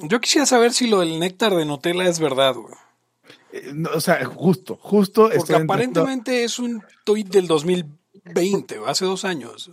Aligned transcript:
Yo 0.00 0.20
quisiera 0.20 0.46
saber 0.46 0.72
si 0.72 0.86
lo 0.88 1.00
del 1.00 1.18
néctar 1.18 1.54
de 1.54 1.64
Nutella 1.64 2.04
es 2.08 2.20
verdad, 2.20 2.54
güey. 2.54 2.74
Eh, 3.52 3.70
no, 3.74 3.90
o 3.94 4.00
sea, 4.00 4.24
justo, 4.24 4.76
justo. 4.80 5.22
Porque 5.22 5.38
entrando- 5.54 5.72
aparentemente 5.72 6.44
es 6.44 6.58
un 6.58 6.82
tuit 7.04 7.28
del 7.28 7.46
2020, 7.46 8.78
hace 8.86 9.04
dos 9.04 9.24
años. 9.24 9.70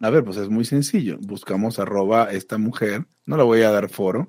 A 0.00 0.10
ver, 0.10 0.24
pues 0.24 0.36
es 0.38 0.48
muy 0.48 0.64
sencillo. 0.64 1.16
Buscamos 1.20 1.78
arroba 1.78 2.32
esta 2.32 2.58
mujer. 2.58 3.06
No 3.24 3.36
le 3.36 3.44
voy 3.44 3.62
a 3.62 3.70
dar 3.70 3.88
foro. 3.88 4.26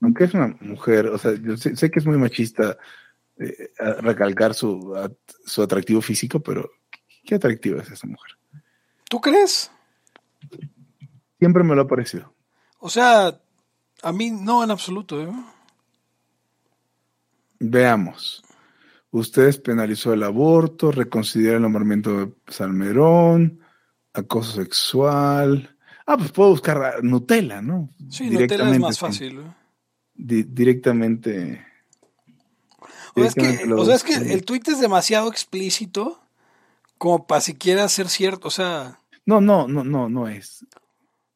Aunque 0.00 0.24
es 0.24 0.34
una 0.34 0.56
mujer, 0.60 1.06
o 1.08 1.18
sea, 1.18 1.32
yo 1.34 1.56
sé, 1.56 1.74
sé 1.74 1.90
que 1.90 1.98
es 1.98 2.06
muy 2.06 2.16
machista 2.18 2.76
eh, 3.38 3.70
recalcar 4.00 4.54
su, 4.54 4.94
a- 4.96 5.10
su 5.44 5.62
atractivo 5.62 6.00
físico, 6.00 6.38
pero 6.40 6.70
¿qué 7.24 7.34
atractiva 7.34 7.82
es 7.82 7.90
esa 7.90 8.06
mujer? 8.06 8.32
¿Tú 9.08 9.20
crees? 9.20 9.70
Siempre 11.38 11.64
me 11.64 11.74
lo 11.74 11.82
ha 11.82 11.86
parecido. 11.88 12.32
O 12.78 12.88
sea, 12.88 13.40
a 14.02 14.12
mí 14.12 14.30
no 14.30 14.62
en 14.64 14.70
absoluto. 14.70 15.20
¿eh? 15.22 15.28
Veamos. 17.58 18.42
Ustedes 19.10 19.58
penalizó 19.58 20.12
el 20.12 20.22
aborto, 20.22 20.92
reconsidera 20.92 21.56
el 21.56 21.62
nombramiento 21.62 22.26
de 22.26 22.32
Salmerón, 22.48 23.60
acoso 24.12 24.52
sexual. 24.62 25.76
Ah, 26.06 26.16
pues 26.16 26.32
puedo 26.32 26.50
buscar 26.50 27.02
Nutella, 27.02 27.62
¿no? 27.62 27.88
Sí, 28.10 28.28
Nutella 28.30 28.70
es 28.70 28.78
más 28.78 28.98
fácil. 28.98 29.40
¿eh? 29.40 29.54
Di- 30.14 30.42
directamente. 30.44 31.64
O 33.14 33.20
sea, 33.20 33.26
es 33.28 33.34
que, 33.34 33.40
directamente 33.42 33.66
lo 33.66 33.80
o 33.80 33.84
sea, 33.86 33.94
es 33.94 34.04
que 34.04 34.18
busco. 34.18 34.32
el 34.34 34.44
tuit 34.44 34.68
es 34.68 34.80
demasiado 34.80 35.28
explícito 35.30 36.20
como 36.98 37.26
para 37.26 37.40
siquiera 37.40 37.88
ser 37.88 38.08
cierto. 38.08 38.48
O 38.48 38.50
sea, 38.50 39.00
No, 39.24 39.40
no, 39.40 39.66
no, 39.66 39.82
no, 39.82 40.08
no 40.10 40.28
es. 40.28 40.66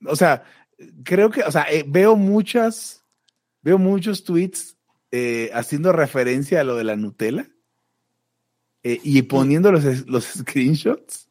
O 0.06 0.17
sea, 0.17 0.45
creo 1.05 1.30
que, 1.30 1.43
o 1.43 1.51
sea, 1.51 1.62
eh, 1.70 1.84
veo 1.87 2.16
muchas, 2.16 3.05
veo 3.62 3.79
muchos 3.79 4.25
tweets 4.25 4.77
eh, 5.11 5.51
haciendo 5.55 5.93
referencia 5.93 6.61
a 6.61 6.64
lo 6.64 6.77
de 6.77 6.84
la 6.84 6.97
Nutella 6.97 7.48
eh, 8.83 9.01
y 9.03 9.23
poniendo 9.23 9.73
los, 9.73 9.84
los 10.06 10.25
screenshots. 10.39 11.28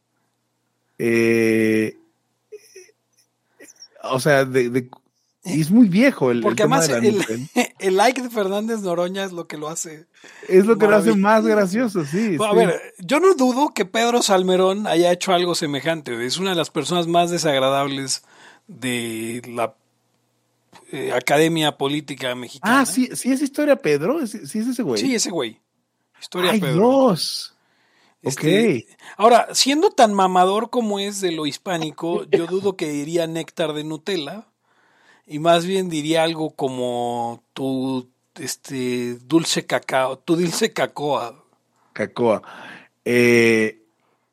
O 4.01 4.19
sea, 4.19 4.45
de, 4.45 4.89
es 5.43 5.71
muy 5.71 5.87
viejo 5.87 6.31
el, 6.31 6.37
el 6.37 6.43
porque 6.43 6.63
tema 6.63 6.77
además 6.77 7.01
de 7.01 7.11
la 7.11 7.23
el, 7.23 7.69
el 7.79 7.95
like 7.95 8.21
de 8.21 8.29
Fernández 8.29 8.81
Noroña 8.81 9.23
es 9.23 9.31
lo 9.31 9.47
que 9.47 9.57
lo 9.57 9.69
hace. 9.69 10.05
Es 10.47 10.65
lo 10.65 10.77
que 10.77 10.87
lo 10.87 10.95
hace 10.95 11.15
más 11.15 11.45
gracioso, 11.45 12.05
sí. 12.05 12.37
Bueno, 12.37 12.53
sí. 12.53 12.59
A 12.59 12.67
ver, 12.67 12.81
yo 12.99 13.19
no 13.19 13.33
dudo 13.35 13.73
que 13.73 13.85
Pedro 13.85 14.21
Salmerón 14.21 14.85
haya 14.85 15.11
hecho 15.11 15.33
algo 15.33 15.55
semejante. 15.55 16.25
Es 16.25 16.37
una 16.37 16.51
de 16.51 16.55
las 16.57 16.69
personas 16.69 17.07
más 17.07 17.31
desagradables 17.31 18.23
de 18.69 19.41
la 19.47 19.75
eh, 20.91 21.11
Academia 21.11 21.75
Política 21.77 22.33
Mexicana. 22.35 22.81
Ah, 22.81 22.85
sí, 22.85 23.09
sí 23.13 23.31
es 23.31 23.41
historia 23.41 23.75
Pedro, 23.75 24.25
sí, 24.27 24.45
sí 24.45 24.59
es 24.59 24.67
ese 24.67 24.83
güey. 24.83 25.01
Sí, 25.01 25.15
ese 25.15 25.31
güey. 25.31 25.59
Historia 26.21 26.51
Ay, 26.51 26.61
Pedro. 26.61 26.75
Dios. 26.75 27.55
Este, 28.21 28.85
Ahora, 29.17 29.47
siendo 29.53 29.91
tan 29.91 30.13
mamador 30.13 30.69
como 30.69 30.99
es 30.99 31.21
de 31.21 31.31
lo 31.31 31.45
hispánico, 31.45 32.25
yo 32.29 32.47
dudo 32.47 32.75
que 32.75 32.89
diría 32.89 33.27
néctar 33.27 33.73
de 33.73 33.85
Nutella 33.85 34.47
y 35.25 35.39
más 35.39 35.65
bien 35.65 35.89
diría 35.89 36.23
algo 36.23 36.51
como 36.51 37.43
tu 37.53 38.09
este 38.35 39.15
dulce 39.25 39.65
cacao, 39.65 40.19
tu 40.19 40.35
dulce 40.35 40.73
cacoa. 40.73 41.43
Cacoa. 41.93 42.41
Eh, 43.05 43.83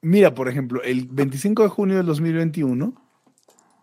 mira, 0.02 0.34
por 0.34 0.48
ejemplo, 0.48 0.82
el 0.82 1.06
25 1.06 1.62
de 1.62 1.68
junio 1.68 1.96
del 1.96 2.06
2021 2.06 3.05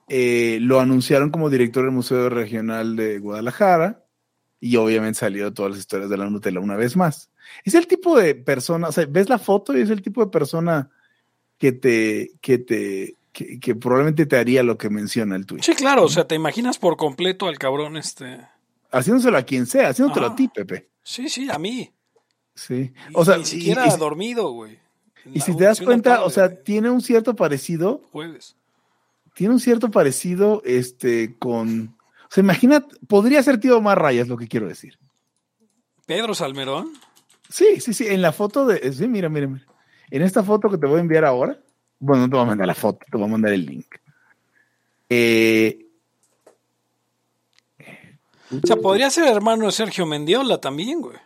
eh, 0.09 0.57
lo 0.61 0.79
anunciaron 0.79 1.29
como 1.31 1.49
director 1.49 1.83
del 1.83 1.91
Museo 1.93 2.29
Regional 2.29 2.95
de 2.95 3.19
Guadalajara 3.19 4.03
y 4.59 4.75
obviamente 4.77 5.19
salió 5.19 5.53
todas 5.53 5.71
las 5.71 5.79
historias 5.79 6.09
de 6.09 6.17
la 6.17 6.29
Nutella 6.29 6.59
una 6.59 6.75
vez 6.75 6.95
más. 6.95 7.29
Es 7.65 7.73
el 7.73 7.87
tipo 7.87 8.17
de 8.17 8.35
persona, 8.35 8.87
o 8.87 8.91
sea, 8.91 9.05
ves 9.05 9.29
la 9.29 9.37
foto 9.39 9.77
y 9.77 9.81
es 9.81 9.89
el 9.89 10.01
tipo 10.01 10.23
de 10.23 10.31
persona 10.31 10.89
que 11.57 11.71
te, 11.73 12.31
que 12.41 12.57
te, 12.57 13.15
que, 13.31 13.59
que 13.59 13.75
probablemente 13.75 14.25
te 14.25 14.37
haría 14.37 14.63
lo 14.63 14.77
que 14.77 14.89
menciona 14.89 15.35
el 15.35 15.45
tweet. 15.45 15.61
Sí, 15.63 15.73
claro, 15.75 16.03
o 16.03 16.09
sea, 16.09 16.27
te 16.27 16.35
imaginas 16.35 16.77
por 16.77 16.95
completo 16.97 17.47
al 17.47 17.57
cabrón 17.57 17.97
este. 17.97 18.39
Haciéndoselo 18.91 19.37
a 19.37 19.43
quien 19.43 19.65
sea, 19.65 19.89
haciéndotelo 19.89 20.27
Ajá. 20.27 20.33
a 20.33 20.37
ti, 20.37 20.47
Pepe. 20.47 20.89
Sí, 21.01 21.27
sí, 21.29 21.49
a 21.51 21.57
mí. 21.59 21.91
Sí. 22.55 22.93
Y- 23.09 23.13
O 23.13 23.25
sea, 23.25 23.37
ni 23.37 23.45
siquiera 23.45 23.87
y- 23.87 23.97
dormido, 23.97 24.51
güey. 24.51 24.79
Y 25.33 25.39
si 25.39 25.55
te 25.55 25.63
das 25.63 25.79
cuenta, 25.79 26.11
tarde 26.15 26.25
o 26.25 26.29
sea, 26.29 26.63
tiene 26.63 26.89
un 26.89 27.01
cierto 27.01 27.33
parecido 27.35 28.01
jueves. 28.11 28.55
Tiene 29.33 29.53
un 29.53 29.59
cierto 29.59 29.89
parecido 29.91 30.61
este 30.65 31.35
con 31.39 31.95
o 31.99 32.35
sea, 32.35 32.43
imagina, 32.43 32.85
podría 33.07 33.43
ser 33.43 33.59
tío 33.59 33.77
Omar 33.77 34.01
Rayas 34.01 34.27
lo 34.27 34.37
que 34.37 34.47
quiero 34.47 34.67
decir. 34.67 34.97
Pedro 36.07 36.33
Salmerón. 36.33 36.91
Sí, 37.49 37.79
sí, 37.79 37.93
sí, 37.93 38.07
en 38.07 38.21
la 38.23 38.31
foto 38.31 38.65
de 38.65 38.91
sí, 38.91 39.07
mira, 39.07 39.29
mira, 39.29 39.47
mira. 39.47 39.65
En 40.09 40.21
esta 40.23 40.43
foto 40.43 40.69
que 40.69 40.77
te 40.77 40.87
voy 40.87 40.97
a 40.97 41.01
enviar 41.01 41.25
ahora, 41.25 41.59
bueno, 41.99 42.23
no 42.23 42.29
te 42.29 42.35
voy 42.35 42.43
a 42.43 42.47
mandar 42.47 42.67
la 42.67 42.73
foto, 42.75 43.05
te 43.09 43.17
voy 43.17 43.27
a 43.27 43.31
mandar 43.31 43.53
el 43.53 43.65
link. 43.65 43.85
Eh, 45.09 45.85
O 48.51 48.67
sea, 48.67 48.75
podría 48.77 49.09
ser 49.09 49.25
hermano 49.27 49.65
de 49.67 49.71
Sergio 49.71 50.05
Mendiola 50.05 50.59
también, 50.59 51.01
güey. 51.01 51.17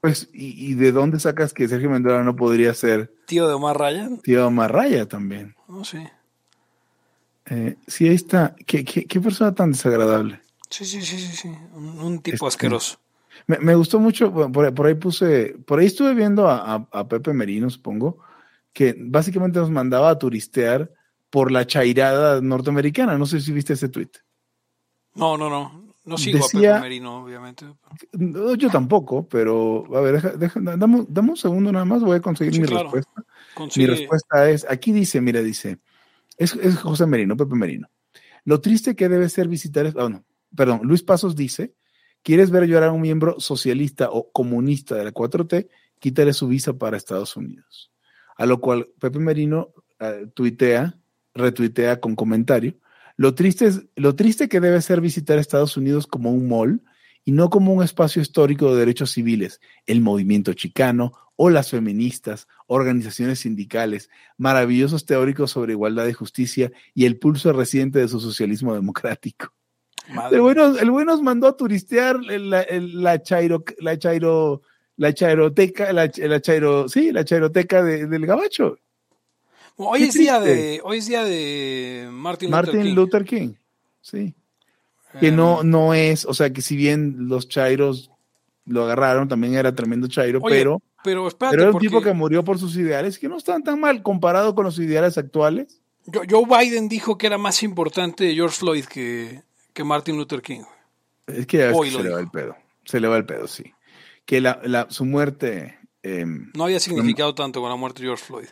pues, 0.00 0.28
¿y, 0.32 0.70
y 0.70 0.74
de 0.74 0.92
dónde 0.92 1.18
sacas 1.20 1.52
que 1.52 1.68
Sergio 1.68 1.90
Mendoza 1.90 2.22
no 2.22 2.36
podría 2.36 2.72
ser 2.74 3.12
Tío 3.26 3.46
de 3.48 3.54
Omar 3.54 3.76
Ryan. 3.78 4.18
tío 4.20 4.46
Omar 4.46 4.72
Raya 4.72 5.06
también? 5.06 5.54
No 5.68 5.84
sé. 5.84 6.12
Eh, 7.50 7.76
sí, 7.86 8.08
ahí 8.08 8.14
está. 8.14 8.54
¿Qué, 8.66 8.84
qué, 8.84 9.04
qué 9.06 9.20
persona 9.20 9.54
tan 9.54 9.72
desagradable. 9.72 10.40
Sí, 10.70 10.84
sí, 10.84 11.00
sí, 11.02 11.18
sí, 11.18 11.34
sí. 11.36 11.48
Un, 11.74 11.98
un 12.00 12.18
tipo 12.20 12.34
Este- 12.46 12.46
asqueroso. 12.46 12.98
Me, 13.46 13.58
me 13.58 13.74
gustó 13.74 14.00
mucho, 14.00 14.32
por, 14.32 14.74
por 14.74 14.86
ahí 14.86 14.94
puse, 14.94 15.56
por 15.66 15.78
ahí 15.78 15.86
estuve 15.86 16.12
viendo 16.14 16.48
a, 16.48 16.74
a- 16.74 16.88
a 16.92 17.08
Pepe 17.08 17.32
Merino, 17.32 17.70
supongo, 17.70 18.18
que 18.72 18.94
básicamente 18.98 19.58
nos 19.60 19.70
mandaba 19.70 20.10
a 20.10 20.18
turistear 20.18 20.90
por 21.30 21.50
la 21.52 21.66
chairada 21.66 22.40
norteamericana. 22.40 23.16
No 23.16 23.24
sé 23.26 23.40
si 23.40 23.52
viste 23.52 23.72
ese 23.74 23.88
tweet. 23.88 24.10
No, 25.14 25.36
no, 25.38 25.48
no. 25.48 25.88
No 26.04 26.16
sigo 26.18 26.38
Decía- 26.38 26.72
a 26.72 26.74
Pepe 26.76 26.88
Merino, 26.88 27.22
obviamente. 27.24 27.64
No, 28.12 28.54
yo 28.54 28.68
tampoco, 28.70 29.26
pero 29.28 29.84
a 29.96 30.00
ver, 30.00 30.14
deja, 30.14 30.28
deja- 30.30 30.60
dame, 30.60 30.96
un- 31.00 31.06
dame 31.08 31.30
un 31.30 31.36
segundo 31.36 31.70
nada 31.72 31.84
más, 31.84 32.02
voy 32.02 32.16
a 32.16 32.20
conseguir 32.20 32.54
Sí, 32.54 32.60
mi 32.60 32.66
claro. 32.66 32.84
respuesta. 32.84 33.12
Mi 33.16 33.54
Consigue- 33.54 33.86
respuesta 33.88 34.50
es, 34.50 34.66
aquí 34.68 34.92
dice, 34.92 35.20
mira, 35.20 35.40
dice, 35.42 35.78
es, 36.38 36.78
José 36.78 37.06
Merino, 37.06 37.36
Pepe 37.36 37.54
Merino. 37.54 37.88
Lo 38.44 38.60
triste 38.60 38.94
que 38.96 39.08
debe 39.08 39.28
ser 39.28 39.48
visitar, 39.48 39.86
es- 39.86 39.94
ah, 39.96 40.08
no, 40.08 40.24
perdón, 40.54 40.80
Luis 40.84 41.02
Pasos 41.02 41.36
dice, 41.36 41.74
¿quieres 42.22 42.50
ver 42.50 42.66
llorar 42.66 42.90
a 42.90 42.92
un 42.92 43.02
miembro 43.02 43.38
socialista 43.40 44.08
o 44.10 44.30
comunista 44.30 44.94
de 44.94 45.04
la 45.04 45.12
4T? 45.12 45.68
Quítale 45.98 46.32
su 46.32 46.48
visa 46.48 46.72
para 46.72 46.96
Estados 46.96 47.36
Unidos. 47.36 47.92
A 48.36 48.46
lo 48.46 48.60
cual 48.60 48.88
Pepe 49.00 49.18
Merino 49.18 49.72
eh, 49.98 50.26
tuitea, 50.32 50.96
retuitea 51.34 52.00
con 52.00 52.14
comentario, 52.14 52.74
lo 53.16 53.34
triste, 53.34 53.66
es, 53.66 53.84
lo 53.96 54.14
triste 54.14 54.48
que 54.48 54.60
debe 54.60 54.80
ser 54.80 55.00
visitar 55.00 55.38
Estados 55.38 55.76
Unidos 55.76 56.06
como 56.06 56.30
un 56.30 56.48
mall 56.48 56.80
y 57.28 57.32
no 57.32 57.50
como 57.50 57.74
un 57.74 57.82
espacio 57.84 58.22
histórico 58.22 58.72
de 58.72 58.78
derechos 58.80 59.10
civiles, 59.10 59.60
el 59.84 60.00
movimiento 60.00 60.54
chicano, 60.54 61.12
olas 61.36 61.68
feministas, 61.68 62.48
organizaciones 62.66 63.40
sindicales, 63.40 64.08
maravillosos 64.38 65.04
teóricos 65.04 65.50
sobre 65.50 65.74
igualdad 65.74 66.06
y 66.06 66.14
justicia 66.14 66.72
y 66.94 67.04
el 67.04 67.18
pulso 67.18 67.52
reciente 67.52 67.98
de 67.98 68.08
su 68.08 68.18
socialismo 68.18 68.72
democrático. 68.74 69.52
El 70.32 70.40
bueno, 70.40 70.78
el 70.78 70.90
bueno 70.90 71.12
nos 71.12 71.20
mandó 71.22 71.48
a 71.48 71.54
turistear 71.54 72.16
la, 72.24 72.64
la 72.70 73.22
chairo, 73.22 73.62
la 73.78 73.98
chairo, 73.98 74.62
la 74.96 75.12
chairoteca, 75.12 75.92
la, 75.92 76.10
la 76.16 76.40
chairo, 76.40 76.88
sí, 76.88 77.12
la 77.12 77.26
chairoteca 77.26 77.82
de- 77.82 78.06
del 78.06 78.24
gabacho. 78.24 78.78
Hoy 79.76 79.98
Qué 79.98 80.04
es 80.06 80.14
día 80.14 80.40
de, 80.40 80.80
hoy 80.82 80.96
es 80.96 81.06
día 81.08 81.24
de 81.24 82.08
Martin, 82.10 82.48
Martin 82.50 82.74
Luther 82.74 82.86
King. 82.86 82.94
Luther 82.94 83.24
King, 83.26 83.54
sí. 84.00 84.34
Que 85.20 85.30
no, 85.32 85.62
no 85.62 85.94
es, 85.94 86.24
o 86.26 86.34
sea, 86.34 86.52
que 86.52 86.60
si 86.62 86.76
bien 86.76 87.28
los 87.28 87.48
chairos 87.48 88.10
lo 88.66 88.84
agarraron, 88.84 89.28
también 89.28 89.54
era 89.54 89.74
tremendo 89.74 90.06
chairo, 90.08 90.40
Oye, 90.42 90.56
pero, 90.58 90.82
pero 91.02 91.26
espérate, 91.26 91.56
pero 91.56 91.62
era 91.70 91.72
un 91.72 91.78
tipo 91.80 92.02
que 92.02 92.12
murió 92.12 92.44
por 92.44 92.58
sus 92.58 92.76
ideales, 92.76 93.18
que 93.18 93.28
no 93.28 93.36
están 93.38 93.62
tan 93.64 93.80
mal 93.80 94.02
comparado 94.02 94.54
con 94.54 94.64
los 94.64 94.78
ideales 94.78 95.16
actuales. 95.16 95.80
Jo- 96.12 96.22
Joe 96.28 96.44
Biden 96.46 96.88
dijo 96.88 97.16
que 97.16 97.26
era 97.26 97.38
más 97.38 97.62
importante 97.62 98.34
George 98.34 98.56
Floyd 98.58 98.84
que, 98.84 99.42
que 99.72 99.84
Martin 99.84 100.16
Luther 100.16 100.42
King. 100.42 100.62
Es 101.26 101.46
que, 101.46 101.66
Hoy 101.68 101.90
lo 101.90 101.98
se 101.98 102.04
le 102.04 102.10
va 102.10 102.20
el 102.20 102.30
pedo, 102.30 102.56
se 102.84 103.00
le 103.00 103.08
va 103.08 103.16
el 103.16 103.24
pedo, 103.26 103.46
sí. 103.48 103.72
Que 104.26 104.40
la, 104.42 104.60
la, 104.64 104.86
su 104.90 105.04
muerte, 105.06 105.78
em, 106.02 106.50
No 106.54 106.64
había 106.64 106.80
significado 106.80 107.34
tanto 107.34 107.60
con 107.62 107.70
la 107.70 107.76
muerte 107.76 108.02
de 108.02 108.08
George 108.08 108.24
Floyd. 108.24 108.48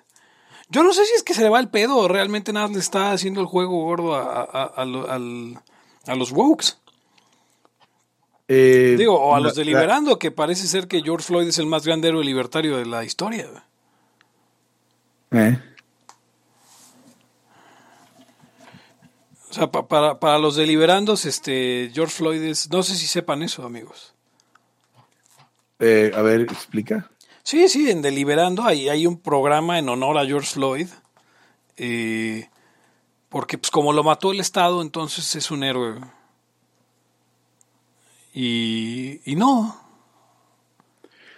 Yo 0.70 0.82
no 0.82 0.92
sé 0.94 1.04
si 1.04 1.12
es 1.14 1.22
que 1.22 1.34
se 1.34 1.42
le 1.42 1.48
va 1.50 1.60
el 1.60 1.68
pedo 1.68 1.96
o 1.98 2.08
realmente 2.08 2.52
nada 2.52 2.68
le 2.68 2.78
está 2.78 3.12
haciendo 3.12 3.40
el 3.40 3.46
juego 3.46 3.84
gordo 3.84 4.14
a, 4.16 4.22
a- 4.22 4.42
a- 4.42 4.72
a 4.74 4.82
al- 5.14 5.58
a 6.06 6.14
los 6.14 6.32
wokes. 6.32 6.78
eh, 8.48 8.94
Digo, 8.96 9.18
o 9.20 9.34
a 9.34 9.40
la- 9.40 9.48
los 9.48 9.56
la- 9.56 9.60
deliberando, 9.64 10.18
que 10.18 10.30
parece 10.30 10.66
ser 10.68 10.86
que 10.86 11.02
George 11.02 11.26
Floyd 11.26 11.48
es 11.48 11.58
el 11.58 11.66
más 11.66 11.84
grande 11.84 12.08
héroe 12.08 12.24
libertario 12.24 12.76
de 12.76 12.86
la 12.86 13.04
historia. 13.04 13.48
eh, 15.32 15.58
O 19.50 19.52
sea, 19.52 19.70
pa- 19.70 19.86
para, 19.88 20.18
para 20.20 20.38
los 20.38 20.56
deliberandos, 20.56 21.24
este, 21.24 21.90
George 21.94 22.14
Floyd 22.14 22.42
es, 22.42 22.70
no 22.70 22.82
sé 22.82 22.94
si 22.96 23.06
sepan 23.06 23.42
eso, 23.42 23.64
amigos. 23.64 24.14
Eh, 25.78 26.10
a 26.14 26.22
ver, 26.22 26.42
explica. 26.42 27.10
Sí, 27.42 27.68
sí, 27.68 27.90
en 27.90 28.02
Deliberando 28.02 28.64
hay, 28.64 28.88
hay 28.88 29.06
un 29.06 29.20
programa 29.20 29.78
en 29.78 29.88
honor 29.88 30.18
a 30.18 30.26
George 30.26 30.50
Floyd, 30.52 30.88
eh, 31.76 32.48
porque 33.28 33.58
pues 33.58 33.70
como 33.70 33.92
lo 33.92 34.02
mató 34.04 34.32
el 34.32 34.40
Estado, 34.40 34.82
entonces 34.82 35.34
es 35.34 35.50
un 35.50 35.62
héroe. 35.64 36.00
Y, 38.32 39.20
y 39.30 39.36
no, 39.36 39.82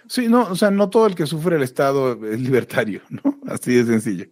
Sí, 0.07 0.27
no, 0.27 0.41
o 0.49 0.55
sea, 0.55 0.71
no 0.71 0.89
todo 0.89 1.05
el 1.05 1.13
que 1.13 1.27
sufre 1.27 1.55
el 1.57 1.61
Estado 1.61 2.13
es 2.25 2.39
libertario, 2.41 3.03
¿no? 3.09 3.21
Así 3.47 3.73
de 3.75 3.85
sencillo. 3.85 4.25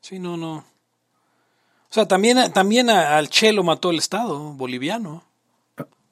sí, 0.00 0.18
no, 0.18 0.36
no. 0.36 0.56
O 0.56 1.94
sea, 1.94 2.06
también, 2.06 2.52
también 2.52 2.90
a- 2.90 3.16
al 3.16 3.28
Che 3.30 3.52
lo 3.52 3.62
mató 3.64 3.90
el 3.90 3.98
Estado 3.98 4.38
boliviano. 4.52 5.24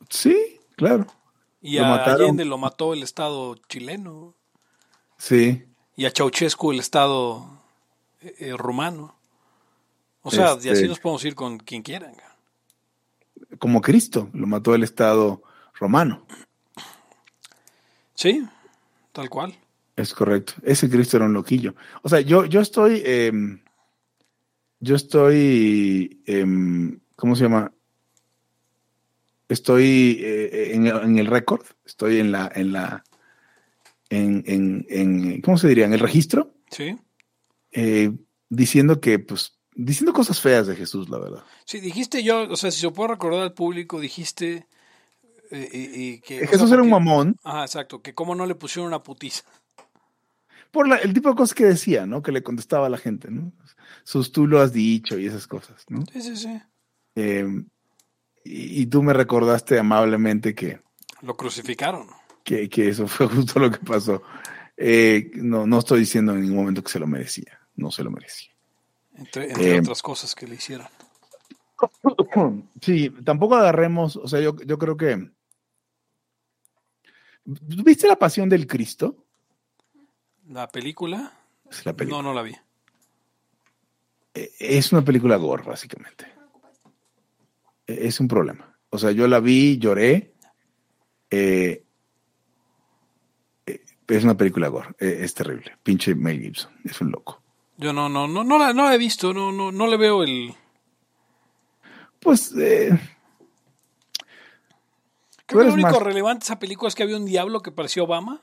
Sí, 0.08 0.58
claro. 0.76 1.06
Y 1.60 1.78
Lo 1.78 1.84
a 1.84 1.88
mataron. 1.90 2.22
Allende 2.22 2.44
lo 2.46 2.56
mató 2.58 2.92
el 2.94 3.02
Estado 3.02 3.56
chileno. 3.68 4.34
Sí. 5.18 5.66
Y 5.96 6.06
a 6.06 6.10
Ceausescu 6.10 6.72
el 6.72 6.80
Estado 6.80 7.46
eh, 8.22 8.34
eh, 8.38 8.54
rumano. 8.56 9.14
O 10.22 10.30
sea, 10.30 10.52
y 10.54 10.58
así 10.58 10.68
Este- 10.70 10.88
nos 10.88 11.00
podemos 11.00 11.24
ir 11.24 11.34
con 11.34 11.58
quien 11.58 11.82
quieran. 11.82 12.12
Como 13.58 13.80
Cristo, 13.80 14.30
lo 14.32 14.46
mató 14.46 14.74
el 14.74 14.82
Estado 14.82 15.42
romano. 15.74 16.26
Sí, 18.14 18.46
tal 19.12 19.28
cual. 19.30 19.54
Es 19.96 20.14
correcto. 20.14 20.54
Ese 20.62 20.88
Cristo 20.88 21.16
era 21.16 21.26
un 21.26 21.32
loquillo. 21.32 21.74
O 22.02 22.08
sea, 22.08 22.20
yo, 22.20 22.44
yo 22.46 22.60
estoy. 22.60 23.02
em, 23.04 23.60
yo 24.78 24.94
estoy. 24.96 26.22
em, 26.26 27.00
¿Cómo 27.16 27.34
se 27.36 27.44
llama? 27.44 27.72
Estoy 29.48 30.18
eh, 30.20 30.74
en, 30.74 30.86
en 30.86 31.18
el 31.18 31.26
récord. 31.26 31.62
Estoy 31.84 32.18
en 32.20 32.32
la. 32.32 32.50
En 32.54 32.72
la 32.72 33.04
en, 34.10 34.42
en, 34.46 34.86
en- 34.88 35.40
¿Cómo 35.42 35.56
se 35.58 35.68
diría? 35.68 35.86
En 35.86 35.92
el 35.92 36.00
registro. 36.00 36.54
Sí. 36.70 36.96
eh, 37.72 38.12
diciendo 38.48 39.00
que, 39.00 39.18
pues. 39.18 39.56
Diciendo 39.82 40.12
cosas 40.12 40.40
feas 40.40 40.66
de 40.66 40.76
Jesús, 40.76 41.08
la 41.08 41.18
verdad. 41.18 41.42
Sí, 41.64 41.80
dijiste 41.80 42.22
yo, 42.22 42.42
o 42.50 42.56
sea, 42.56 42.70
si 42.70 42.80
se 42.80 42.90
puede 42.90 43.10
recordar 43.10 43.40
al 43.42 43.54
público, 43.54 43.98
dijiste 44.00 44.66
eh, 45.50 45.68
y- 45.72 46.02
y 46.14 46.20
que... 46.20 46.36
o 46.36 46.38
sea, 46.40 46.48
Jesús 46.48 46.70
era 46.72 46.82
un 46.82 46.90
mamón 46.90 47.36
Ajá, 47.42 47.62
exacto, 47.64 48.02
que 48.02 48.14
cómo 48.14 48.34
no 48.34 48.44
le 48.46 48.54
pusieron 48.54 48.88
una 48.88 49.02
putiza. 49.02 49.42
por 50.70 50.86
la- 50.86 50.96
el 50.98 51.12
tipo 51.14 51.30
de 51.30 51.34
cosas 51.34 51.54
que 51.54 51.64
decía, 51.64 52.06
¿no? 52.06 52.22
Que 52.22 52.30
le 52.32 52.42
contestaba 52.42 52.86
a 52.86 52.90
la 52.90 52.98
gente, 52.98 53.30
¿no? 53.30 53.52
Sus 54.04 54.32
tú 54.32 54.46
lo 54.46 54.60
has 54.60 54.72
dicho 54.72 55.18
y 55.18 55.26
esas 55.26 55.46
cosas, 55.46 55.84
¿no? 55.88 56.04
Sí, 56.12 56.20
sí, 56.22 56.36
sí. 56.36 56.60
Eh, 57.16 57.46
y, 58.44 58.82
y 58.82 58.86
tú 58.86 59.02
me 59.02 59.12
recordaste 59.12 59.78
amablemente 59.78 60.54
que, 60.54 60.80
Lo 61.22 61.36
crucificaron. 61.36 62.06
que, 62.44 62.68
que 62.68 62.88
eso 62.90 63.08
fue 63.08 63.26
justo 63.34 63.58
lo 63.58 63.70
que 63.70 63.78
pasó. 63.78 64.22
Eh, 64.76 65.30
no, 65.34 65.66
no 65.66 65.78
estoy 65.78 66.00
diciendo 66.00 66.32
en 66.34 66.42
ningún 66.42 66.58
momento 66.58 66.82
que 66.84 66.90
se 66.92 66.98
lo 67.00 67.06
merecía, 67.06 67.58
no 67.76 67.90
se 67.90 68.04
lo 68.04 68.10
merecía. 68.10 68.50
Entre, 69.20 69.44
entre 69.50 69.76
Eh, 69.76 69.80
otras 69.80 70.02
cosas 70.02 70.34
que 70.34 70.46
le 70.48 70.56
hicieron. 70.56 70.88
Sí, 72.82 73.10
tampoco 73.24 73.54
agarremos, 73.56 74.16
o 74.16 74.26
sea, 74.28 74.40
yo, 74.40 74.56
yo 74.66 74.76
creo 74.78 74.96
que... 74.96 75.30
¿Viste 77.44 78.06
la 78.08 78.16
pasión 78.16 78.48
del 78.48 78.66
Cristo? 78.66 79.24
La 80.48 80.68
película, 80.68 81.32
Es 81.70 81.84
la 81.86 81.94
película. 81.94 82.22
no, 82.22 82.28
no 82.30 82.34
la 82.34 82.42
vi. 82.42 82.54
Eh, 84.34 84.52
Es 84.58 84.92
una 84.92 85.02
película 85.02 85.36
gore, 85.36 85.62
básicamente. 85.64 86.26
Eh, 87.86 87.98
Es 88.02 88.20
un 88.20 88.28
problema. 88.28 88.76
O 88.90 88.98
sea, 88.98 89.10
yo 89.12 89.26
la 89.28 89.40
vi, 89.40 89.78
lloré. 89.78 90.34
eh, 91.30 91.84
eh, 93.66 93.84
es 94.08 94.24
una 94.24 94.36
película 94.36 94.68
gore. 94.68 94.90
eh, 94.98 95.20
es 95.22 95.32
terrible. 95.34 95.76
Pinche 95.82 96.14
Mel 96.14 96.40
Gibson. 96.40 96.72
Es 96.84 97.00
un 97.00 97.10
loco. 97.10 97.42
Yo 97.80 97.92
no, 97.94 98.08
no, 98.10 98.28
no, 98.28 98.44
no 98.44 98.58
la, 98.58 98.72
no 98.74 98.84
la 98.84 98.94
he 98.94 98.98
visto, 98.98 99.32
no, 99.32 99.50
no, 99.52 99.72
no 99.72 99.86
le 99.86 99.96
veo 99.96 100.22
el... 100.22 100.54
Pues, 102.20 102.54
eh, 102.56 102.90
Creo 105.46 105.62
que 105.62 105.68
lo 105.68 105.72
único 105.74 105.88
más- 105.88 106.02
relevante 106.02 106.40
de 106.40 106.44
esa 106.44 106.58
película 106.58 106.88
es 106.88 106.94
que 106.94 107.02
había 107.02 107.16
un 107.16 107.24
diablo 107.24 107.60
que 107.62 107.72
parecía 107.72 108.02
Obama. 108.02 108.42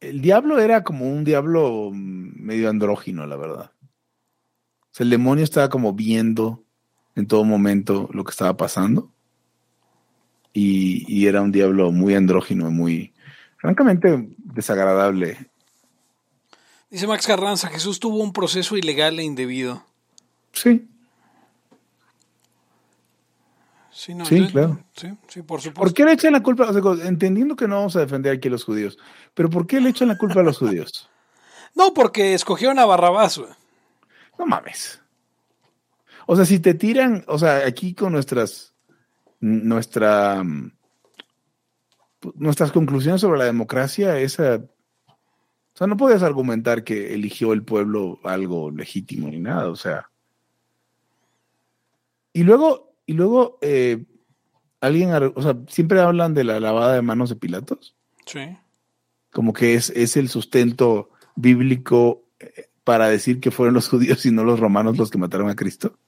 el 0.00 0.20
diablo 0.20 0.60
era 0.60 0.84
como 0.84 1.08
un 1.10 1.24
diablo 1.24 1.90
medio 1.92 2.70
andrógino, 2.70 3.26
la 3.26 3.36
verdad. 3.36 3.72
O 3.80 4.88
sea, 4.92 5.04
el 5.04 5.10
demonio 5.10 5.42
estaba 5.42 5.68
como 5.68 5.92
viendo 5.92 6.62
en 7.16 7.26
todo 7.26 7.42
momento 7.44 8.08
lo 8.12 8.22
que 8.22 8.30
estaba 8.30 8.56
pasando. 8.56 9.10
Y, 10.52 11.04
y 11.08 11.26
era 11.26 11.42
un 11.42 11.50
diablo 11.50 11.90
muy 11.90 12.14
andrógino, 12.14 12.70
muy, 12.70 13.12
francamente, 13.56 14.28
desagradable. 14.38 15.50
Dice 16.94 17.08
Max 17.08 17.26
Carranza, 17.26 17.66
Jesús 17.70 17.98
tuvo 17.98 18.18
un 18.22 18.32
proceso 18.32 18.76
ilegal 18.76 19.18
e 19.18 19.24
indebido. 19.24 19.82
Sí, 20.52 20.88
Sí, 23.90 24.14
no, 24.14 24.24
Sí, 24.24 24.38
yo- 24.38 24.46
claro. 24.52 24.84
Sí, 24.94 25.08
sí, 25.26 25.42
por 25.42 25.60
supuesto. 25.60 25.80
¿Por 25.80 25.92
qué 25.92 26.04
le 26.04 26.12
echan 26.12 26.32
la 26.32 26.40
culpa? 26.40 26.70
O 26.70 26.72
sea, 26.72 27.08
entendiendo 27.08 27.56
que 27.56 27.66
no 27.66 27.78
vamos 27.78 27.96
a 27.96 28.00
defender 28.00 28.36
aquí 28.36 28.46
a 28.46 28.52
los 28.52 28.62
judíos, 28.62 28.96
pero 29.34 29.50
¿por 29.50 29.66
qué 29.66 29.80
le 29.80 29.90
echan 29.90 30.06
la 30.06 30.16
culpa 30.16 30.38
a 30.38 30.44
los 30.44 30.58
judíos? 30.58 31.10
No, 31.74 31.92
porque 31.92 32.34
escogieron 32.34 32.78
a 32.78 32.84
Barrabás. 32.84 33.40
No 34.38 34.46
mames. 34.46 35.00
O 36.26 36.36
sea, 36.36 36.44
si 36.44 36.60
te 36.60 36.74
tiran, 36.74 37.24
o 37.26 37.40
sea, 37.40 37.66
aquí 37.66 37.92
con 37.92 38.12
nuestras, 38.12 38.72
nuestra, 39.40 40.44
mm, 40.44 40.70
nuestras 42.36 42.70
conclusiones 42.70 43.20
sobre 43.20 43.40
la 43.40 43.46
democracia, 43.46 44.16
esa, 44.20 44.60
o 45.74 45.76
sea, 45.76 45.86
no 45.88 45.96
puedes 45.96 46.22
argumentar 46.22 46.84
que 46.84 47.14
eligió 47.14 47.52
el 47.52 47.64
pueblo 47.64 48.20
algo 48.22 48.70
legítimo 48.70 49.28
ni 49.28 49.40
nada, 49.40 49.68
o 49.70 49.76
sea. 49.76 50.08
Y 52.32 52.44
luego, 52.44 52.94
y 53.06 53.14
luego, 53.14 53.58
eh, 53.60 54.04
alguien, 54.80 55.10
o 55.34 55.42
sea, 55.42 55.56
siempre 55.68 56.00
hablan 56.00 56.32
de 56.34 56.44
la 56.44 56.60
lavada 56.60 56.94
de 56.94 57.02
manos 57.02 57.28
de 57.30 57.36
Pilatos 57.36 57.96
Sí. 58.26 58.56
como 59.32 59.52
que 59.52 59.74
es, 59.74 59.90
es 59.90 60.16
el 60.16 60.28
sustento 60.28 61.10
bíblico 61.34 62.22
eh, 62.38 62.68
para 62.84 63.08
decir 63.08 63.40
que 63.40 63.50
fueron 63.50 63.74
los 63.74 63.88
judíos 63.90 64.24
y 64.26 64.30
no 64.30 64.44
los 64.44 64.60
romanos 64.60 64.96
los 64.96 65.10
que 65.10 65.18
mataron 65.18 65.48
a 65.50 65.56
Cristo. 65.56 65.98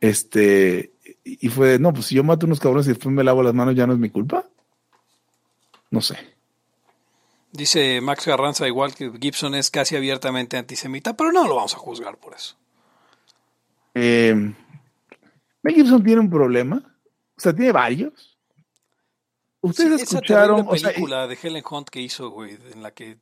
Este, 0.00 0.92
y 1.24 1.46
y 1.46 1.48
fue, 1.50 1.78
no, 1.78 1.92
pues 1.92 2.06
si 2.06 2.14
yo 2.14 2.24
mato 2.24 2.46
unos 2.46 2.60
cabrones 2.60 2.86
y 2.86 2.90
después 2.90 3.14
me 3.14 3.24
lavo 3.24 3.42
las 3.42 3.54
manos, 3.54 3.74
ya 3.74 3.86
no 3.86 3.92
es 3.92 3.98
mi 3.98 4.10
culpa. 4.10 4.46
No 5.90 6.00
sé. 6.00 6.16
Dice 7.56 8.00
Max 8.00 8.24
Carranza, 8.24 8.66
igual 8.66 8.94
que 8.96 9.12
Gibson 9.20 9.54
es 9.54 9.70
casi 9.70 9.94
abiertamente 9.94 10.56
antisemita, 10.56 11.16
pero 11.16 11.30
no 11.30 11.46
lo 11.46 11.54
vamos 11.54 11.72
a 11.74 11.78
juzgar 11.78 12.16
por 12.18 12.34
eso. 12.34 12.56
Eh, 13.94 14.34
Mel 15.62 15.74
Gibson 15.74 16.02
tiene 16.02 16.20
un 16.20 16.28
problema. 16.30 16.82
O 17.36 17.40
sea, 17.40 17.54
tiene 17.54 17.70
varios. 17.70 18.36
Ustedes 19.60 19.98
Sí, 20.00 20.02
esa 20.02 20.16
escucharon, 20.16 20.56
terrible 20.56 20.72
o 20.74 20.78
sea, 20.78 20.88
película 20.90 21.26
de 21.28 21.38
Helen 21.40 21.64
Hunt 21.70 21.88
que 21.90 22.00
hizo, 22.00 22.30
güey, 22.30 22.58
en 22.72 22.82
la 22.82 22.90
que... 22.92 23.18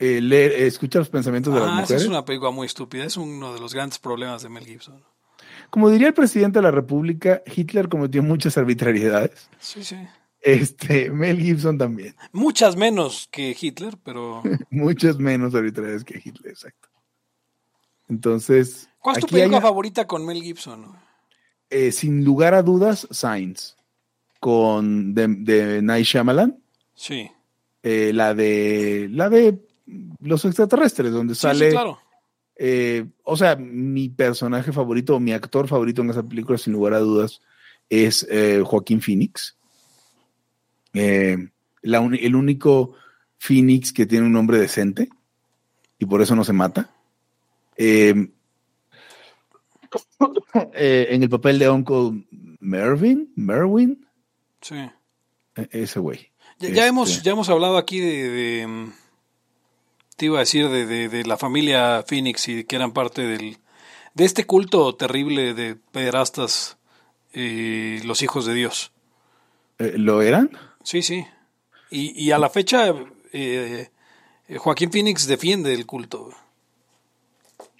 eh, 0.00 0.20
leer, 0.20 0.50
eh, 0.52 0.66
escuchar 0.66 1.00
los 1.00 1.08
pensamientos 1.08 1.54
de 1.54 1.60
las 1.60 1.68
Ah, 1.68 1.72
esa 1.74 1.80
mujeres. 1.82 2.02
es 2.02 2.08
una 2.08 2.24
película 2.24 2.50
muy 2.50 2.66
estúpida, 2.66 3.04
es 3.04 3.16
uno 3.16 3.54
de 3.54 3.60
los 3.60 3.72
grandes 3.72 3.98
problemas 4.00 4.42
de 4.42 4.48
Mel 4.48 4.66
Gibson. 4.66 5.02
Como 5.70 5.88
diría 5.88 6.08
el 6.08 6.14
presidente 6.14 6.58
de 6.58 6.64
la 6.64 6.72
República, 6.72 7.42
Hitler 7.46 7.88
cometió 7.88 8.22
muchas 8.24 8.58
arbitrariedades. 8.58 9.48
Sí, 9.60 9.84
sí. 9.84 9.96
Este, 10.46 11.10
Mel 11.10 11.40
Gibson 11.40 11.76
también. 11.76 12.14
Muchas 12.32 12.76
menos 12.76 13.28
que 13.32 13.56
Hitler, 13.60 13.98
pero... 14.04 14.42
Muchas 14.70 15.18
menos 15.18 15.54
arbitrariedades 15.56 16.04
que 16.04 16.18
Hitler, 16.24 16.52
exacto. 16.52 16.88
Entonces, 18.08 18.88
¿Cuál 19.00 19.16
es 19.18 19.26
tu 19.26 19.34
hay 19.34 19.40
película 19.42 19.60
favorita 19.60 20.06
con 20.06 20.24
Mel 20.24 20.42
Gibson? 20.42 20.92
eh, 21.68 21.90
sin 21.90 22.24
lugar 22.24 22.54
a 22.54 22.62
dudas, 22.62 23.08
Signs, 23.10 23.76
con 24.38 25.14
de, 25.14 25.26
de 25.26 25.82
Night 25.82 26.06
Shyamalan, 26.06 26.62
Sí. 26.94 27.28
eh, 27.82 28.12
la 28.14 28.32
de 28.34 29.08
la 29.10 29.28
de 29.28 29.58
los 30.20 30.44
extraterrestres, 30.44 31.10
donde 31.12 31.34
Sí, 31.34 31.40
sale, 31.40 31.66
sí, 31.70 31.72
claro. 31.72 31.98
eh, 32.54 33.04
o 33.24 33.36
sea, 33.36 33.56
mi 33.56 34.08
personaje 34.08 34.70
favorito, 34.72 35.18
mi 35.18 35.32
actor 35.32 35.66
favorito 35.66 36.02
en 36.02 36.10
esa 36.10 36.22
película, 36.22 36.56
sin 36.56 36.72
lugar 36.72 36.94
a 36.94 37.00
dudas, 37.00 37.40
es 37.90 38.24
Joaquín 38.64 39.00
Phoenix. 39.00 39.56
Eh, 40.94 41.36
la 41.82 41.98
el 41.98 42.34
único 42.36 42.94
Phoenix 43.38 43.92
que 43.92 44.06
tiene 44.06 44.26
un 44.26 44.32
nombre 44.32 44.58
decente 44.58 45.08
y 45.98 46.06
por 46.06 46.22
eso 46.22 46.34
no 46.36 46.44
se 46.44 46.52
mata. 46.52 46.90
Eh, 47.76 48.14
eh, 50.74 51.06
en 51.10 51.22
el 51.22 51.28
papel 51.28 51.58
de 51.58 51.68
Uncle 51.70 52.24
Mervyn, 52.60 53.32
Merwin, 53.36 54.06
Sí. 54.60 54.74
eh, 55.56 55.68
ese 55.70 56.00
güey. 56.00 56.30
Ya, 56.58 56.68
ya 56.68 56.74
Este- 56.74 56.86
hemos, 56.86 57.22
ya 57.22 57.32
hemos 57.32 57.48
hablado 57.48 57.76
aquí 57.76 58.00
de, 58.00 58.28
de, 58.30 58.66
mm, 58.66 58.92
te 60.16 60.26
iba 60.26 60.38
a 60.38 60.40
decir, 60.40 60.68
de, 60.68 60.86
de- 60.86 61.08
de 61.08 61.24
la 61.24 61.36
familia 61.36 62.02
Phoenix 62.06 62.48
y 62.48 62.64
que 62.64 62.76
eran 62.76 62.92
parte 62.92 63.22
del, 63.22 63.58
de 64.14 64.24
este 64.24 64.44
culto 64.46 64.94
terrible 64.96 65.52
de 65.54 65.76
pederastas, 65.76 66.78
eh, 67.34 68.00
los 68.04 68.22
hijos 68.22 68.46
de 68.46 68.54
Dios. 68.54 68.92
Eh, 69.78 69.94
¿Lo 69.98 70.22
eran? 70.22 70.50
Sí, 70.86 71.02
sí. 71.02 71.26
Y, 71.90 72.12
y 72.26 72.30
a 72.30 72.38
la 72.38 72.48
fecha, 72.48 72.94
eh, 73.32 73.88
Joaquín 74.56 74.92
Phoenix 74.92 75.26
defiende 75.26 75.74
el 75.74 75.84
culto. 75.84 76.30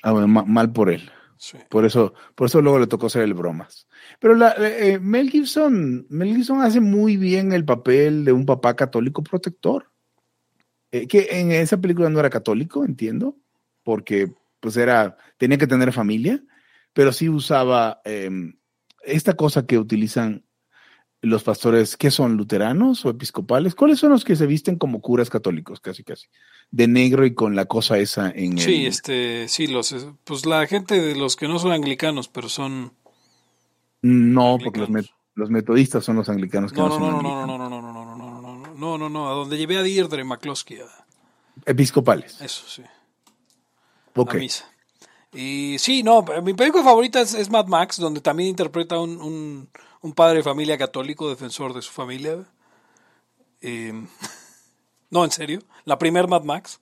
Ah, 0.02 0.10
bueno, 0.10 0.26
ma- 0.26 0.42
mal 0.42 0.72
por 0.72 0.90
él. 0.90 1.08
Sí. 1.38 1.56
Por 1.68 1.84
eso, 1.84 2.14
por 2.34 2.48
eso 2.48 2.60
luego 2.60 2.80
le 2.80 2.88
tocó 2.88 3.06
hacer 3.06 3.22
el 3.22 3.34
bromas. 3.34 3.86
Pero 4.18 4.34
la, 4.34 4.50
eh, 4.58 4.94
eh, 4.94 4.98
Mel 4.98 5.30
Gibson, 5.30 6.08
Mel 6.10 6.34
Gibson 6.34 6.62
hace 6.62 6.80
muy 6.80 7.16
bien 7.16 7.52
el 7.52 7.64
papel 7.64 8.25
de 8.25 8.32
un 8.32 8.44
papá 8.44 8.75
católico 8.75 9.22
protector. 9.22 9.88
Eh, 10.90 11.06
que 11.06 11.28
en 11.30 11.52
esa 11.52 11.76
película 11.76 12.10
no 12.10 12.18
era 12.18 12.28
católico, 12.28 12.84
entiendo, 12.84 13.36
porque 13.84 14.32
pues 14.58 14.76
era, 14.76 15.16
tenía 15.38 15.58
que 15.58 15.68
tener 15.68 15.92
familia, 15.92 16.42
pero 16.92 17.12
sí 17.12 17.28
usaba 17.28 18.00
eh, 18.04 18.30
esta 19.04 19.34
cosa 19.34 19.64
que 19.64 19.78
utilizan 19.78 20.42
los 21.26 21.42
pastores, 21.45 21.97
¿qué 21.97 22.11
son? 22.11 22.37
¿Luteranos 22.37 23.04
o 23.04 23.11
episcopales? 23.11 23.75
¿Cuáles 23.75 23.99
son 23.99 24.11
los 24.11 24.25
que 24.25 24.37
se 24.37 24.47
visten 24.47 24.76
como 24.76 25.00
curas 25.00 25.28
católicos, 25.30 25.80
casi 25.80 26.02
casi? 26.04 26.26
De 26.71 26.87
negro 26.88 27.25
y 27.26 27.35
con 27.35 27.54
la 27.56 27.66
cosa 27.66 27.99
esa 27.99 28.30
en 28.30 28.59
Sí, 28.59 28.83
el... 28.83 28.87
este, 28.88 29.49
sí, 29.49 29.66
los, 29.66 29.95
pues 30.25 30.47
la 30.47 30.66
gente 30.66 31.00
de 31.00 31.14
los 31.16 31.37
que 31.37 31.49
no 31.49 31.59
son 31.59 31.73
anglicanos, 31.73 32.28
pero 32.28 32.49
son... 32.49 32.92
No, 34.02 34.59
porque 34.62 34.80
los, 34.80 34.90
met- 34.90 35.11
los 35.35 35.50
metodistas 35.50 36.04
son 36.04 36.16
los 36.16 36.28
anglicanos 36.28 36.73
que 36.73 36.78
No, 36.78 36.88
no, 36.88 36.99
no, 36.99 37.06
son 37.06 37.23
no, 37.23 37.23
no, 37.23 37.47
no, 37.47 37.52
anglicanos. 37.54 37.71
no, 37.71 37.80
no, 37.80 37.80
no, 37.80 37.92
no, 37.92 38.04
no, 38.04 38.16
no, 38.16 38.40
no, 38.40 38.56
no, 38.59 38.75
no, 38.75 38.99
no, 38.99 39.09
no, 39.09 39.28
a 39.30 39.33
donde 39.35 39.56
llevé 39.59 39.78
a 39.78 39.83
Deirdre 39.83 40.25
McCloskey, 40.25 40.78
Episcopales. 41.64 42.40
eso 42.40 42.64
sí, 42.68 42.83
Ok. 44.14 44.35
a 44.35 44.38
misa. 44.38 44.64
Y 45.35 45.76
sí, 45.78 46.02
no, 46.02 46.25
mi 46.42 46.54
película 46.54 46.83
favorita 46.85 47.21
es, 47.21 47.35
es 47.35 47.50
Mad 47.50 47.66
Max, 47.66 47.99
donde 47.99 48.21
también 48.21 48.50
interpreta 48.50 48.99
un, 48.99 49.21
un, 49.21 49.68
un 50.06 50.12
padre 50.12 50.38
de 50.38 50.42
familia 50.44 50.78
católico, 50.78 51.28
defensor 51.28 51.75
de 51.75 51.82
su 51.82 51.90
familia. 51.92 52.44
Eh, 53.60 53.92
no, 55.10 55.25
en 55.25 55.30
serio, 55.32 55.60
la 55.84 55.98
primer 55.98 56.28
Mad 56.28 56.44
Max. 56.44 56.80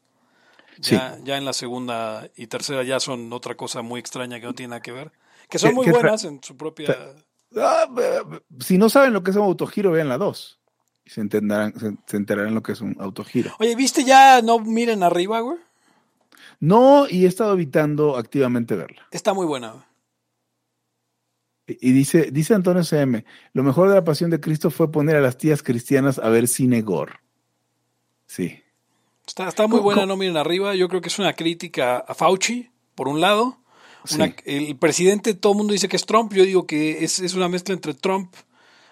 Ya, 0.78 1.18
ya 1.22 1.36
en 1.36 1.44
la 1.44 1.52
segunda 1.52 2.28
y 2.36 2.48
tercera 2.48 2.82
ya 2.82 2.98
son 2.98 3.32
otra 3.32 3.54
cosa 3.54 3.80
muy 3.82 4.00
extraña 4.00 4.40
que 4.40 4.46
no 4.46 4.54
tiene 4.54 4.70
nada 4.70 4.82
que 4.82 4.90
ver. 4.90 5.12
Que 5.48 5.58
son 5.58 5.70
¿Qué- 5.70 5.76
muy 5.76 5.90
buenas 5.90 6.24
en 6.24 6.42
su 6.42 6.56
propia... 6.56 6.96
Ah, 7.56 7.86
si 8.58 8.76
no 8.76 8.88
saben 8.88 9.12
lo 9.12 9.22
que 9.22 9.30
es 9.30 9.36
un 9.36 9.44
autogiro, 9.44 9.92
vean 9.92 10.08
la 10.08 10.18
2. 10.18 10.58
Se 11.06 11.20
entenderán, 11.20 11.78
se, 11.78 11.94
se 12.06 12.16
enterarán 12.16 12.54
lo 12.54 12.62
que 12.64 12.72
es 12.72 12.80
un 12.80 12.96
autogiro. 12.98 13.54
Oye, 13.60 13.76
¿viste 13.76 14.02
ya 14.02 14.42
No 14.42 14.58
Miren 14.58 15.04
Arriba, 15.04 15.38
güey? 15.38 15.58
No, 16.58 17.06
y 17.08 17.24
he 17.24 17.28
estado 17.28 17.52
evitando 17.52 18.16
activamente 18.16 18.74
verla. 18.74 19.06
Está 19.12 19.32
muy 19.32 19.46
buena. 19.46 19.86
Y 21.66 21.92
dice, 21.92 22.30
dice 22.30 22.54
Antonio 22.54 22.84
CM, 22.84 23.24
lo 23.54 23.62
mejor 23.62 23.88
de 23.88 23.94
la 23.94 24.04
pasión 24.04 24.30
de 24.30 24.38
Cristo 24.40 24.70
fue 24.70 24.92
poner 24.92 25.16
a 25.16 25.20
las 25.20 25.38
tías 25.38 25.62
cristianas 25.62 26.18
a 26.18 26.28
ver 26.28 26.46
cine 26.48 26.82
gore. 26.82 27.14
Sí. 28.26 28.60
Está, 29.26 29.48
está 29.48 29.62
muy 29.66 29.78
¿Cómo- 29.78 29.84
buena, 29.84 30.02
cómo? 30.02 30.12
no 30.12 30.16
miren 30.18 30.36
arriba. 30.36 30.74
Yo 30.74 30.88
creo 30.88 31.00
que 31.00 31.08
es 31.08 31.18
una 31.18 31.32
crítica 31.32 31.96
a 31.98 32.14
Fauci, 32.14 32.70
por 32.94 33.08
un 33.08 33.20
lado. 33.20 33.58
Una- 34.14 34.26
Sí. 34.26 34.34
el 34.44 34.76
presidente, 34.76 35.32
todo 35.32 35.52
el 35.52 35.56
mundo 35.58 35.72
dice 35.72 35.88
que 35.88 35.96
es 35.96 36.04
Trump. 36.04 36.32
Yo 36.34 36.44
digo 36.44 36.66
que 36.66 37.02
es, 37.04 37.20
es 37.20 37.32
una 37.34 37.48
mezcla 37.48 37.72
entre 37.74 37.94
Trump, 37.94 38.34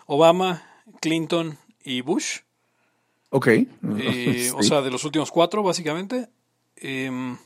Obama, 0.07 0.63
Clinton 1.01 1.59
y 1.85 2.01
Bush. 2.01 2.39
Ok. 3.29 3.47
Eh, 3.49 3.67
Sí. 4.49 4.51
O 4.57 4.63
sea, 4.63 4.81
de 4.81 4.91
los 4.91 5.05
últimos 5.05 5.31
cuatro, 5.31 5.63
básicamente. 5.63 6.29
Em, 6.77 7.37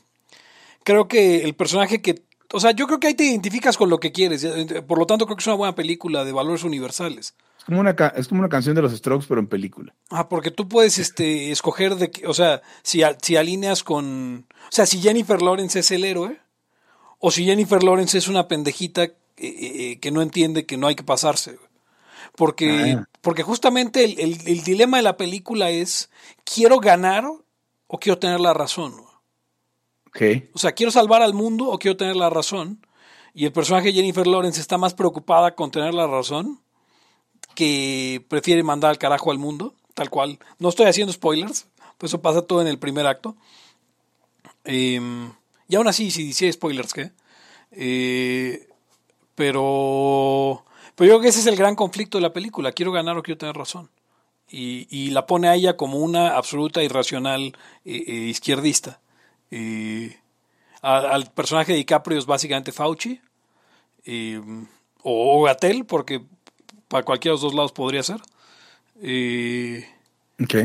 creo 0.85 1.09
que 1.09 1.43
el 1.43 1.53
personaje 1.55 2.01
que... 2.01 2.23
O 2.53 2.59
sea, 2.59 2.71
yo 2.71 2.87
creo 2.87 2.99
que 2.99 3.07
ahí 3.07 3.13
te 3.13 3.25
identificas 3.25 3.77
con 3.77 3.89
lo 3.89 3.99
que 3.99 4.11
quieres. 4.11 4.43
eh, 4.43 4.81
Por 4.81 4.97
lo 4.99 5.05
tanto, 5.05 5.25
creo 5.25 5.35
que 5.35 5.41
es 5.41 5.47
una 5.47 5.55
buena 5.55 5.75
película 5.75 6.23
de 6.23 6.31
valores 6.31 6.63
universales. 6.63 7.35
es, 7.57 7.63
como 7.65 7.79
una, 7.81 7.91
es 8.15 8.27
como 8.29 8.39
una 8.39 8.49
canción 8.49 8.75
de 8.75 8.81
los 8.81 8.93
Strokes, 8.93 9.25
pero 9.27 9.41
en 9.41 9.47
película. 9.47 9.93
Ah, 10.09 10.29
porque 10.29 10.51
tú 10.51 10.67
puedes 10.67 10.97
este, 10.97 11.51
escoger 11.51 11.95
de 11.95 12.09
que, 12.11 12.25
o 12.27 12.33
sea, 12.33 12.61
si, 12.83 13.01
si 13.21 13.35
alineas 13.35 13.83
con, 13.83 14.45
o 14.49 14.71
sea, 14.71 14.85
si 14.85 15.01
Jennifer 15.01 15.41
Lawrence 15.41 15.79
es 15.79 15.91
el 15.91 16.05
héroe, 16.05 16.39
o 17.19 17.31
si 17.31 17.43
Jennifer 17.45 17.83
Lawrence 17.83 18.17
es 18.17 18.27
una 18.29 18.47
pendejita 18.47 19.03
eh, 19.03 19.15
eh, 19.37 19.99
que 19.99 20.11
no 20.11 20.21
entiende 20.21 20.65
que 20.65 20.77
no 20.77 20.87
hay 20.87 20.95
que 20.95 21.03
pasarse. 21.03 21.57
Porque, 22.35 22.95
Ah. 22.97 23.07
porque 23.21 23.43
justamente 23.43 24.03
el, 24.05 24.19
el- 24.19 24.47
el 24.47 24.63
dilema 24.63 24.97
de 24.97 25.03
la 25.03 25.17
película 25.17 25.69
es, 25.69 26.09
¿quiero 26.43 26.79
ganar 26.79 27.25
o 27.87 27.99
quiero 27.99 28.19
tener 28.19 28.39
la 28.39 28.53
razón? 28.53 28.93
O 30.53 30.59
sea, 30.59 30.71
¿quiero 30.71 30.91
salvar 30.91 31.21
al 31.21 31.33
mundo 31.33 31.69
o 31.69 31.79
quiero 31.79 31.97
tener 31.97 32.15
la 32.15 32.29
razón? 32.29 32.85
Y 33.33 33.45
el 33.45 33.51
personaje 33.51 33.93
Jennifer 33.93 34.25
Lawrence 34.25 34.59
está 34.59 34.77
más 34.77 34.93
preocupada 34.93 35.55
con 35.55 35.71
tener 35.71 35.93
la 35.93 36.07
razón 36.07 36.59
que 37.55 38.25
prefiere 38.27 38.63
mandar 38.63 38.91
al 38.91 38.97
carajo 38.97 39.31
al 39.31 39.37
mundo, 39.37 39.73
tal 39.93 40.09
cual. 40.09 40.39
No 40.59 40.69
estoy 40.69 40.87
haciendo 40.87 41.13
spoilers, 41.13 41.67
pues 41.97 42.11
eso 42.11 42.21
pasa 42.21 42.41
todo 42.41 42.61
en 42.61 42.67
el 42.67 42.79
primer 42.79 43.05
acto. 43.05 43.35
Eh, 44.65 44.99
y 45.69 45.75
aún 45.75 45.87
así, 45.87 46.11
si 46.11 46.23
dice 46.23 46.51
spoilers, 46.51 46.93
¿qué? 46.93 47.11
Eh, 47.71 48.67
pero, 49.35 50.65
pero 50.95 51.07
yo 51.07 51.13
creo 51.13 51.21
que 51.21 51.27
ese 51.27 51.41
es 51.41 51.47
el 51.47 51.55
gran 51.55 51.75
conflicto 51.75 52.17
de 52.17 52.23
la 52.23 52.33
película. 52.33 52.71
Quiero 52.71 52.91
ganar 52.91 53.17
o 53.17 53.23
quiero 53.23 53.37
tener 53.37 53.55
razón. 53.55 53.89
Y, 54.49 54.87
y 54.89 55.11
la 55.11 55.25
pone 55.25 55.49
a 55.49 55.55
ella 55.55 55.75
como 55.75 55.99
una 55.99 56.37
absoluta 56.37 56.81
irracional 56.81 57.55
eh, 57.83 58.03
eh, 58.07 58.11
izquierdista. 58.29 59.01
A- 60.81 60.97
al 60.99 61.31
personaje 61.31 61.71
de 61.71 61.77
DiCaprio 61.79 62.17
es 62.19 62.25
básicamente 62.25 62.71
Fauci. 62.71 63.19
o, 65.03 65.43
Gatel, 65.43 65.85
porque 65.85 66.21
para 66.87 67.03
cualquiera 67.03 67.31
de 67.33 67.35
los 67.35 67.41
dos 67.41 67.53
lados 67.53 67.71
podría 67.71 68.03
ser. 68.03 68.21
Eh, 69.01 69.85
Ok. 70.41 70.55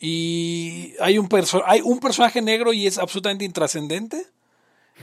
y 0.00 0.94
hay 1.00 1.18
un, 1.18 1.28
perso- 1.28 1.62
hay 1.66 1.80
un 1.82 1.98
personaje 2.00 2.40
negro 2.42 2.72
y 2.72 2.86
es 2.86 2.98
absolutamente 2.98 3.44
intrascendente, 3.44 4.26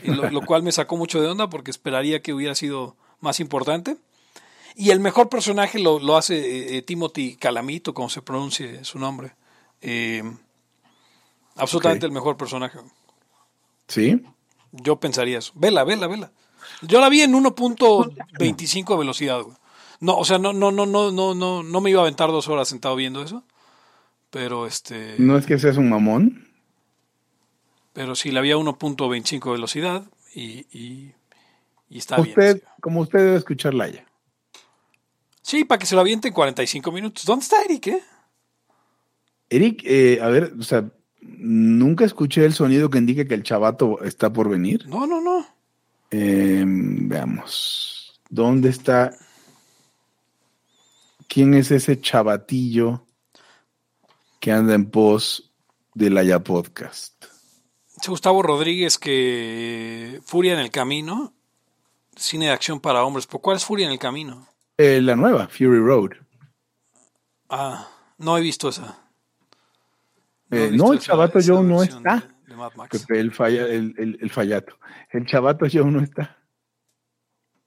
y 0.03 0.11
lo, 0.11 0.29
lo 0.29 0.41
cual 0.41 0.63
me 0.63 0.71
sacó 0.71 0.97
mucho 0.97 1.21
de 1.21 1.27
onda 1.27 1.49
porque 1.49 1.71
esperaría 1.71 2.21
que 2.21 2.33
hubiera 2.33 2.55
sido 2.55 2.95
más 3.21 3.39
importante. 3.39 3.97
Y 4.75 4.89
el 4.89 4.99
mejor 4.99 5.29
personaje 5.29 5.79
lo, 5.79 5.99
lo 5.99 6.17
hace 6.17 6.35
eh, 6.37 6.77
eh, 6.77 6.81
Timothy 6.81 7.37
Calamito, 7.37 7.93
como 7.93 8.09
se 8.09 8.21
pronuncie 8.21 8.83
su 8.83 8.99
nombre. 8.99 9.31
Eh, 9.81 10.21
absolutamente 11.55 12.05
el 12.05 12.11
mejor 12.11 12.35
personaje. 12.35 12.79
Sí. 13.87 14.21
Yo 14.71 14.99
pensaría 14.99 15.37
eso. 15.39 15.51
Vela, 15.55 15.83
vela, 15.83 16.07
vela. 16.07 16.31
Yo 16.81 16.99
la 16.99 17.09
vi 17.09 17.21
en 17.21 17.33
1.25 17.33 18.89
de 18.89 18.97
velocidad, 18.97 19.41
güey. 19.41 19.55
No, 20.01 20.17
o 20.17 20.25
sea, 20.25 20.37
no, 20.37 20.51
no, 20.53 20.71
no, 20.71 20.85
no, 20.85 21.11
no, 21.11 21.33
no, 21.33 21.63
no 21.63 21.81
me 21.81 21.89
iba 21.89 21.99
a 22.01 22.03
aventar 22.03 22.29
dos 22.29 22.47
horas 22.47 22.67
sentado 22.67 22.95
viendo 22.95 23.21
eso. 23.23 23.43
Pero 24.29 24.67
este. 24.67 25.15
No 25.17 25.37
es 25.37 25.45
que 25.45 25.57
seas 25.57 25.77
un 25.77 25.89
mamón. 25.89 26.47
Pero 27.93 28.15
sí, 28.15 28.31
la 28.31 28.41
vi 28.41 28.51
a 28.51 28.57
1.25 28.57 29.45
de 29.45 29.51
velocidad 29.51 30.03
y, 30.33 30.65
y, 30.77 31.13
y 31.89 31.97
está 31.97 32.19
Usted, 32.19 32.55
bien. 32.55 32.67
como 32.81 32.99
usted 33.01 33.19
debe 33.19 33.37
escucharla 33.37 33.87
ya. 33.87 34.05
Sí, 35.41 35.63
para 35.63 35.79
que 35.79 35.85
se 35.85 35.95
lo 35.95 36.01
aviente 36.01 36.27
en 36.27 36.33
45 36.33 36.91
minutos. 36.91 37.23
¿Dónde 37.23 37.43
está 37.43 37.61
Eric, 37.63 37.87
eh? 37.87 38.03
Eric, 39.49 39.81
eh, 39.85 40.19
a 40.21 40.27
ver, 40.27 40.53
o 40.59 40.63
sea, 40.63 40.91
nunca 41.25 42.05
escuché 42.05 42.45
el 42.45 42.53
sonido 42.53 42.89
que 42.89 42.97
indique 42.97 43.27
que 43.27 43.33
el 43.33 43.43
chavato 43.43 44.01
está 44.03 44.31
por 44.31 44.49
venir. 44.49 44.87
No, 44.87 45.05
no, 45.07 45.21
no. 45.21 45.45
Eh, 46.11 46.63
veamos. 46.65 48.19
¿Dónde 48.29 48.69
está? 48.69 49.15
¿Quién 51.27 51.53
es 51.53 51.71
ese 51.71 51.99
chavatillo 51.99 53.05
que 54.39 54.51
anda 54.51 54.75
en 54.75 54.89
pos 54.89 55.51
de 55.93 56.09
la 56.09 56.23
Ya 56.23 56.39
Podcast? 56.39 57.25
Dice 57.95 58.11
Gustavo 58.11 58.41
Rodríguez 58.41 58.97
que 58.97 60.21
Furia 60.25 60.53
en 60.53 60.59
el 60.59 60.71
Camino, 60.71 61.33
cine 62.15 62.45
de 62.45 62.51
acción 62.51 62.79
para 62.79 63.03
hombres. 63.03 63.25
¿Por 63.25 63.41
cuál 63.41 63.57
es 63.57 63.65
Furia 63.65 63.87
en 63.87 63.93
el 63.93 63.99
Camino? 63.99 64.47
Eh, 64.77 65.01
la 65.01 65.15
nueva, 65.15 65.47
Fury 65.47 65.79
Road. 65.79 66.11
Ah, 67.49 67.87
no 68.17 68.37
he 68.37 68.41
visto 68.41 68.69
esa. 68.69 69.04
Eh, 70.51 70.71
no, 70.73 70.91
el 70.91 70.99
esa- 70.99 71.07
chavato 71.07 71.39
esa 71.39 71.53
Joe 71.53 71.63
no 71.63 71.81
está. 71.83 72.15
de- 72.45 72.51
de 72.51 72.55
Mad 72.55 72.71
Max. 72.75 72.99
Pepe, 72.99 73.19
el, 73.19 73.31
falla, 73.31 73.65
el, 73.67 73.93
el- 73.97 74.17
el 74.21 74.29
fallato. 74.29 74.77
El 75.11 75.25
chavato 75.25 75.65
Joe 75.71 75.85
no 75.89 76.01
está. 76.01 76.37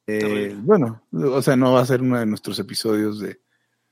Eh, 0.07 0.57
bueno, 0.61 1.03
o 1.13 1.43
sea, 1.43 1.55
no 1.57 1.73
va 1.73 1.81
a 1.83 1.87
ser 1.87 2.01
uno 2.01 2.19
de 2.19 2.25
nuestros 2.27 2.59
episodios 2.59 3.21
de 3.21 3.41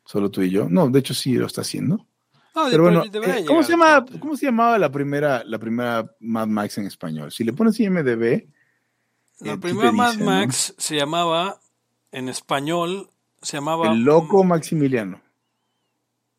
solo 0.05 0.31
tú 0.31 0.40
y 0.43 0.50
yo. 0.50 0.66
No, 0.69 0.88
de 0.88 0.99
hecho 1.00 1.12
sí 1.12 1.35
lo 1.35 1.47
está 1.47 1.61
haciendo. 1.61 2.07
No, 2.55 2.69
Pero 2.71 2.85
bueno, 2.85 3.05
eh, 3.05 3.45
¿cómo, 3.47 3.62
se 3.62 3.73
llama. 3.73 4.07
¿cómo 4.19 4.35
se 4.35 4.47
llamaba 4.47 4.78
la 4.78 4.90
primera, 4.90 5.45
la 5.45 5.59
primera 5.59 6.11
Mad 6.21 6.47
Max 6.47 6.78
en 6.78 6.87
español? 6.87 7.31
Si 7.31 7.45
le 7.45 7.52
pones 7.52 7.78
IMDB, 7.78 8.49
La 9.40 9.52
eh, 9.52 9.59
primera 9.59 9.93
Mad 9.93 10.12
dice, 10.12 10.25
¿no? 10.25 10.31
Max 10.31 10.75
se 10.78 10.97
llamaba, 10.97 11.61
en 12.12 12.31
español, 12.31 13.11
se 13.43 13.59
llamaba... 13.59 13.93
El 13.93 14.05
loco 14.05 14.43
Maximiliano. 14.43 15.21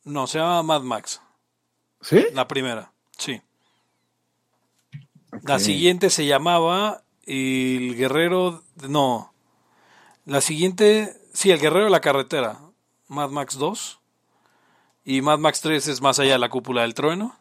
No, 0.05 0.25
se 0.25 0.39
llamaba 0.39 0.63
Mad 0.63 0.81
Max. 0.81 1.21
¿Sí? 2.01 2.25
La 2.33 2.47
primera, 2.47 2.91
sí. 3.17 3.41
La 5.43 5.59
siguiente 5.59 6.09
se 6.09 6.25
llamaba 6.25 7.03
el 7.25 7.95
guerrero, 7.95 8.63
no, 8.87 9.33
la 10.25 10.41
siguiente, 10.41 11.13
sí, 11.33 11.51
el 11.51 11.59
guerrero 11.59 11.85
de 11.85 11.91
la 11.91 11.99
carretera, 12.01 12.59
Mad 13.07 13.29
Max 13.29 13.57
2, 13.57 13.99
y 15.05 15.21
Mad 15.21 15.39
Max 15.39 15.61
3 15.61 15.87
es 15.87 16.01
más 16.01 16.19
allá 16.19 16.33
de 16.33 16.39
la 16.39 16.49
cúpula 16.49 16.81
del 16.83 16.93
trueno, 16.93 17.37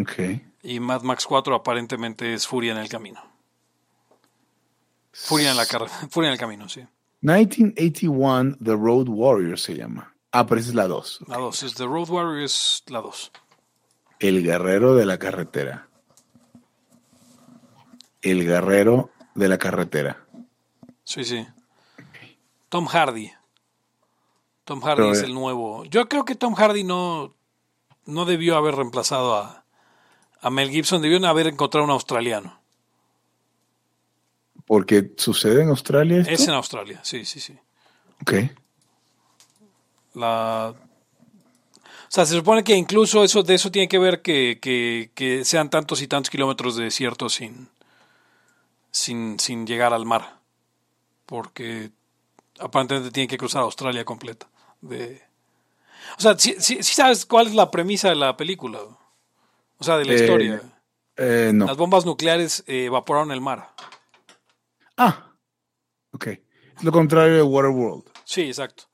Ok. 0.00 0.40
y 0.62 0.80
Mad 0.80 1.02
Max 1.02 1.26
4 1.26 1.54
aparentemente 1.56 2.32
es 2.32 2.46
Furia 2.46 2.72
en 2.72 2.78
el 2.78 2.88
camino. 2.88 3.20
Furia 5.12 5.50
en 5.50 5.56
la 5.56 5.66
Furia 6.10 6.28
en 6.28 6.32
el 6.34 6.38
camino, 6.38 6.68
sí. 6.68 6.82
1981, 7.22 8.56
The 8.62 8.72
Road 8.76 9.08
Warrior 9.08 9.58
se 9.58 9.74
llama. 9.74 10.14
Ah, 10.32 10.46
pero 10.46 10.60
esa 10.60 10.70
es 10.70 10.74
la 10.74 10.86
2. 10.86 11.20
La 11.26 11.38
2 11.38 11.62
es 11.62 11.74
The 11.74 11.84
Road 11.84 12.10
Warrior, 12.10 12.42
es 12.42 12.82
la 12.86 13.00
2. 13.00 13.32
El 14.18 14.42
guerrero 14.42 14.94
de 14.94 15.06
la 15.06 15.18
carretera. 15.18 15.88
El 18.20 18.44
guerrero 18.44 19.10
de 19.34 19.48
la 19.48 19.58
carretera. 19.58 20.26
Sí, 21.04 21.24
sí. 21.24 21.46
Tom 22.68 22.86
Hardy. 22.86 23.32
Tom 24.64 24.80
Hardy 24.80 24.96
Pero, 24.96 25.12
es 25.12 25.22
eh, 25.22 25.26
el 25.26 25.34
nuevo. 25.34 25.84
Yo 25.86 26.08
creo 26.08 26.24
que 26.24 26.34
Tom 26.34 26.54
Hardy 26.54 26.84
no, 26.84 27.34
no 28.04 28.24
debió 28.26 28.56
haber 28.56 28.74
reemplazado 28.74 29.34
a, 29.36 29.64
a 30.40 30.50
Mel 30.50 30.70
Gibson, 30.70 31.00
debió 31.00 31.26
haber 31.26 31.46
encontrado 31.46 31.86
un 31.86 31.92
australiano. 31.92 32.60
Porque 34.66 35.14
sucede 35.16 35.62
en 35.62 35.70
Australia. 35.70 36.18
Esto? 36.20 36.32
Es 36.32 36.48
en 36.48 36.54
Australia, 36.54 37.00
sí, 37.02 37.24
sí, 37.24 37.40
sí. 37.40 37.58
Ok. 38.20 38.32
La... 40.14 40.74
O 40.74 42.10
sea, 42.10 42.24
se 42.24 42.34
supone 42.34 42.64
que 42.64 42.74
incluso 42.74 43.22
eso 43.22 43.42
de 43.42 43.54
eso 43.54 43.70
tiene 43.70 43.88
que 43.88 43.98
ver 43.98 44.22
que, 44.22 44.58
que, 44.60 45.10
que 45.14 45.44
sean 45.44 45.68
tantos 45.68 46.00
y 46.00 46.08
tantos 46.08 46.30
kilómetros 46.30 46.76
de 46.76 46.84
desierto 46.84 47.28
sin, 47.28 47.68
sin, 48.90 49.38
sin 49.38 49.66
llegar 49.66 49.92
al 49.92 50.06
mar. 50.06 50.38
Porque 51.26 51.90
aparentemente 52.58 53.10
tiene 53.10 53.28
que 53.28 53.36
cruzar 53.36 53.62
Australia 53.62 54.04
completa. 54.04 54.48
De... 54.80 55.22
O 56.16 56.20
sea, 56.20 56.38
si 56.38 56.82
sabes 56.82 57.26
cuál 57.26 57.48
es 57.48 57.54
la 57.54 57.70
premisa 57.70 58.08
de 58.08 58.14
la 58.16 58.36
película. 58.36 58.78
O 59.78 59.84
sea, 59.84 59.98
de 59.98 60.06
la 60.06 60.12
Eh, 60.12 60.16
historia. 60.16 60.62
Eh, 61.16 61.50
no. 61.52 61.66
Las 61.66 61.76
bombas 61.76 62.06
nucleares 62.06 62.64
eh, 62.66 62.86
evaporaron 62.86 63.32
el 63.32 63.40
mar. 63.42 63.74
Ah. 64.96 65.32
Ok. 66.12 66.26
Es 66.28 66.82
lo 66.82 66.90
contrario 66.90 67.34
de 67.34 67.42
Waterworld. 67.42 68.04
Sí, 68.24 68.42
exacto. 68.42 68.84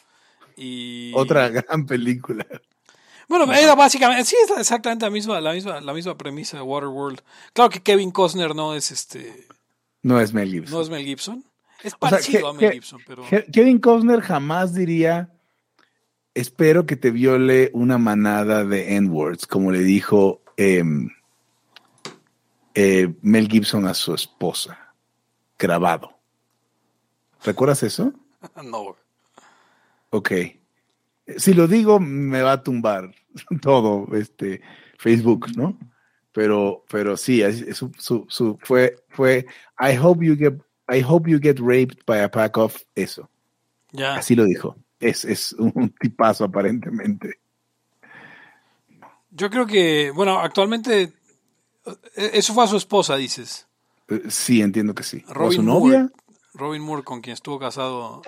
Y... 0.56 1.12
Otra 1.14 1.48
gran 1.48 1.86
película. 1.86 2.46
Bueno, 3.28 3.50
era 3.52 3.74
básicamente, 3.74 4.24
sí, 4.26 4.36
es 4.44 4.58
exactamente 4.58 5.06
la 5.06 5.10
misma, 5.10 5.40
la 5.40 5.52
misma, 5.52 5.80
la 5.80 5.92
misma 5.94 6.16
premisa 6.16 6.58
de 6.58 6.62
Waterworld. 6.62 7.20
Claro 7.54 7.70
que 7.70 7.82
Kevin 7.82 8.10
Costner 8.10 8.54
no 8.54 8.74
es 8.74 8.90
este, 8.90 9.46
No 10.02 10.20
es 10.20 10.32
Mel 10.34 10.50
Gibson. 10.50 10.74
no 10.76 10.82
es 10.82 10.90
Mel 10.90 11.04
Gibson. 11.04 11.44
Es 11.82 11.94
O 11.94 12.08
sea, 12.08 12.10
parecido 12.10 12.48
a 12.48 12.52
Mel 12.52 12.72
Gibson, 12.72 13.00
pero 13.06 13.24
Ke- 13.24 13.50
Kevin 13.50 13.78
Costner 13.78 14.20
jamás 14.20 14.74
diría, 14.74 15.30
espero 16.34 16.84
que 16.86 16.96
te 16.96 17.10
viole 17.10 17.70
una 17.72 17.96
manada 17.98 18.64
de 18.64 18.94
N-words, 18.96 19.46
como 19.46 19.70
le 19.72 19.80
dijo 19.80 20.42
em, 20.58 21.08
eh, 22.74 23.12
Mel 23.22 23.48
Gibson 23.48 23.86
a 23.86 23.94
su 23.94 24.14
esposa, 24.14 24.94
grabado. 25.58 26.18
¿Recuerdas 27.42 27.82
eso? 27.82 28.12
no. 28.64 28.96
Ok. 30.14 30.30
Si 31.38 31.54
lo 31.54 31.66
digo, 31.66 31.98
me 31.98 32.40
va 32.42 32.52
a 32.52 32.62
tumbar 32.62 33.12
todo 33.60 34.06
este 34.16 34.60
Facebook, 34.96 35.48
¿no? 35.56 35.76
Pero, 36.32 36.84
pero 36.88 37.16
sí, 37.16 37.42
es- 37.42 37.76
su, 37.76 37.90
su- 37.98 38.26
su- 38.28 38.58
fue, 38.62 38.94
fue, 39.08 39.44
I 39.80 39.96
hope 40.00 40.24
you 40.24 40.36
get, 40.36 40.54
I 40.88 41.02
hope 41.02 41.28
you 41.30 41.38
get 41.40 41.58
raped 41.58 41.98
by 42.06 42.20
a 42.20 42.30
pack 42.30 42.56
of 42.58 42.76
eso. 42.94 43.28
Ya. 43.92 44.16
Así 44.16 44.34
lo 44.36 44.44
dijo. 44.44 44.76
Es, 45.00 45.24
es 45.24 45.52
un 45.54 45.90
tipazo 46.00 46.44
aparentemente. 46.44 47.38
Yo 49.30 49.50
creo 49.50 49.66
que, 49.66 50.10
bueno, 50.12 50.38
actualmente 50.40 51.12
eh, 51.86 52.30
eso 52.34 52.54
fue 52.54 52.64
a 52.64 52.68
su 52.68 52.76
esposa, 52.76 53.16
dices. 53.16 53.66
Eh, 54.08 54.22
Sí, 54.28 54.60
entiendo 54.60 54.94
que 54.94 55.02
sí. 55.02 55.24
¿O 55.34 55.48
a 55.48 55.50
su 55.52 55.62
Moore. 55.62 56.08
Robin 56.54 56.82
Moore, 56.82 57.02
con 57.02 57.20
quien 57.20 57.34
estuvo 57.34 57.58
casado 57.58 58.22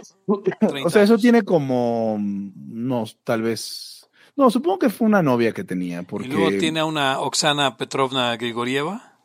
30 0.59 0.59
O 0.85 0.91
sea, 0.91 1.03
eso 1.03 1.15
años. 1.15 1.23
tiene 1.23 1.43
como, 1.43 2.19
mm, 2.19 2.53
no, 2.57 3.05
tal 3.25 3.43
vez, 3.43 4.09
no, 4.37 4.51
supongo 4.51 4.81
que 4.81 4.91
fue 4.91 5.07
una 5.07 5.23
novia 5.23 5.53
que 5.53 5.65
tenía, 5.65 6.03
porque, 6.03 6.29
Y 6.29 6.33
luego 6.33 6.59
tiene 6.59 6.81
a 6.81 6.85
una 6.85 7.21
Oksana 7.21 7.77
Petrovna 7.77 8.37
Grigorieva 8.37 9.17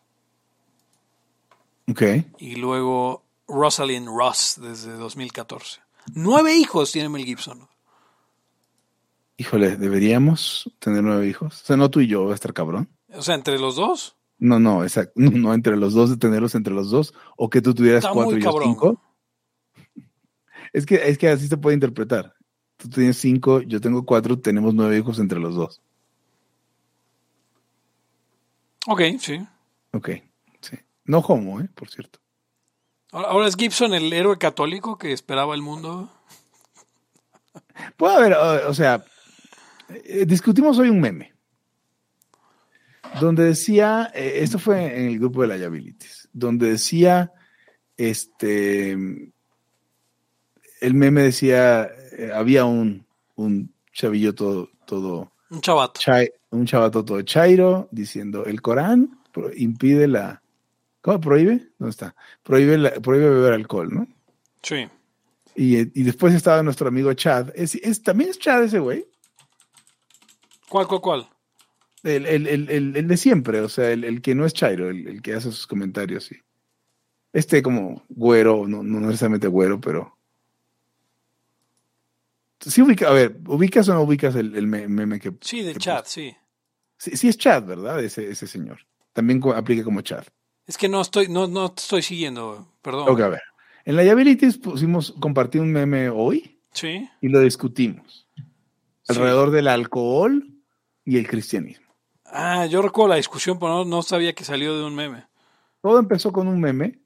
ok, 1.90 2.02
y 2.38 2.56
luego 2.56 3.26
Rosalind 3.48 4.08
Ross 4.08 4.58
desde 4.62 4.94
2014. 4.94 5.82
Nueve 6.14 6.56
hijos 6.56 6.92
tiene 6.92 7.10
Mel 7.10 7.26
Gibson. 7.26 7.68
híjole, 9.38 9.76
deberíamos 9.78 10.72
tener 10.80 11.04
nueve 11.04 11.28
hijos. 11.28 11.62
O 11.62 11.66
sea, 11.66 11.78
no 11.78 11.90
tú 11.90 12.00
y 12.02 12.08
yo, 12.08 12.26
va 12.26 12.32
a 12.32 12.36
estar 12.36 12.54
cabrón. 12.54 12.90
O 13.14 13.22
sea, 13.22 13.36
entre 13.36 13.60
los 13.60 13.76
dos. 13.76 14.16
No, 14.42 14.60
no, 14.60 14.84
exacto. 14.84 15.14
No, 15.22 15.30
no, 15.32 15.54
entre 15.54 15.78
los 15.78 15.94
dos, 15.94 16.10
de 16.10 16.18
tenerlos 16.18 16.56
entre 16.56 16.74
los 16.74 16.90
dos, 16.90 17.14
o 17.38 17.50
que 17.50 17.62
tú 17.62 17.74
tuvieras 17.74 18.04
Está 18.04 18.14
cuatro 18.14 18.38
y 18.38 18.42
yo 18.42 18.52
cinco. 18.62 19.02
Es 20.74 20.86
que, 20.86 20.96
es 20.96 21.18
que 21.18 21.30
así 21.30 21.48
se 21.48 21.58
puede 21.58 21.76
interpretar. 21.76 22.34
Tú 22.78 22.90
tienes 22.90 23.18
cinco, 23.18 23.62
yo 23.62 23.80
tengo 23.80 24.04
cuatro, 24.06 24.40
tenemos 24.40 24.74
nueve 24.74 24.98
hijos 24.98 25.20
entre 25.20 25.40
los 25.40 25.54
dos. 25.56 25.82
Ok, 28.88 29.02
sí. 29.20 29.40
Ok, 29.94 30.10
sí. 30.62 30.78
No 31.06 31.20
homo, 31.20 31.62
¿eh? 31.62 31.70
Por 31.76 31.90
cierto. 31.90 32.20
Ahora 33.12 33.28
ahora 33.28 33.48
es 33.48 33.56
Gibson 33.56 33.94
el 33.94 34.12
héroe 34.12 34.38
católico 34.40 34.98
que 34.98 35.12
esperaba 35.12 35.54
el 35.54 35.62
mundo. 35.62 36.10
Puede 37.98 38.16
haber, 38.16 38.34
o, 38.34 38.70
o 38.70 38.74
sea, 38.74 39.04
eh, 39.90 40.26
discutimos 40.26 40.80
hoy 40.80 40.90
un 40.90 41.00
meme. 41.00 41.31
Donde 43.20 43.44
decía, 43.44 44.10
eh, 44.14 44.40
esto 44.42 44.58
fue 44.58 44.98
en 44.98 45.08
el 45.10 45.20
grupo 45.20 45.42
de 45.42 45.48
la 45.50 45.58
Liabilities, 45.58 46.30
donde 46.34 46.72
decía, 46.72 47.32
este, 47.98 48.92
el 48.92 49.34
meme 50.94 51.24
decía, 51.24 51.90
eh, 52.18 52.32
había 52.34 52.66
un, 52.66 53.06
un 53.36 53.74
chavillo 53.94 54.34
todo, 54.34 54.70
todo, 54.86 55.32
Un 55.50 55.62
chavato. 55.62 56.00
chai- 56.00 56.32
un 56.52 56.66
chavato 56.66 57.04
todo 57.06 57.22
chairo, 57.22 57.88
diciendo, 57.92 58.46
el 58.46 58.62
Corán 58.62 59.20
impide 59.56 60.08
la, 60.08 60.42
¿cómo 61.02 61.20
prohíbe? 61.20 61.68
¿Dónde 61.78 61.92
está? 61.92 62.16
Prohíbe, 62.44 62.78
la- 62.78 62.94
prohíbe 63.02 63.30
beber 63.30 63.54
alcohol, 63.54 63.94
¿no? 63.94 64.08
Sí. 64.64 64.88
Y, 65.56 65.78
y 66.00 66.04
después 66.04 66.34
estaba 66.34 66.64
nuestro 66.64 66.88
amigo 66.88 67.14
Chad. 67.14 67.50
¿Es, 67.56 67.76
es- 67.76 68.02
también 68.02 68.30
es 68.30 68.40
Chad 68.40 68.64
ese 68.64 68.80
güey? 68.80 69.06
¿Cuál, 70.70 70.88
cuál, 70.88 71.02
cuál? 71.02 71.30
El, 72.04 72.26
el- 72.26 72.48
el- 72.48 72.96
el- 72.98 73.08
de 73.08 73.18
siempre, 73.18 73.60
o 73.62 73.70
sea, 73.70 73.92
el, 73.92 74.04
el 74.04 74.22
que 74.22 74.34
no 74.36 74.46
es 74.46 74.54
Chairo, 74.54 74.90
el, 74.90 75.08
el 75.08 75.22
que 75.22 75.34
hace 75.36 75.52
sus 75.52 75.68
comentarios, 75.68 76.26
sí. 76.26 76.36
Este 77.34 77.62
como 77.62 78.04
güero, 78.10 78.68
no, 78.68 78.82
no 78.84 79.00
necesariamente 79.02 79.48
güero, 79.48 79.80
pero... 79.80 80.18
Sí 82.60 82.82
ubica, 82.82 83.08
a 83.10 83.14
ver, 83.14 83.40
¿ubicas 83.48 83.88
o 83.90 83.94
no 83.94 84.02
ubicas 84.02 84.36
el, 84.36 84.56
el 84.56 84.68
me- 84.68 84.88
meme 84.88 85.20
que... 85.20 85.34
Sí, 85.42 85.62
del 85.62 85.78
chat, 85.78 86.06
sí. 86.06 86.36
Sí, 86.98 87.18
sí 87.18 87.28
es 87.30 87.38
Chad, 87.38 87.64
¿verdad? 87.66 88.04
Ese, 88.04 88.30
ese 88.30 88.46
señor. 88.46 88.80
También 89.14 89.42
aplica 89.56 89.84
como 89.84 90.02
Chad. 90.02 90.24
Es 90.68 90.78
que 90.78 90.88
no 90.88 91.02
estoy, 91.02 91.28
no, 91.30 91.48
no 91.48 91.74
estoy 91.76 92.04
siguiendo, 92.04 92.68
perdón. 92.84 93.10
Ok, 93.10 93.20
a 93.22 93.30
ver. 93.30 93.42
En 93.86 93.96
la 93.96 94.04
Liabilities 94.04 94.60
pusimos, 94.60 95.12
compartí 95.20 95.58
un 95.58 95.72
meme 95.72 96.10
hoy 96.10 96.60
Sí. 96.74 97.10
y 97.20 97.30
lo 97.30 97.40
discutimos. 97.40 98.28
Sí. 98.36 98.44
Alrededor 99.08 99.50
del 99.50 99.68
alcohol 99.68 100.48
y 101.04 101.18
el 101.18 101.28
cristianismo. 101.28 101.88
Ah, 102.34 102.66
yo 102.66 102.82
recuerdo 102.82 103.10
la 103.10 103.16
discusión, 103.16 103.60
pero 103.60 103.70
no, 103.72 103.86
no 103.86 104.02
sabía 104.02 104.34
que 104.34 104.44
salió 104.44 104.78
de 104.78 104.86
un 104.86 104.96
meme. 104.96 105.26
Todo 105.82 106.00
empezó 106.00 106.32
con 106.32 106.48
un 106.48 106.60
meme 106.60 107.00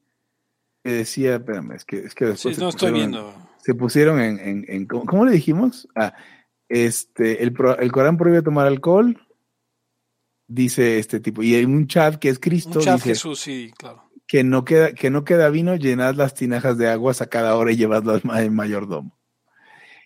que 0.84 0.92
decía, 0.92 1.36
espérame, 1.36 1.72
es 1.74 1.86
que, 1.86 1.98
es 2.00 2.14
que 2.14 2.26
Sí, 2.26 2.32
después 2.32 2.56
se 2.56 2.62
no 2.62 2.70
estoy 2.70 2.92
viendo. 2.92 3.34
se 3.58 3.74
pusieron 3.74 4.20
en, 4.22 4.40
en- 4.40 4.66
en- 4.68 4.86
¿cómo, 4.86 5.26
le 5.26 5.32
dijimos? 5.32 5.88
Ah, 5.96 6.14
este, 6.70 7.42
el, 7.44 7.56
el 7.80 7.92
Corán 7.92 8.18
prohíbe 8.18 8.42
tomar 8.44 8.68
alcohol, 8.68 9.20
dice 10.48 11.00
este 11.00 11.20
tipo, 11.20 11.42
y 11.42 11.56
hay 11.56 11.66
un 11.66 11.88
chat 11.88 12.16
que 12.18 12.30
es 12.30 12.40
Cristo, 12.40 12.80
Un 12.80 12.86
chat 12.86 12.96
dice 12.96 13.10
Jesús, 13.10 13.40
sí, 13.40 13.72
claro. 13.78 14.04
que 14.28 14.44
no 14.44 14.64
queda, 14.64 14.94
que 14.94 15.10
no 15.10 15.24
queda 15.24 15.50
vino, 15.50 15.76
llenad 15.76 16.16
las 16.16 16.36
tinajas 16.36 16.78
de 16.78 16.88
aguas 16.90 17.22
a 17.22 17.28
cada 17.28 17.56
hora 17.56 17.72
y 17.72 17.78
llevadlas 17.78 18.22
al 18.26 18.52
mayordomo. 18.52 19.18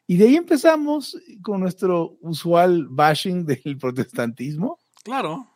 Y 0.07 0.17
de 0.17 0.25
ahí 0.25 0.35
empezamos 0.37 1.17
con 1.41 1.59
nuestro 1.59 2.17
usual 2.21 2.87
bashing 2.89 3.45
del 3.45 3.77
protestantismo, 3.77 4.78
Claro. 5.03 5.47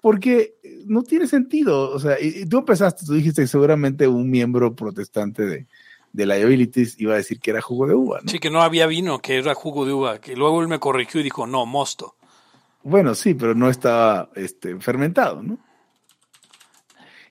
porque 0.00 0.54
no 0.86 1.02
tiene 1.02 1.26
sentido. 1.26 1.90
O 1.90 1.98
sea, 1.98 2.20
y, 2.20 2.42
y 2.42 2.46
tú 2.46 2.58
empezaste, 2.58 3.04
tú 3.04 3.14
dijiste 3.14 3.42
que 3.42 3.48
seguramente 3.48 4.06
un 4.06 4.30
miembro 4.30 4.74
protestante 4.76 5.44
de, 5.44 5.66
de 6.12 6.26
Liabilities 6.26 7.00
iba 7.00 7.14
a 7.14 7.16
decir 7.16 7.40
que 7.40 7.50
era 7.50 7.60
jugo 7.60 7.86
de 7.86 7.94
uva, 7.94 8.20
¿no? 8.22 8.30
Sí, 8.30 8.38
que 8.38 8.50
no 8.50 8.62
había 8.62 8.86
vino, 8.86 9.18
que 9.20 9.36
era 9.38 9.54
jugo 9.54 9.84
de 9.86 9.92
uva, 9.92 10.20
que 10.20 10.36
luego 10.36 10.62
él 10.62 10.68
me 10.68 10.78
corrigió 10.78 11.20
y 11.20 11.24
dijo, 11.24 11.46
no, 11.46 11.66
mosto. 11.66 12.14
Bueno, 12.82 13.14
sí, 13.14 13.34
pero 13.34 13.54
no 13.54 13.68
estaba 13.68 14.30
este, 14.34 14.78
fermentado, 14.80 15.42
¿no? 15.42 15.58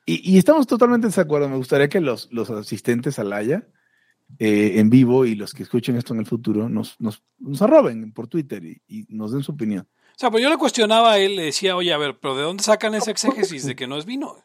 Y, 0.06 0.34
y 0.34 0.38
estamos 0.38 0.68
totalmente 0.68 1.08
de 1.10 1.22
acuerdo. 1.22 1.50
Me 1.50 1.58
gustaría 1.58 1.90
que 1.90 2.00
los, 2.00 2.30
los 2.32 2.50
asistentes 2.50 3.20
al 3.20 3.34
Haya 3.34 3.68
eh, 4.40 4.74
en 4.76 4.90
vivo 4.90 5.26
y 5.26 5.36
los 5.36 5.54
que 5.54 5.64
escuchen 5.64 5.98
esto 5.98 6.14
en 6.14 6.20
el 6.20 6.26
futuro 6.26 6.70
nos, 6.70 7.00
nos, 7.02 7.24
nos 7.40 7.62
arroben 7.62 8.12
por 8.14 8.28
Twitter 8.28 8.64
y, 8.64 8.82
y 8.88 9.06
nos 9.10 9.32
den 9.32 9.44
su 9.44 9.52
opinión. 9.54 9.88
O 10.18 10.20
sea, 10.20 10.32
pues 10.32 10.42
yo 10.42 10.50
le 10.50 10.58
cuestionaba 10.58 11.12
a 11.12 11.20
él, 11.20 11.36
le 11.36 11.44
decía, 11.44 11.76
oye, 11.76 11.94
a 11.94 11.98
ver, 12.00 12.18
pero 12.20 12.36
¿de 12.36 12.42
dónde 12.42 12.64
sacan 12.64 12.96
ese 12.96 13.12
exégesis 13.12 13.68
de 13.68 13.76
que 13.76 13.86
no 13.86 13.98
es 13.98 14.06
vino? 14.06 14.36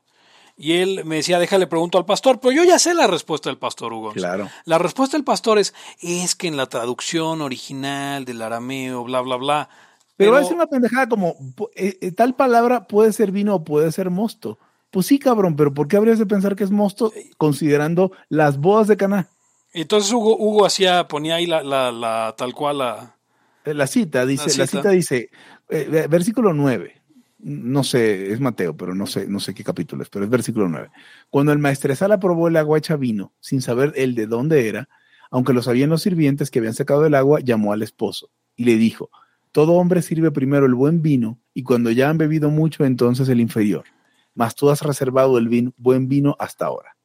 Y 0.54 0.72
él 0.72 1.06
me 1.06 1.16
decía, 1.16 1.38
déjale 1.38 1.66
pregunto 1.66 1.96
al 1.96 2.04
pastor, 2.04 2.40
pero 2.40 2.52
yo 2.52 2.62
ya 2.62 2.78
sé 2.78 2.92
la 2.92 3.06
respuesta 3.06 3.48
del 3.48 3.56
pastor 3.56 3.90
Hugo. 3.94 4.12
Claro. 4.12 4.50
La 4.66 4.76
respuesta 4.76 5.16
del 5.16 5.24
pastor 5.24 5.58
es, 5.58 5.72
es 6.02 6.34
que 6.34 6.46
en 6.46 6.58
la 6.58 6.66
traducción 6.66 7.40
original 7.40 8.26
del 8.26 8.42
arameo, 8.42 9.02
bla, 9.04 9.22
bla, 9.22 9.36
bla. 9.36 9.70
Pero, 10.18 10.38
es 10.38 10.50
una 10.50 10.66
pendejada 10.66 11.08
como, 11.08 11.36
eh, 11.74 11.96
eh, 12.02 12.12
tal 12.12 12.34
palabra 12.34 12.86
puede 12.86 13.14
ser 13.14 13.32
vino 13.32 13.54
o 13.54 13.64
puede 13.64 13.92
ser 13.92 14.10
mosto. 14.10 14.58
Pues 14.90 15.06
sí, 15.06 15.18
cabrón, 15.18 15.56
pero 15.56 15.72
¿por 15.72 15.88
qué 15.88 15.96
habrías 15.96 16.18
de 16.18 16.26
pensar 16.26 16.54
que 16.54 16.64
es 16.64 16.70
mosto 16.70 17.14
considerando 17.38 18.12
las 18.28 18.58
bodas 18.58 18.88
de 18.88 18.98
Caná? 18.98 19.30
Entonces 19.72 20.12
Hugo, 20.12 20.36
Hugo 20.36 20.66
hacía, 20.66 21.08
ponía 21.08 21.36
ahí 21.36 21.46
la, 21.46 21.62
la, 21.62 21.90
la 21.90 22.34
tal 22.36 22.52
cual 22.52 22.76
la... 22.76 23.16
La 23.64 23.86
cita, 23.86 24.26
dice, 24.26 24.46
la 24.46 24.50
cita, 24.50 24.62
la 24.62 24.66
cita 24.66 24.90
dice, 24.90 25.30
eh, 25.68 26.06
versículo 26.08 26.52
9, 26.52 27.02
no 27.38 27.82
sé, 27.82 28.32
es 28.32 28.40
Mateo, 28.40 28.76
pero 28.76 28.94
no 28.94 29.06
sé, 29.06 29.26
no 29.26 29.40
sé 29.40 29.52
qué 29.54 29.64
capítulo 29.64 30.02
es, 30.02 30.08
pero 30.08 30.24
es 30.24 30.30
versículo 30.30 30.68
9. 30.68 30.90
Cuando 31.28 31.52
el 31.52 31.58
maestresala 31.58 32.20
probó 32.20 32.48
el 32.48 32.56
agua 32.56 32.78
hecha 32.78 32.96
vino, 32.96 33.32
sin 33.40 33.62
saber 33.62 33.92
el 33.96 34.14
de 34.14 34.26
dónde 34.26 34.68
era, 34.68 34.88
aunque 35.30 35.52
lo 35.52 35.62
sabían 35.62 35.90
los 35.90 36.02
sirvientes 36.02 36.50
que 36.50 36.60
habían 36.60 36.74
sacado 36.74 37.04
el 37.04 37.14
agua, 37.14 37.40
llamó 37.40 37.72
al 37.72 37.82
esposo 37.82 38.30
y 38.54 38.64
le 38.64 38.76
dijo, 38.76 39.10
todo 39.50 39.72
hombre 39.72 40.02
sirve 40.02 40.30
primero 40.30 40.66
el 40.66 40.74
buen 40.74 41.02
vino 41.02 41.38
y 41.52 41.62
cuando 41.62 41.90
ya 41.90 42.08
han 42.08 42.18
bebido 42.18 42.50
mucho, 42.50 42.84
entonces 42.84 43.28
el 43.28 43.40
inferior. 43.40 43.84
Mas 44.34 44.54
tú 44.54 44.70
has 44.70 44.82
reservado 44.82 45.36
el 45.36 45.72
buen 45.76 46.08
vino 46.08 46.36
hasta 46.38 46.66
ahora. 46.66 46.96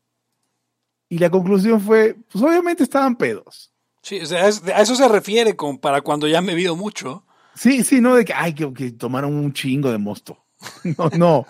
Y 1.10 1.17
la 1.17 1.30
conclusión 1.30 1.82
fue, 1.82 2.15
pues 2.32 2.43
obviamente 2.43 2.84
estaban 2.84 3.15
pedos. 3.15 3.74
Sí, 4.02 4.20
o 4.22 4.26
sea, 4.26 4.46
a 4.46 4.82
eso 4.82 4.96
se 4.96 5.08
refiere 5.08 5.56
con 5.56 5.80
para 5.80 6.02
cuando 6.02 6.28
ya 6.28 6.38
han 6.38 6.46
bebido 6.46 6.76
mucho. 6.76 7.26
Sí, 7.58 7.84
sí, 7.84 8.02
no 8.02 8.15
de 8.15 8.24
que, 8.24 8.34
ay, 8.34 8.54
que, 8.54 8.72
que 8.74 8.91
tomaron 8.91 9.34
un 9.34 9.52
chingo 9.52 9.91
de 9.91 9.98
mosto. 9.98 10.43
No, 10.98 11.10
no. 11.17 11.46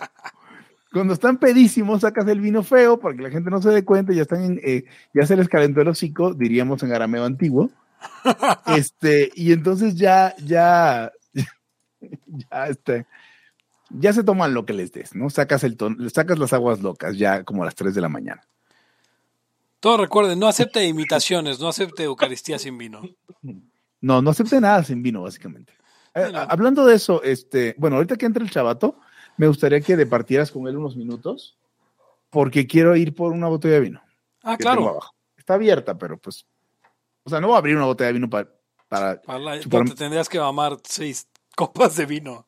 Cuando 0.92 1.12
están 1.12 1.36
pedísimos, 1.36 2.00
sacas 2.00 2.26
el 2.28 2.40
vino 2.40 2.62
feo 2.62 2.98
para 2.98 3.14
que 3.14 3.22
la 3.22 3.30
gente 3.30 3.50
no 3.50 3.60
se 3.60 3.70
dé 3.70 3.84
cuenta, 3.84 4.12
ya 4.12 4.22
están 4.22 4.42
en, 4.42 4.60
eh, 4.64 4.84
ya 5.12 5.26
se 5.26 5.36
les 5.36 5.48
calentó 5.48 5.82
el 5.82 5.88
hocico, 5.88 6.32
diríamos 6.32 6.82
en 6.82 6.92
arameo 6.92 7.24
antiguo. 7.24 7.70
Este, 8.66 9.30
y 9.34 9.52
entonces 9.52 9.96
ya, 9.96 10.34
ya, 10.44 11.10
ya, 11.32 12.66
este, 12.68 13.06
ya 13.90 14.12
se 14.12 14.22
toman 14.22 14.54
lo 14.54 14.64
que 14.64 14.72
les 14.72 14.92
des, 14.92 15.14
¿no? 15.14 15.30
Sacas 15.30 15.64
el 15.64 15.76
ton, 15.76 16.08
sacas 16.10 16.38
las 16.38 16.52
aguas 16.52 16.80
locas 16.80 17.18
ya 17.18 17.42
como 17.42 17.62
a 17.62 17.66
las 17.66 17.74
3 17.74 17.94
de 17.94 18.00
la 18.00 18.08
mañana. 18.08 18.42
Todo 19.80 19.96
recuerden, 19.96 20.38
no 20.38 20.46
acepte 20.46 20.84
imitaciones, 20.84 21.60
no 21.60 21.68
acepte 21.68 22.04
Eucaristía 22.04 22.58
sin 22.58 22.78
vino. 22.78 23.02
No, 24.00 24.22
no 24.22 24.30
acepte 24.30 24.60
nada 24.60 24.84
sin 24.84 25.02
vino, 25.02 25.22
básicamente. 25.22 25.72
Eh, 26.26 26.32
hablando 26.34 26.84
de 26.84 26.94
eso, 26.94 27.22
este, 27.22 27.74
bueno, 27.78 27.96
ahorita 27.96 28.16
que 28.16 28.26
entre 28.26 28.44
el 28.44 28.50
chavato, 28.50 28.96
me 29.36 29.46
gustaría 29.46 29.80
que 29.80 29.96
departieras 29.96 30.50
con 30.50 30.66
él 30.66 30.76
unos 30.76 30.96
minutos, 30.96 31.56
porque 32.30 32.66
quiero 32.66 32.96
ir 32.96 33.14
por 33.14 33.32
una 33.32 33.48
botella 33.48 33.74
de 33.74 33.80
vino. 33.80 34.02
Ah, 34.42 34.56
claro. 34.56 35.00
Está 35.36 35.54
abierta, 35.54 35.96
pero 35.96 36.18
pues, 36.18 36.46
o 37.24 37.30
sea, 37.30 37.40
no 37.40 37.48
voy 37.48 37.56
a 37.56 37.58
abrir 37.58 37.76
una 37.76 37.86
botella 37.86 38.08
de 38.08 38.14
vino 38.14 38.30
para... 38.30 38.48
Para, 38.88 39.20
para 39.20 39.60
te 39.60 39.94
tendrías 39.94 40.28
que 40.30 40.38
mamar 40.38 40.78
seis 40.82 41.28
copas 41.54 41.96
de 41.96 42.06
vino. 42.06 42.46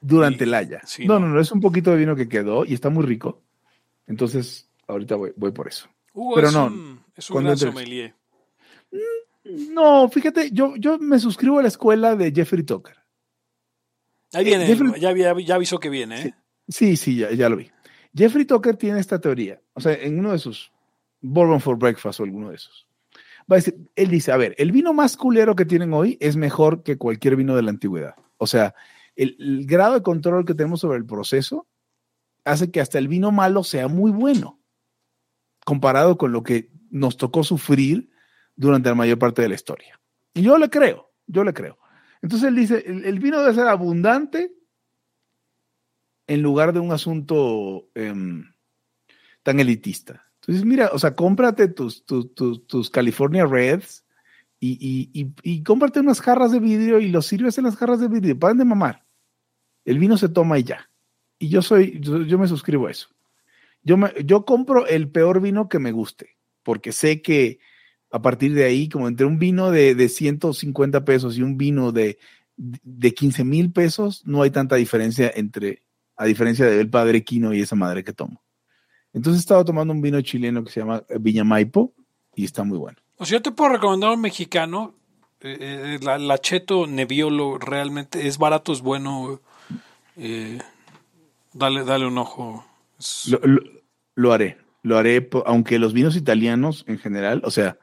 Durante 0.00 0.44
el 0.44 0.54
haya. 0.54 0.80
no, 1.00 1.18
no, 1.18 1.28
no, 1.28 1.40
es 1.40 1.50
un 1.52 1.60
poquito 1.60 1.90
de 1.90 1.96
vino 1.98 2.16
que 2.16 2.28
quedó 2.28 2.64
y 2.64 2.74
está 2.74 2.88
muy 2.90 3.04
rico. 3.04 3.42
Entonces, 4.06 4.68
ahorita 4.86 5.16
voy, 5.16 5.32
voy 5.36 5.52
por 5.52 5.68
eso. 5.68 5.88
pero 6.34 6.48
es 6.48 6.54
no, 6.54 6.66
un, 6.66 7.04
es 7.14 7.30
un 7.30 7.44
gran 7.44 7.58
sommelier. 7.58 8.14
No, 9.44 10.08
fíjate, 10.08 10.50
yo, 10.52 10.76
yo 10.76 10.98
me 10.98 11.18
suscribo 11.18 11.58
a 11.58 11.62
la 11.62 11.68
escuela 11.68 12.14
de 12.16 12.32
Jeffrey 12.32 12.62
Tucker. 12.62 12.96
Ahí 14.32 14.44
viene, 14.44 14.66
Jeffrey, 14.66 15.00
ya, 15.00 15.12
ya, 15.14 15.54
avisó 15.54 15.80
que 15.80 15.88
viene. 15.88 16.22
¿eh? 16.22 16.34
Sí, 16.68 16.96
sí, 16.96 17.16
ya, 17.16 17.32
ya, 17.32 17.48
lo 17.48 17.56
vi. 17.56 17.70
Jeffrey 18.14 18.44
Tucker 18.44 18.76
tiene 18.76 19.00
esta 19.00 19.20
teoría, 19.20 19.60
o 19.72 19.80
sea, 19.80 19.92
en 19.92 20.18
uno 20.18 20.32
de 20.32 20.38
sus 20.38 20.72
Bourbon 21.20 21.60
for 21.60 21.76
Breakfast 21.76 22.20
o 22.20 22.24
alguno 22.24 22.50
de 22.50 22.56
esos. 22.56 22.86
Va 23.50 23.56
a 23.56 23.58
decir, 23.58 23.76
él 23.96 24.08
dice, 24.08 24.32
a 24.32 24.36
ver, 24.36 24.54
el 24.58 24.70
vino 24.70 24.92
más 24.92 25.16
culero 25.16 25.56
que 25.56 25.64
tienen 25.64 25.92
hoy 25.92 26.16
es 26.20 26.36
mejor 26.36 26.82
que 26.82 26.98
cualquier 26.98 27.36
vino 27.36 27.56
de 27.56 27.62
la 27.62 27.70
antigüedad. 27.70 28.14
O 28.38 28.46
sea, 28.46 28.74
el, 29.16 29.36
el 29.40 29.66
grado 29.66 29.94
de 29.94 30.02
control 30.02 30.44
que 30.44 30.54
tenemos 30.54 30.80
sobre 30.80 30.98
el 30.98 31.06
proceso 31.06 31.66
hace 32.44 32.70
que 32.70 32.80
hasta 32.80 32.98
el 32.98 33.08
vino 33.08 33.32
malo 33.32 33.64
sea 33.64 33.88
muy 33.88 34.12
bueno, 34.12 34.60
comparado 35.64 36.16
con 36.16 36.32
lo 36.32 36.42
que 36.42 36.70
nos 36.90 37.16
tocó 37.16 37.44
sufrir 37.44 38.10
durante 38.56 38.88
la 38.88 38.94
mayor 38.94 39.18
parte 39.18 39.42
de 39.42 39.48
la 39.48 39.54
historia. 39.54 40.00
Y 40.34 40.42
yo 40.42 40.58
le 40.58 40.70
creo, 40.70 41.12
yo 41.26 41.44
le 41.44 41.52
creo. 41.52 41.79
Entonces 42.22 42.48
él 42.48 42.56
dice, 42.56 42.84
el, 42.86 43.18
vino 43.18 43.40
debe 43.40 43.54
ser 43.54 43.66
abundante 43.66 44.52
en 46.26 46.42
lugar 46.42 46.72
de 46.72 46.80
un 46.80 46.92
asunto 46.92 47.88
eh, 47.94 48.14
tan 49.42 49.60
elitista. 49.60 50.30
Entonces, 50.40 50.64
mira, 50.64 50.90
o 50.92 50.98
sea, 50.98 51.14
cómprate 51.14 51.68
tus, 51.68 52.04
tus, 52.04 52.34
tus, 52.34 52.90
California 52.90 53.46
Reds 53.46 54.04
y, 54.58 54.72
y, 54.72 55.10
y, 55.20 55.32
y, 55.42 55.62
cómprate 55.62 56.00
unas 56.00 56.20
jarras 56.20 56.52
de 56.52 56.60
vidrio 56.60 57.00
y 57.00 57.08
los 57.08 57.26
sirves 57.26 57.58
en 57.58 57.64
las 57.64 57.76
jarras 57.76 58.00
de 58.00 58.08
vidrio. 58.08 58.38
Paren 58.38 58.58
de 58.58 58.64
mamar. 58.64 59.04
El 59.84 59.98
vino 59.98 60.16
se 60.16 60.28
toma 60.28 60.58
y 60.58 60.64
ya. 60.64 60.90
Y 61.38 61.48
yo 61.48 61.62
soy, 61.62 61.98
yo, 62.00 62.22
yo 62.22 62.38
me 62.38 62.48
suscribo 62.48 62.86
a 62.86 62.90
eso. 62.90 63.08
Yo, 63.82 63.96
me, 63.96 64.12
yo 64.24 64.44
compro 64.44 64.86
el 64.86 65.10
peor 65.10 65.40
vino 65.40 65.68
que 65.68 65.78
me 65.78 65.92
guste, 65.92 66.36
porque 66.62 66.92
sé 66.92 67.22
que 67.22 67.60
a 68.10 68.22
partir 68.22 68.54
de 68.54 68.64
ahí, 68.64 68.88
como 68.88 69.08
entre 69.08 69.26
un 69.26 69.38
vino 69.38 69.70
de, 69.70 69.94
de 69.94 70.08
150 70.08 71.04
pesos 71.04 71.36
y 71.36 71.42
un 71.42 71.56
vino 71.56 71.92
de, 71.92 72.18
de 72.56 73.14
15 73.14 73.44
mil 73.44 73.72
pesos, 73.72 74.22
no 74.26 74.42
hay 74.42 74.50
tanta 74.50 74.76
diferencia 74.76 75.30
entre, 75.34 75.82
a 76.16 76.26
diferencia 76.26 76.66
del 76.66 76.90
padre 76.90 77.24
Quino 77.24 77.54
y 77.54 77.60
esa 77.60 77.76
madre 77.76 78.04
que 78.04 78.12
tomo. 78.12 78.42
Entonces 79.12 79.40
estaba 79.40 79.64
tomando 79.64 79.92
un 79.92 80.02
vino 80.02 80.20
chileno 80.20 80.62
que 80.64 80.70
se 80.70 80.80
llama 80.80 81.02
Viña 81.20 81.44
Maipo 81.44 81.92
y 82.34 82.44
está 82.44 82.62
muy 82.62 82.78
bueno. 82.78 82.98
O 83.16 83.24
sea, 83.24 83.38
yo 83.38 83.42
te 83.42 83.52
puedo 83.52 83.70
recomendar 83.70 84.10
un 84.10 84.20
mexicano, 84.20 84.94
eh, 85.40 85.98
la, 86.02 86.18
la, 86.18 86.38
Cheto 86.38 86.86
Nebbiolo, 86.86 87.58
realmente 87.58 88.26
es 88.26 88.38
barato, 88.38 88.72
es 88.72 88.82
bueno. 88.82 89.40
Eh, 90.16 90.58
dale, 91.52 91.84
dale 91.84 92.06
un 92.06 92.18
ojo. 92.18 92.64
Lo, 93.28 93.40
lo, 93.42 93.60
lo, 94.14 94.32
haré, 94.32 94.58
lo 94.82 94.98
haré, 94.98 95.28
aunque 95.46 95.78
los 95.78 95.92
vinos 95.92 96.16
italianos 96.16 96.84
en 96.86 96.98
general, 96.98 97.42
o 97.44 97.50
sea, 97.50 97.78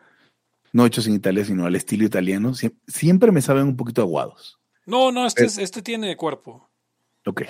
no 0.73 0.86
hechos 0.86 1.08
en 1.08 1.13
Italia, 1.13 1.45
sino 1.45 1.65
al 1.65 1.75
estilo 1.75 2.06
italiano, 2.06 2.53
siempre 2.88 3.32
me 3.32 3.41
saben 3.41 3.63
un 3.63 3.75
poquito 3.75 4.01
aguados. 4.01 4.60
No, 4.86 5.12
no, 5.12 5.25
este, 5.25 5.45
es, 5.45 5.58
este 5.58 5.82
tiene 5.82 6.15
cuerpo. 6.15 6.69
Ok. 7.25 7.43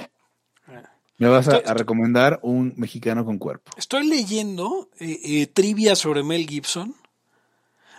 Me 1.20 1.28
vas 1.28 1.48
a, 1.48 1.58
a, 1.58 1.74
recomendar 1.74 2.40
un 2.44 2.74
mexicano 2.78 3.26
con 3.26 3.40
cuerpo. 3.40 3.72
Estoy 3.76 4.08
leyendo 4.08 4.90
eh, 5.00 5.20
eh, 5.24 5.48
trivia 5.48 5.96
sobre 5.96 6.24
Mel 6.24 6.48
Gibson. 6.48 6.96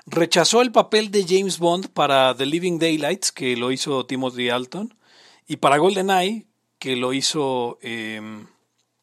Rechazó 0.06 0.62
el 0.62 0.72
papel 0.72 1.10
de 1.10 1.24
James 1.28 1.58
Bond 1.58 1.88
para 1.88 2.34
The 2.36 2.46
Living 2.46 2.78
Daylights, 2.78 3.32
que 3.32 3.56
lo 3.56 3.72
hizo 3.72 4.06
Timothy 4.06 4.50
Alton, 4.50 4.94
y 5.46 5.56
para 5.56 5.78
GoldenEye, 5.78 6.46
que 6.78 6.96
lo 6.96 7.12
hizo 7.12 7.78
eh, 7.82 8.20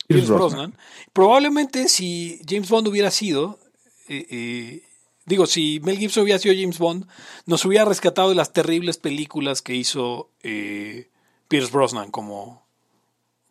Pierce 0.08 0.28
Brosnan. 0.28 0.71
Brosnan. 0.71 0.78
Probablemente 1.13 1.89
si 1.89 2.41
James 2.47 2.69
Bond 2.69 2.88
hubiera 2.88 3.12
sido, 3.12 3.60
eh, 4.08 4.82
Digo, 5.25 5.47
si 5.47 5.79
Mel 5.81 5.97
Gibson 5.97 6.23
hubiera 6.23 6.39
sido 6.39 6.53
James 6.55 6.77
Bond, 6.77 7.07
nos 7.45 7.65
hubiera 7.65 7.85
rescatado 7.85 8.29
de 8.29 8.35
las 8.35 8.53
terribles 8.53 8.97
películas 8.97 9.61
que 9.61 9.73
hizo 9.73 10.29
eh, 10.43 11.09
Pierce 11.47 11.71
Brosnan 11.71 12.11
como, 12.11 12.67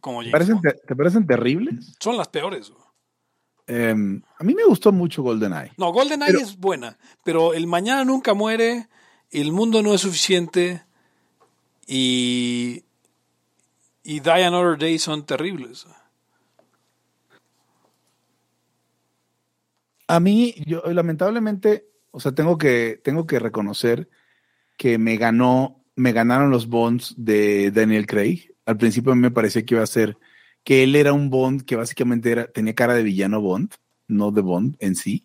como 0.00 0.18
James 0.18 0.30
¿Te 0.30 0.32
parecen, 0.32 0.54
Bond. 0.56 0.74
¿Te 0.86 0.96
parecen 0.96 1.26
terribles? 1.26 1.96
Son 1.98 2.16
las 2.16 2.28
peores. 2.28 2.72
Eh, 3.66 3.90
a 3.90 4.44
mí 4.44 4.54
me 4.54 4.64
gustó 4.64 4.92
mucho 4.92 5.22
GoldenEye. 5.22 5.72
No, 5.76 5.92
GoldenEye 5.92 6.32
pero... 6.32 6.44
es 6.44 6.58
buena, 6.58 6.98
pero 7.24 7.54
El 7.54 7.66
Mañana 7.66 8.04
Nunca 8.04 8.34
Muere, 8.34 8.88
El 9.30 9.52
Mundo 9.52 9.82
No 9.82 9.94
Es 9.94 10.02
Suficiente 10.02 10.84
y, 11.86 12.84
y 14.02 14.20
Die 14.20 14.44
Another 14.44 14.78
Day 14.78 14.98
son 14.98 15.26
terribles. 15.26 15.86
A 20.06 20.20
mí, 20.20 20.54
yo 20.66 20.82
lamentablemente, 20.92 21.86
o 22.10 22.20
sea, 22.20 22.32
tengo 22.32 22.58
que, 22.58 23.00
tengo 23.02 23.26
que 23.26 23.38
reconocer 23.38 24.08
que 24.76 24.98
me 24.98 25.16
ganó, 25.16 25.82
me 25.96 26.12
ganaron 26.12 26.50
los 26.50 26.68
Bonds 26.68 27.14
de 27.16 27.70
Daniel 27.70 28.06
Craig. 28.06 28.50
Al 28.66 28.76
principio 28.76 29.12
a 29.12 29.14
mí 29.14 29.22
me 29.22 29.30
parecía 29.30 29.64
que 29.64 29.74
iba 29.74 29.84
a 29.84 29.86
ser, 29.86 30.18
que 30.62 30.82
él 30.82 30.96
era 30.96 31.12
un 31.12 31.30
Bond 31.30 31.64
que 31.64 31.76
básicamente 31.76 32.32
era, 32.32 32.46
tenía 32.46 32.74
cara 32.74 32.94
de 32.94 33.02
villano 33.02 33.40
Bond, 33.40 33.74
no 34.08 34.30
de 34.30 34.40
Bond 34.40 34.76
en 34.80 34.96
sí. 34.96 35.24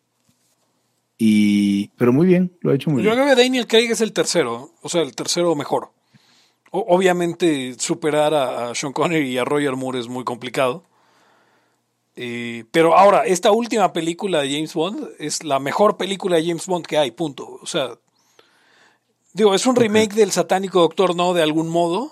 Y, 1.18 1.90
pero 1.98 2.14
muy 2.14 2.26
bien, 2.26 2.58
lo 2.62 2.72
ha 2.72 2.76
hecho 2.76 2.90
muy 2.90 3.04
yo 3.04 3.10
bien. 3.10 3.18
Yo 3.18 3.24
creo 3.24 3.36
que 3.36 3.42
Daniel 3.42 3.68
Craig 3.68 3.92
es 3.92 4.02
el 4.02 4.14
tercero, 4.14 4.72
o 4.82 4.90
sea, 4.90 5.02
el 5.02 5.16
tercero 5.16 5.54
mejor. 5.56 5.92
O, 6.72 6.86
obviamente 6.96 7.76
superar 7.78 8.34
a, 8.34 8.70
a 8.70 8.76
Sean 8.76 8.94
Connery 8.94 9.32
y 9.32 9.38
a 9.38 9.44
Roger 9.44 9.76
Moore 9.76 10.00
es 10.00 10.08
muy 10.08 10.24
complicado. 10.24 10.86
Eh, 12.22 12.66
pero 12.72 12.98
ahora, 12.98 13.24
esta 13.26 13.52
última 13.54 13.94
película 13.94 14.42
de 14.42 14.52
James 14.52 14.74
Bond 14.74 15.08
es 15.20 15.46
la 15.46 15.58
mejor 15.60 15.96
película 15.96 16.36
de 16.36 16.46
James 16.48 16.66
Bond 16.66 16.86
que 16.86 16.98
hay, 16.98 17.12
punto. 17.12 17.48
O 17.62 17.66
sea, 17.66 17.92
digo, 19.34 19.56
es 19.56 19.66
un 19.66 19.78
remake 19.78 20.16
del 20.16 20.32
satánico 20.32 20.82
Doctor 20.82 21.16
No 21.16 21.34
de 21.34 21.44
algún 21.44 21.70
modo, 21.70 22.12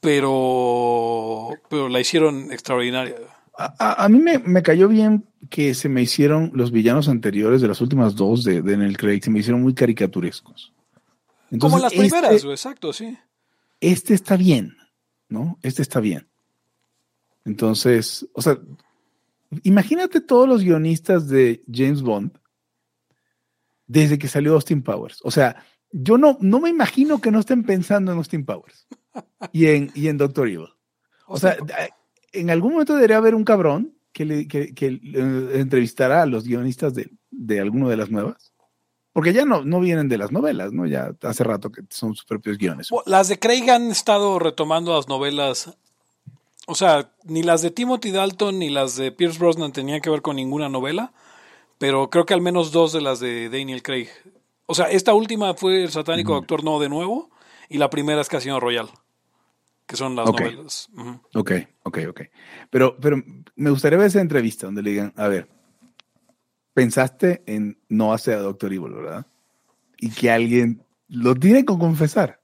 pero, 0.00 1.50
pero 1.68 1.88
la 1.88 2.00
hicieron 2.00 2.52
extraordinaria. 2.52 3.16
A, 3.56 3.74
a- 3.78 4.04
a 4.04 4.08
mí 4.08 4.18
me, 4.18 4.38
me 4.38 4.62
cayó 4.62 4.88
bien 4.88 5.24
que 5.50 5.74
se 5.74 5.88
me 5.88 6.02
hicieron 6.02 6.50
los 6.54 6.70
villanos 6.70 7.08
anteriores 7.08 7.60
de 7.60 7.68
las 7.68 7.80
últimas 7.80 8.14
dos 8.14 8.44
de 8.44 8.62
Daniel 8.62 8.96
Craig, 8.96 9.20
se 9.22 9.30
me 9.30 9.40
hicieron 9.40 9.62
muy 9.62 9.74
caricaturescos. 9.74 10.72
Como 11.58 11.78
las 11.78 11.92
este- 11.92 12.04
primeras, 12.08 12.42
güey, 12.44 12.54
exacto, 12.54 12.92
sí. 12.92 13.16
este 13.80 14.14
está 14.14 14.36
bien, 14.36 14.76
¿no? 15.28 15.58
Este 15.62 15.82
está 15.82 16.00
bien. 16.00 16.28
Entonces, 17.44 18.26
o 18.32 18.42
sea, 18.42 18.58
imagínate 19.62 20.20
todos 20.20 20.48
los 20.48 20.62
guionistas 20.62 21.28
de 21.28 21.62
James 21.70 22.02
Bond 22.02 22.32
desde 23.86 24.18
que 24.18 24.28
salió 24.28 24.54
Austin 24.54 24.82
Powers. 24.82 25.20
O 25.22 25.30
sea, 25.30 25.64
yo 25.90 26.18
no, 26.18 26.38
no 26.40 26.60
me 26.60 26.70
imagino 26.70 27.20
que 27.20 27.30
no 27.30 27.40
estén 27.40 27.62
pensando 27.62 28.12
en 28.12 28.18
Austin 28.18 28.44
Powers 28.44 28.86
y 29.52 29.66
en, 29.66 29.90
y 29.94 30.08
en 30.08 30.18
Doctor 30.18 30.48
Evil. 30.48 30.68
O 31.26 31.38
sea, 31.38 31.56
en 32.32 32.50
algún 32.50 32.72
momento 32.72 32.94
debería 32.94 33.18
haber 33.18 33.34
un 33.34 33.44
cabrón 33.44 33.96
que, 34.12 34.24
le, 34.24 34.48
que, 34.48 34.74
que 34.74 34.86
eh, 34.86 35.50
entrevistara 35.54 36.22
a 36.22 36.26
los 36.26 36.44
guionistas 36.44 36.94
de, 36.94 37.10
de 37.30 37.60
alguno 37.60 37.88
de 37.88 37.96
las 37.96 38.10
nuevas. 38.10 38.52
Porque 39.12 39.32
ya 39.32 39.44
no, 39.44 39.64
no 39.64 39.78
vienen 39.78 40.08
de 40.08 40.18
las 40.18 40.32
novelas, 40.32 40.72
¿no? 40.72 40.86
Ya 40.86 41.14
hace 41.22 41.44
rato 41.44 41.70
que 41.70 41.82
son 41.88 42.16
sus 42.16 42.24
propios 42.24 42.58
guiones. 42.58 42.88
Las 43.06 43.28
de 43.28 43.38
Craig 43.38 43.70
han 43.70 43.92
estado 43.92 44.40
retomando 44.40 44.96
las 44.96 45.06
novelas. 45.06 45.78
O 46.66 46.74
sea, 46.74 47.12
ni 47.24 47.42
las 47.42 47.62
de 47.62 47.70
Timothy 47.70 48.10
Dalton 48.10 48.58
ni 48.58 48.70
las 48.70 48.96
de 48.96 49.12
Pierce 49.12 49.38
Brosnan 49.38 49.72
tenían 49.72 50.00
que 50.00 50.10
ver 50.10 50.22
con 50.22 50.36
ninguna 50.36 50.68
novela. 50.68 51.12
Pero 51.78 52.08
creo 52.08 52.24
que 52.24 52.34
al 52.34 52.40
menos 52.40 52.72
dos 52.72 52.92
de 52.92 53.00
las 53.00 53.20
de 53.20 53.48
Daniel 53.50 53.82
Craig. 53.82 54.08
O 54.66 54.74
sea, 54.74 54.86
esta 54.90 55.12
última 55.12 55.54
fue 55.54 55.82
El 55.82 55.90
satánico 55.90 56.34
Doctor 56.34 56.64
No 56.64 56.80
de 56.80 56.88
nuevo. 56.88 57.30
Y 57.68 57.78
la 57.78 57.90
primera 57.90 58.20
es 58.20 58.28
Casino 58.28 58.60
Royale. 58.60 58.90
Que 59.86 59.96
son 59.96 60.16
las 60.16 60.26
novelas. 60.26 60.88
Ujú. 60.96 61.20
Ok, 61.34 61.52
ok, 61.82 61.98
ok. 62.08 62.20
Pero, 62.70 62.96
pero 62.98 63.22
me 63.56 63.70
gustaría 63.70 63.98
ver 63.98 64.06
esa 64.06 64.20
entrevista 64.20 64.66
donde 64.66 64.82
le 64.82 64.90
digan, 64.90 65.12
a 65.16 65.28
ver, 65.28 65.48
pensaste 66.72 67.42
en 67.46 67.78
no 67.88 68.12
hacer 68.12 68.34
a 68.34 68.40
Doctor 68.42 68.72
Evil, 68.72 68.92
¿verdad? 68.92 69.26
Y 69.98 70.10
que 70.10 70.30
alguien 70.30 70.82
lo 71.08 71.34
tiene 71.34 71.60
que 71.60 71.76
confesar. 71.78 72.40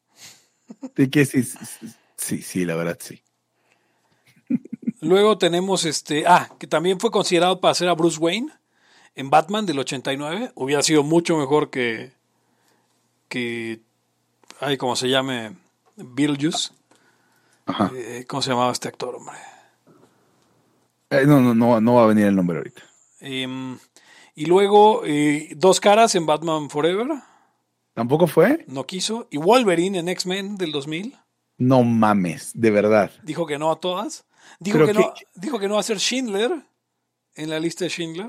De 0.95 1.11
que 1.11 1.25
sí, 1.25 1.43
sí, 2.17 2.43
sí, 2.43 2.65
la 2.65 2.77
verdad 2.77 2.99
sí. 3.01 3.23
Luego 5.01 5.39
tenemos 5.39 5.85
este. 5.85 6.25
Ah, 6.27 6.49
que 6.59 6.67
también 6.67 7.01
fue 7.01 7.11
considerado 7.11 7.61
para 7.61 7.73
hacer 7.73 7.89
a 7.89 7.95
Bruce 7.95 8.19
Wayne 8.19 8.53
en 9.15 9.31
Batman 9.31 9.67
del 9.67 9.79
89. 9.79 10.53
Hubiera 10.55 10.83
sido 10.83 11.03
mucho 11.03 11.37
mejor 11.37 11.71
que. 11.71 12.13
que. 13.29 13.81
Ay, 14.61 14.77
como 14.77 14.97
se 14.97 15.09
llame. 15.09 15.57
Beetlejuice. 15.97 16.73
Ajá. 17.67 17.91
Eh, 17.95 18.25
¿Cómo 18.29 18.43
se 18.43 18.51
llamaba 18.51 18.73
este 18.73 18.89
actor, 18.89 19.15
hombre? 19.15 19.37
Eh, 21.11 21.25
no, 21.27 21.41
no, 21.41 21.55
no, 21.55 21.81
no 21.81 21.95
va 21.95 22.05
a 22.05 22.07
venir 22.07 22.27
el 22.27 22.37
nombre 22.37 22.59
ahorita. 22.59 22.83
Em, 23.21 23.79
y 24.35 24.47
luego 24.47 25.03
eh, 25.05 25.51
Dos 25.57 25.81
Caras 25.81 26.15
en 26.15 26.27
Batman 26.27 26.71
Forever. 26.71 27.09
¿Tampoco 27.95 28.27
fue? 28.27 28.65
No 28.69 28.87
quiso. 28.87 29.27
Y 29.31 29.39
Wolverine 29.39 29.99
en 29.99 30.09
X-Men 30.09 30.57
del 30.57 30.73
2000. 30.73 31.17
No 31.59 31.83
mames, 31.83 32.53
de 32.55 32.71
verdad. 32.71 33.11
Dijo 33.23 33.47
que 33.47 33.59
no 33.59 33.71
a 33.71 33.81
todas. 33.81 34.25
Dijo 34.59 34.79
que, 34.81 34.87
que- 34.87 34.93
no, 34.95 35.15
dijo 35.35 35.59
que 35.59 35.69
no 35.69 35.75
va 35.75 35.81
a 35.81 35.85
ser 35.85 35.99
Schindler 35.99 36.51
en 37.35 37.51
la 37.51 37.61
lista 37.61 37.85
de 37.85 37.91
Schindler. 37.91 38.29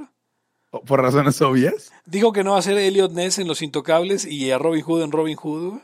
Por 0.85 1.01
razones 1.01 1.41
obvias. 1.41 1.91
Dijo 2.05 2.31
que 2.31 2.43
no 2.45 2.51
va 2.53 2.59
a 2.59 2.61
ser 2.61 2.77
Elliot 2.77 3.11
Ness 3.11 3.39
en 3.39 3.47
Los 3.47 3.61
Intocables 3.61 4.25
y 4.25 4.51
a 4.51 4.57
Robin 4.57 4.81
Hood 4.83 5.01
en 5.03 5.11
Robin 5.11 5.35
Hood, 5.35 5.69
güey. 5.71 5.81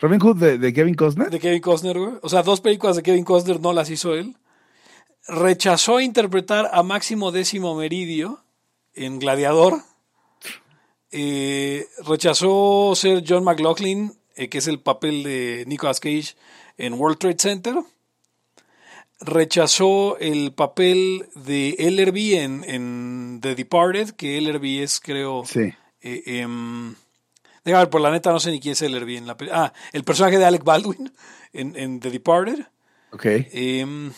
Robin 0.00 0.20
Hood 0.20 0.36
de, 0.36 0.58
de 0.58 0.72
Kevin 0.74 0.94
Costner. 0.94 1.30
de 1.30 1.40
Kevin 1.40 1.62
Costner, 1.62 1.98
güey. 1.98 2.12
O 2.20 2.28
sea, 2.28 2.42
dos 2.42 2.60
películas 2.60 2.96
de 2.96 3.02
Kevin 3.02 3.24
Costner 3.24 3.58
no 3.60 3.72
las 3.72 3.88
hizo 3.88 4.14
él. 4.14 4.36
Rechazó 5.26 6.00
interpretar 6.00 6.68
a 6.72 6.82
Máximo 6.82 7.32
Décimo 7.32 7.74
Meridio 7.74 8.42
en 8.94 9.18
Gladiador. 9.18 9.80
Eh, 11.10 11.86
rechazó 12.06 12.92
ser 12.94 13.24
John 13.26 13.44
McLaughlin, 13.44 14.12
eh, 14.34 14.48
que 14.48 14.58
es 14.58 14.66
el 14.66 14.80
papel 14.80 15.22
de 15.22 15.64
Nicolas 15.66 16.00
Cage 16.00 16.34
en 16.76 16.94
World 16.94 17.18
Trade 17.18 17.38
Center. 17.38 17.74
Rechazó 19.20 20.18
el 20.18 20.52
papel 20.52 21.26
de 21.34 21.70
Ellerby 21.78 22.34
en, 22.34 22.64
en 22.64 23.38
The 23.40 23.54
Departed, 23.54 24.10
que 24.10 24.36
Ellerby 24.36 24.82
es, 24.82 25.00
creo, 25.00 25.44
Sí. 25.46 25.72
eh, 26.02 26.22
em, 26.26 26.94
déjame 27.64 27.84
ver, 27.84 27.90
por 27.90 28.00
la 28.02 28.10
neta 28.10 28.30
no 28.30 28.40
sé 28.40 28.50
ni 28.50 28.60
quién 28.60 28.72
es 28.72 28.82
Ellerby 28.82 29.16
en 29.16 29.26
la 29.26 29.36
Ah, 29.52 29.72
el 29.92 30.04
personaje 30.04 30.36
de 30.38 30.44
Alec 30.44 30.64
Baldwin 30.64 31.10
en, 31.54 31.74
en 31.76 31.98
The 32.00 32.10
Departed. 32.10 32.66
Ok. 33.12 33.24
Em, 33.24 34.12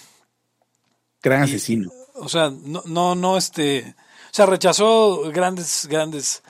Gran 1.22 1.42
y- 1.42 1.44
asesino. 1.44 1.90
o 2.14 2.28
sea, 2.28 2.50
no, 2.50 2.82
no, 2.87 3.14
no, 3.14 3.37
este. 3.37 3.94
O 4.30 4.34
sea, 4.38 4.46
rechazó 4.46 5.30
grandes, 5.32 5.87
grandes. 5.88 6.42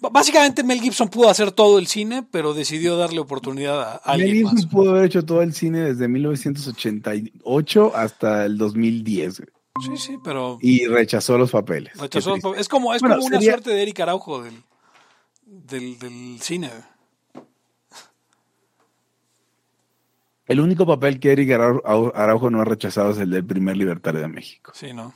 Básicamente 0.00 0.62
Mel 0.64 0.80
Gibson 0.80 1.08
pudo 1.08 1.28
hacer 1.30 1.52
todo 1.52 1.78
el 1.78 1.86
cine, 1.86 2.26
pero 2.30 2.54
decidió 2.54 2.96
darle 2.96 3.20
oportunidad 3.20 4.00
a 4.04 4.12
Mel 4.12 4.20
alguien 4.20 4.34
Gibson 4.36 4.54
más. 4.54 4.66
pudo 4.66 4.90
haber 4.90 5.04
hecho 5.04 5.24
todo 5.24 5.42
el 5.42 5.52
cine 5.54 5.80
desde 5.80 6.08
1988 6.08 7.92
hasta 7.94 8.44
el 8.44 8.58
2010 8.58 9.40
güey, 9.40 9.50
Sí, 9.84 9.96
sí, 9.98 10.16
pero 10.24 10.58
y 10.62 10.86
rechazó 10.86 11.36
los 11.36 11.50
papeles. 11.50 11.92
Rechazó. 11.98 12.32
triste. 12.32 12.60
Es 12.60 12.68
como, 12.68 12.94
es 12.94 13.00
Bueno, 13.02 13.16
como 13.16 13.26
una 13.26 13.36
sería- 13.38 13.52
suerte 13.52 13.70
de 13.70 13.82
Eric 13.82 14.00
Araujo 14.00 14.42
del, 14.42 14.62
del, 15.44 15.98
del 15.98 16.38
cine. 16.40 16.70
El 20.46 20.60
único 20.60 20.86
papel 20.86 21.18
que 21.18 21.32
Eric 21.32 21.48
Arau- 21.50 22.12
Araujo 22.14 22.50
no 22.50 22.60
ha 22.60 22.64
rechazado 22.64 23.10
es 23.10 23.18
el 23.18 23.30
del 23.30 23.44
primer 23.44 23.76
libertario 23.76 24.20
de 24.20 24.28
México. 24.28 24.72
Sí, 24.74 24.92
¿no? 24.92 25.12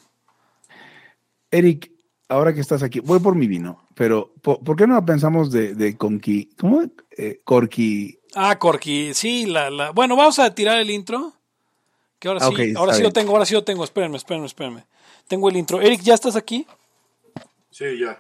Eric, 1.53 1.91
ahora 2.29 2.53
que 2.53 2.61
estás 2.61 2.83
aquí, 2.83 3.01
voy 3.01 3.21
por 3.21 3.37
mi 3.37 3.47
vino, 3.47 3.87
pero 4.01 4.33
¿por, 4.41 4.61
por 4.65 4.77
qué 4.77 4.87
no 4.87 5.05
pensamos 5.05 5.53
de, 5.53 5.75
de 5.75 5.95
Conqui? 5.99 6.49
¿Cómo? 6.59 6.85
Eh, 7.11 7.39
Corky. 7.45 8.19
Ah, 8.35 8.59
Corky, 8.59 9.13
sí, 9.13 9.45
la, 9.45 9.69
la. 9.69 9.91
Bueno, 9.91 10.17
vamos 10.17 10.39
a 10.39 10.55
tirar 10.55 10.79
el 10.81 10.89
intro. 10.91 11.35
Que 12.19 12.29
ahora 12.29 12.41
Ah, 12.43 12.49
sí, 12.49 12.73
ahora 12.75 12.95
sí 12.95 13.03
lo 13.03 13.11
tengo, 13.13 13.33
ahora 13.33 13.45
sí 13.45 13.53
lo 13.53 13.63
tengo. 13.63 13.85
Espérenme, 13.85 14.17
espérenme, 14.17 14.47
espérenme. 14.47 14.87
Tengo 15.29 15.51
el 15.51 15.57
intro. 15.59 15.83
Eric, 15.83 16.01
¿ya 16.01 16.15
estás 16.15 16.35
aquí? 16.35 16.67
Sí, 17.71 17.85
ya. 18.01 18.13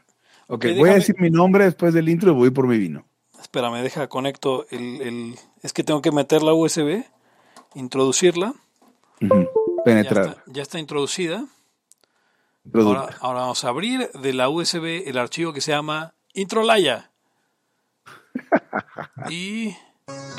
Ok, 0.49 0.67
Ok, 0.67 0.77
voy 0.77 0.91
a 0.91 0.95
decir 0.97 1.17
mi 1.19 1.31
nombre 1.31 1.65
después 1.65 1.95
del 1.95 2.11
intro 2.11 2.33
y 2.33 2.35
voy 2.35 2.51
por 2.51 2.67
mi 2.67 2.77
vino. 2.77 3.07
Espérame, 3.41 3.83
deja, 3.83 4.07
conecto 4.09 4.67
el, 4.69 5.01
el- 5.01 5.35
Es 5.63 5.73
que 5.73 5.83
tengo 5.83 6.03
que 6.03 6.13
meter 6.13 6.43
la 6.43 6.53
USB, 6.53 7.05
introducirla. 7.75 8.53
Ya 9.21 9.29
Penetrar. 9.83 10.27
está, 10.29 10.43
ya 10.47 10.61
está 10.63 10.79
introducida. 10.79 11.47
Ahora, 12.75 13.09
ahora 13.21 13.41
vamos 13.41 13.65
a 13.65 13.69
abrir 13.69 14.11
de 14.13 14.33
la 14.33 14.49
USB 14.49 15.03
el 15.09 15.19
archivo 15.19 15.53
que 15.53 15.61
se 15.61 15.73
llama 15.73 16.15
Introlaya. 16.35 17.11
Y 19.29 19.77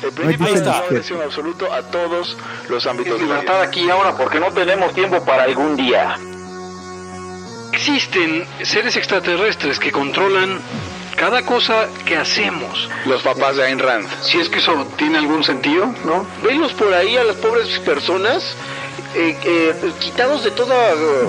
El 0.02 0.12
principio 0.14 0.46
Ahí 0.46 0.54
está. 0.54 0.84
es 0.90 1.10
en 1.10 1.22
absoluto 1.22 1.72
a 1.72 1.82
todos 1.82 2.36
los 2.68 2.86
ámbitos 2.86 3.20
vida. 3.20 3.34
libertad 3.34 3.62
aquí 3.62 3.80
y 3.84 3.90
ahora 3.90 4.16
porque 4.16 4.38
no 4.40 4.50
tenemos 4.52 4.92
tiempo 4.92 5.24
para 5.24 5.44
algún 5.44 5.76
día. 5.76 6.16
Existen 7.72 8.44
seres 8.62 8.96
extraterrestres 8.96 9.78
que 9.78 9.90
controlan 9.92 10.60
cada 11.16 11.42
cosa 11.42 11.88
que 12.04 12.16
hacemos. 12.16 12.88
Los 13.06 13.22
papás 13.22 13.56
de 13.56 13.64
Ayn 13.64 13.78
Rand. 13.78 14.08
Si 14.22 14.38
es 14.38 14.48
que 14.48 14.58
eso 14.58 14.86
tiene 14.96 15.18
algún 15.18 15.42
sentido, 15.44 15.86
¿no? 16.04 16.26
Venlos 16.42 16.72
por 16.74 16.92
ahí 16.92 17.16
a 17.16 17.24
las 17.24 17.36
pobres 17.36 17.78
personas 17.80 18.54
eh, 19.14 19.36
eh, 19.44 19.92
quitados 20.00 20.44
de 20.44 20.50
toda 20.50 20.74
eh, 20.92 21.28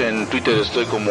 en 0.00 0.26
Twitter 0.26 0.58
estoy 0.58 0.84
como. 0.86 1.10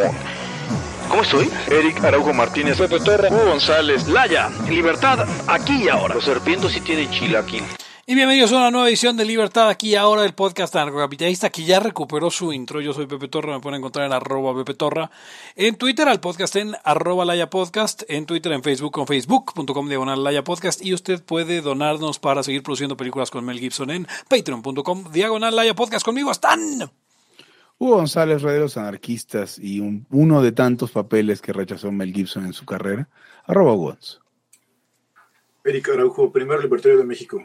¿Cómo 1.09 1.21
estoy? 1.21 1.49
Eric 1.71 2.03
Araujo 2.03 2.33
Martínez, 2.33 2.77
Pepe 2.77 2.99
Torra, 2.99 3.29
Hugo 3.29 3.45
González, 3.45 4.07
Laya, 4.07 4.49
libertad 4.69 5.27
aquí 5.47 5.83
y 5.85 5.89
ahora. 5.89 6.15
Los 6.15 6.25
serpientes 6.25 6.71
sí 6.71 6.81
tienen 6.81 7.09
chilaquil. 7.09 7.63
Y 8.05 8.15
bienvenidos 8.15 8.53
a 8.53 8.57
una 8.57 8.71
nueva 8.71 8.87
edición 8.87 9.17
de 9.17 9.25
Libertad 9.25 9.67
aquí 9.67 9.95
ahora 9.95 10.23
el 10.23 10.33
podcast 10.33 10.73
anarcocapitalista 10.77 11.49
que 11.49 11.65
ya 11.65 11.81
recuperó 11.81 12.31
su 12.31 12.53
intro. 12.53 12.79
Yo 12.79 12.93
soy 12.93 13.05
Pepe 13.05 13.27
Torra, 13.27 13.53
me 13.53 13.59
pueden 13.59 13.79
encontrar 13.79 14.05
en 14.05 14.13
arroba 14.13 14.55
Pepe 14.55 14.75
Torra, 14.75 15.11
en 15.57 15.75
Twitter 15.75 16.07
al 16.07 16.21
podcast 16.21 16.55
en 16.55 16.73
arroba 16.85 17.25
Laya 17.25 17.49
Podcast, 17.49 18.03
en 18.07 18.25
Twitter 18.25 18.53
en 18.53 18.63
Facebook 18.63 18.93
con 18.93 19.07
facebook.com 19.07 19.89
diagonal 19.89 20.23
Laya 20.23 20.45
Podcast 20.45 20.81
y 20.81 20.93
usted 20.93 21.21
puede 21.21 21.59
donarnos 21.59 22.19
para 22.19 22.43
seguir 22.43 22.63
produciendo 22.63 22.95
películas 22.95 23.29
con 23.29 23.43
Mel 23.43 23.59
Gibson 23.59 23.91
en 23.91 24.07
patreon.com 24.29 25.11
diagonal 25.11 25.53
Laya 25.53 25.75
Podcast. 25.75 26.05
Conmigo 26.05 26.31
están... 26.31 26.89
Hugo 27.79 27.97
González, 27.97 28.41
Rey 28.41 28.55
de 28.55 28.59
los 28.61 28.77
Anarquistas 28.77 29.59
y 29.59 29.79
un- 29.79 30.07
uno 30.09 30.41
de 30.41 30.51
tantos 30.51 30.91
papeles 30.91 31.41
que 31.41 31.53
rechazó 31.53 31.91
Mel 31.91 32.13
Gibson 32.13 32.45
en 32.45 32.53
su 32.53 32.65
carrera, 32.65 33.07
arroba 33.45 33.73
Wons. 33.73 34.19
Eric 35.63 35.89
Araujo, 35.89 36.31
primer 36.31 36.59
libertario 36.61 36.97
de 36.97 37.03
México. 37.03 37.43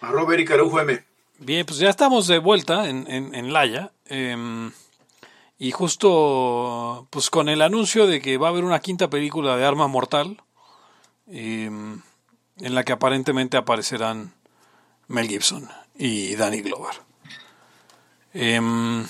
Arroba 0.00 0.34
Eric 0.34 0.50
Araujo 0.52 0.80
M. 0.80 1.02
Bien, 1.38 1.66
pues 1.66 1.78
ya 1.78 1.88
estamos 1.90 2.26
de 2.28 2.38
vuelta 2.38 2.88
en, 2.88 3.10
en, 3.10 3.34
en 3.34 3.52
Laya. 3.52 3.92
em, 4.06 4.70
y 5.58 5.70
justo 5.70 7.06
pues 7.10 7.30
con 7.30 7.48
el 7.48 7.62
anuncio 7.62 8.06
de 8.06 8.20
que 8.20 8.36
va 8.38 8.48
a 8.48 8.50
haber 8.50 8.64
una 8.64 8.80
quinta 8.80 9.08
película 9.08 9.56
de 9.56 9.64
Arma 9.64 9.86
Mortal, 9.88 10.36
em, 11.26 12.00
en 12.58 12.74
la 12.74 12.84
que 12.84 12.92
aparentemente 12.92 13.56
aparecerán 13.56 14.34
Mel 15.08 15.26
Gibson 15.28 15.68
y 15.96 16.34
Danny 16.36 16.60
Glover. 16.60 16.94
Em, 18.34 19.04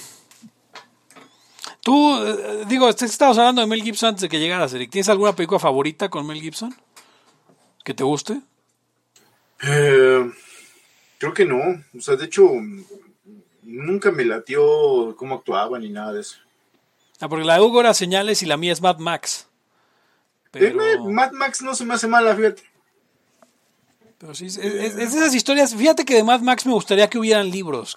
Tú, 1.84 2.16
eh, 2.24 2.64
digo, 2.66 2.88
este- 2.88 3.04
estábamos 3.04 3.38
hablando 3.38 3.60
de 3.60 3.66
Mel 3.68 3.82
Gibson 3.82 4.08
antes 4.08 4.22
de 4.22 4.28
que 4.28 4.40
llegaras, 4.40 4.72
Eric. 4.72 4.90
¿Tienes 4.90 5.08
alguna 5.10 5.36
película 5.36 5.60
favorita 5.60 6.08
con 6.08 6.26
Mel 6.26 6.40
Gibson? 6.40 6.74
¿Que 7.84 7.92
te 7.94 8.02
guste? 8.02 8.40
Eh, 9.62 10.30
creo 11.18 11.34
que 11.34 11.44
no. 11.44 11.58
O 11.96 12.00
sea, 12.00 12.16
de 12.16 12.24
hecho, 12.24 12.48
nunca 13.62 14.10
me 14.10 14.24
latió 14.24 15.14
cómo 15.16 15.36
actuaba 15.36 15.78
ni 15.78 15.90
nada 15.90 16.14
de 16.14 16.22
eso. 16.22 16.36
Ah, 17.20 17.28
porque 17.28 17.44
la 17.44 17.54
de 17.54 17.60
Hugo 17.60 17.80
era 17.80 17.94
Señales 17.94 18.42
y 18.42 18.46
la 18.46 18.56
mía 18.56 18.72
es 18.72 18.80
Mad 18.80 18.98
Max. 18.98 19.46
Pero, 20.50 20.82
Eh, 20.82 20.98
Mad 21.00 21.32
Max 21.32 21.62
no 21.62 21.74
se 21.74 21.84
me 21.84 21.94
hace 21.94 22.06
mala, 22.08 22.34
fíjate. 22.34 22.62
pero 24.18 24.34
sí, 24.34 24.46
es, 24.46 24.56
es- 24.56 24.96
es 24.96 24.96
de 24.96 25.18
esas 25.18 25.34
historias. 25.34 25.74
Fíjate 25.74 26.06
que 26.06 26.14
de 26.14 26.24
Mad 26.24 26.40
Max 26.40 26.64
me 26.64 26.72
gustaría 26.72 27.10
que 27.10 27.18
hubieran 27.18 27.50
libros. 27.50 27.94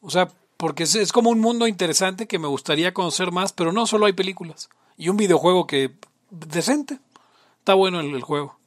O 0.00 0.08
sea, 0.10 0.30
porque 0.64 0.84
es, 0.84 0.94
es 0.94 1.12
como 1.12 1.28
un 1.28 1.40
mundo 1.40 1.66
interesante 1.66 2.26
que 2.26 2.38
me 2.38 2.48
gustaría 2.48 2.94
conocer 2.94 3.32
más, 3.32 3.52
pero 3.52 3.70
no 3.70 3.86
solo 3.86 4.06
hay 4.06 4.14
películas. 4.14 4.70
Y 4.96 5.10
un 5.10 5.18
videojuego 5.18 5.66
que 5.66 5.90
decente. 6.30 7.00
Está 7.58 7.74
bueno 7.74 8.00
el, 8.00 8.14
el 8.14 8.22
juego. 8.22 8.58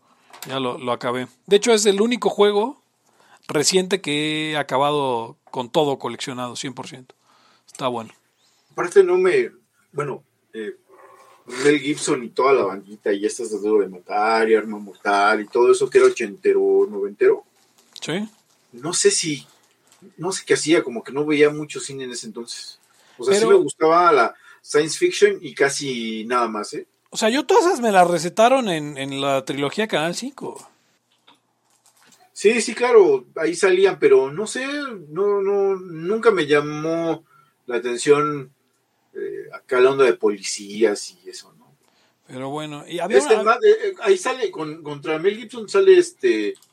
Ya 0.47 0.59
lo, 0.59 0.77
lo 0.77 0.91
acabé. 0.91 1.25
De 1.47 1.55
hecho, 1.55 1.73
es 1.73 1.87
el 1.87 1.99
único 1.99 2.29
juego 2.29 2.83
reciente 3.47 3.99
que 3.99 4.51
he 4.51 4.57
acabado 4.57 5.37
con 5.49 5.71
todo 5.71 5.97
coleccionado, 5.97 6.53
100%. 6.53 7.07
Está 7.65 7.87
bueno. 7.87 8.13
Aparte 8.73 9.03
no 9.03 9.17
me... 9.17 9.49
Bueno, 9.91 10.23
eh, 10.53 10.75
Mel 11.47 11.79
Gibson 11.79 12.23
y 12.23 12.29
toda 12.29 12.53
la 12.53 12.65
bandita 12.65 13.11
y 13.11 13.25
estas 13.25 13.49
de 13.49 13.57
Duro 13.57 13.81
de 13.81 13.89
Matar 13.89 14.51
y 14.51 14.53
Arma 14.53 14.77
Mortal 14.77 15.41
y 15.41 15.47
todo 15.47 15.71
eso 15.71 15.89
que 15.89 15.97
era 15.97 16.05
ochentero, 16.05 16.85
noventero. 16.87 17.43
¿Sí? 17.99 18.29
No 18.71 18.93
sé 18.93 19.09
si... 19.09 19.47
No 20.17 20.31
sé 20.31 20.43
qué 20.45 20.53
hacía, 20.55 20.83
como 20.83 21.03
que 21.03 21.11
no 21.11 21.25
veía 21.25 21.49
mucho 21.49 21.79
cine 21.79 22.03
en 22.05 22.11
ese 22.11 22.27
entonces. 22.27 22.79
O 23.17 23.23
sea, 23.23 23.33
sí 23.39 23.45
me 23.45 23.55
gustaba 23.55 24.11
la 24.11 24.35
science 24.61 24.97
fiction 24.97 25.37
y 25.41 25.53
casi 25.55 26.25
nada 26.25 26.47
más, 26.47 26.73
¿eh? 26.73 26.85
O 27.09 27.17
sea, 27.17 27.29
yo 27.29 27.45
todas 27.45 27.65
esas 27.65 27.79
me 27.79 27.91
las 27.91 28.07
recetaron 28.07 28.69
en, 28.69 28.97
en 28.97 29.21
la 29.21 29.43
trilogía 29.45 29.87
Canal 29.87 30.13
5. 30.15 30.69
Sí, 32.33 32.61
sí, 32.61 32.75
claro, 32.75 33.25
ahí 33.35 33.55
salían, 33.55 33.97
pero 33.97 34.31
no 34.31 34.45
sé, 34.45 34.65
no, 35.09 35.41
no, 35.41 35.75
nunca 35.75 36.29
me 36.29 36.45
llamó 36.45 37.23
la 37.65 37.77
atención 37.77 38.51
eh, 39.15 39.49
acá 39.53 39.79
la 39.79 39.89
onda 39.91 40.05
de 40.05 40.13
policías 40.13 41.11
y 41.23 41.29
eso, 41.29 41.51
¿no? 41.57 41.75
Pero 42.27 42.49
bueno, 42.49 42.83
y 42.87 42.99
había 42.99 43.17
Este, 43.17 43.35
una- 43.35 43.53
eh, 43.55 43.57
eh, 43.85 43.93
ahí 44.01 44.17
sale, 44.17 44.51
con, 44.51 44.83
contra 44.83 45.17
Mel 45.17 45.35
Gibson 45.37 45.67
sale 45.67 45.97
este, 45.97 46.49
eh, 46.49 46.55
¿cuán- 46.55 46.66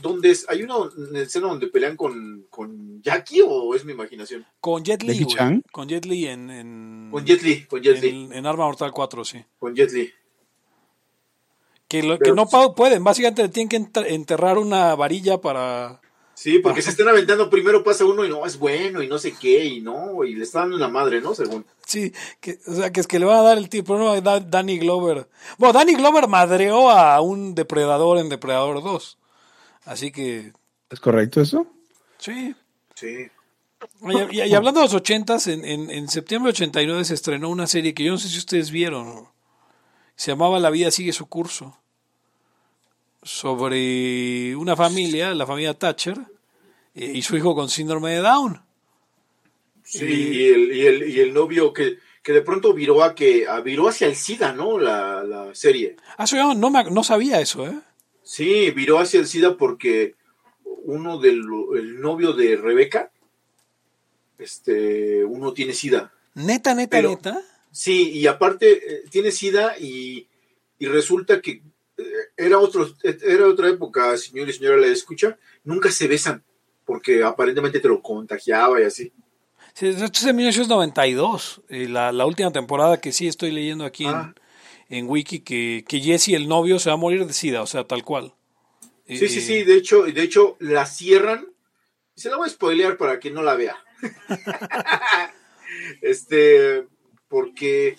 ¿dónde 0.00 0.30
es? 0.30 0.46
¿Hay 0.48 0.62
una 0.62 0.76
escena 1.20 1.48
donde 1.48 1.66
pelean 1.68 1.96
con, 1.96 2.46
con 2.50 3.02
Jackie 3.02 3.42
o 3.46 3.74
es 3.74 3.84
mi 3.84 3.92
imaginación? 3.92 4.44
con 4.60 4.82
Jet 4.84 5.02
Li. 5.02 5.26
Con 5.72 5.88
Jet 5.88 6.04
Li 6.04 6.26
en, 6.26 6.50
en, 6.50 7.08
Con 7.10 7.24
Jet 7.24 7.42
Li, 7.42 7.64
con 7.66 7.80
Jet 7.82 8.00
Li, 8.02 8.08
en, 8.26 8.32
en 8.32 8.46
Arma 8.46 8.64
Mortal 8.66 8.92
4, 8.92 9.24
sí. 9.24 9.44
con 9.58 9.74
Jet 9.74 9.90
Li. 9.92 10.10
Que, 11.88 12.02
lo, 12.02 12.14
que 12.18 12.24
Pero- 12.32 12.34
no 12.36 12.46
pueden, 12.74 13.04
básicamente 13.04 13.42
le 13.42 13.48
tienen 13.50 13.68
que 13.68 13.76
enter- 13.76 14.06
enterrar 14.10 14.56
una 14.58 14.94
varilla 14.94 15.38
para... 15.40 16.00
Sí, 16.34 16.58
porque 16.60 16.80
se 16.80 16.88
están 16.90 17.08
aventando, 17.08 17.50
primero 17.50 17.84
pasa 17.84 18.06
uno 18.06 18.24
y 18.24 18.28
no, 18.30 18.46
es 18.46 18.58
bueno 18.58 19.02
y 19.02 19.06
no 19.06 19.18
sé 19.18 19.34
qué, 19.38 19.66
y 19.66 19.80
no, 19.82 20.24
y 20.24 20.34
le 20.34 20.44
están 20.44 20.62
dando 20.70 20.78
la 20.78 20.88
madre, 20.88 21.20
¿no? 21.20 21.34
Según. 21.34 21.66
Sí, 21.86 22.10
que, 22.40 22.58
o 22.66 22.74
sea, 22.74 22.90
que 22.90 23.00
es 23.00 23.06
que 23.06 23.18
le 23.18 23.26
van 23.26 23.38
a 23.40 23.42
dar 23.42 23.58
el 23.58 23.68
tipo, 23.68 23.98
no, 23.98 24.18
da- 24.22 24.40
Danny 24.40 24.78
Glover. 24.78 25.28
Bueno, 25.58 25.74
Danny 25.74 25.94
Glover 25.94 26.28
madreó 26.28 26.88
a 26.90 27.20
un 27.20 27.54
depredador 27.54 28.16
en 28.18 28.30
Depredador 28.30 28.82
2. 28.82 29.18
Así 29.84 30.10
que, 30.12 30.52
¿Es 30.90 31.00
correcto 31.00 31.40
eso? 31.40 31.66
sí. 32.18 32.54
Sí. 32.94 33.26
Oye, 34.00 34.28
Y, 34.30 34.42
y 34.42 34.54
hablando 34.54 34.78
de 34.80 34.86
los 34.86 34.94
ochentas, 34.94 35.48
en, 35.48 35.64
en, 35.64 35.90
en 35.90 36.08
septiembre 36.08 36.52
de 36.52 36.56
89 36.56 37.04
se 37.04 37.14
estrenó 37.14 37.48
una 37.48 37.66
serie 37.66 37.94
que 37.94 38.04
yo 38.04 38.12
no 38.12 38.18
sé 38.18 38.28
si 38.28 38.38
ustedes 38.38 38.70
vieron. 38.70 39.26
Se 40.14 40.30
llamaba 40.30 40.60
La 40.60 40.70
vida 40.70 40.90
sigue 40.92 41.12
su 41.12 41.26
curso. 41.26 41.76
Sobre 43.24 44.54
una 44.56 44.74
familia, 44.76 45.32
la 45.34 45.46
familia 45.46 45.74
Thatcher, 45.74 46.18
eh, 46.94 47.12
y 47.14 47.22
su 47.22 47.36
hijo 47.36 47.54
con 47.54 47.68
síndrome 47.68 48.10
de 48.12 48.18
Down. 48.20 48.60
Sí, 49.84 50.04
y 50.04 50.44
el, 50.48 50.72
y 50.76 50.86
el, 50.86 51.08
y 51.10 51.20
el 51.20 51.32
novio 51.34 51.72
que, 51.72 51.98
que 52.22 52.32
de 52.32 52.42
pronto 52.42 52.72
viró 52.74 53.02
a 53.04 53.14
que 53.14 53.46
a- 53.46 53.60
viró 53.60 53.88
hacia 53.88 54.06
el 54.08 54.16
SIDA, 54.16 54.52
¿no? 54.52 54.78
La, 54.78 55.22
la 55.22 55.54
serie. 55.54 55.96
Ah, 56.16 56.24
yo 56.24 56.54
no, 56.54 56.70
me- 56.70 56.84
no 56.90 57.04
sabía 57.04 57.40
eso, 57.40 57.66
¿eh? 57.66 57.78
Sí, 58.22 58.70
viró 58.70 58.98
hacia 58.98 59.20
el 59.20 59.26
SIDA 59.26 59.56
porque 59.56 60.14
uno 60.84 61.18
del 61.18 61.42
el 61.76 62.00
novio 62.00 62.32
de 62.32 62.56
Rebeca, 62.56 63.10
este, 64.38 65.24
uno 65.24 65.52
tiene 65.52 65.72
SIDA. 65.74 66.12
Neta, 66.34 66.74
neta, 66.74 66.96
Pero- 66.96 67.10
neta. 67.10 67.40
Sí, 67.70 68.10
y 68.10 68.26
aparte 68.26 68.70
eh, 68.72 69.02
tiene 69.10 69.30
SIDA 69.30 69.78
y, 69.78 70.28
y 70.78 70.86
resulta 70.86 71.40
que 71.40 71.62
eh, 71.96 72.02
era 72.36 72.58
otro, 72.58 72.86
era 73.02 73.46
otra 73.46 73.68
época, 73.70 74.14
señor 74.18 74.48
y 74.48 74.52
señora, 74.52 74.76
la 74.76 74.88
escucha, 74.88 75.38
nunca 75.64 75.90
se 75.90 76.06
besan 76.06 76.44
porque 76.84 77.22
aparentemente 77.24 77.80
te 77.80 77.88
lo 77.88 78.02
contagiaba 78.02 78.78
y 78.80 78.84
así. 78.84 79.12
Sí, 79.72 79.86
de 79.86 80.04
hecho 80.04 80.20
es 80.20 80.24
de 80.26 80.32
1992, 80.34 81.62
eh, 81.70 81.88
la, 81.88 82.12
la 82.12 82.26
última 82.26 82.50
temporada 82.52 83.00
que 83.00 83.10
sí 83.12 83.26
estoy 83.26 83.52
leyendo 83.52 83.86
aquí 83.86 84.04
en- 84.04 84.10
Ah. 84.14 84.34
en, 84.34 84.41
Wiki, 85.00 85.40
que, 85.40 85.84
que 85.88 86.00
Jesse, 86.00 86.34
el 86.34 86.48
novio, 86.48 86.78
se 86.78 86.90
va 86.90 86.94
a 86.94 86.98
morir 86.98 87.26
de 87.26 87.32
sida, 87.32 87.62
o 87.62 87.66
sea, 87.66 87.84
tal 87.84 88.04
cual. 88.04 88.34
Sí, 89.06 89.24
Eh, 89.24 89.28
sí, 89.28 89.40
sí, 89.40 89.62
de 89.64 89.74
hecho, 89.74 90.02
de 90.04 90.22
hecho 90.22 90.56
la 90.60 90.86
cierran. 90.86 91.48
Se 92.14 92.28
la 92.28 92.36
voy 92.36 92.46
a 92.46 92.50
spoilear 92.50 92.98
para 92.98 93.18
que 93.18 93.30
no 93.30 93.42
la 93.42 93.54
vea. 93.54 93.76
este, 96.02 96.86
porque 97.28 97.96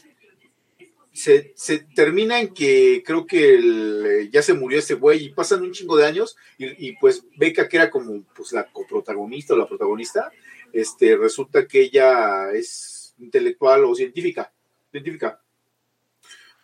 se, 1.11 1.53
se 1.55 1.79
termina 1.79 2.39
en 2.39 2.53
que 2.53 3.03
creo 3.05 3.25
que 3.25 3.55
el, 3.55 4.05
eh, 4.05 4.29
ya 4.31 4.41
se 4.41 4.53
murió 4.53 4.79
ese 4.79 4.95
güey 4.95 5.25
y 5.25 5.29
pasan 5.29 5.61
un 5.61 5.71
chingo 5.71 5.97
de 5.97 6.05
años 6.05 6.35
y, 6.57 6.89
y, 6.89 6.95
pues 6.97 7.25
Beca, 7.37 7.67
que 7.67 7.77
era 7.77 7.89
como 7.89 8.23
pues 8.35 8.51
la 8.51 8.71
coprotagonista 8.71 9.53
o 9.53 9.57
la 9.57 9.67
protagonista, 9.67 10.31
este, 10.71 11.15
resulta 11.17 11.67
que 11.67 11.81
ella 11.81 12.51
es 12.51 13.15
intelectual 13.19 13.85
o 13.85 13.95
científica, 13.95 14.53
científica 14.91 15.42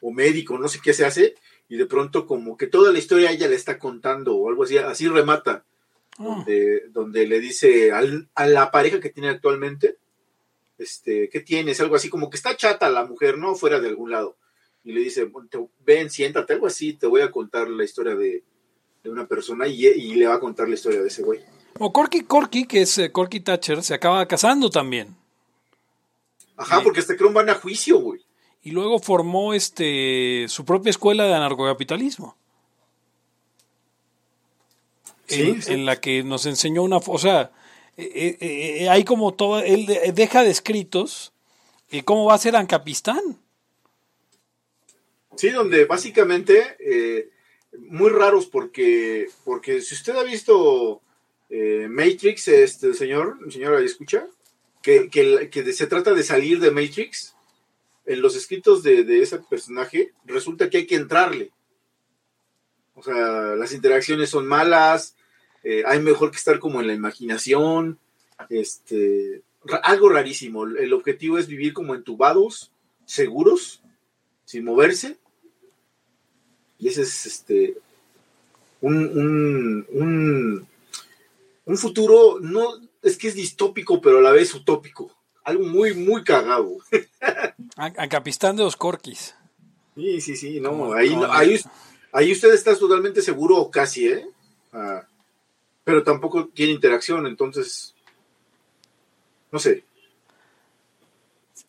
o 0.01 0.12
médico, 0.12 0.57
no 0.57 0.67
sé 0.67 0.79
qué 0.83 0.93
se 0.93 1.05
hace, 1.05 1.35
y 1.67 1.77
de 1.77 1.85
pronto 1.85 2.25
como 2.25 2.57
que 2.57 2.67
toda 2.67 2.91
la 2.91 2.99
historia 2.99 3.31
ella 3.31 3.47
le 3.47 3.55
está 3.55 3.77
contando 3.79 4.35
o 4.35 4.49
algo 4.49 4.63
así, 4.63 4.77
así 4.77 5.07
remata, 5.07 5.63
Ah. 6.17 6.23
donde, 6.45 6.83
donde 6.89 7.27
le 7.27 7.39
dice 7.39 7.91
al- 7.91 8.27
a 8.35 8.45
la 8.47 8.71
pareja 8.71 8.99
que 8.99 9.09
tiene 9.09 9.29
actualmente, 9.29 9.97
este, 10.78 11.30
¿qué 11.30 11.39
tienes? 11.41 11.80
Algo 11.82 11.95
así, 11.95 12.09
como 12.09 12.30
que 12.30 12.38
está 12.38 12.55
chata 12.57 12.89
la 12.89 13.05
mujer, 13.05 13.38
¿no? 13.38 13.55
Fuera 13.55 13.80
de 13.80 13.88
algún 13.89 14.11
lado. 14.11 14.38
Y 14.84 14.93
le 14.93 15.01
dice, 15.01 15.26
"Bueno, 15.26 15.47
te- 15.49 15.65
ven, 15.86 16.09
siéntate, 16.09 16.53
algo 16.53 16.67
así, 16.67 16.93
te 16.93 17.05
voy 17.07 17.21
a 17.21 17.32
contar 17.32 17.69
la 17.69 17.84
historia 17.84 18.15
de, 18.15 18.43
de 19.03 19.09
una 19.09 19.28
persona 19.28 19.67
y, 19.67 19.86
y 19.86 20.15
le 20.15 20.28
va 20.28 20.36
a 20.36 20.39
contar 20.39 20.67
la 20.67 20.76
historia 20.76 21.01
de 21.01 21.07
ese 21.07 21.21
güey. 21.21 21.39
O 21.78 21.93
Corky 21.93 22.21
Corky, 22.24 22.65
que 22.65 22.82
es 22.82 22.97
eh, 22.97 23.11
Corky 23.11 23.39
Thatcher, 23.41 23.82
se 23.84 23.93
acaba 23.93 24.26
casando 24.26 24.69
también. 24.69 25.15
Ajá, 26.57 26.78
Sí. 26.78 26.84
porque 26.84 26.99
hasta 26.99 27.15
creo 27.15 27.32
van 27.32 27.49
a 27.49 27.55
juicio, 27.55 27.99
güey. 27.99 28.21
Y 28.70 28.72
luego 28.72 28.99
formó 28.99 29.55
este 29.55 30.45
su 30.47 30.63
propia 30.63 30.91
escuela 30.91 31.26
de 31.26 31.34
anarcocapitalismo. 31.34 32.38
Sí, 35.26 35.41
en, 35.41 35.61
sí. 35.63 35.74
en 35.74 35.86
la 35.88 35.99
que 35.99 36.22
nos 36.22 36.45
enseñó 36.45 36.84
una... 36.84 36.97
O 36.97 37.17
sea, 37.17 37.51
eh, 37.97 38.38
eh, 38.39 38.78
eh, 38.82 38.89
hay 38.89 39.03
como 39.03 39.34
todo... 39.34 39.59
Él 39.59 39.88
de- 39.88 40.11
deja 40.11 40.43
descritos 40.43 41.34
eh, 41.89 42.03
cómo 42.03 42.26
va 42.26 42.36
a 42.36 42.38
ser 42.38 42.55
Ancapistán. 42.55 43.39
Sí, 45.36 45.49
donde 45.49 45.86
básicamente 45.86 46.78
eh, 46.80 47.32
muy 47.88 48.11
raros 48.11 48.45
porque, 48.45 49.30
porque 49.45 49.82
si 49.82 49.95
usted 49.95 50.15
ha 50.15 50.22
visto 50.24 51.01
Matrix, 51.89 52.47
este 52.49 52.93
señor, 52.93 53.39
señora, 53.51 53.80
escucha? 53.80 54.28
Que, 54.84 55.09
que, 55.09 55.49
que 55.49 55.74
se 55.74 55.88
trata 55.88 56.13
de 56.13 56.22
salir 56.22 56.59
de 56.59 56.70
Matrix, 56.70 57.34
en 58.10 58.24
los 58.24 58.36
escritos 58.36 58.82
de, 58.82 59.03
de 59.03 59.22
ese 59.22 59.38
personaje, 59.38 60.14
resulta 60.26 60.68
que 60.68 60.78
hay 60.78 60.88
que 60.88 60.95
entrarle. 60.95 61.51
O 62.95 63.03
sea, 63.03 63.55
las 63.55 63.72
interacciones 63.72 64.32
son 64.32 64.47
malas, 64.47 65.16
eh, 65.64 65.84
hay 65.86 66.01
mejor 66.01 66.32
que 66.32 66.38
estar 66.38 66.57
como 66.57 66.82
en 66.82 66.88
la 66.88 66.95
imaginación, 66.95 67.99
este, 68.49 69.43
algo 69.84 70.10
rarísimo. 70.10 70.64
El 70.66 70.91
objetivo 70.93 71.38
es 71.38 71.47
vivir 71.47 71.72
como 71.72 71.93
entubados, 71.93 72.72
seguros, 73.05 73.84
sin 74.43 74.66
moverse. 74.66 75.18
Y 76.80 76.88
ese 76.88 77.03
es 77.03 77.28
este 77.28 77.78
un, 78.82 78.95
un, 78.95 79.88
un, 79.91 80.68
un 81.66 81.78
futuro, 81.78 82.39
no, 82.41 82.70
es 83.03 83.18
que 83.18 83.28
es 83.28 83.36
distópico, 83.36 84.01
pero 84.01 84.18
a 84.18 84.22
la 84.22 84.32
vez 84.32 84.55
utópico. 84.55 85.16
Algo 85.43 85.66
muy, 85.66 85.93
muy 85.93 86.24
cagado. 86.24 86.78
A- 87.80 87.93
Ancapistán 88.03 88.55
de 88.55 88.63
los 88.63 88.75
Corquis. 88.75 89.36
Sí, 89.95 90.21
sí, 90.21 90.36
sí, 90.36 90.59
no, 90.59 90.69
Como- 90.71 90.93
ahí, 90.93 91.09
como- 91.09 91.27
no- 91.27 91.34
ahí, 91.34 91.59
ahí 92.13 92.32
usted 92.32 92.53
está 92.53 92.77
totalmente 92.77 93.21
seguro, 93.21 93.57
o 93.57 93.71
casi, 93.71 94.07
¿eh? 94.07 94.27
Ah, 94.73 95.01
pero 95.84 96.03
tampoco 96.03 96.47
tiene 96.47 96.73
interacción, 96.73 97.25
entonces, 97.25 97.95
no 99.51 99.59
sé. 99.59 99.84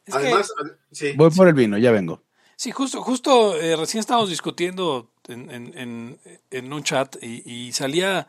Es 0.07 0.15
Además, 0.15 0.53
sí, 0.93 1.13
Voy 1.17 1.31
por 1.31 1.49
el 1.49 1.55
vino, 1.55 1.79
ya 1.79 1.91
vengo. 1.93 2.23
Sí, 2.57 2.73
justo, 2.73 3.01
justo 3.03 3.57
eh, 3.57 3.75
recién 3.77 4.01
estábamos 4.01 4.29
discutiendo 4.29 5.11
en, 5.29 5.51
en- 5.51 5.79
en- 5.79 6.21
en 6.51 6.73
un 6.73 6.83
chat 6.83 7.17
y, 7.23 7.43
y 7.51 7.73
salía, 7.73 8.27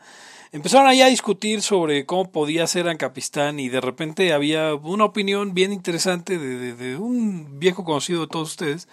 empezaron 0.52 0.86
ahí 0.86 1.00
a 1.02 1.06
discutir 1.06 1.62
sobre 1.62 2.06
cómo 2.06 2.30
podía 2.30 2.66
ser 2.66 2.88
Ancapistán 2.88 3.58
y 3.58 3.68
de 3.68 3.80
repente 3.80 4.32
había 4.32 4.74
una 4.74 5.04
opinión 5.06 5.54
bien 5.54 5.72
interesante 5.72 6.38
de, 6.38 6.74
de- 6.74 6.96
un 6.96 7.58
viejo 7.58 7.84
conocido 7.84 8.20
de 8.22 8.26
todos 8.28 8.50
ustedes 8.50 8.88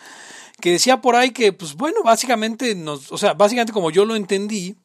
que 0.62 0.72
decía 0.72 1.02
por 1.02 1.16
ahí 1.16 1.32
que, 1.32 1.54
pues 1.54 1.76
bueno, 1.76 2.04
básicamente, 2.04 2.76
nos, 2.76 3.12
o 3.12 3.18
sea, 3.18 3.34
básicamente 3.34 3.72
como 3.74 3.92
yo 3.92 4.06
lo 4.06 4.16
entendí, 4.16 4.76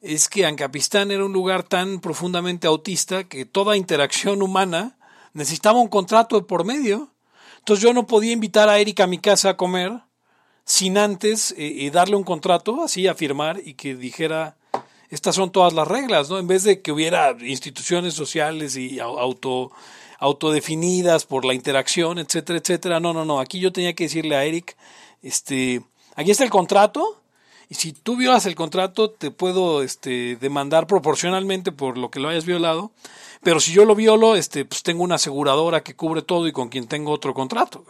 es 0.00 0.28
que 0.28 0.44
Ancapistán 0.44 1.10
era 1.10 1.24
un 1.24 1.32
lugar 1.32 1.62
tan 1.62 2.00
profundamente 2.00 2.66
autista 2.66 3.24
que 3.24 3.44
toda 3.44 3.76
interacción 3.76 4.42
humana 4.42 4.98
necesitaba 5.32 5.80
un 5.80 5.88
contrato 5.88 6.36
de 6.36 6.46
por 6.46 6.64
medio. 6.64 7.12
Entonces 7.58 7.82
yo 7.82 7.92
no 7.94 8.06
podía 8.06 8.32
invitar 8.32 8.68
a 8.68 8.78
Erika 8.78 9.04
a 9.04 9.06
mi 9.08 9.18
casa 9.18 9.50
a 9.50 9.56
comer 9.56 9.92
sin 10.64 10.98
antes 10.98 11.52
eh, 11.52 11.86
eh, 11.86 11.90
darle 11.90 12.16
un 12.16 12.24
contrato, 12.24 12.82
así 12.82 13.06
a 13.06 13.14
firmar 13.14 13.60
y 13.64 13.74
que 13.74 13.94
dijera, 13.94 14.56
estas 15.14 15.34
son 15.36 15.50
todas 15.50 15.72
las 15.72 15.86
reglas, 15.88 16.28
¿no? 16.28 16.38
En 16.38 16.46
vez 16.46 16.64
de 16.64 16.82
que 16.82 16.92
hubiera 16.92 17.36
instituciones 17.40 18.14
sociales 18.14 18.76
y 18.76 18.96
au- 18.98 19.18
auto 19.18 19.70
autodefinidas 20.18 21.26
por 21.26 21.44
la 21.44 21.54
interacción, 21.54 22.18
etcétera, 22.18 22.58
etcétera. 22.58 23.00
No, 23.00 23.12
no, 23.12 23.24
no. 23.24 23.40
Aquí 23.40 23.58
yo 23.60 23.72
tenía 23.72 23.94
que 23.94 24.04
decirle 24.04 24.36
a 24.36 24.44
Eric, 24.44 24.76
este, 25.22 25.82
aquí 26.16 26.30
está 26.30 26.44
el 26.44 26.50
contrato, 26.50 27.20
y 27.68 27.74
si 27.74 27.92
tú 27.92 28.16
violas 28.16 28.46
el 28.46 28.54
contrato, 28.54 29.10
te 29.10 29.30
puedo 29.30 29.82
este, 29.82 30.36
demandar 30.36 30.86
proporcionalmente 30.86 31.72
por 31.72 31.98
lo 31.98 32.10
que 32.10 32.20
lo 32.20 32.28
hayas 32.28 32.44
violado. 32.46 32.90
Pero 33.42 33.60
si 33.60 33.72
yo 33.72 33.84
lo 33.84 33.94
violo, 33.94 34.36
este, 34.36 34.64
pues 34.64 34.82
tengo 34.82 35.02
una 35.02 35.16
aseguradora 35.16 35.82
que 35.82 35.94
cubre 35.94 36.22
todo 36.22 36.46
y 36.46 36.52
con 36.52 36.68
quien 36.68 36.86
tengo 36.86 37.10
otro 37.12 37.34
contrato. 37.34 37.84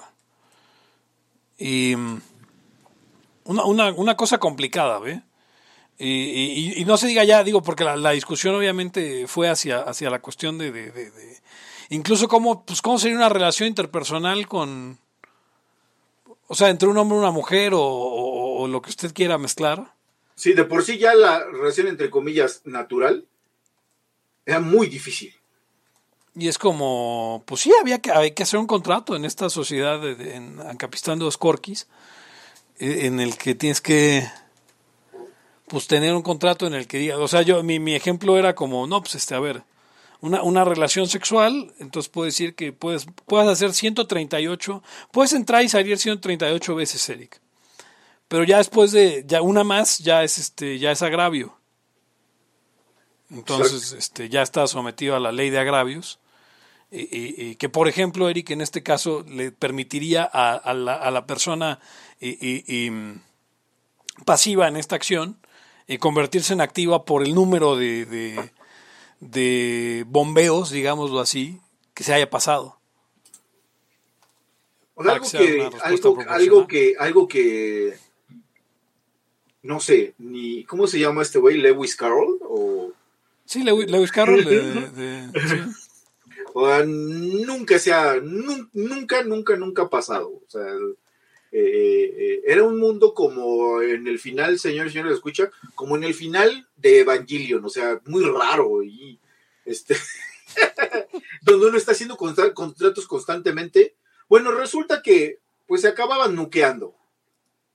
Y 1.58 1.94
mm, 1.96 2.20
una, 3.44 3.64
una, 3.64 3.92
una 3.92 4.16
cosa 4.16 4.38
complicada, 4.38 4.98
¿ve? 4.98 5.22
Y, 5.98 6.08
y- 6.08 6.72
y 6.80 6.84
no 6.84 6.96
se 6.96 7.06
diga 7.06 7.22
ya, 7.24 7.44
digo, 7.44 7.62
porque 7.62 7.84
la, 7.84 7.96
la 7.96 8.10
discusión 8.10 8.54
obviamente 8.54 9.26
fue 9.28 9.48
hacia, 9.48 9.80
hacia 9.80 10.10
la 10.10 10.20
cuestión 10.20 10.58
de, 10.58 10.72
de- 10.72 10.90
de- 10.90 11.10
de- 11.10 11.38
incluso 11.90 12.26
cómo, 12.28 12.64
pues 12.66 12.82
cómo 12.82 12.98
sería 12.98 13.16
una 13.16 13.28
relación 13.28 13.68
interpersonal 13.68 14.48
con, 14.48 14.98
o 16.48 16.54
sea, 16.54 16.68
entre 16.70 16.88
un 16.88 16.96
hombre 16.98 17.16
y 17.16 17.20
una 17.20 17.30
mujer 17.30 17.74
o, 17.74 17.80
o- 17.82 18.62
o 18.62 18.68
lo 18.68 18.82
que 18.82 18.90
usted 18.90 19.12
quiera 19.14 19.38
mezclar. 19.38 19.92
sí, 20.34 20.52
de 20.52 20.64
por 20.64 20.84
sí 20.84 20.98
ya 20.98 21.14
la 21.14 21.44
relación, 21.44 21.86
entre 21.86 22.10
comillas, 22.10 22.62
natural, 22.64 23.26
era 24.46 24.58
muy 24.60 24.88
difícil. 24.88 25.32
Y 26.36 26.48
es 26.48 26.58
como, 26.58 27.44
pues 27.46 27.60
sí, 27.60 27.72
había 27.80 28.00
que, 28.00 28.10
hay 28.10 28.32
que 28.32 28.42
hacer 28.42 28.58
un 28.58 28.66
contrato 28.66 29.14
en 29.14 29.24
esta 29.24 29.48
sociedad 29.48 30.04
en 30.04 30.58
Ancapistán 30.60 31.20
de 31.20 31.24
los 31.26 31.38
Corquis, 31.38 31.86
eh, 32.80 33.06
en 33.06 33.20
el 33.20 33.36
que 33.38 33.54
tienes 33.54 33.80
que, 33.80 34.26
pues 35.68 35.86
tener 35.86 36.14
un 36.14 36.22
contrato 36.22 36.66
en 36.66 36.74
el 36.74 36.86
que 36.86 36.98
diga, 36.98 37.18
o 37.18 37.28
sea, 37.28 37.42
yo, 37.42 37.62
mi, 37.62 37.78
mi 37.78 37.94
ejemplo 37.94 38.38
era 38.38 38.54
como, 38.54 38.86
no, 38.86 39.00
pues 39.00 39.14
este, 39.16 39.34
a 39.34 39.40
ver, 39.40 39.62
una, 40.20 40.42
una 40.42 40.64
relación 40.64 41.06
sexual, 41.08 41.72
entonces 41.78 42.08
puedo 42.10 42.26
decir 42.26 42.54
que 42.54 42.72
puedes, 42.72 43.06
puedes 43.26 43.48
hacer 43.48 43.72
138, 43.72 44.82
puedes 45.10 45.32
entrar 45.32 45.62
y 45.64 45.68
salir 45.68 45.98
138 45.98 46.74
veces, 46.74 47.08
Eric. 47.08 47.40
Pero 48.28 48.44
ya 48.44 48.58
después 48.58 48.92
de, 48.92 49.24
ya 49.26 49.42
una 49.42 49.64
más, 49.64 49.98
ya 49.98 50.22
es 50.22 50.38
este, 50.38 50.78
ya 50.78 50.92
es 50.92 51.02
agravio. 51.02 51.56
Entonces, 53.30 53.92
este, 53.92 54.28
ya 54.28 54.42
está 54.42 54.66
sometido 54.66 55.16
a 55.16 55.20
la 55.20 55.32
ley 55.32 55.50
de 55.50 55.58
agravios. 55.58 56.18
Y, 56.90 57.00
y- 57.02 57.34
y 57.50 57.56
que, 57.56 57.68
por 57.68 57.88
ejemplo, 57.88 58.28
Eric, 58.28 58.50
en 58.50 58.60
este 58.60 58.82
caso, 58.82 59.24
le 59.28 59.50
permitiría 59.50 60.28
a, 60.32 60.54
a 60.54 60.74
la, 60.74 60.94
a 60.94 61.10
la 61.10 61.26
persona 61.26 61.80
y, 62.20 62.88
mm, 62.90 63.20
pasiva 64.24 64.68
en 64.68 64.76
esta 64.76 64.94
acción 64.96 65.38
eh, 65.88 65.98
convertirse 65.98 66.52
en 66.52 66.60
activa 66.60 67.04
por 67.04 67.22
el 67.22 67.34
número 67.34 67.76
de, 67.76 68.04
de, 68.06 68.50
de 69.20 70.04
bombeos, 70.08 70.70
digámoslo 70.70 71.20
así, 71.20 71.60
que 71.94 72.04
se 72.04 72.14
haya 72.14 72.28
pasado. 72.30 72.78
Algo 74.96 75.26
que 75.38 75.60
algo, 76.30 76.66
que, 76.68 76.94
algo 76.98 77.28
que, 77.28 77.94
no 79.62 79.80
sé, 79.80 80.14
ni, 80.18 80.64
¿cómo 80.64 80.86
se 80.86 80.98
llama 81.00 81.22
este 81.22 81.38
güey? 81.38 81.56
¿Lewis 81.58 81.96
Carroll? 81.96 82.38
O, 82.48 82.92
Sí, 83.46 83.62
Lewi- 83.62 83.86
Lewis 83.88 84.10
Carroll. 84.12 84.42
de- 84.44 84.90
de- 84.90 85.40
sí. 85.48 85.56
o 86.54 86.66
sea, 86.66 86.82
nunca 86.86 87.78
se 87.78 87.92
ha, 87.92 88.14
nun- 88.16 88.70
nunca, 88.72 89.22
nunca, 89.24 89.54
nunca 89.56 89.82
ha 89.82 89.90
pasado. 89.90 90.28
O 90.28 90.42
sea, 90.50 90.64
eh, 91.56 92.14
eh, 92.18 92.42
era 92.46 92.64
un 92.64 92.78
mundo 92.80 93.14
como 93.14 93.80
en 93.80 94.08
el 94.08 94.18
final, 94.18 94.58
señores 94.58 94.90
y 94.90 94.94
señores, 94.94 95.14
escucha, 95.14 95.52
como 95.76 95.94
en 95.96 96.02
el 96.02 96.12
final 96.12 96.66
de 96.76 96.98
Evangelion, 97.00 97.64
o 97.64 97.68
sea, 97.68 98.00
muy 98.06 98.24
raro 98.24 98.82
y 98.82 99.20
este, 99.64 99.96
donde 101.42 101.66
uno 101.68 101.78
está 101.78 101.92
haciendo 101.92 102.16
contra- 102.16 102.52
contratos 102.52 103.06
constantemente. 103.06 103.94
Bueno, 104.28 104.50
resulta 104.50 105.00
que 105.00 105.38
pues 105.66 105.82
se 105.82 105.88
acababan 105.88 106.34
nuqueando, 106.34 106.96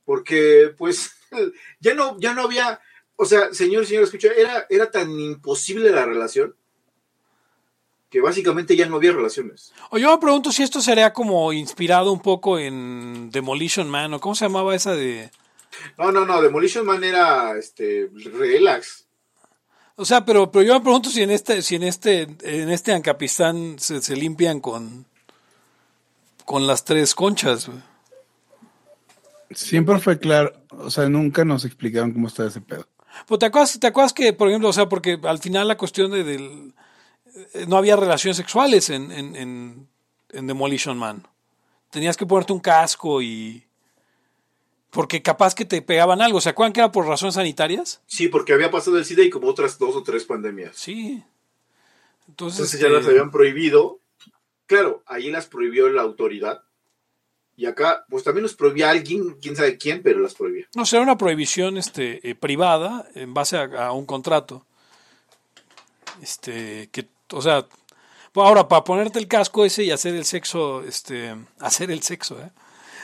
porque 0.03 0.73
pues 0.77 1.11
ya 1.79 1.93
no, 1.93 2.19
ya 2.19 2.33
no 2.33 2.41
había, 2.43 2.81
o 3.15 3.23
sea, 3.23 3.53
señor 3.53 3.83
y 3.83 3.87
señora, 3.87 4.05
escucha, 4.05 4.29
era, 4.35 4.65
era 4.69 4.91
tan 4.91 5.09
imposible 5.19 5.89
la 5.91 6.05
relación 6.05 6.53
que 8.09 8.21
básicamente 8.21 8.75
ya 8.75 8.87
no 8.87 8.95
había 8.95 9.11
relaciones. 9.11 9.71
O 9.91 9.97
yo 9.97 10.11
me 10.11 10.17
pregunto 10.17 10.51
si 10.51 10.63
esto 10.63 10.81
sería 10.81 11.13
como 11.13 11.53
inspirado 11.53 12.11
un 12.11 12.21
poco 12.21 12.57
en 12.57 13.29
Demolition 13.31 13.89
Man, 13.89 14.13
o 14.13 14.19
cómo 14.19 14.35
se 14.35 14.45
llamaba 14.45 14.75
esa 14.75 14.93
de... 14.93 15.29
No, 15.97 16.11
no, 16.11 16.25
no, 16.25 16.41
Demolition 16.41 16.85
Man 16.85 17.03
era 17.03 17.57
este 17.57 18.09
relax. 18.13 19.05
O 19.95 20.05
sea, 20.05 20.25
pero, 20.25 20.49
pero 20.49 20.63
yo 20.65 20.73
me 20.73 20.81
pregunto 20.81 21.09
si 21.09 21.21
en 21.21 21.29
este, 21.29 21.61
si 21.61 21.75
en 21.75 21.83
este, 21.83 22.21
en 22.41 22.69
este 22.69 22.93
Ancapistán 22.93 23.77
se, 23.77 24.01
se 24.01 24.15
limpian 24.15 24.59
con, 24.59 25.05
con 26.45 26.65
las 26.65 26.85
tres 26.85 27.13
conchas. 27.13 27.69
Siempre 29.51 29.99
fue 29.99 30.17
claro, 30.17 30.53
o 30.71 30.89
sea, 30.89 31.09
nunca 31.09 31.43
nos 31.45 31.65
explicaron 31.65 32.11
cómo 32.11 32.27
está 32.27 32.47
ese 32.47 32.61
pedo. 32.61 32.87
Pues 33.27 33.39
te 33.39 33.45
acuerdas, 33.45 33.79
te 33.79 33.87
acuerdas 33.87 34.13
que, 34.13 34.33
por 34.33 34.47
ejemplo, 34.47 34.69
o 34.69 34.73
sea, 34.73 34.87
porque 34.87 35.19
al 35.23 35.39
final 35.39 35.67
la 35.67 35.77
cuestión 35.77 36.11
de, 36.11 36.23
del, 36.23 36.73
no 37.67 37.77
había 37.77 37.95
relaciones 37.95 38.37
sexuales 38.37 38.89
en, 38.89 39.11
en, 39.11 39.35
en, 39.35 39.87
en 40.31 40.47
Demolition 40.47 40.97
Man. 40.97 41.27
Tenías 41.89 42.17
que 42.17 42.25
ponerte 42.25 42.53
un 42.53 42.59
casco 42.59 43.21
y... 43.21 43.65
Porque 44.91 45.21
capaz 45.21 45.53
que 45.53 45.65
te 45.65 45.81
pegaban 45.81 46.21
algo. 46.21 46.41
¿Se 46.41 46.49
acuerdan 46.49 46.73
que 46.73 46.79
era 46.79 46.91
por 46.91 47.05
razones 47.05 47.35
sanitarias? 47.35 48.01
Sí, 48.07 48.27
porque 48.27 48.53
había 48.53 48.71
pasado 48.71 48.97
el 48.97 49.05
SIDA 49.05 49.23
y 49.23 49.29
como 49.29 49.47
otras 49.47 49.77
dos 49.77 49.95
o 49.95 50.01
tres 50.01 50.23
pandemias. 50.23 50.75
Sí. 50.75 51.23
Entonces, 52.27 52.59
Entonces 52.59 52.79
ya 52.79 52.87
este, 52.87 52.97
las 52.97 53.07
habían 53.07 53.29
prohibido. 53.29 53.99
Claro, 54.65 55.03
ahí 55.05 55.29
las 55.29 55.45
prohibió 55.45 55.89
la 55.89 56.01
autoridad. 56.01 56.63
Y 57.55 57.65
acá, 57.65 58.05
pues 58.09 58.23
también 58.23 58.43
los 58.43 58.55
prohibía 58.55 58.89
alguien, 58.89 59.37
quién 59.41 59.55
sabe 59.55 59.77
quién, 59.77 60.01
pero 60.01 60.21
las 60.21 60.33
prohibía. 60.33 60.67
No, 60.75 60.85
será 60.85 61.03
una 61.03 61.17
prohibición 61.17 61.77
este, 61.77 62.27
eh, 62.27 62.33
privada 62.33 63.07
en 63.15 63.33
base 63.33 63.57
a, 63.57 63.63
a 63.63 63.91
un 63.91 64.05
contrato. 64.05 64.65
Este, 66.21 66.89
que, 66.91 67.07
o 67.31 67.41
sea, 67.41 67.65
ahora 68.35 68.67
para 68.67 68.83
ponerte 68.83 69.19
el 69.19 69.27
casco 69.27 69.65
ese 69.65 69.83
y 69.83 69.91
hacer 69.91 70.15
el 70.15 70.25
sexo, 70.25 70.83
este, 70.83 71.35
hacer 71.59 71.91
el 71.91 72.01
sexo, 72.01 72.39
¿eh? 72.39 72.51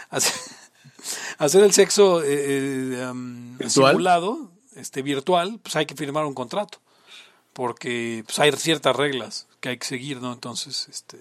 Hacer, 0.10 0.34
hacer 1.38 1.64
el 1.64 1.74
sexo 1.74 2.24
eh, 2.24 2.98
eh, 2.98 3.08
um, 3.10 3.58
¿Virtual? 3.58 3.92
simulado, 3.92 4.52
este, 4.76 5.02
virtual, 5.02 5.60
pues 5.62 5.76
hay 5.76 5.86
que 5.86 5.96
firmar 5.96 6.26
un 6.26 6.34
contrato. 6.34 6.80
Porque 7.54 8.24
pues, 8.26 8.38
hay 8.40 8.52
ciertas 8.52 8.96
reglas 8.96 9.48
que 9.62 9.70
hay 9.70 9.78
que 9.78 9.88
seguir, 9.88 10.22
¿no? 10.22 10.34
Entonces, 10.34 10.88
este. 10.90 11.18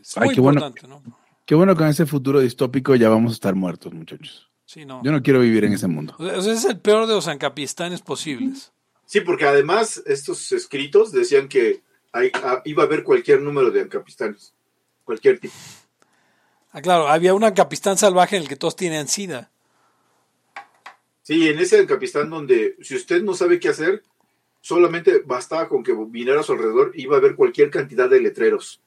Es 0.00 0.16
Ay, 0.16 0.26
muy 0.26 0.34
qué 0.34 0.40
bueno. 0.40 0.60
importante, 0.60 0.88
¿no? 0.88 1.02
Qué 1.44 1.54
bueno 1.54 1.76
que 1.76 1.84
en 1.84 1.90
ese 1.90 2.06
futuro 2.06 2.40
distópico 2.40 2.94
ya 2.94 3.10
vamos 3.10 3.32
a 3.32 3.34
estar 3.34 3.54
muertos, 3.54 3.92
muchachos. 3.92 4.48
Sí, 4.64 4.86
no. 4.86 5.02
Yo 5.04 5.12
no 5.12 5.22
quiero 5.22 5.40
vivir 5.40 5.64
en 5.64 5.74
ese 5.74 5.88
mundo. 5.88 6.14
O 6.18 6.40
sea, 6.40 6.54
es 6.54 6.64
el 6.64 6.80
peor 6.80 7.06
de 7.06 7.14
los 7.14 7.28
ancapistanes 7.28 8.00
posibles. 8.00 8.72
Sí, 9.14 9.20
porque 9.20 9.44
además 9.44 10.02
estos 10.06 10.50
escritos 10.50 11.12
decían 11.12 11.46
que 11.46 11.84
hay- 12.10 12.32
ah, 12.34 12.62
iba 12.64 12.82
a 12.82 12.86
haber 12.86 13.04
cualquier 13.04 13.40
número 13.42 13.70
de 13.70 13.82
ancapistanes. 13.82 14.52
Cualquier 15.04 15.38
tipo. 15.38 15.54
Ah, 16.72 16.82
claro, 16.82 17.06
había 17.06 17.32
un 17.32 17.44
ancapistán 17.44 17.96
salvaje 17.96 18.34
en 18.34 18.42
el 18.42 18.48
que 18.48 18.56
todos 18.56 18.74
tienen 18.74 19.06
sida. 19.06 19.52
Sí, 21.22 21.48
en 21.48 21.60
ese 21.60 21.78
ancapistán 21.78 22.28
donde 22.28 22.76
si 22.82 22.96
usted 22.96 23.22
no 23.22 23.34
sabe 23.34 23.60
qué 23.60 23.68
hacer, 23.68 24.02
solamente 24.60 25.20
bastaba 25.24 25.68
con 25.68 25.84
que 25.84 25.94
viniera 26.08 26.40
a 26.40 26.42
su 26.42 26.50
alrededor 26.50 26.90
iba 26.96 27.14
a 27.14 27.20
haber 27.20 27.36
cualquier 27.36 27.70
cantidad 27.70 28.10
de 28.10 28.20
letreros. 28.20 28.80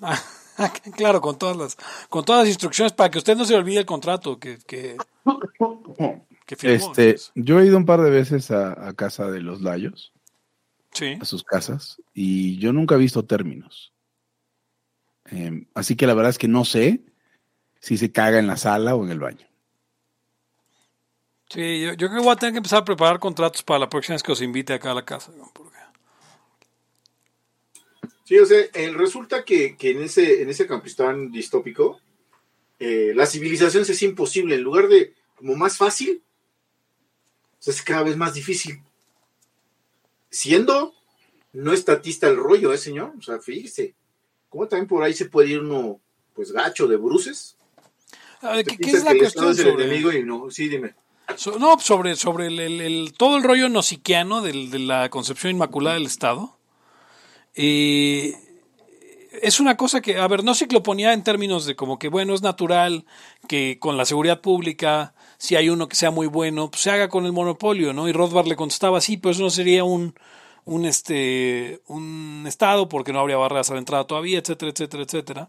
Ah, 0.58 0.72
claro, 0.94 1.20
con 1.22 1.36
todas 1.38 1.54
las, 1.54 1.76
con 2.08 2.24
todas 2.24 2.40
las 2.42 2.48
instrucciones 2.48 2.94
para 2.94 3.10
que 3.10 3.18
usted 3.18 3.36
no 3.36 3.44
se 3.44 3.52
le 3.52 3.58
olvide 3.58 3.80
el 3.80 3.84
contrato 3.84 4.38
que, 4.38 4.56
que, 4.66 4.96
que 6.46 6.56
firmó. 6.56 6.74
Este, 6.76 7.08
Entonces, 7.10 7.32
yo 7.34 7.60
he 7.60 7.66
ido 7.66 7.76
un 7.76 7.84
par 7.86 8.00
de 8.00 8.10
veces 8.10 8.50
a, 8.50 8.88
a 8.88 8.94
casa 8.94 9.30
de 9.30 9.40
los 9.40 9.60
Layos, 9.60 10.12
sí. 10.92 11.18
a 11.20 11.24
sus 11.24 11.44
casas, 11.44 12.00
y 12.14 12.58
yo 12.58 12.72
nunca 12.72 12.94
he 12.94 12.98
visto 12.98 13.24
términos. 13.24 13.92
Em, 15.26 15.66
así 15.74 15.96
que 15.96 16.06
la 16.06 16.14
verdad 16.14 16.30
es 16.30 16.38
que 16.38 16.48
no 16.48 16.64
sé 16.64 17.00
si 17.80 17.98
se 17.98 18.12
caga 18.12 18.38
en 18.38 18.46
la 18.46 18.56
sala 18.56 18.94
o 18.94 19.04
en 19.04 19.10
el 19.10 19.18
baño. 19.20 19.46
Sí, 21.50 21.80
yo, 21.80 21.92
yo 21.94 22.08
creo 22.08 22.20
que 22.20 22.24
voy 22.24 22.32
a 22.32 22.36
tener 22.36 22.52
que 22.52 22.58
empezar 22.58 22.80
a 22.80 22.84
preparar 22.84 23.18
contratos 23.18 23.62
para 23.62 23.80
la 23.80 23.88
próxima 23.88 24.14
vez 24.14 24.22
que 24.22 24.32
os 24.32 24.42
invite 24.42 24.72
acá 24.72 24.90
a 24.92 24.94
la 24.94 25.04
casa. 25.04 25.32
¿no? 25.36 25.50
Porque- 25.52 25.76
Sí, 28.24 28.36
o 28.38 28.46
sea, 28.46 28.58
eh, 28.74 28.92
resulta 28.92 29.44
que, 29.44 29.76
que 29.76 29.92
en 29.92 30.02
ese 30.02 30.42
en 30.42 30.50
ese 30.50 30.64
ancapistán 30.64 31.30
distópico 31.30 32.00
eh, 32.80 33.12
la 33.14 33.24
civilización 33.24 33.84
se 33.84 33.92
es 33.92 34.02
imposible. 34.02 34.56
En 34.56 34.62
lugar 34.62 34.88
de 34.88 35.14
como 35.36 35.54
más 35.54 35.76
fácil, 35.76 36.22
se 37.66 37.70
es 37.72 37.82
cada 37.82 38.04
vez 38.04 38.16
más 38.16 38.34
difícil. 38.34 38.80
Siendo 40.30 40.94
no 41.52 41.72
estatista 41.72 42.28
el 42.28 42.36
rollo, 42.36 42.72
¿eh, 42.72 42.78
señor? 42.78 43.12
O 43.18 43.22
sea, 43.22 43.38
fíjese. 43.40 43.94
¿Cómo 44.48 44.68
también 44.68 44.86
por 44.86 45.02
ahí 45.02 45.12
se 45.12 45.26
puede 45.26 45.50
ir 45.50 45.60
uno, 45.60 46.00
pues, 46.34 46.52
gacho 46.52 46.86
de 46.86 46.96
bruces? 46.96 47.56
Ver, 48.42 48.64
¿qué, 48.64 48.76
es 48.90 49.02
la 49.04 49.16
cuestión 49.16 49.50
es 49.50 49.58
el 49.58 49.66
sobre, 49.70 49.84
enemigo 49.84 50.12
y 50.12 50.22
no, 50.22 50.50
sí, 50.50 50.68
dime. 50.68 50.94
so- 51.34 51.58
no, 51.58 51.78
sobre, 51.80 52.14
sobre 52.14 52.46
el, 52.46 52.60
el- 52.60 52.80
el- 52.80 53.12
todo 53.14 53.36
el 53.36 53.42
rollo 53.42 53.68
nosiquiano 53.68 54.42
del- 54.42 54.70
de 54.70 54.78
la 54.78 55.08
concepción 55.10 55.52
inmaculada 55.52 55.96
del 55.96 56.06
Estado? 56.06 56.56
Eh, 57.54 58.34
es 59.42 59.58
una 59.58 59.76
cosa 59.76 60.00
que, 60.00 60.18
a 60.18 60.28
ver, 60.28 60.44
no 60.44 60.54
cicloponía 60.54 61.12
en 61.12 61.24
términos 61.24 61.66
de 61.66 61.74
como 61.74 61.98
que, 61.98 62.08
bueno, 62.08 62.32
es 62.34 62.42
natural 62.42 63.04
que 63.48 63.78
con 63.80 63.96
la 63.96 64.04
seguridad 64.04 64.40
pública, 64.40 65.14
si 65.38 65.56
hay 65.56 65.68
uno 65.68 65.88
que 65.88 65.96
sea 65.96 66.10
muy 66.10 66.26
bueno, 66.26 66.70
pues 66.70 66.82
se 66.82 66.90
haga 66.90 67.08
con 67.08 67.26
el 67.26 67.32
monopolio, 67.32 67.92
¿no? 67.92 68.08
Y 68.08 68.12
Rothbard 68.12 68.46
le 68.46 68.56
contestaba, 68.56 69.00
sí, 69.00 69.16
pues 69.16 69.36
eso 69.36 69.44
no 69.44 69.50
sería 69.50 69.84
un, 69.84 70.14
un, 70.64 70.84
este, 70.84 71.80
un 71.86 72.44
Estado 72.46 72.88
porque 72.88 73.12
no 73.12 73.20
habría 73.20 73.36
barreras 73.36 73.70
a 73.70 73.74
la 73.74 73.80
entrada 73.80 74.06
todavía, 74.06 74.38
etcétera, 74.38 74.72
etcétera, 74.72 75.02
etcétera. 75.02 75.48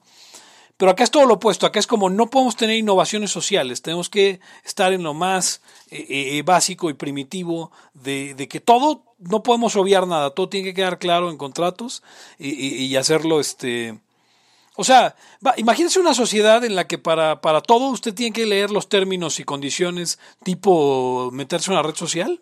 Pero 0.78 0.92
acá 0.92 1.04
es 1.04 1.12
todo 1.12 1.26
lo 1.26 1.36
opuesto, 1.36 1.66
acá 1.66 1.80
es 1.80 1.88
como 1.88 2.10
no 2.10 2.30
podemos 2.30 2.56
tener 2.56 2.78
innovaciones 2.78 3.32
sociales, 3.32 3.82
tenemos 3.82 4.10
que 4.10 4.40
estar 4.64 4.94
en 4.94 5.02
lo 5.02 5.16
más 5.16 5.62
eh, 5.90 6.06
eh, 6.10 6.44
básico 6.44 6.92
y 6.92 6.94
primitivo 6.94 7.72
de, 7.96 8.36
de 8.36 8.48
que 8.48 8.60
todo, 8.60 9.04
no 9.18 9.42
podemos 9.42 9.76
obviar 9.76 10.06
nada, 10.06 10.30
todo 10.30 10.50
tiene 10.50 10.68
que 10.68 10.76
quedar 10.76 11.00
claro 11.00 11.32
en 11.32 11.38
contratos 11.38 12.04
y 12.38 12.96
hacerlo, 12.96 13.40
este... 13.40 14.00
O 14.80 14.84
sea, 14.84 15.16
va, 15.46 15.56
imagínese 15.58 16.00
una 16.00 16.14
sociedad 16.14 16.64
en 16.64 16.76
la 16.76 16.86
que 16.88 17.00
para, 17.00 17.42
para 17.42 17.62
todo 17.62 17.90
usted 17.90 18.14
tiene 18.14 18.32
que 18.32 18.46
leer 18.46 18.70
los 18.70 18.88
términos 18.90 19.40
y 19.40 19.44
condiciones 19.44 20.20
tipo 20.44 21.30
meterse 21.34 21.72
en 21.72 21.78
una 21.78 21.84
red 21.88 21.96
social, 21.96 22.40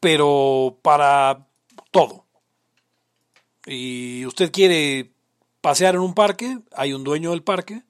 pero 0.00 0.78
para 0.82 1.46
todo. 1.90 2.24
Y 3.66 4.24
usted 4.26 4.52
quiere 4.52 5.10
pasear 5.60 5.94
en 5.94 6.02
un 6.02 6.14
parque, 6.14 6.58
hay 6.72 6.92
un 6.92 7.02
dueño 7.04 7.30
del 7.30 7.42
parque, 7.42 7.82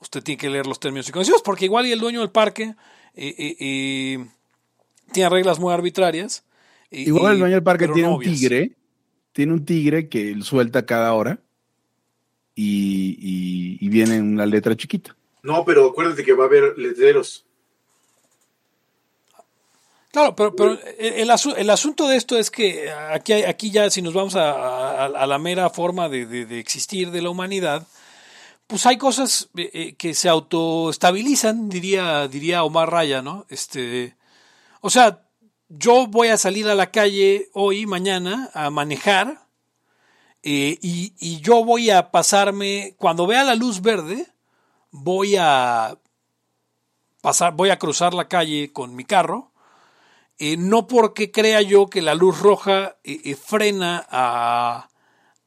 usted 0.00 0.22
tiene 0.22 0.38
que 0.38 0.50
leer 0.50 0.66
los 0.66 0.80
términos 0.80 1.08
y 1.08 1.12
condiciones, 1.12 1.42
porque 1.42 1.64
igual 1.66 1.86
y 1.86 1.92
el 1.92 2.00
dueño 2.00 2.20
del 2.20 2.30
parque 2.30 2.74
eh, 3.14 3.34
eh, 3.38 3.56
eh, 3.60 4.26
tiene 5.12 5.28
reglas 5.30 5.58
muy 5.58 5.72
arbitrarias. 5.72 6.44
y- 6.90 7.08
Igual 7.08 7.34
el 7.34 7.38
dueño 7.38 7.54
del 7.54 7.62
parque 7.64 7.86
tiene 7.86 8.02
no 8.02 8.14
un 8.14 8.16
obvias. 8.16 8.38
tigre, 8.38 8.72
tiene 9.32 9.52
un 9.52 9.64
tigre 9.64 10.08
que 10.08 10.30
él 10.30 10.42
suelta 10.42 10.84
cada 10.84 11.14
hora 11.14 11.38
y, 12.60 13.16
y- 13.20 13.78
y 13.80 13.88
viene 13.88 14.16
en 14.16 14.32
una 14.34 14.44
letra 14.46 14.76
chiquita. 14.76 15.14
No, 15.44 15.64
pero 15.64 15.86
acuérdate 15.90 16.24
que 16.24 16.32
va 16.32 16.44
a 16.44 16.46
haber 16.48 16.76
letreros. 16.76 17.44
Claro, 20.10 20.34
pero, 20.34 20.56
pero 20.56 20.78
el, 20.98 21.28
asu- 21.30 21.54
el 21.56 21.70
asunto 21.70 22.08
de 22.08 22.16
esto 22.16 22.36
es 22.38 22.50
que 22.50 22.90
aquí, 22.90 23.32
aquí 23.34 23.70
ya, 23.70 23.90
si 23.90 24.02
nos 24.02 24.14
vamos 24.14 24.34
a, 24.36 24.50
a- 24.50 25.04
a 25.06 25.26
la 25.26 25.38
mera 25.38 25.68
forma 25.70 26.08
de, 26.08 26.26
de- 26.26 26.46
de 26.46 26.58
existir 26.58 27.10
de 27.10 27.22
la 27.22 27.30
humanidad, 27.30 27.86
pues 28.66 28.86
hay 28.86 28.96
cosas 28.98 29.48
eh, 29.56 29.70
eh, 29.72 29.94
que 29.96 30.14
se 30.14 30.28
autoestabilizan, 30.28 31.68
diría, 31.68 32.26
diría 32.26 32.64
Omar 32.64 32.90
Raya, 32.90 33.22
¿no? 33.22 33.46
Este, 33.50 34.16
o 34.80 34.90
sea, 34.90 35.22
yo 35.68 36.06
voy 36.06 36.28
a 36.28 36.38
salir 36.38 36.68
a 36.68 36.74
la 36.74 36.90
calle 36.90 37.48
hoy, 37.52 37.86
mañana, 37.86 38.50
a 38.54 38.70
manejar, 38.70 39.46
eh, 40.42 40.78
y, 40.80 41.14
y 41.18 41.40
yo 41.40 41.64
voy 41.64 41.90
a 41.90 42.10
pasarme, 42.10 42.94
cuando 42.98 43.26
vea 43.26 43.44
la 43.44 43.54
luz 43.54 43.82
verde, 43.82 44.26
voy 44.90 45.36
a 45.36 45.98
pasar, 47.20 47.54
voy 47.54 47.70
a 47.70 47.78
cruzar 47.78 48.14
la 48.14 48.28
calle 48.28 48.72
con 48.72 48.94
mi 48.94 49.04
carro, 49.04 49.52
eh, 50.38 50.56
no 50.56 50.86
porque 50.86 51.30
crea 51.32 51.62
yo 51.62 51.88
que 51.88 52.00
la 52.00 52.14
luz 52.14 52.40
roja 52.40 52.96
eh, 53.02 53.34
frena 53.34 54.06
a, 54.08 54.88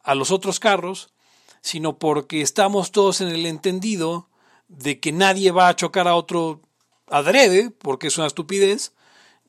a 0.04 0.16
los 0.16 0.32
otros 0.32 0.60
carros, 0.60 1.14
sino 1.62 1.98
porque 1.98 2.42
estamos 2.42 2.92
todos 2.92 3.22
en 3.22 3.30
el 3.30 3.46
entendido 3.46 4.28
de 4.68 5.00
que 5.00 5.12
nadie 5.12 5.52
va 5.52 5.70
a 5.70 5.76
chocar 5.76 6.08
a 6.08 6.16
otro 6.16 6.62
adrede, 7.08 7.70
porque 7.70 8.08
es 8.08 8.18
una 8.18 8.28
estupidez, 8.28 8.94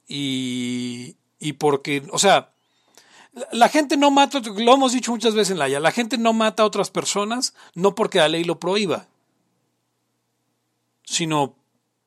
y, 0.07 1.17
y 1.39 1.55
porque, 1.55 2.03
o 2.11 2.19
sea, 2.19 2.52
la, 3.53 3.69
gente 3.69 3.97
no 3.97 4.11
mata, 4.11 4.41
lo 4.41 4.75
hemos 4.75 4.93
dicho 4.93 5.11
muchas 5.11 5.35
veces 5.35 5.53
en 5.53 5.59
la 5.59 5.69
ya, 5.69 5.81
la 5.81 5.93
gente 5.93 6.19
no 6.19 6.33
mata 6.33 6.63
a 6.63 6.67
otras 6.67 6.91
personas 6.91 7.55
no 7.75 7.95
porque 7.95 8.19
la 8.19 8.29
ley 8.29 8.45
lo 8.45 8.59
prohíba, 8.59 9.09
sino 11.05 11.57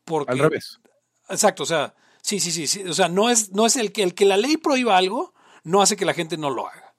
porque... 0.04 0.32
Al 0.32 0.40
revés. 0.40 0.80
Exacto, 1.30 1.64
o 1.64 1.66
sea, 1.66 1.96
sí, 2.22 2.40
sí, 2.40 2.52
sí, 2.52 2.68
sí, 2.68 2.84
o 2.84 2.94
sea, 2.94 3.10
no 3.10 3.30
es, 3.30 3.52
no 3.54 3.66
es 3.66 3.76
el 3.76 3.92
que 3.92 4.04
el 4.04 4.14
que 4.14 4.26
la 4.26 4.38
ley 4.38 4.58
prohíba 4.58 4.98
algo, 4.98 5.34
no 5.64 5.82
hace 5.82 5.98
que 5.98 6.06
la 6.06 6.14
gente 6.14 6.38
no 6.38 6.52
lo 6.52 6.68
haga. 6.68 6.94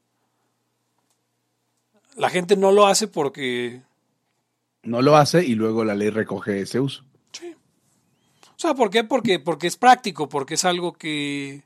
La 2.17 2.31
gente 2.31 2.57
no 2.57 2.73
lo 2.73 2.87
hace 2.87 3.07
porque, 3.07 3.83
No 4.83 5.03
lo 5.03 5.17
hace 5.17 5.45
y 5.45 5.55
luego 5.55 5.85
la 5.85 5.95
ley 5.95 6.11
recoge 6.11 6.63
ese 6.63 6.81
uso. 6.81 7.05
sí. 7.33 7.55
O 8.57 8.59
sea, 8.59 8.75
¿por 8.75 8.91
qué? 8.91 9.05
Porque, 9.05 9.39
porque 9.39 9.67
es 9.67 9.77
práctico, 9.77 10.29
porque 10.29 10.55
es 10.55 10.65
algo 10.65 10.95
que, 10.95 11.63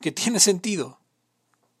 que 0.00 0.12
tiene 0.12 0.38
sentido. 0.40 0.97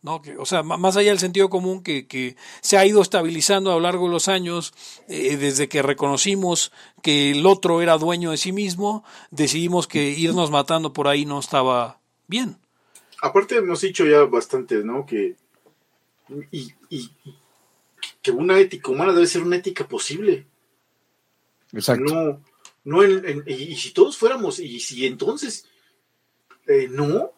¿No? 0.02 0.22
Que, 0.22 0.36
o 0.36 0.46
sea, 0.46 0.62
más 0.62 0.96
allá 0.96 1.10
del 1.10 1.18
sentido 1.18 1.48
común 1.50 1.82
que, 1.82 2.06
que 2.06 2.36
se 2.60 2.76
ha 2.78 2.86
ido 2.86 3.02
estabilizando 3.02 3.70
a 3.70 3.74
lo 3.74 3.80
largo 3.80 4.06
de 4.06 4.12
los 4.12 4.28
años, 4.28 4.72
eh, 5.08 5.36
desde 5.36 5.68
que 5.68 5.82
reconocimos 5.82 6.72
que 7.02 7.32
el 7.32 7.44
otro 7.46 7.82
era 7.82 7.98
dueño 7.98 8.30
de 8.30 8.36
sí 8.36 8.52
mismo, 8.52 9.04
decidimos 9.30 9.86
que 9.86 10.10
irnos 10.10 10.50
matando 10.50 10.92
por 10.92 11.08
ahí 11.08 11.24
no 11.24 11.38
estaba 11.40 12.00
bien. 12.26 12.56
Aparte 13.22 13.56
hemos 13.56 13.80
dicho 13.80 14.04
ya 14.06 14.22
bastante, 14.24 14.76
¿no? 14.84 15.04
Que 15.04 15.34
y, 16.52 16.72
y- 16.90 17.10
que 18.22 18.30
una 18.30 18.58
ética 18.58 18.90
humana 18.90 19.12
debe 19.12 19.26
ser 19.26 19.42
una 19.42 19.56
ética 19.56 19.88
posible. 19.88 20.46
Exacto. 21.72 22.04
No, 22.04 22.42
no 22.84 23.02
en- 23.02 23.24
en- 23.26 23.44
y, 23.46 23.52
y 23.72 23.76
si 23.76 23.92
todos 23.92 24.16
fuéramos, 24.16 24.58
y 24.58 24.78
si 24.80 25.06
entonces 25.06 25.66
eh, 26.66 26.86
no, 26.90 27.32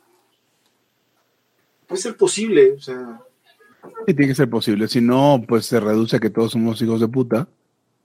puede 1.91 2.01
ser 2.01 2.17
posible, 2.17 2.73
o 2.73 2.81
sea, 2.81 3.21
Sí, 4.07 4.15
tiene 4.15 4.29
que 4.29 4.35
ser 4.35 4.49
posible. 4.49 4.89
Si 4.89 5.01
no, 5.01 5.43
pues 5.47 5.67
se 5.67 5.79
reduce 5.81 6.17
a 6.17 6.21
que 6.21 6.31
todos 6.31 6.53
somos 6.53 6.81
hijos 6.83 7.01
de 7.01 7.09
puta 7.09 7.49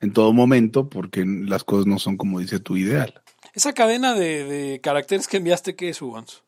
en 0.02 0.12
todo 0.14 0.32
momento 0.34 0.90
porque 0.90 1.26
las 1.26 1.64
cosas 1.64 1.86
no 1.86 2.00
son 2.00 2.18
como 2.18 2.40
dice 2.40 2.60
tu 2.60 2.76
ideal. 2.78 3.22
Esa 3.54 3.74
cadena 3.74 4.14
de, 4.14 4.44
de 4.46 4.82
caracteres 4.82 5.28
que 5.28 5.38
enviaste, 5.38 5.76
¿qué 5.76 5.90
es, 5.90 6.02
Ugons? 6.02 6.44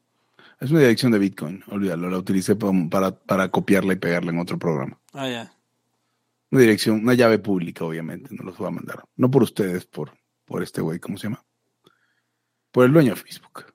Es 0.60 0.72
una 0.72 0.80
dirección 0.82 1.12
de 1.12 1.20
Bitcoin, 1.20 1.64
olvídalo, 1.68 2.10
la 2.10 2.18
utilicé 2.18 2.56
pa- 2.56 2.72
para, 2.90 3.12
para 3.12 3.50
copiarla 3.50 3.94
y 3.94 3.98
pegarla 3.98 4.32
en 4.32 4.40
otro 4.40 4.58
programa. 4.58 4.98
Ah, 5.14 5.30
ya. 5.30 5.54
Una 6.52 6.62
dirección, 6.62 7.00
una 7.02 7.14
llave 7.14 7.38
pública, 7.40 7.84
obviamente, 7.86 8.30
no 8.34 8.44
los 8.44 8.58
voy 8.58 8.68
a 8.68 8.72
mandar. 8.72 9.04
No 9.18 9.30
por 9.30 9.44
ustedes, 9.44 9.86
por, 9.86 10.12
por 10.46 10.64
este 10.64 10.82
güey, 10.82 11.00
¿cómo 11.00 11.18
se 11.18 11.24
llama? 11.28 11.44
Por 12.72 12.86
el 12.86 12.94
dueño 12.94 13.14
de 13.14 13.22
Facebook. 13.22 13.66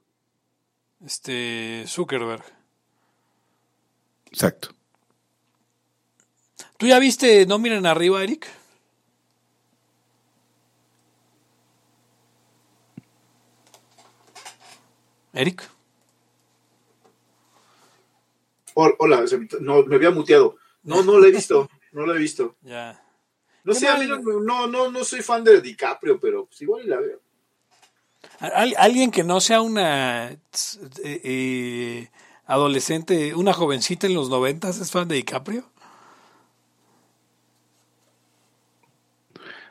Este, 1.05 1.85
Zuckerberg. 1.87 2.43
Exacto. 4.33 4.71
¿Tú 6.79 6.87
ya 6.87 6.99
viste 6.99 7.47
No 7.47 7.59
Miren 7.59 7.87
Arriba, 7.87 8.23
Eric? 8.23 8.49
Eric. 15.35 15.63
Hol- 18.75 18.97
Hola, 18.99 19.25
no, 19.61 19.83
me 19.85 19.97
había 19.97 20.11
muteado. 20.11 20.57
No, 20.83 21.03
no 21.03 21.19
lo 21.19 21.27
he 21.27 21.31
visto, 21.31 21.69
no 21.93 22.07
lo 22.07 22.15
he 22.15 22.19
visto. 22.19 22.57
Ya. 22.63 23.03
No 23.65 23.75
sé, 23.75 23.87
a 23.89 23.97
mí 23.97 24.07
no, 24.07 24.21
mal. 24.21 24.45
no, 24.45 24.67
no, 24.67 24.91
no 24.91 25.05
soy 25.05 25.23
fan 25.23 25.45
de 25.45 25.61
DiCaprio, 25.61 26.19
pero 26.19 26.47
pues 26.47 26.61
igual 26.63 26.85
y 26.85 26.89
la 26.89 26.99
veo. 26.99 27.21
Al- 28.41 28.75
alguien 28.77 29.11
que 29.11 29.23
no 29.23 29.41
sea 29.41 29.61
una 29.61 30.31
eh, 30.33 30.41
eh, 31.05 32.11
adolescente, 32.47 33.35
una 33.35 33.53
jovencita 33.53 34.07
en 34.07 34.15
los 34.15 34.29
noventas 34.31 34.79
es 34.81 34.91
fan 34.91 35.09
de 35.09 35.17
DiCaprio. 35.17 35.65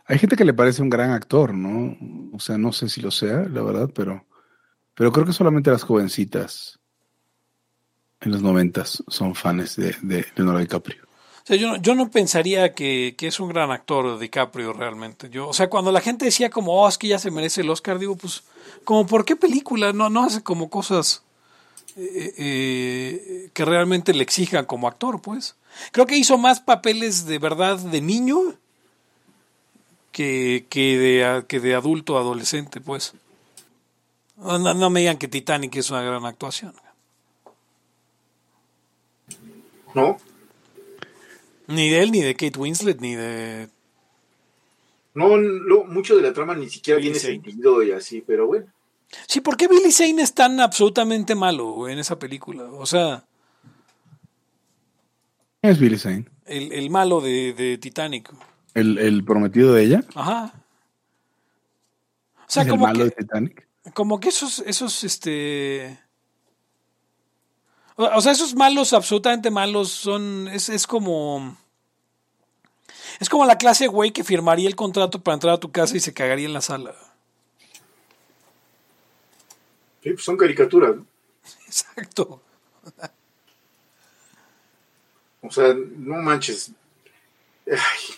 Hay 0.05 0.19
gente 0.19 0.36
que 0.36 0.45
le 0.45 0.53
parece 0.53 0.82
un 0.82 0.89
gran 0.89 1.11
actor, 1.11 1.53
¿no? 1.53 1.95
O 2.34 2.39
sea, 2.39 2.57
no 2.57 2.74
sé 2.74 2.89
si 2.89 3.01
lo 3.01 3.11
sea, 3.11 3.43
la 3.49 3.61
verdad, 3.61 3.89
pero, 3.93 4.26
pero 4.95 5.11
creo 5.11 5.26
que 5.26 5.34
solamente 5.34 5.72
las 5.72 5.84
jovencitas 5.84 6.80
en 8.22 8.32
los 8.32 8.41
noventas 8.41 9.03
son 9.07 9.36
fans 9.36 9.76
de, 9.76 9.95
de 10.01 10.26
Leonardo 10.36 10.59
DiCaprio. 10.59 11.03
O 11.43 11.45
sea, 11.47 11.57
yo, 11.57 11.69
no- 11.72 11.78
yo 11.82 11.95
no 11.95 12.11
pensaría 12.11 12.74
que, 12.74 13.15
que 13.17 13.28
es 13.28 13.39
un 13.39 13.49
gran 13.49 13.72
actor 13.72 14.19
DiCaprio 14.19 14.74
realmente. 14.74 15.30
Yo, 15.30 15.47
o 15.47 15.53
sea, 15.53 15.69
cuando 15.69 15.91
la 15.91 16.01
gente 16.01 16.26
decía 16.26 16.49
como, 16.51 16.74
oh, 16.84 16.88
es 16.88 16.97
que 16.97 17.07
ya 17.07 17.17
se 17.19 17.32
merece 17.32 17.61
el 17.61 17.69
Oscar, 17.69 17.97
digo, 17.97 18.15
pues, 18.15 18.43
como, 18.84 19.07
¿por 19.07 19.26
qué 19.26 19.36
película? 19.36 19.91
No, 19.91 20.09
no 20.09 20.24
hace 20.24 20.43
como 20.43 20.69
cosas 20.69 21.24
eh, 21.98 22.34
eh, 22.38 23.50
que 23.54 23.66
realmente 23.66 24.14
le 24.14 24.24
exijan 24.24 24.66
como 24.66 24.88
actor, 24.88 25.22
pues. 25.22 25.56
Creo 25.92 26.06
que 26.06 26.18
hizo 26.18 26.38
más 26.38 26.60
papeles 26.60 27.26
de 27.26 27.39
verdad 27.39 27.78
de 27.80 28.02
niño 28.02 28.39
que, 30.12 30.66
que, 30.70 30.98
de, 30.98 31.46
que 31.48 31.60
de 31.60 31.76
adulto 31.76 32.18
adolescente, 32.18 32.82
pues. 32.82 33.14
No, 34.38 34.58
no- 34.74 34.89
me 34.89 35.02
digan 35.02 35.18
que 35.18 35.28
Titanic 35.28 35.76
es 35.76 35.89
una 35.92 36.02
gran 36.02 36.26
actuación. 36.26 36.74
¿No? 39.94 40.18
Ni 41.68 41.89
de 41.89 42.02
él, 42.02 42.12
ni 42.12 42.22
de 42.22 42.34
Kate 42.36 42.58
Winslet, 42.58 43.00
ni 43.02 43.16
de 43.16 43.70
No, 45.14 45.38
no, 45.38 45.84
mucho 45.84 46.16
de 46.16 46.22
la 46.22 46.34
trama 46.34 46.56
ni 46.56 46.70
siquiera 46.70 47.00
tiene 47.00 47.20
sentido 47.20 47.84
y 47.84 47.92
así, 47.92 48.22
pero 48.26 48.48
bueno. 48.48 48.68
Sí, 49.28 49.41
¿por 49.41 49.57
qué 49.57 49.68
Billy 49.68 49.91
Zane 49.91 50.22
es 50.22 50.34
tan 50.34 50.59
absolutamente 50.59 51.36
malo 51.36 51.72
güey, 51.72 51.93
en 51.93 51.99
esa 51.99 52.18
película? 52.18 52.64
O 52.64 52.86
sea, 52.86 53.24
¿Quién 55.62 55.74
es 55.74 55.80
Billy 55.80 55.97
Zane? 55.97 56.26
el, 56.45 56.72
el 56.74 56.89
malo 56.89 57.22
de, 57.22 57.53
de 57.53 57.78
Titanic. 57.78 58.32
¿El, 58.74 58.97
el 58.97 59.24
prometido 59.24 59.74
de 59.74 59.84
ella? 59.84 60.03
Ajá. 60.16 60.53
O 62.36 62.53
sea, 62.53 62.64
¿Es 62.64 62.68
el 62.68 62.72
como 62.72 62.88
malo 62.88 63.05
de 63.05 63.12
que, 63.12 63.24
Titanic? 63.24 63.68
como 63.93 64.20
que 64.20 64.30
esos, 64.30 64.59
esos, 64.66 65.03
este... 65.03 65.99
O 67.95 68.05
o 68.18 68.22
sea, 68.22 68.32
esos 68.32 68.55
malos, 68.55 68.93
absolutamente 68.93 69.51
malos, 69.51 69.89
son, 69.89 70.47
es, 70.47 70.70
es 70.70 70.88
como... 70.88 71.57
Es 73.20 73.30
como 73.30 73.45
la 73.45 73.57
clase 73.57 73.84
de 73.84 73.89
güey 73.89 74.12
que 74.12 74.24
firmaría 74.24 74.68
el 74.68 74.76
contrato 74.76 75.22
para 75.22 75.36
entrar 75.36 75.53
a 75.53 75.59
tu 75.59 75.72
casa 75.72 75.95
y 75.95 75.99
se 75.99 76.14
cagaría 76.14 76.47
en 76.47 76.53
la 76.53 76.62
sala. 76.62 76.95
Sí, 80.02 80.12
pues 80.12 80.24
son 80.24 80.38
caricaturas, 80.38 80.95
¿no? 80.95 81.06
Exacto. 81.66 82.41
O 85.41 85.52
sea, 85.52 85.74
no 85.74 86.16
manches. 86.18 86.72
Ay. 87.68 88.16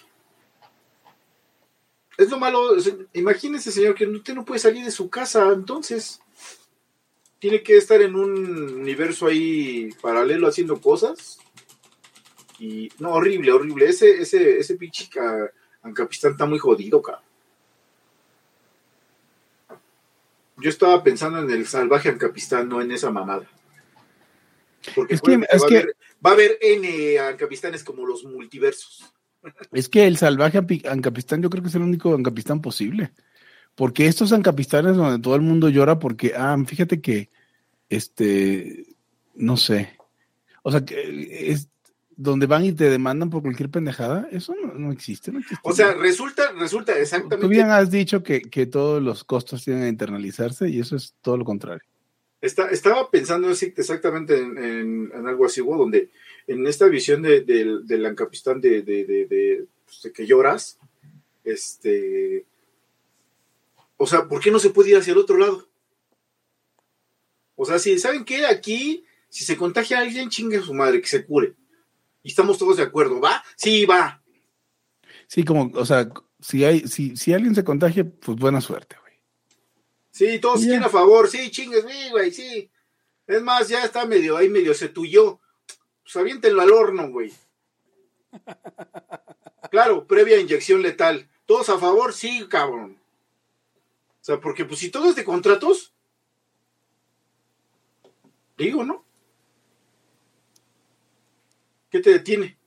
Es 2.18 2.30
lo 2.30 2.38
malo. 2.38 2.76
es- 2.76 2.94
Imagínese, 3.14 3.72
señor, 3.72 3.96
que 3.96 4.06
usted 4.06 4.34
no 4.34 4.46
puede 4.46 4.60
salir 4.60 4.84
de 4.86 4.92
su 4.92 5.10
casa, 5.10 5.50
entonces. 5.54 6.20
Tiene 7.40 7.62
que 7.62 7.76
estar 7.76 8.02
en 8.02 8.16
un 8.16 8.80
universo 8.80 9.28
ahí 9.28 9.90
paralelo 10.02 10.48
haciendo 10.48 10.80
cosas. 10.80 11.40
Y. 12.60 12.90
No, 13.00 13.12
horrible, 13.14 13.52
horrible. 13.52 13.90
Ese, 13.90 14.22
ese, 14.22 14.60
ese 14.60 14.76
pinche 14.76 15.10
ca- 15.10 15.52
Ancapistán 15.82 16.32
está 16.34 16.46
muy 16.46 16.60
jodido, 16.60 17.02
cabrón. 17.02 17.24
Yo 20.58 20.70
estaba 20.70 21.04
pensando 21.04 21.40
en 21.40 21.50
el 21.52 21.66
salvaje 21.68 22.10
Ancapistán, 22.10 22.70
no 22.70 22.82
en 22.82 22.92
esa 22.92 23.10
mamada. 23.12 23.48
Porque 24.96 25.16
Es 25.16 25.22
que- 25.22 25.34
es 25.34 25.64
va, 25.64 25.68
que- 25.68 25.78
a 25.78 25.80
haber, 25.80 25.96
va 26.26 26.30
a 26.30 26.34
haber 26.34 26.58
N 26.62 27.20
Ancapistanes 27.20 27.84
como 27.84 28.06
los 28.06 28.24
multiversos. 28.24 29.12
Es 29.72 29.90
que 29.90 30.06
el 30.08 30.18
salvaje 30.18 30.58
Ancapistán 30.90 31.42
yo 31.42 31.50
creo 31.50 31.64
que 31.64 31.70
es 31.70 31.76
el 31.76 31.82
único 31.82 32.14
Ancapistán 32.16 32.62
posible. 32.62 33.12
Porque 33.76 34.06
estos 34.06 34.32
Ancapistanes 34.32 34.96
donde 34.96 35.22
todo 35.22 35.36
el 35.36 35.42
mundo 35.42 35.68
llora 35.70 35.98
porque, 36.00 36.34
ah, 36.38 36.56
fíjate 36.66 37.02
que, 37.02 37.32
este, 37.90 38.86
no 39.36 39.58
sé. 39.58 39.98
O 40.62 40.72
sea, 40.72 40.86
que 40.86 41.52
es 41.52 41.70
donde 42.16 42.46
van 42.46 42.66
y 42.66 42.72
te 42.74 42.90
demandan 42.90 43.30
por 43.30 43.42
cualquier 43.42 43.70
pendejada. 43.70 44.28
Eso 44.32 44.56
no, 44.62 44.74
no 44.74 44.92
existe, 44.92 45.32
no 45.32 45.40
existe. 45.40 45.62
O 45.64 45.74
sea, 45.74 45.94
resulta, 45.94 46.52
resulta 46.54 46.98
exactamente. 46.98 47.46
Tú 47.46 47.50
bien 47.50 47.70
has 47.70 47.90
dicho 47.92 48.24
que, 48.24 48.42
que 48.42 48.66
todos 48.66 49.02
los 49.02 49.24
costos 49.24 49.64
tienen 49.64 49.84
que 49.84 49.90
internalizarse 49.90 50.70
y 50.70 50.80
eso 50.80 50.96
es 50.96 51.16
todo 51.22 51.38
lo 51.38 51.46
contrario. 51.46 51.84
Está- 52.42 52.70
estaba 52.70 53.10
pensando 53.10 53.50
exactamente 53.50 54.38
en, 54.38 54.58
en- 54.58 55.12
en 55.14 55.28
algo 55.28 55.46
así, 55.46 55.62
güey, 55.62 55.80
donde 55.80 56.10
en 56.48 56.68
esta 56.68 56.88
visión 56.88 57.22
de, 57.22 57.42
del- 57.42 57.88
del 57.88 58.06
Ancapistán 58.06 58.60
de, 58.60 58.82
de, 58.82 59.06
de- 59.06 59.26
de, 59.28 59.66
pues, 59.86 60.02
de 60.04 60.12
que 60.12 60.26
lloras, 60.28 60.78
este. 61.44 62.46
O 63.98 64.06
sea, 64.08 64.28
¿por 64.28 64.42
qué 64.42 64.52
no 64.52 64.60
se 64.60 64.72
puede 64.72 64.90
ir 64.90 64.98
hacia 64.98 65.14
el 65.14 65.20
otro 65.20 65.38
lado? 65.38 65.68
O 67.56 67.66
sea, 67.66 67.80
si 67.80 67.98
saben 68.00 68.26
que 68.26 68.46
aquí, 68.46 69.06
si 69.30 69.46
se 69.46 69.56
contagia 69.56 70.00
a 70.00 70.02
alguien, 70.02 70.30
chingue 70.30 70.58
a 70.58 70.62
su 70.62 70.74
madre, 70.74 71.00
que 71.02 71.08
se 71.08 71.24
cure. 71.26 71.54
Y 72.24 72.30
estamos 72.30 72.58
todos 72.58 72.78
de 72.78 72.84
acuerdo, 72.84 73.20
¿va? 73.20 73.44
Sí, 73.56 73.86
va. 73.86 74.24
Sí, 75.28 75.44
como, 75.44 75.70
o 75.76 75.86
sea, 75.86 76.10
si 76.40 76.64
hay, 76.64 76.88
si, 76.88 77.16
si 77.18 77.34
alguien 77.34 77.54
se 77.54 77.64
contagia, 77.64 78.10
pues 78.10 78.38
buena 78.38 78.62
suerte, 78.62 78.96
güey. 79.02 79.14
Sí, 80.12 80.40
todos 80.40 80.64
están 80.64 80.84
a 80.84 80.90
favor, 80.90 81.28
sí, 81.28 81.52
chingues, 81.52 81.86
sí, 81.88 82.10
güey, 82.12 82.32
sí. 82.32 82.72
Es 83.28 83.42
más, 83.42 83.68
ya 83.68 83.84
está 83.84 84.06
medio 84.06 84.38
ahí, 84.38 84.50
medio 84.50 84.74
se 84.74 84.90
tuyó. 84.90 85.40
Pues 86.02 86.16
aviéntenlo 86.16 86.62
al 86.62 86.72
horno, 86.72 87.10
güey. 87.10 87.32
Claro, 89.72 90.06
previa 90.06 90.40
inyección 90.40 90.84
letal. 90.84 91.28
¿Todos 91.48 91.70
a 91.70 91.80
favor? 91.80 92.14
Sí, 92.14 92.46
cabrón. 92.48 93.00
O 94.22 94.24
sea, 94.24 94.40
porque 94.40 94.66
pues 94.66 94.80
si 94.80 94.92
todo 94.92 95.10
es 95.10 95.16
de 95.16 95.24
contratos, 95.24 95.96
digo, 98.56 98.84
¿no? 98.84 99.04
¿Qué 101.94 102.00
te 102.00 102.10
detiene? 102.10 102.58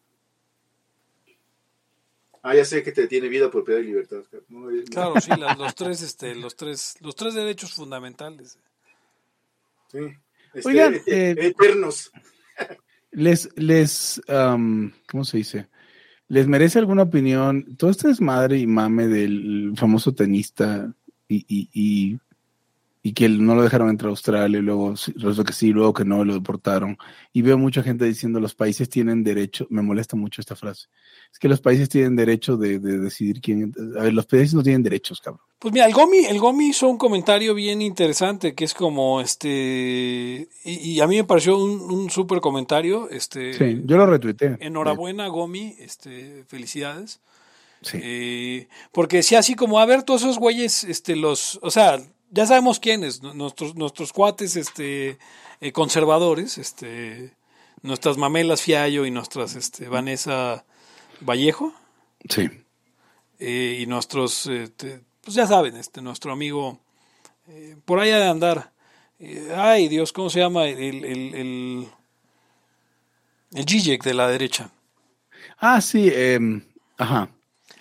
Ah, 2.44 2.54
ya 2.54 2.64
sé 2.64 2.84
que 2.84 2.92
te 2.92 3.00
detiene 3.02 3.26
vida, 3.28 3.50
propiedad 3.50 3.80
y 3.80 3.86
libertad. 3.86 4.18
No, 4.48 4.70
es- 4.70 4.88
Claro, 4.88 5.20
sí, 5.20 5.32
la- 5.36 5.56
los 5.56 5.74
tres, 5.74 6.00
este, 6.00 6.36
los 6.36 6.54
tres, 6.54 6.94
los 7.00 7.16
tres 7.16 7.34
derechos 7.34 7.74
fundamentales. 7.74 8.56
Sí. 9.90 9.98
Este, 10.54 10.68
Oigan, 10.68 10.94
eh, 10.94 11.02
eh, 11.08 11.34
eternos. 11.38 12.12
Les, 13.10 13.48
les, 13.56 14.22
¿cómo 14.28 15.24
se 15.24 15.38
dice? 15.38 15.68
¿Les 16.28 16.46
merece 16.46 16.78
alguna 16.78 17.02
opinión? 17.02 17.74
Todo 17.76 17.90
este 17.90 18.06
desmadre 18.06 18.58
y 18.58 18.68
mame 18.68 19.08
del 19.08 19.72
famoso 19.76 20.14
tenista 20.14 20.94
y, 21.26 21.38
y, 21.48 21.68
y, 21.72 22.20
y 23.06 23.12
que 23.12 23.28
no 23.28 23.54
lo 23.54 23.62
dejaron 23.62 23.88
entrar 23.88 24.08
a 24.08 24.10
Australia 24.10 24.58
y 24.58 24.62
luego 24.62 24.90
resulta 25.14 25.44
que 25.44 25.52
sí, 25.52 25.68
luego 25.70 25.94
que 25.94 26.04
no, 26.04 26.24
lo 26.24 26.34
deportaron. 26.34 26.98
Y 27.32 27.40
veo 27.40 27.56
mucha 27.56 27.80
gente 27.84 28.04
diciendo 28.04 28.40
los 28.40 28.56
países 28.56 28.88
tienen 28.88 29.22
derecho, 29.22 29.64
me 29.70 29.80
molesta 29.80 30.16
mucho 30.16 30.40
esta 30.40 30.56
frase, 30.56 30.88
es 31.32 31.38
que 31.38 31.46
los 31.48 31.60
países 31.60 31.88
tienen 31.88 32.16
derecho 32.16 32.56
de, 32.56 32.80
de 32.80 32.98
decidir 32.98 33.40
quién, 33.40 33.72
a 33.96 34.02
ver, 34.02 34.12
los 34.12 34.26
países 34.26 34.54
no 34.54 34.62
tienen 34.64 34.82
derechos, 34.82 35.20
cabrón. 35.20 35.40
Pues 35.60 35.72
mira, 35.72 35.86
el 35.86 35.92
Gomi, 35.92 36.24
el 36.24 36.40
Gomi 36.40 36.70
hizo 36.70 36.88
un 36.88 36.98
comentario 36.98 37.54
bien 37.54 37.80
interesante, 37.80 38.56
que 38.56 38.64
es 38.64 38.74
como 38.74 39.20
este, 39.20 40.48
y, 40.64 40.72
y 40.72 41.00
a 41.00 41.06
mí 41.06 41.14
me 41.14 41.22
pareció 41.22 41.58
un, 41.58 41.80
un 41.82 42.10
súper 42.10 42.40
comentario, 42.40 43.08
este, 43.08 43.52
Sí, 43.54 43.82
yo 43.84 43.98
lo 43.98 44.06
retuiteé. 44.06 44.56
enhorabuena 44.58 45.28
Gomi, 45.28 45.76
este, 45.78 46.42
felicidades, 46.48 47.20
Sí. 47.82 47.98
Eh, 48.02 48.68
porque 48.90 49.18
decía 49.18 49.38
así 49.38 49.54
como, 49.54 49.78
a 49.78 49.86
ver, 49.86 50.02
todos 50.02 50.22
esos 50.22 50.38
güeyes, 50.38 50.82
este, 50.82 51.14
los, 51.14 51.60
o 51.62 51.70
sea, 51.70 52.00
ya 52.30 52.46
sabemos 52.46 52.80
quiénes, 52.80 53.22
nu- 53.22 53.34
nuestros, 53.34 53.74
nuestros 53.76 54.12
cuates, 54.12 54.56
este, 54.56 55.18
eh, 55.60 55.72
conservadores, 55.72 56.58
este, 56.58 57.34
nuestras 57.82 58.16
mamelas 58.18 58.62
Fiallo 58.62 59.06
y 59.06 59.10
nuestras, 59.10 59.54
este, 59.56 59.88
Vanessa 59.88 60.64
Vallejo, 61.20 61.72
sí. 62.28 62.48
eh, 63.38 63.78
y 63.80 63.86
nuestros, 63.86 64.46
eh, 64.46 64.68
te- 64.68 65.00
pues 65.22 65.34
ya 65.34 65.46
saben, 65.46 65.76
este, 65.76 66.00
nuestro 66.02 66.32
amigo 66.32 66.80
Eh, 67.48 67.76
por 67.84 68.00
ahí 68.00 68.10
ha 68.10 68.18
de 68.18 68.26
andar. 68.28 68.72
Ay, 69.54 69.86
Dios, 69.86 70.12
¿cómo 70.12 70.28
se 70.30 70.40
llama? 70.40 70.66
El, 70.66 71.04
el, 71.04 71.04
el, 71.04 71.88
de 74.02 74.14
la 74.14 74.26
derecha. 74.28 74.70
Ah, 75.58 75.80
sí, 75.80 76.10
em, 76.12 76.62
ajá. 76.98 77.30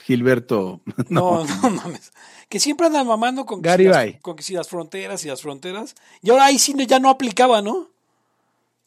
Gilberto. 0.05 0.81
No, 1.09 1.43
no, 1.43 1.69
mames. 1.71 2.11
Que 2.49 2.59
siempre 2.59 2.87
andan 2.87 3.07
mamando 3.07 3.45
con 3.45 3.61
que, 3.61 3.67
si 3.69 3.71
Garibay. 3.71 4.13
las, 4.13 4.21
con 4.21 4.35
que 4.35 4.43
si 4.43 4.53
las 4.53 4.67
fronteras 4.67 5.23
y 5.25 5.27
las 5.29 5.41
fronteras. 5.41 5.95
Y 6.21 6.29
ahora 6.29 6.45
ahí 6.45 6.59
sí 6.59 6.73
no- 6.73 6.83
ya 6.83 6.99
no 6.99 7.09
aplicaba, 7.09 7.61
¿no? 7.61 7.89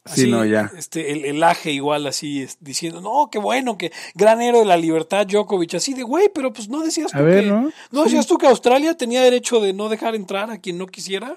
Sí, 0.06 0.30
no, 0.30 0.42
ya. 0.46 0.70
Este, 0.78 1.12
el, 1.12 1.24
el 1.26 1.42
aje 1.42 1.70
igual 1.72 2.06
así, 2.06 2.40
es- 2.42 2.56
diciendo, 2.60 3.02
no, 3.02 3.28
qué 3.30 3.38
bueno, 3.38 3.76
que 3.76 3.92
gran 4.14 4.40
héroe 4.40 4.60
de 4.60 4.66
la 4.66 4.78
libertad, 4.78 5.26
Djokovic, 5.26 5.74
así 5.74 5.92
de, 5.92 6.02
güey, 6.02 6.30
pero 6.34 6.50
pues 6.52 6.68
no 6.70 6.80
decías 6.80 7.12
tú 7.12 7.18
A 7.18 7.22
ver, 7.22 7.44
que, 7.44 7.50
¿no? 7.50 8.04
decías 8.04 8.26
tú 8.26 8.38
que 8.38 8.46
Australia 8.46 8.96
tenía 8.96 9.20
derecho 9.20 9.60
de 9.60 9.74
no 9.74 9.90
dejar 9.90 10.14
entrar 10.14 10.50
a 10.50 10.58
quien 10.58 10.78
no 10.78 10.86
quisiera. 10.86 11.36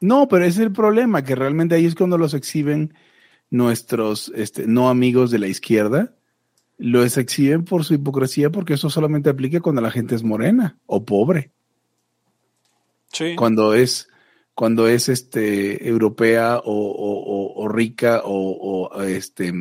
No, 0.00 0.28
pero 0.28 0.44
ese 0.44 0.60
es 0.60 0.66
el 0.66 0.72
problema, 0.72 1.24
que 1.24 1.34
realmente 1.36 1.74
ahí 1.76 1.86
es 1.86 1.94
cuando 1.94 2.18
los 2.18 2.34
exhiben 2.34 2.92
nuestros 3.48 4.30
este, 4.34 4.66
no 4.66 4.90
amigos 4.90 5.30
de 5.30 5.38
la 5.38 5.46
izquierda. 5.46 6.12
Los 6.84 7.16
exhiben 7.16 7.64
por 7.64 7.84
su 7.84 7.94
hipocresía 7.94 8.50
porque 8.50 8.74
eso 8.74 8.90
solamente 8.90 9.30
aplica 9.30 9.60
cuando 9.60 9.80
la 9.80 9.90
gente 9.92 10.16
es 10.16 10.24
morena 10.24 10.78
o 10.86 11.04
pobre. 11.04 11.52
Sí. 13.12 13.36
Cuando 13.36 13.74
es, 13.74 14.08
cuando 14.54 14.88
es 14.88 15.08
este, 15.08 15.86
europea 15.88 16.58
o, 16.58 16.62
o- 16.72 17.22
o- 17.22 17.62
o 17.64 17.68
rica 17.68 18.22
o, 18.24 18.88
o, 18.90 19.02
este, 19.02 19.52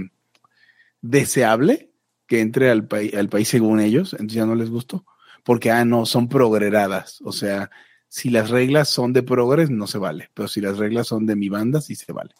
deseable 1.01 1.91
que 2.27 2.39
entre 2.41 2.71
al, 2.71 2.87
país 2.87 3.13
al 3.13 3.29
país 3.29 3.47
según 3.49 3.79
ellos, 3.81 4.13
entonces 4.13 4.35
ya 4.37 4.45
no 4.45 4.55
les 4.55 4.69
gustó. 4.69 5.05
Porque, 5.43 5.69
ah, 5.69 5.85
no, 5.85 6.05
son 6.05 6.27
progreradas. 6.29 7.21
O 7.23 7.31
sea, 7.31 7.69
si 8.07 8.29
las 8.29 8.49
reglas 8.49 8.89
son 8.89 9.11
de 9.13 9.21
progres, 9.23 9.69
no 9.69 9.85
se 9.87 9.97
vale. 9.97 10.29
Pero 10.33 10.47
si 10.47 10.61
las 10.61 10.77
reglas 10.77 11.07
son 11.07 11.25
de 11.25 11.35
mi 11.35 11.49
banda, 11.49 11.81
sí 11.81 11.95
se 11.95 12.13
vale. 12.13 12.33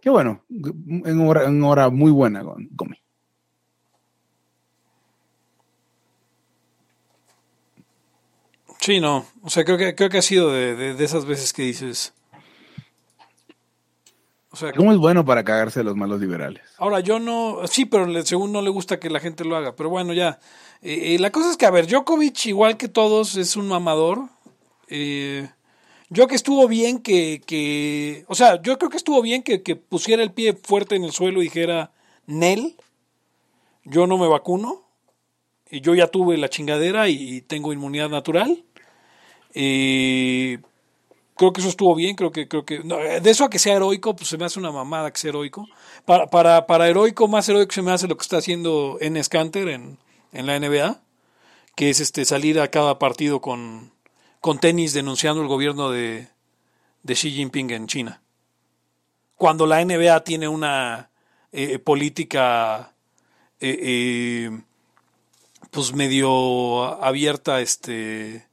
Qué 0.00 0.10
bueno, 0.10 0.44
en 0.48 1.20
hora, 1.26 1.46
en 1.46 1.62
hora 1.64 1.88
muy 1.90 2.10
buena, 2.10 2.42
Gomi. 2.42 2.99
Sí, 8.80 9.00
no. 9.00 9.26
O 9.42 9.50
sea, 9.50 9.64
creo 9.64 9.76
que, 9.78 9.94
creo 9.94 10.08
que 10.08 10.18
ha 10.18 10.22
sido 10.22 10.50
de, 10.52 10.74
de- 10.74 10.94
de 10.94 11.04
esas 11.04 11.24
veces 11.26 11.52
que 11.52 11.62
dices. 11.62 12.12
O 14.52 14.56
sea, 14.56 14.72
¿Cómo 14.72 14.90
es 14.92 14.98
bueno 14.98 15.24
para 15.24 15.44
cagarse 15.44 15.80
a 15.80 15.82
los 15.84 15.94
malos 15.96 16.20
liberales? 16.20 16.62
ahora 16.78 17.00
yo 17.00 17.20
no. 17.20 17.66
Sí, 17.68 17.84
pero 17.84 18.06
le- 18.06 18.24
según 18.26 18.52
no 18.52 18.62
le 18.62 18.70
gusta 18.70 18.98
que 18.98 19.10
la 19.10 19.20
gente 19.20 19.44
lo 19.44 19.54
haga. 19.56 19.76
Pero 19.76 19.90
bueno, 19.90 20.12
ya. 20.12 20.40
Eh, 20.82 21.14
eh, 21.14 21.18
la 21.20 21.30
cosa 21.30 21.50
es 21.50 21.56
que, 21.56 21.66
a 21.66 21.70
ver, 21.70 21.86
Djokovic, 21.86 22.46
igual 22.46 22.76
que 22.76 22.88
todos, 22.88 23.36
es 23.36 23.54
un 23.56 23.68
mamador. 23.68 24.28
Eh, 24.88 25.48
yo 26.08 26.26
que 26.26 26.34
estuvo 26.34 26.66
bien 26.66 27.00
que, 27.00 27.42
que. 27.46 28.24
O 28.28 28.34
sea, 28.34 28.60
yo 28.62 28.76
creo 28.78 28.90
que 28.90 28.96
estuvo 28.96 29.22
bien 29.22 29.42
que, 29.44 29.62
que 29.62 29.76
pusiera 29.76 30.22
el 30.22 30.32
pie 30.32 30.54
fuerte 30.54 30.96
en 30.96 31.04
el 31.04 31.12
suelo 31.12 31.40
y 31.40 31.44
dijera: 31.44 31.92
Nel, 32.26 32.74
yo 33.84 34.06
no 34.08 34.16
me 34.18 34.26
vacuno. 34.26 34.82
Y 35.72 35.80
yo 35.82 35.94
ya 35.94 36.08
tuve 36.08 36.36
la 36.36 36.48
chingadera 36.48 37.08
y, 37.08 37.36
y 37.36 37.40
tengo 37.42 37.72
inmunidad 37.72 38.08
natural. 38.08 38.64
Eh, 39.54 40.58
creo 41.34 41.52
que 41.52 41.60
eso 41.60 41.70
estuvo 41.70 41.94
bien, 41.94 42.16
creo 42.16 42.32
que, 42.32 42.48
creo 42.48 42.64
que, 42.64 42.80
de 42.80 43.30
eso 43.30 43.44
a 43.44 43.50
que 43.50 43.58
sea 43.58 43.76
heroico, 43.76 44.14
pues 44.14 44.28
se 44.28 44.38
me 44.38 44.44
hace 44.44 44.58
una 44.58 44.70
mamada 44.70 45.10
que 45.10 45.18
sea 45.18 45.30
heroico. 45.30 45.66
Para, 46.04 46.26
para, 46.26 46.66
para 46.66 46.88
heroico, 46.88 47.28
más 47.28 47.48
heroico 47.48 47.72
se 47.72 47.82
me 47.82 47.92
hace 47.92 48.08
lo 48.08 48.16
que 48.16 48.22
está 48.22 48.38
haciendo 48.38 48.98
Enes 49.00 49.28
Kanter 49.28 49.68
en, 49.68 49.98
en 50.32 50.46
la 50.46 50.58
NBA, 50.58 51.00
que 51.76 51.90
es 51.90 52.00
este 52.00 52.24
salir 52.24 52.60
a 52.60 52.68
cada 52.68 52.98
partido 52.98 53.40
con, 53.40 53.92
con 54.40 54.58
tenis 54.58 54.92
denunciando 54.92 55.42
el 55.42 55.48
gobierno 55.48 55.90
de, 55.90 56.28
de 57.02 57.14
Xi 57.14 57.30
Jinping 57.30 57.70
en 57.70 57.86
China. 57.86 58.22
Cuando 59.36 59.66
la 59.66 59.82
NBA 59.84 60.22
tiene 60.24 60.48
una 60.48 61.10
eh, 61.52 61.78
política 61.78 62.92
eh, 63.58 63.78
eh, 63.82 64.60
pues 65.70 65.94
medio 65.94 67.02
abierta 67.02 67.60
este 67.60 68.46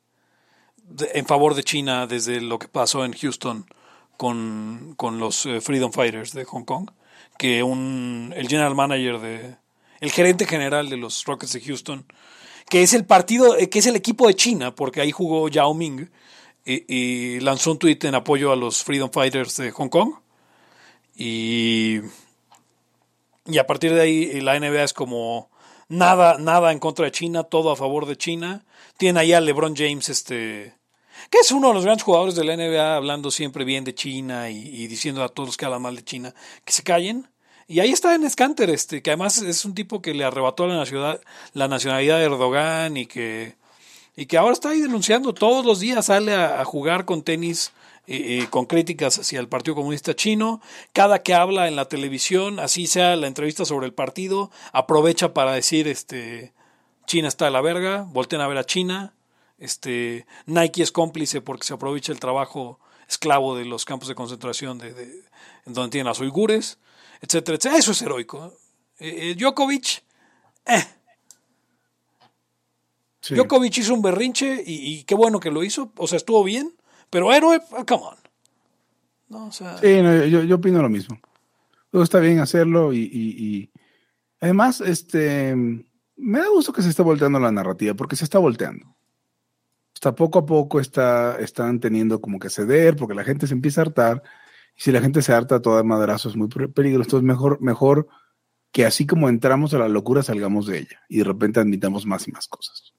en 1.14 1.26
favor 1.26 1.56
de 1.56 1.64
China 1.64 2.08
desde 2.08 2.42
lo 2.42 2.60
que 2.60 2.68
pasó 2.68 3.06
en 3.06 3.14
Houston 3.14 3.66
con, 4.18 4.94
con 4.98 5.20
los 5.20 5.46
eh, 5.46 5.62
Freedom 5.62 5.92
Fighters 5.92 6.34
de 6.34 6.46
Hong 6.46 6.64
Kong, 6.64 6.90
que 7.38 7.64
un, 7.64 8.34
el 8.36 8.48
general 8.48 8.76
manager 8.76 9.20
de, 9.20 9.56
el 10.00 10.12
gerente 10.12 10.46
general 10.46 10.90
de 10.90 10.98
los 10.98 11.24
Rockets 11.26 11.54
de 11.54 11.62
Houston, 11.62 12.06
que 12.70 12.84
es 12.84 12.94
el 12.94 13.06
partido, 13.06 13.58
eh, 13.58 13.70
que 13.70 13.80
es 13.80 13.86
el 13.86 13.96
equipo 13.96 14.28
de 14.28 14.36
China, 14.36 14.76
porque 14.76 15.02
ahí 15.02 15.12
jugó 15.12 15.48
Yao 15.50 15.74
Ming, 15.74 16.10
y, 16.70 17.40
lanzó 17.40 17.72
un 17.72 17.80
tweet 17.80 18.00
en 18.02 18.16
apoyo 18.16 18.52
a 18.52 18.58
los 18.58 18.84
Freedom 18.84 19.10
Fighters 19.10 19.56
de 19.56 19.72
Hong 19.72 19.88
Kong, 19.88 20.16
y, 21.16 22.00
y 23.46 23.58
a 23.58 23.66
partir 23.66 23.94
de 23.94 24.02
ahí 24.02 24.42
la 24.42 24.60
NBA 24.60 24.84
es 24.84 24.94
como 24.94 25.50
nada, 25.88 26.38
nada 26.38 26.72
en 26.72 26.80
contra 26.80 27.06
de 27.06 27.12
China, 27.12 27.44
todo 27.44 27.72
a 27.72 27.76
favor 27.76 28.06
de 28.06 28.18
China. 28.18 28.66
Tiene 28.98 29.20
ahí 29.20 29.34
a 29.34 29.42
LeBron 29.42 29.76
James, 29.76 30.10
este, 30.10 30.74
que 31.30 31.40
es 31.40 31.52
uno 31.52 31.70
de 31.70 31.74
los 31.74 31.84
grandes 31.84 32.04
jugadores 32.04 32.36
de 32.36 32.44
la 32.44 32.56
NBA, 32.56 32.96
hablando 32.96 33.32
siempre 33.32 33.66
bien 33.66 33.84
de 33.84 33.96
China 33.96 34.50
y, 34.50 34.88
diciendo 34.88 35.24
a 35.24 35.30
todos 35.30 35.50
los 35.50 35.58
que 35.58 35.66
hablan 35.66 35.82
mal 35.82 35.96
de 35.96 36.04
China 36.04 36.34
que 36.66 36.74
se 36.74 36.84
callen. 36.84 37.28
Y 37.68 37.80
ahí 37.82 37.92
está 37.92 38.16
en 38.16 38.30
Scanter, 38.30 38.70
este, 38.70 39.02
que 39.02 39.10
además 39.10 39.40
es 39.40 39.66
un 39.66 39.76
tipo 39.76 40.02
que 40.02 40.14
le 40.14 40.24
arrebató 40.24 40.68
la 40.68 40.78
nacionalidad, 40.78 41.22
la 41.54 41.68
nacionalidad 41.68 42.18
de 42.18 42.24
Erdogan 42.24 42.96
y 42.96 43.06
que, 43.06 43.56
y 44.16 44.26
que 44.26 44.38
ahora 44.38 44.54
está 44.54 44.70
ahí 44.70 44.80
denunciando 44.80 45.34
todos 45.34 45.66
los 45.66 45.80
días, 45.82 46.06
sale 46.06 46.34
a, 46.34 46.62
a 46.62 46.66
jugar 46.66 47.04
con 47.04 47.24
tenis 47.24 47.74
eh, 48.10 48.40
eh, 48.40 48.48
con 48.50 48.66
críticas 48.66 49.20
hacia 49.20 49.42
el 49.42 49.50
Partido 49.50 49.76
Comunista 49.76 50.16
Chino. 50.16 50.62
Cada 50.94 51.24
que 51.24 51.34
habla 51.34 51.68
en 51.68 51.76
la 51.76 51.90
televisión, 51.90 52.58
así 52.58 52.88
sea 52.88 53.18
la 53.18 53.28
entrevista 53.28 53.66
sobre 53.66 53.86
el 53.86 53.94
partido, 53.94 54.50
aprovecha 54.72 55.34
para 55.34 55.52
decir, 55.52 55.90
este, 55.90 56.54
China 57.06 57.28
está 57.28 57.46
de 57.46 57.52
la 57.52 57.60
verga, 57.60 58.08
volteen 58.10 58.40
a 58.40 58.48
ver 58.48 58.60
a 58.60 58.64
China. 58.64 59.14
Este, 59.58 60.26
Nike 60.46 60.84
es 60.84 60.92
cómplice 60.92 61.42
porque 61.42 61.66
se 61.66 61.74
aprovecha 61.74 62.12
el 62.12 62.20
trabajo 62.20 62.80
esclavo 63.10 63.56
de 63.56 63.66
los 63.66 63.86
campos 63.86 64.08
de 64.08 64.16
concentración 64.16 64.78
de, 64.78 64.94
de- 64.94 65.24
en 65.66 65.74
donde 65.74 65.92
tienen 65.92 66.08
las 66.08 66.20
uigures, 66.20 66.78
etcétera, 67.22 67.56
etcétera. 67.58 67.78
Eso 67.80 67.92
es 67.92 68.02
heroico. 68.02 68.54
Eh, 69.00 69.32
eh, 69.32 69.36
Djokovic, 69.36 70.04
eh, 70.66 70.84
Sí. 73.22 73.36
Djokovic 73.36 73.78
hizo 73.80 73.94
un 73.94 74.02
berrinche 74.02 74.64
y, 74.66 74.94
y 74.94 75.04
qué 75.04 75.16
bueno 75.16 75.40
que 75.40 75.52
lo 75.52 75.64
hizo, 75.64 75.92
o 75.98 76.08
sea, 76.08 76.18
estuvo 76.18 76.44
bien, 76.44 76.74
pero 77.10 77.34
héroe, 77.34 77.60
ah, 77.78 77.84
come 77.86 78.04
on. 78.04 78.16
No, 79.30 79.48
o 79.48 79.52
sea, 79.52 79.78
Sí, 79.80 80.02
no, 80.02 80.24
yo, 80.26 80.44
yo 80.44 80.56
opino 80.56 80.82
lo 80.82 80.88
mismo. 80.90 81.20
Todo 81.92 82.04
está 82.04 82.20
bien 82.20 82.40
hacerlo 82.40 82.94
y, 82.94 83.00
y- 83.00 83.46
y- 83.58 83.72
además, 84.40 84.80
este, 84.82 85.54
me 86.16 86.40
da 86.40 86.48
gusto 86.50 86.72
que 86.72 86.82
se 86.82 86.90
esté 86.90 87.02
volteando 87.02 87.40
la 87.40 87.52
narrativa 87.52 87.94
porque 87.96 88.16
se 88.16 88.24
está 88.24 88.40
volteando. 88.40 88.96
Hasta 89.98 90.14
poco 90.14 90.38
a 90.38 90.46
poco 90.46 90.80
está, 90.80 91.40
están 91.40 91.80
teniendo 91.80 92.22
como 92.22 92.38
que 92.38 92.52
ceder 92.52 92.96
porque 92.96 93.16
la 93.16 93.24
gente 93.24 93.48
se 93.48 93.56
empieza 93.56 93.82
a 93.82 93.86
hartar 93.86 94.22
y 94.76 94.82
si 94.82 94.92
la 94.92 95.02
gente 95.02 95.24
se 95.24 95.34
harta 95.34 95.60
toda 95.60 95.82
madrazo 95.82 96.30
es 96.30 96.36
muy 96.36 96.50
pe- 96.50 96.68
peligroso. 96.68 97.08
Entonces 97.08 97.26
mejor, 97.26 97.60
mejor 97.62 98.08
que 98.72 98.86
así 98.86 99.08
como 99.08 99.28
entramos 99.28 99.74
a 99.74 99.80
la 99.80 99.90
locura 99.90 100.22
salgamos 100.22 100.68
de 100.68 100.78
ella 100.78 101.02
y 101.10 101.18
de 101.18 101.24
repente 101.24 101.60
admitamos 101.60 102.06
más 102.06 102.28
y 102.28 102.32
más 102.32 102.48
cosas. 102.48 102.94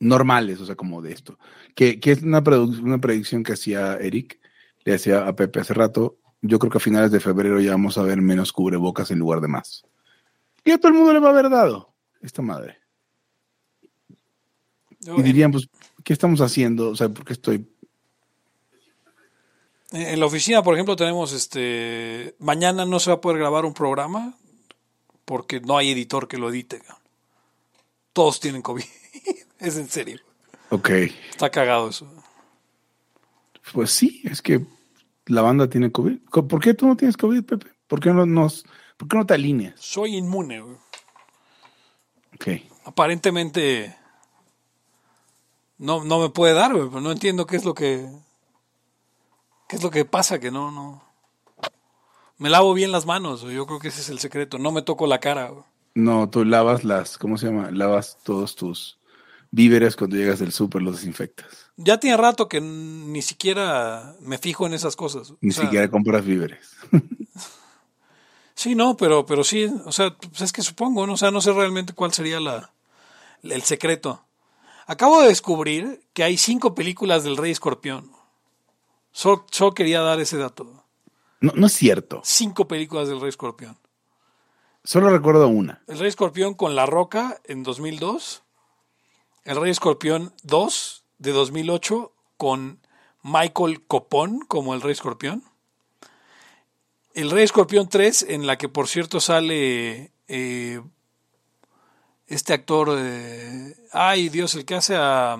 Normales, 0.00 0.60
o 0.60 0.66
sea, 0.66 0.74
como 0.74 1.00
de 1.00 1.12
esto 1.12 1.38
que, 1.76 2.00
es 2.02 2.22
una, 2.24 2.42
una 2.82 2.98
predicción 2.98 3.44
que 3.44 3.52
hacía 3.52 3.94
Eric, 3.98 4.40
le 4.84 4.94
hacía 4.94 5.28
a 5.28 5.36
Pepe 5.36 5.60
hace 5.60 5.74
rato. 5.74 6.18
Yo 6.42 6.58
creo 6.58 6.72
que 6.72 6.78
a 6.78 6.80
finales 6.80 7.12
de 7.12 7.20
febrero 7.20 7.60
ya 7.60 7.70
vamos 7.70 7.98
a 7.98 8.02
ver 8.02 8.20
menos 8.20 8.52
cubrebocas 8.52 9.12
en 9.12 9.20
lugar 9.20 9.40
de 9.40 9.46
más. 9.46 9.86
Y 10.64 10.72
a 10.72 10.78
todo 10.78 10.88
el 10.88 10.94
mundo 10.94 11.12
le 11.12 11.20
va 11.20 11.28
a 11.28 11.30
haber 11.30 11.50
dado 11.50 11.94
esta 12.20 12.42
madre. 12.42 12.83
Y 15.16 15.22
dirían, 15.22 15.50
pues, 15.52 15.68
¿qué 16.02 16.12
estamos 16.12 16.40
haciendo? 16.40 16.90
O 16.90 16.96
sea, 16.96 17.08
¿por 17.08 17.24
qué 17.24 17.32
estoy? 17.32 17.66
en, 19.92 20.18
la 20.20 20.26
oficina, 20.26 20.62
por 20.62 20.74
ejemplo, 20.74 20.96
tenemos 20.96 21.32
este, 21.32 22.34
mañana 22.38 22.84
no 22.84 22.98
se 23.00 23.10
va 23.10 23.16
a 23.16 23.20
poder 23.20 23.38
grabar 23.38 23.64
un 23.64 23.74
programa 23.74 24.34
porque 25.24 25.60
no 25.60 25.76
hay 25.76 25.90
editor 25.90 26.28
que 26.28 26.38
lo 26.38 26.50
edite. 26.50 26.82
Todos 28.12 28.40
tienen 28.40 28.62
COVID. 28.62 28.84
es 29.60 29.76
en 29.76 29.88
serio. 29.88 30.20
Ok, 30.70 30.90
Está 31.30 31.50
cagado 31.50 31.90
eso. 31.90 32.10
pues 33.72 33.90
sí, 33.90 34.22
es 34.24 34.42
que 34.42 34.64
la 35.26 35.42
banda 35.42 35.68
tiene 35.68 35.92
COVID. 35.92 36.18
Co- 36.30 36.48
¿Por 36.48 36.60
qué 36.60 36.74
tú 36.74 36.86
no 36.86 36.96
tienes 36.96 37.16
COVID, 37.16 37.44
Pepe? 37.44 37.66
¿Por 37.86 38.00
qué 38.00 38.10
no, 38.10 38.26
nos, 38.26 38.64
¿por 38.96 39.08
qué 39.08 39.16
no 39.16 39.26
te 39.26 39.34
alineas? 39.34 39.74
Soy 39.78 40.16
inmune. 40.16 40.60
güey. 40.60 40.76
Ok. 42.34 42.48
Aparentemente 42.84 43.96
no, 45.78 46.04
no 46.04 46.20
me 46.20 46.30
puede 46.30 46.54
dar, 46.54 46.74
güey, 46.74 46.88
pero 46.88 47.00
no 47.00 47.12
entiendo 47.12 47.46
qué 47.46 47.56
es 47.56 47.64
lo 47.64 47.74
que 47.74 48.06
qué 49.68 49.76
es 49.76 49.82
lo 49.82 49.90
que 49.90 50.04
pasa 50.04 50.38
que 50.38 50.50
no 50.50 50.70
no 50.70 51.02
me 52.38 52.50
lavo 52.50 52.74
bien 52.74 52.92
las 52.92 53.06
manos, 53.06 53.42
güey, 53.42 53.54
yo 53.56 53.66
creo 53.66 53.78
que 53.78 53.88
ese 53.88 54.00
es 54.00 54.08
el 54.08 54.18
secreto, 54.18 54.58
no 54.58 54.72
me 54.72 54.82
toco 54.82 55.06
la 55.06 55.20
cara. 55.20 55.48
güey. 55.48 55.64
No, 55.94 56.28
tú 56.28 56.44
lavas 56.44 56.82
las, 56.84 57.16
¿cómo 57.18 57.38
se 57.38 57.46
llama? 57.46 57.70
Lavas 57.70 58.18
todos 58.24 58.56
tus 58.56 58.98
víveres 59.52 59.94
cuando 59.94 60.16
llegas 60.16 60.40
del 60.40 60.50
súper 60.50 60.82
los 60.82 60.96
desinfectas. 60.96 61.70
Ya 61.76 61.98
tiene 62.00 62.16
rato 62.16 62.48
que 62.48 62.60
ni 62.60 63.22
siquiera 63.22 64.16
me 64.20 64.38
fijo 64.38 64.66
en 64.66 64.74
esas 64.74 64.96
cosas. 64.96 65.32
Ni 65.40 65.50
O 65.50 65.52
sea, 65.52 65.64
siquiera 65.64 65.88
compras 65.88 66.24
víveres. 66.24 66.76
Sí, 68.56 68.76
no, 68.76 68.96
pero, 68.96 69.26
pero 69.26 69.42
sí, 69.42 69.68
o 69.84 69.90
sea, 69.90 70.16
pues 70.16 70.40
es 70.42 70.52
que 70.52 70.62
supongo, 70.62 71.06
¿no? 71.08 71.14
O 71.14 71.16
sea, 71.16 71.32
no 71.32 71.40
sé 71.40 71.52
realmente 71.52 71.92
cuál 71.92 72.12
sería 72.12 72.38
la, 72.38 72.70
el 73.42 73.62
secreto. 73.62 74.24
Acabo 74.86 75.22
de 75.22 75.28
descubrir 75.28 76.02
que 76.12 76.24
hay 76.24 76.36
cinco 76.36 76.74
películas 76.74 77.24
del 77.24 77.36
Rey 77.36 77.50
Escorpión. 77.50 78.10
Solo, 79.12 79.46
solo 79.50 79.72
quería 79.72 80.00
dar 80.00 80.20
ese 80.20 80.36
dato. 80.36 80.84
No, 81.40 81.52
no 81.54 81.66
es 81.66 81.72
cierto. 81.72 82.20
Cinco 82.24 82.68
películas 82.68 83.08
del 83.08 83.20
Rey 83.20 83.28
Escorpión. 83.28 83.78
Solo 84.82 85.08
recuerdo 85.10 85.48
una. 85.48 85.82
El 85.86 85.98
Rey 85.98 86.08
Escorpión 86.08 86.54
con 86.54 86.74
La 86.74 86.84
Roca 86.84 87.40
en 87.44 87.62
2002. 87.62 88.42
El 89.44 89.60
Rey 89.60 89.70
Escorpión 89.70 90.34
2 90.42 91.04
de 91.18 91.32
2008 91.32 92.12
con 92.36 92.80
Michael 93.22 93.82
Copón 93.86 94.40
como 94.40 94.74
el 94.74 94.82
Rey 94.82 94.92
Escorpión. 94.92 95.42
El 97.14 97.30
Rey 97.30 97.44
Escorpión 97.44 97.88
3 97.88 98.26
en 98.28 98.46
la 98.46 98.58
que 98.58 98.68
por 98.68 98.88
cierto 98.88 99.20
sale 99.20 100.12
eh, 100.28 100.82
este 102.34 102.52
actor... 102.54 102.96
eh, 102.98 103.74
ay 103.92 104.28
Dios, 104.28 104.54
el 104.54 104.64
que 104.64 104.74
hace 104.74 104.96
a... 104.96 105.36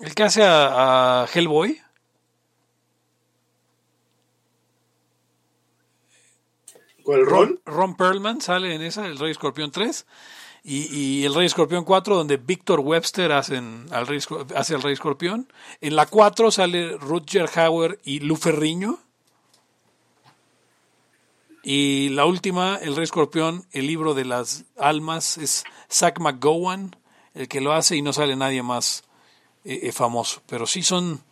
El 0.00 0.14
que 0.14 0.22
hace 0.24 0.42
a, 0.42 1.22
a 1.22 1.26
Hellboy. 1.32 1.80
¿Cuál 7.02 7.26
Ron? 7.26 7.60
Ron 7.66 7.96
Perlman 7.96 8.40
sale 8.40 8.74
en 8.74 8.82
esa, 8.82 9.06
el 9.06 9.18
Rey 9.18 9.30
Escorpión 9.30 9.70
3. 9.70 10.06
Y, 10.64 10.96
y 10.96 11.24
el 11.24 11.34
Rey 11.34 11.46
Escorpión 11.46 11.84
4, 11.84 12.16
donde 12.16 12.36
Víctor 12.36 12.80
Webster 12.80 13.32
hacen 13.32 13.86
al 13.90 14.06
Rey, 14.06 14.20
hace 14.54 14.74
al 14.74 14.82
Rey 14.82 14.92
Escorpión. 14.92 15.52
En 15.80 15.96
la 15.96 16.06
4 16.06 16.50
sale 16.52 16.96
Rutger 16.98 17.48
Hauer 17.58 17.98
y 18.04 18.20
Lu 18.20 18.36
Ferriño. 18.36 18.98
Y 21.62 22.08
la 22.10 22.26
última, 22.26 22.76
el 22.82 22.96
Rey 22.96 23.04
Escorpión, 23.04 23.64
el 23.70 23.86
libro 23.86 24.14
de 24.14 24.24
las 24.24 24.64
almas, 24.76 25.38
es 25.38 25.64
Zach 25.90 26.18
McGowan, 26.18 26.96
el 27.34 27.46
que 27.48 27.60
lo 27.60 27.72
hace 27.72 27.96
y 27.96 28.02
no 28.02 28.12
sale 28.12 28.34
nadie 28.34 28.62
más 28.62 29.04
eh, 29.64 29.80
eh, 29.84 29.92
famoso. 29.92 30.42
Pero 30.46 30.66
sí 30.66 30.82
son, 30.82 31.22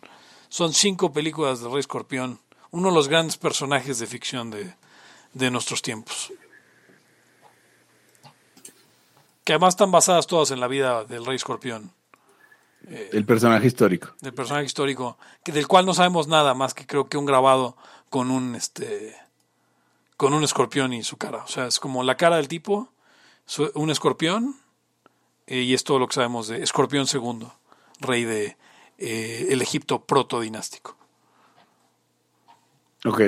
son 0.47 0.73
cinco 0.73 1.11
películas 1.11 1.61
del 1.61 1.71
Rey 1.71 1.81
Escorpión, 1.81 2.39
uno 2.71 2.89
de 2.89 2.95
los 2.95 3.09
grandes 3.09 3.35
personajes 3.37 3.99
de 3.99 4.07
ficción 4.07 4.51
de, 4.51 4.73
de 5.33 5.51
nuestros 5.51 5.81
tiempos. 5.81 6.31
Que 9.43 9.53
además 9.53 9.73
están 9.73 9.91
basadas 9.91 10.27
todas 10.27 10.51
en 10.51 10.59
la 10.61 10.67
vida 10.67 11.03
del 11.03 11.25
Rey 11.25 11.35
Escorpión, 11.35 11.91
El 12.87 13.25
personaje 13.25 13.67
histórico. 13.67 14.11
del 14.21 14.33
personaje 14.33 14.65
histórico, 14.65 15.17
que 15.43 15.51
del 15.51 15.67
cual 15.67 15.85
no 15.85 15.93
sabemos 15.93 16.27
nada 16.27 16.53
más 16.53 16.73
que 16.73 16.87
creo 16.87 17.09
que 17.09 17.17
un 17.17 17.25
grabado 17.25 17.75
con 18.09 18.31
un 18.31 18.55
este 18.55 19.15
con 20.21 20.35
un 20.35 20.43
escorpión 20.43 20.93
y 20.93 21.01
su 21.01 21.17
cara. 21.17 21.43
O 21.43 21.47
sea, 21.47 21.65
es 21.65 21.79
como 21.79 22.03
la 22.03 22.15
cara 22.15 22.35
del 22.35 22.47
tipo, 22.47 22.93
un 23.73 23.89
escorpión, 23.89 24.55
eh, 25.47 25.61
y 25.61 25.73
es 25.73 25.83
todo 25.83 25.97
lo 25.97 26.07
que 26.07 26.13
sabemos 26.13 26.47
de 26.47 26.61
Escorpión 26.61 27.07
II, 27.11 27.47
rey 27.99 28.23
de 28.23 28.55
eh, 28.99 29.47
el 29.49 29.63
Egipto 29.63 30.05
protodinástico. 30.05 30.95
Ok. 33.03 33.19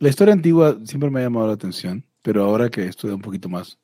La 0.00 0.08
historia 0.08 0.34
antigua 0.34 0.76
siempre 0.84 1.08
me 1.08 1.20
ha 1.20 1.22
llamado 1.22 1.46
la 1.46 1.52
atención, 1.52 2.04
pero 2.22 2.42
ahora 2.42 2.68
que 2.68 2.88
estudio 2.88 3.14
un 3.14 3.22
poquito 3.22 3.48
más, 3.48 3.78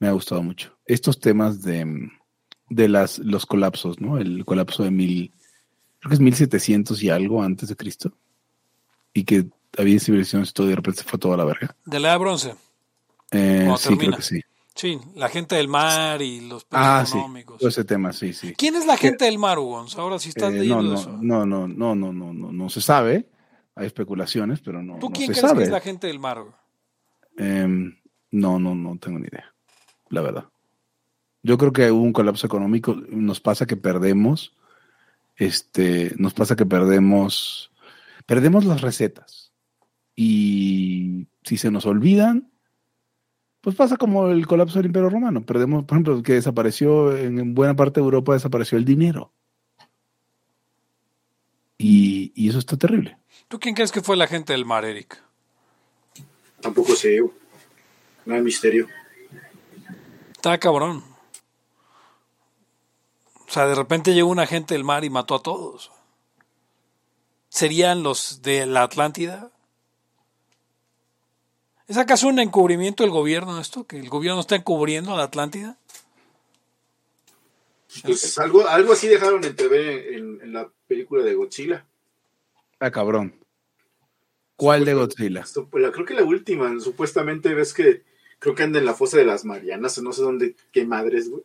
me 0.00 0.08
ha 0.08 0.12
gustado 0.12 0.42
mucho. 0.42 0.76
Estos 0.84 1.18
temas 1.18 1.62
de, 1.62 2.10
de 2.68 2.88
las, 2.90 3.20
los 3.20 3.46
colapsos, 3.46 3.98
¿no? 4.02 4.18
El 4.18 4.44
colapso 4.44 4.82
de 4.82 4.90
mil, 4.90 5.32
creo 6.00 6.10
que 6.10 6.14
es 6.16 6.20
1700 6.20 7.02
y 7.02 7.08
algo 7.08 7.42
antes 7.42 7.70
de 7.70 7.76
Cristo, 7.76 8.12
y 9.14 9.24
que 9.24 9.48
había 9.78 9.98
civilizaciones 10.00 10.50
y 10.50 10.52
todo, 10.52 10.66
y 10.66 10.70
de 10.70 10.76
repente 10.76 11.02
se 11.02 11.08
fue 11.08 11.18
toda 11.18 11.36
la 11.36 11.44
verga. 11.44 11.74
De 11.84 11.98
la 12.00 12.08
edad 12.10 12.18
bronce. 12.18 12.54
Eh, 13.30 13.72
sí, 13.78 13.96
creo 13.96 14.12
que 14.16 14.22
sí. 14.22 14.40
Sí, 14.76 14.98
la 15.14 15.28
gente 15.28 15.54
del 15.54 15.68
mar 15.68 16.20
y 16.20 16.40
los 16.48 16.64
peces 16.64 16.84
Ah, 16.84 17.04
sí. 17.06 17.12
económicos. 17.16 17.58
Todo 17.58 17.68
ese 17.68 17.84
tema, 17.84 18.12
sí, 18.12 18.32
sí. 18.32 18.54
¿Quién 18.56 18.74
es 18.74 18.86
la 18.86 18.96
gente 18.96 19.24
del 19.24 19.38
mar, 19.38 19.58
Ugons? 19.58 19.96
Ahora 19.96 20.18
sí 20.18 20.30
estás 20.30 20.52
Eh, 20.52 20.58
leyendo 20.58 20.82
no, 20.82 20.92
no, 20.92 20.98
eso. 21.00 21.10
no, 21.20 21.46
no, 21.46 21.68
no, 21.68 21.94
no, 21.94 22.12
no, 22.12 22.32
no, 22.32 22.52
no 22.52 22.68
se 22.68 22.80
sabe. 22.80 23.28
Hay 23.76 23.86
especulaciones, 23.86 24.60
pero 24.60 24.82
no, 24.82 24.98
¿Tú 24.98 25.06
no 25.10 25.12
quién 25.12 25.28
se 25.28 25.32
crees 25.34 25.40
sabe. 25.48 25.58
que 25.58 25.64
es 25.64 25.70
la 25.70 25.80
gente 25.80 26.06
del 26.08 26.18
mar? 26.18 26.44
Em, 27.36 27.96
no, 28.32 28.58
no, 28.58 28.74
no 28.74 28.96
tengo 28.98 29.18
ni 29.20 29.26
idea, 29.28 29.52
la 30.10 30.20
verdad. 30.22 30.44
Yo 31.42 31.56
creo 31.58 31.72
que 31.72 31.90
hubo 31.90 32.02
un 32.02 32.12
colapso 32.12 32.46
económico. 32.46 32.94
Nos 33.10 33.40
pasa 33.40 33.66
que 33.66 33.76
perdemos, 33.76 34.54
este, 35.36 36.14
nos 36.16 36.34
pasa 36.34 36.56
que 36.56 36.66
perdemos, 36.66 37.70
perdemos 38.26 38.64
las 38.64 38.80
recetas. 38.80 39.43
Y 40.16 41.26
si 41.42 41.56
se 41.56 41.70
nos 41.70 41.86
olvidan, 41.86 42.50
pues 43.60 43.76
pasa 43.76 43.96
como 43.96 44.28
el 44.28 44.46
colapso 44.46 44.78
del 44.78 44.86
Imperio 44.86 45.10
Romano. 45.10 45.44
Perdemos, 45.44 45.84
por 45.84 45.96
ejemplo, 45.96 46.22
que 46.22 46.34
desapareció 46.34 47.16
en 47.16 47.54
buena 47.54 47.74
parte 47.74 48.00
de 48.00 48.04
Europa, 48.04 48.34
desapareció 48.34 48.78
el 48.78 48.84
dinero. 48.84 49.32
Y, 51.78 52.32
y 52.34 52.48
eso 52.48 52.58
está 52.58 52.76
terrible. 52.76 53.16
¿Tú 53.48 53.58
quién 53.58 53.74
crees 53.74 53.92
que 53.92 54.02
fue 54.02 54.16
la 54.16 54.26
gente 54.26 54.52
del 54.52 54.64
mar, 54.64 54.84
Eric? 54.84 55.20
Tampoco 56.60 56.94
sé. 56.94 57.20
No 58.24 58.34
hay 58.34 58.42
misterio. 58.42 58.88
Está 60.32 60.58
cabrón. 60.58 61.02
O 63.46 63.50
sea, 63.50 63.66
de 63.66 63.74
repente 63.74 64.14
llegó 64.14 64.30
una 64.30 64.46
gente 64.46 64.74
del 64.74 64.84
mar 64.84 65.04
y 65.04 65.10
mató 65.10 65.34
a 65.34 65.42
todos. 65.42 65.90
¿Serían 67.48 68.02
los 68.02 68.42
de 68.42 68.66
la 68.66 68.82
Atlántida? 68.82 69.52
¿Es 71.88 71.96
acaso 71.98 72.28
un 72.28 72.38
encubrimiento 72.38 73.02
del 73.02 73.10
gobierno 73.12 73.60
esto? 73.60 73.86
¿Que 73.86 73.98
el 73.98 74.08
gobierno 74.08 74.40
está 74.40 74.56
encubriendo 74.56 75.12
a 75.12 75.16
la 75.16 75.24
Atlántida? 75.24 75.76
Pues 78.02 78.38
algo, 78.38 78.66
algo 78.66 78.92
así 78.92 79.06
dejaron 79.06 79.44
entrever 79.44 80.14
en, 80.14 80.40
en 80.42 80.52
la 80.52 80.68
película 80.88 81.22
de 81.22 81.34
Godzilla. 81.34 81.86
Ah, 82.80 82.90
cabrón. 82.90 83.34
¿Cuál 84.56 84.84
de 84.84 84.94
Godzilla? 84.94 85.40
Esto, 85.40 85.68
la- 85.74 85.92
creo 85.92 86.04
que 86.06 86.14
la 86.14 86.24
última, 86.24 86.78
supuestamente 86.80 87.54
ves 87.54 87.72
que 87.72 88.02
creo 88.38 88.54
que 88.54 88.62
anda 88.64 88.78
en 88.78 88.84
la 88.84 88.94
fosa 88.94 89.16
de 89.16 89.24
las 89.24 89.44
Marianas 89.44 89.96
o 89.98 90.02
no 90.02 90.12
sé 90.12 90.22
dónde, 90.22 90.56
qué 90.72 90.84
madres, 90.84 91.30
güey. 91.30 91.42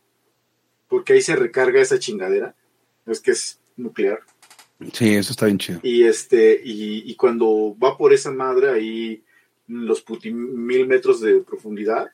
Porque 0.87 1.13
ahí 1.13 1.21
se 1.21 1.35
recarga 1.35 1.81
esa 1.81 1.99
chingadera. 1.99 2.55
Es 3.05 3.19
que 3.19 3.31
es 3.31 3.59
nuclear. 3.77 4.19
Sí, 4.93 5.13
eso 5.13 5.31
está 5.33 5.45
bien 5.45 5.59
chido. 5.59 5.79
Y 5.83 6.03
este, 6.03 6.59
y, 6.63 7.09
y 7.09 7.15
cuando 7.15 7.75
va 7.81 7.97
por 7.97 8.11
esa 8.13 8.31
madre 8.31 8.69
ahí, 8.71 9.23
los 9.69 10.01
puti 10.01 10.31
mil 10.31 10.87
metros 10.87 11.21
de 11.21 11.39
profundidad, 11.41 12.11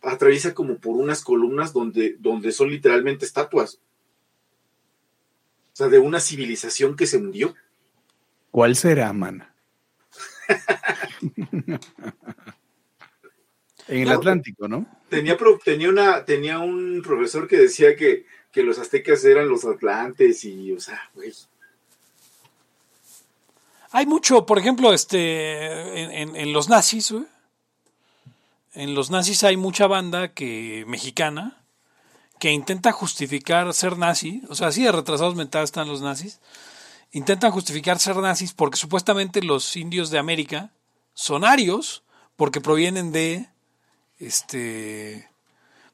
atraviesa 0.00 0.54
como 0.54 0.78
por 0.78 0.96
unas 0.96 1.22
columnas 1.22 1.72
donde, 1.72 2.16
donde 2.18 2.52
son 2.52 2.70
literalmente 2.70 3.26
estatuas. 3.26 3.80
O 5.72 5.76
sea, 5.76 5.88
de 5.88 5.98
una 5.98 6.20
civilización 6.20 6.96
que 6.96 7.06
se 7.06 7.16
hundió. 7.16 7.54
¿Cuál 8.50 8.76
será, 8.76 9.12
man? 9.12 9.44
en 13.88 14.02
el 14.02 14.08
No. 14.08 14.14
Atlántico, 14.14 14.68
¿no? 14.68 14.86
Tenía, 15.08 15.36
tenía, 15.64 15.88
una, 15.88 16.24
tenía 16.24 16.60
un 16.60 17.02
profesor 17.02 17.48
que 17.48 17.56
decía 17.56 17.96
que, 17.96 18.26
que 18.52 18.62
los 18.62 18.78
aztecas 18.78 19.24
eran 19.24 19.48
los 19.48 19.64
atlantes 19.64 20.44
y, 20.44 20.72
o 20.72 20.80
sea, 20.80 21.10
güey. 21.14 21.32
Hay 23.96 24.06
mucho, 24.06 24.44
por 24.44 24.58
ejemplo, 24.58 24.92
este, 24.92 26.20
en, 26.20 26.52
los 26.52 26.68
nazis. 26.68 27.14
En 28.72 28.92
los 28.92 29.12
nazis 29.12 29.44
hay 29.44 29.56
mucha 29.56 29.86
banda 29.86 30.34
que 30.34 30.84
mexicana 30.88 31.62
que 32.40 32.50
intenta 32.50 32.90
justificar 32.90 33.72
ser 33.72 33.96
nazi, 33.96 34.42
o 34.48 34.56
sea, 34.56 34.66
así 34.66 34.82
de 34.82 34.90
retrasados 34.90 35.36
mentales 35.36 35.68
están 35.68 35.86
los 35.86 36.02
nazis. 36.02 36.40
Intentan 37.12 37.52
justificar 37.52 38.00
ser 38.00 38.16
nazis 38.16 38.52
porque 38.52 38.78
supuestamente 38.78 39.44
los 39.44 39.76
indios 39.76 40.10
de 40.10 40.18
América 40.18 40.70
son 41.14 41.44
arios 41.44 42.02
porque 42.34 42.60
provienen 42.60 43.12
de 43.12 43.48
este 44.18 45.30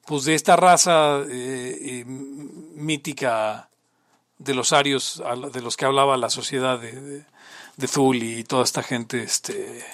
pues 0.07 0.25
de 0.25 0.35
esta 0.35 0.57
raza 0.57 1.19
eh, 1.29 1.79
eh, 1.83 2.05
mítica 2.07 3.69
de 4.39 4.55
los 4.55 4.73
arios 4.73 5.23
de 5.53 5.61
los 5.61 5.77
que 5.77 5.85
hablaba 5.85 6.17
la 6.17 6.31
sociedad 6.31 6.81
de, 6.81 7.27
de 7.81 7.89
Thule 7.89 8.25
y 8.25 8.45
toda 8.45 8.65
esta 8.65 8.83
gente 8.83 9.23
este 9.23 9.85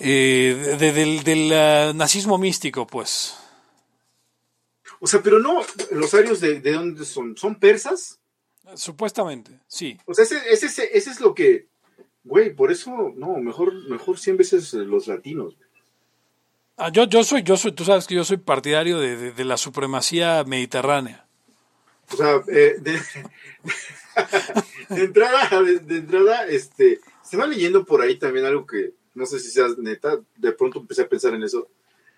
eh, 0.00 0.76
de- 0.78 0.92
del, 0.92 1.24
del, 1.24 1.52
ah, 1.52 1.92
nazismo 1.94 2.38
místico 2.38 2.86
pues 2.86 3.34
O 5.00 5.06
sea, 5.06 5.22
pero 5.22 5.38
no, 5.40 5.62
los 5.92 6.14
arios 6.14 6.40
de, 6.40 6.60
de 6.60 6.72
dónde 6.72 7.04
son, 7.04 7.36
son 7.36 7.56
persas. 7.56 8.18
supuestamente 8.74 9.58
sí 9.66 9.98
O 10.06 10.14
sea, 10.14 10.24
ese, 10.24 10.38
ese, 10.50 10.66
ese- 10.66 10.96
ese 10.96 11.10
es 11.10 11.20
lo 11.20 11.34
que, 11.34 11.66
güey, 12.24 12.54
por 12.54 12.70
eso, 12.70 13.12
no, 13.16 13.36
mejor, 13.38 13.72
mejor 13.88 14.18
100 14.18 14.36
veces 14.36 14.72
los 14.74 15.06
latinos. 15.06 15.54
Ah, 16.76 16.90
yo, 16.92 17.04
yo 17.06 17.24
soy, 17.24 17.42
yo 17.42 17.56
soy, 17.56 17.72
tú 17.72 17.84
sabes 17.84 18.06
que 18.06 18.14
yo 18.14 18.22
soy 18.24 18.36
partidario 18.36 19.00
de, 19.00 19.16
de- 19.16 19.32
de 19.32 19.44
la 19.44 19.56
supremacía 19.56 20.44
mediterránea. 20.44 21.26
O 22.12 22.16
sea, 22.16 22.36
eh, 22.48 22.76
de, 22.80 23.00
de 24.88 25.04
entrada, 25.04 25.62
de, 25.62 25.78
de 25.80 25.96
entrada, 25.98 26.46
este, 26.46 27.00
se 27.22 27.36
va 27.36 27.46
leyendo 27.46 27.84
por 27.84 28.00
ahí 28.00 28.16
también 28.16 28.46
algo 28.46 28.66
que 28.66 28.94
no 29.18 29.26
sé 29.26 29.40
si 29.40 29.50
sea 29.50 29.66
neta, 29.76 30.20
de 30.36 30.52
pronto 30.52 30.78
empecé 30.78 31.02
a 31.02 31.08
pensar 31.08 31.34
en 31.34 31.42
eso, 31.42 31.68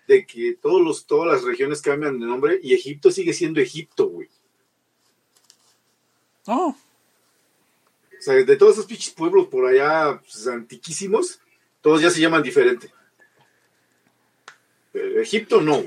de 0.07 0.25
que 0.25 0.53
todos 0.61 0.81
los, 0.81 1.05
todas 1.05 1.33
las 1.33 1.43
regiones 1.43 1.81
cambian 1.81 2.19
de 2.19 2.25
nombre 2.25 2.59
y 2.61 2.73
Egipto 2.73 3.11
sigue 3.11 3.33
siendo 3.33 3.59
Egipto, 3.59 4.07
güey. 4.07 4.29
No, 6.47 6.67
O 6.67 6.75
sea, 8.19 8.35
de 8.35 8.55
todos 8.55 8.73
esos 8.73 8.85
pinches 8.85 9.13
pueblos 9.13 9.47
por 9.47 9.65
allá 9.65 10.19
pues, 10.21 10.47
antiquísimos, 10.47 11.39
todos 11.81 12.01
ya 12.01 12.09
se 12.09 12.21
llaman 12.21 12.43
diferente. 12.43 12.91
Pero 14.91 15.21
Egipto 15.21 15.61
no. 15.61 15.83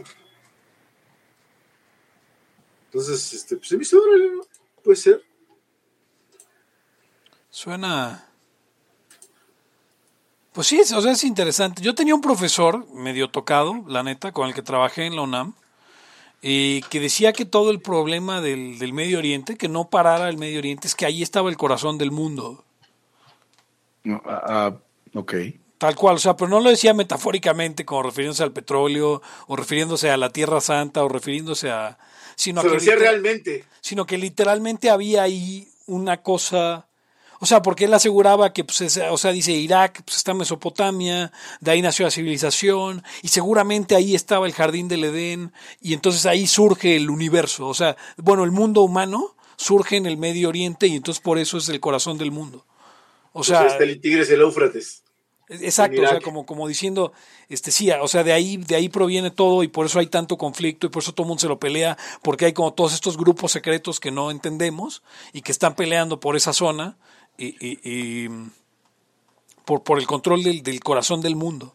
Entonces, 2.86 3.32
este, 3.32 3.56
pues 3.56 3.68
se 3.68 3.76
me 3.76 3.82
hizo, 3.82 4.00
puede 4.82 4.96
ser. 4.96 5.22
Suena. 7.54 8.26
Pues 10.52 10.66
sí, 10.66 10.78
es- 10.78 10.92
o 10.92 11.00
sea, 11.00 11.12
es 11.12 11.24
interesante. 11.24 11.82
Yo 11.82 11.94
tenía 11.94 12.14
un 12.14 12.20
profesor 12.20 12.86
medio 12.92 13.28
tocado, 13.30 13.84
la 13.88 14.02
neta, 14.02 14.32
con 14.32 14.48
el 14.48 14.54
que 14.54 14.62
trabajé 14.62 15.06
en 15.06 15.14
la 15.16 15.22
UNAM, 15.22 15.54
y 16.42 16.82
que 16.82 17.00
decía 17.00 17.32
que 17.32 17.44
todo 17.44 17.70
el 17.70 17.80
problema 17.80 18.40
del, 18.40 18.78
del 18.78 18.92
Medio 18.92 19.18
Oriente, 19.18 19.56
que 19.56 19.68
no 19.68 19.88
parara 19.88 20.28
el 20.28 20.36
Medio 20.36 20.58
Oriente, 20.58 20.86
es 20.88 20.94
que 20.94 21.06
ahí 21.06 21.22
estaba 21.22 21.48
el 21.48 21.56
corazón 21.56 21.96
del 21.96 22.10
mundo. 22.10 22.64
No, 24.02 24.20
ah, 24.26 24.42
ah, 24.46 24.76
ok. 25.14 25.34
Tal 25.78 25.94
cual, 25.96 26.16
o 26.16 26.18
sea, 26.18 26.36
pero 26.36 26.48
no 26.50 26.60
lo 26.60 26.70
decía 26.70 26.92
metafóricamente 26.92 27.84
como 27.84 28.02
refiriéndose 28.02 28.42
al 28.42 28.52
petróleo, 28.52 29.22
o 29.46 29.56
refiriéndose 29.56 30.10
a 30.10 30.16
la 30.16 30.30
Tierra 30.30 30.60
Santa, 30.60 31.04
o 31.04 31.08
refiriéndose 31.08 31.70
a... 31.70 31.98
Sino, 32.36 32.60
Se 32.62 32.66
lo 32.66 32.72
que 32.74 32.78
decía 32.78 32.96
realmente. 32.96 33.64
sino 33.80 34.06
que 34.06 34.18
literalmente 34.18 34.90
había 34.90 35.22
ahí 35.22 35.68
una 35.86 36.20
cosa... 36.22 36.86
O 37.44 37.46
sea, 37.46 37.60
porque 37.60 37.84
él 37.84 37.92
aseguraba 37.92 38.54
que, 38.54 38.64
pues, 38.64 38.80
es- 38.80 38.96
o 39.10 39.18
sea, 39.18 39.30
dice 39.30 39.52
Irak, 39.52 40.00
pues 40.02 40.16
está 40.16 40.32
Mesopotamia, 40.32 41.30
de 41.60 41.70
ahí 41.70 41.82
nació 41.82 42.06
la 42.06 42.10
civilización, 42.10 43.02
y 43.20 43.28
seguramente 43.28 43.94
ahí 43.94 44.14
estaba 44.14 44.46
el 44.46 44.54
jardín 44.54 44.88
del 44.88 45.04
Edén, 45.04 45.52
y 45.82 45.92
entonces 45.92 46.24
ahí 46.24 46.46
surge 46.46 46.96
el 46.96 47.10
universo. 47.10 47.68
O 47.68 47.74
sea, 47.74 47.98
bueno, 48.16 48.44
el 48.44 48.50
mundo 48.50 48.80
humano 48.80 49.36
surge 49.58 49.96
en 49.96 50.06
el 50.06 50.16
Medio 50.16 50.48
Oriente, 50.48 50.86
y 50.86 50.96
entonces 50.96 51.20
por 51.22 51.38
eso 51.38 51.58
es 51.58 51.68
el 51.68 51.80
corazón 51.80 52.16
del 52.16 52.30
mundo. 52.30 52.64
O 53.34 53.40
O 53.40 53.44
sea, 53.44 53.58
sea, 53.58 53.66
está 53.66 53.84
el 53.84 54.00
Tigres 54.00 54.30
el 54.30 54.40
Éufrates. 54.40 55.02
Exacto, 55.50 56.00
o 56.00 56.06
sea, 56.06 56.20
como, 56.20 56.46
como 56.46 56.66
diciendo, 56.66 57.12
este 57.50 57.70
sí, 57.72 57.90
o 57.90 58.08
sea, 58.08 58.24
de 58.24 58.32
ahí, 58.32 58.56
de 58.56 58.76
ahí 58.76 58.88
proviene 58.88 59.30
todo 59.30 59.62
y 59.62 59.68
por 59.68 59.84
eso 59.84 59.98
hay 59.98 60.06
tanto 60.06 60.38
conflicto 60.38 60.86
y 60.86 60.90
por 60.90 61.02
eso 61.02 61.12
todo 61.12 61.24
el 61.26 61.28
mundo 61.28 61.42
se 61.42 61.48
lo 61.48 61.58
pelea, 61.58 61.98
porque 62.22 62.46
hay 62.46 62.54
como 62.54 62.72
todos 62.72 62.94
estos 62.94 63.18
grupos 63.18 63.52
secretos 63.52 64.00
que 64.00 64.10
no 64.10 64.30
entendemos 64.30 65.02
y 65.34 65.42
que 65.42 65.52
están 65.52 65.74
peleando 65.74 66.18
por 66.20 66.36
esa 66.36 66.54
zona 66.54 66.96
y, 67.38 67.46
y- 67.60 67.80
y, 68.24 68.28
mm, 68.28 68.50
por, 69.64 69.82
por 69.82 69.98
el 69.98 70.06
control 70.06 70.42
del, 70.42 70.62
del 70.62 70.80
corazón 70.80 71.20
del 71.20 71.36
mundo. 71.36 71.74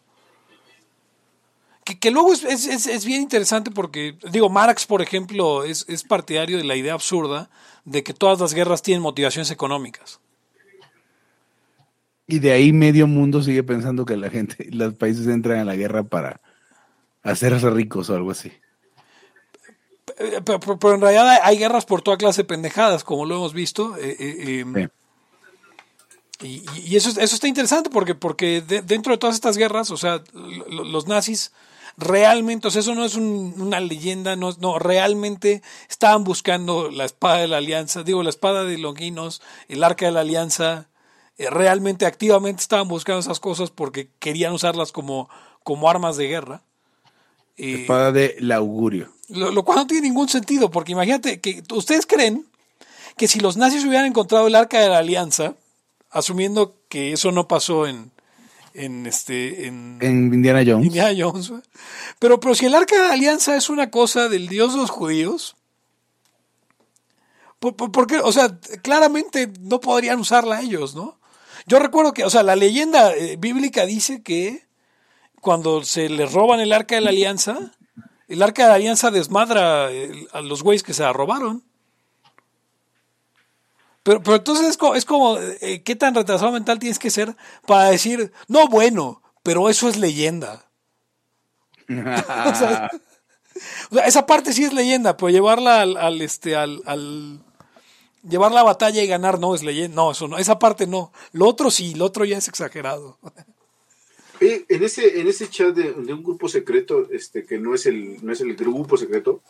Que, 1.84 1.98
que 1.98 2.10
luego 2.10 2.32
es, 2.32 2.44
es- 2.44 2.86
es- 2.86 3.04
bien 3.04 3.22
interesante 3.22 3.70
porque, 3.70 4.16
digo, 4.30 4.48
Marx, 4.48 4.86
por 4.86 5.02
ejemplo, 5.02 5.64
es, 5.64 5.84
es 5.88 6.04
partidario 6.04 6.58
de 6.58 6.64
la 6.64 6.76
idea 6.76 6.94
absurda 6.94 7.50
de 7.84 8.02
que 8.02 8.14
todas 8.14 8.38
las 8.40 8.54
guerras 8.54 8.82
tienen 8.82 9.02
motivaciones 9.02 9.50
económicas. 9.50 10.20
Y 12.26 12.38
de 12.38 12.52
ahí 12.52 12.72
medio 12.72 13.06
mundo 13.08 13.42
sigue 13.42 13.64
pensando 13.64 14.04
que 14.04 14.16
la 14.16 14.30
gente, 14.30 14.68
los 14.70 14.94
países 14.94 15.26
entran 15.26 15.58
a 15.58 15.64
la 15.64 15.74
guerra 15.74 16.04
para 16.04 16.40
hacerse 17.22 17.68
ricos 17.70 18.08
o 18.08 18.14
algo 18.14 18.30
así. 18.30 18.52
Eh, 20.18 20.40
Pero, 20.44 20.60
pero- 20.60 20.78
pero 20.78 20.94
en 20.94 21.00
realidad 21.00 21.28
hay, 21.28 21.38
hay 21.42 21.58
guerras 21.58 21.86
por 21.86 22.02
toda 22.02 22.18
clase 22.18 22.42
de 22.42 22.48
pendejadas, 22.48 23.02
como 23.04 23.24
lo 23.26 23.34
hemos 23.36 23.52
visto. 23.52 23.96
eh, 23.96 24.16
eh, 24.20 24.64
eh, 24.76 24.88
y, 26.42 26.62
y 26.84 26.96
eso, 26.96 27.08
es- 27.10 27.18
eso 27.18 27.34
está 27.34 27.48
interesante 27.48 27.90
porque, 27.90 28.14
porque 28.14 28.60
de- 28.62 28.82
dentro 28.82 29.12
de 29.12 29.18
todas 29.18 29.36
estas 29.36 29.56
guerras, 29.56 29.90
o 29.90 29.96
sea, 29.96 30.22
lo- 30.68 30.84
los 30.84 31.06
nazis 31.06 31.52
realmente, 31.96 32.68
o 32.68 32.70
sea, 32.70 32.80
eso 32.80 32.94
no 32.94 33.04
es 33.04 33.14
un- 33.16 33.54
una 33.58 33.80
leyenda, 33.80 34.36
no, 34.36 34.54
no, 34.60 34.78
realmente 34.78 35.62
estaban 35.88 36.24
buscando 36.24 36.90
la 36.90 37.04
espada 37.04 37.38
de 37.38 37.48
la 37.48 37.58
alianza, 37.58 38.02
digo, 38.02 38.22
la 38.22 38.30
espada 38.30 38.64
de 38.64 38.78
Longinos, 38.78 39.42
el 39.68 39.84
arca 39.84 40.06
de 40.06 40.12
la 40.12 40.20
alianza, 40.20 40.88
eh, 41.36 41.50
realmente 41.50 42.06
activamente 42.06 42.62
estaban 42.62 42.88
buscando 42.88 43.20
esas 43.20 43.40
cosas 43.40 43.70
porque 43.70 44.08
querían 44.18 44.52
usarlas 44.52 44.92
como, 44.92 45.28
como 45.62 45.90
armas 45.90 46.16
de 46.16 46.28
guerra. 46.28 46.62
Eh, 47.58 47.82
Espada 47.82 48.12
del 48.12 48.50
augurio. 48.52 49.10
lo, 49.28 49.50
lo 49.50 49.62
cual 49.64 49.78
no 49.80 49.86
tiene 49.86 50.08
ningún 50.08 50.28
sentido, 50.28 50.70
porque 50.70 50.92
imagínate 50.92 51.40
que 51.40 51.62
ustedes 51.74 52.06
creen 52.06 52.46
que 53.16 53.28
si 53.28 53.40
los 53.40 53.56
nazis 53.58 53.84
hubieran 53.84 54.06
encontrado 54.06 54.46
el 54.46 54.54
arca 54.54 54.80
de 54.80 54.88
la 54.88 54.98
alianza, 54.98 55.54
asumiendo 56.10 56.76
que 56.88 57.12
eso 57.12 57.32
no 57.32 57.46
pasó 57.48 57.86
en, 57.86 58.10
en 58.74 59.06
este 59.06 59.66
en 59.66 59.98
En 60.00 60.32
Indiana 60.34 60.62
Jones. 60.66 60.86
Indiana 60.86 61.14
Jones, 61.16 61.52
pero 62.18 62.40
pero 62.40 62.54
si 62.54 62.66
el 62.66 62.74
arca 62.74 63.00
de 63.00 63.08
la 63.08 63.14
alianza 63.14 63.56
es 63.56 63.68
una 63.70 63.90
cosa 63.90 64.28
del 64.28 64.48
dios 64.48 64.72
de 64.74 64.80
los 64.80 64.90
judíos, 64.90 65.56
¿por, 67.58 67.76
por- 67.76 67.92
por 67.92 68.06
qué? 68.06 68.18
O 68.20 68.32
sea, 68.32 68.58
claramente 68.82 69.52
no 69.60 69.80
podrían 69.80 70.20
usarla 70.20 70.60
ellos, 70.60 70.94
¿no? 70.94 71.18
Yo 71.66 71.78
recuerdo 71.78 72.12
que, 72.12 72.24
o 72.24 72.30
sea, 72.30 72.42
la 72.42 72.56
leyenda 72.56 73.14
eh, 73.14 73.36
bíblica 73.38 73.84
dice 73.86 74.22
que 74.22 74.64
cuando 75.40 75.84
se 75.84 76.08
les 76.08 76.32
roban 76.32 76.60
el 76.60 76.72
arca 76.72 76.94
de 76.96 77.00
la 77.02 77.10
alianza, 77.10 77.72
el 78.28 78.42
arca 78.42 78.62
de 78.64 78.68
la 78.70 78.74
alianza 78.76 79.10
desmadra 79.10 79.92
eh, 79.92 80.26
a 80.32 80.40
los 80.40 80.62
güeyes 80.62 80.82
que 80.82 80.94
se 80.94 81.02
la 81.02 81.12
robaron. 81.12 81.62
Pero, 84.02 84.22
pero 84.22 84.36
entonces 84.36 84.66
es 84.68 84.76
como, 84.76 84.94
es 84.94 85.04
como 85.04 85.38
eh, 85.38 85.82
¿qué 85.84 85.94
tan 85.96 86.14
retrasado 86.14 86.52
mental 86.52 86.78
tienes 86.78 86.98
que 86.98 87.10
ser 87.10 87.36
para 87.66 87.90
decir, 87.90 88.32
no, 88.48 88.66
bueno, 88.68 89.22
pero 89.42 89.68
eso 89.68 89.88
es 89.88 89.96
leyenda? 89.98 90.66
O 91.90 92.54
sea, 92.54 92.90
o 93.90 93.94
sea, 93.94 94.06
esa 94.06 94.24
parte 94.26 94.52
sí 94.52 94.64
es 94.64 94.72
leyenda, 94.72 95.16
pero 95.16 95.28
llevarla 95.28 95.82
al, 95.82 95.96
al, 95.96 96.22
este, 96.22 96.56
al, 96.56 96.80
al- 96.86 97.40
llevar 98.26 98.52
la 98.52 98.62
batalla 98.62 99.02
y 99.02 99.06
ganar 99.06 99.38
no 99.38 99.54
es 99.54 99.62
leyenda, 99.62 99.96
no, 99.96 100.12
eso 100.12 100.28
no, 100.28 100.38
esa 100.38 100.58
parte 100.58 100.86
no. 100.86 101.12
Lo 101.32 101.46
otro 101.46 101.70
sí, 101.70 101.94
lo 101.94 102.06
otro 102.06 102.24
ya 102.24 102.38
es 102.38 102.48
exagerado. 102.48 103.18
En 104.40 104.82
ese, 104.82 105.20
en 105.20 105.28
ese 105.28 105.50
chat 105.50 105.74
de, 105.74 105.92
de 105.92 106.14
un 106.14 106.22
grupo 106.22 106.48
secreto, 106.48 107.06
este, 107.12 107.44
que 107.44 107.58
no 107.58 107.74
es 107.74 107.84
el, 107.84 108.24
no 108.24 108.32
es 108.32 108.40
el 108.40 108.56
grupo 108.56 108.96
secreto, 108.96 109.42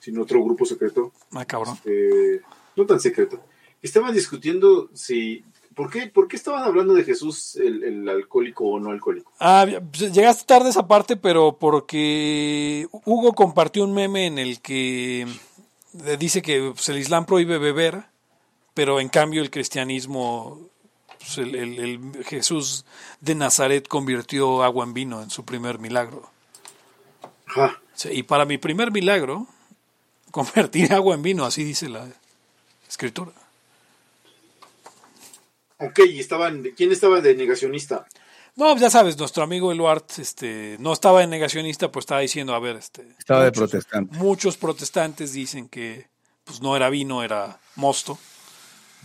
sino 0.00 0.22
otro 0.22 0.42
grupo 0.42 0.64
secreto, 0.66 1.12
Ah, 1.30 1.44
cabrón. 1.44 1.78
eh, 1.84 2.40
no 2.74 2.84
tan 2.84 2.98
secreto, 2.98 3.38
estaban 3.82 4.14
discutiendo 4.14 4.88
si, 4.94 5.44
¿por 5.74 5.90
qué, 5.90 6.06
por 6.06 6.28
qué 6.28 6.36
estaban 6.36 6.62
hablando 6.64 6.94
de 6.94 7.04
Jesús 7.04 7.56
el, 7.56 7.82
el 7.84 8.08
alcohólico 8.08 8.64
o 8.64 8.80
no 8.80 8.90
alcohólico? 8.90 9.32
Ah, 9.40 9.66
pues, 9.90 10.12
llegaste 10.12 10.44
tarde 10.44 10.70
esa 10.70 10.86
parte, 10.86 11.16
pero 11.16 11.56
porque 11.58 12.86
Hugo 13.04 13.32
compartió 13.34 13.84
un 13.84 13.92
meme 13.94 14.26
en 14.26 14.38
el 14.38 14.60
que 14.60 15.22
eh, 15.22 16.16
dice 16.18 16.42
que 16.42 16.72
pues, 16.74 16.88
el 16.88 16.98
Islam 16.98 17.26
prohíbe 17.26 17.58
beber, 17.58 18.04
pero 18.74 19.00
en 19.00 19.08
cambio 19.08 19.42
el 19.42 19.50
cristianismo, 19.50 20.60
pues, 21.18 21.38
el, 21.38 21.54
el- 21.54 21.78
el 22.14 22.24
Jesús 22.24 22.84
de 23.20 23.34
Nazaret 23.34 23.86
convirtió 23.88 24.62
agua 24.62 24.84
en 24.84 24.94
vino 24.94 25.22
en 25.22 25.30
su 25.30 25.44
primer 25.44 25.78
milagro. 25.78 26.30
Ajá. 27.46 27.80
Sí, 27.94 28.08
y 28.12 28.22
para 28.22 28.44
mi 28.46 28.56
primer 28.58 28.90
milagro, 28.90 29.46
convertir 30.30 30.92
agua 30.94 31.14
en 31.14 31.22
vino, 31.22 31.44
así 31.44 31.64
dice 31.64 31.88
la 31.88 32.08
escritura. 32.88 33.32
Ok, 35.84 36.00
y 36.08 36.20
estaban, 36.20 36.62
¿quién 36.76 36.92
estaba 36.92 37.20
de 37.20 37.34
negacionista? 37.34 38.06
No, 38.54 38.66
pues, 38.70 38.80
ya 38.82 38.90
sabes, 38.90 39.18
nuestro 39.18 39.42
amigo 39.42 39.72
Eluart 39.72 40.18
este, 40.18 40.76
no 40.78 40.92
estaba 40.92 41.20
de 41.20 41.26
negacionista, 41.26 41.90
pues 41.90 42.02
estaba 42.02 42.20
diciendo, 42.20 42.54
a 42.54 42.60
ver, 42.60 42.76
este, 42.76 43.02
Estaba 43.18 43.40
de 43.44 43.50
muchos- 43.50 43.70
protestante. 43.70 44.16
Muchos 44.18 44.56
protestantes 44.56 45.32
dicen 45.32 45.68
que 45.68 46.06
pues 46.44 46.60
no 46.60 46.76
era 46.76 46.90
vino, 46.90 47.22
era 47.22 47.58
mosto. 47.76 48.18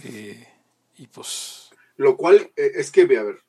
Eh, 0.03 0.47
y 0.97 1.07
pues 1.07 1.69
Lo 1.97 2.17
cual 2.17 2.51
eh, 2.55 2.71
es 2.75 2.91
que, 2.91 3.05
ve, 3.05 3.17
a 3.17 3.23
ver, 3.23 3.39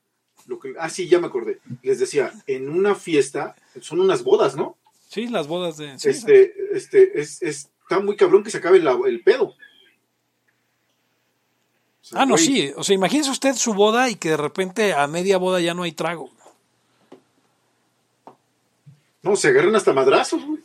lo 0.46 0.58
que, 0.58 0.74
ah, 0.78 0.88
sí, 0.88 1.08
ya 1.08 1.18
me 1.18 1.26
acordé. 1.26 1.58
Les 1.82 1.98
decía, 1.98 2.32
en 2.46 2.68
una 2.70 2.94
fiesta, 2.94 3.54
son 3.80 4.00
unas 4.00 4.22
bodas, 4.22 4.56
¿no? 4.56 4.76
sí, 5.08 5.26
las 5.26 5.46
bodas 5.48 5.78
de... 5.78 5.98
sí, 5.98 6.10
este, 6.10 6.52
este, 6.72 7.18
es, 7.20 7.40
es, 7.42 7.70
está 7.82 7.98
muy 8.00 8.14
cabrón 8.14 8.44
que 8.44 8.50
se 8.50 8.58
acabe 8.58 8.78
la- 8.78 8.98
el 9.06 9.22
pedo. 9.22 9.54
Ah, 12.12 12.24
no, 12.26 12.34
güey, 12.34 12.44
sí. 12.44 12.72
O 12.76 12.84
sea, 12.84 12.94
imagínese 12.94 13.30
usted 13.30 13.54
su 13.54 13.74
boda 13.74 14.08
y 14.08 14.16
que 14.16 14.30
de 14.30 14.36
repente 14.36 14.94
a 14.94 15.06
media 15.06 15.38
boda 15.38 15.60
ya 15.60 15.74
no 15.74 15.82
hay 15.82 15.92
trago. 15.92 16.30
No, 19.22 19.36
se 19.36 19.48
agarran 19.48 19.74
hasta 19.76 19.92
madrazos, 19.92 20.44
güey. 20.44 20.60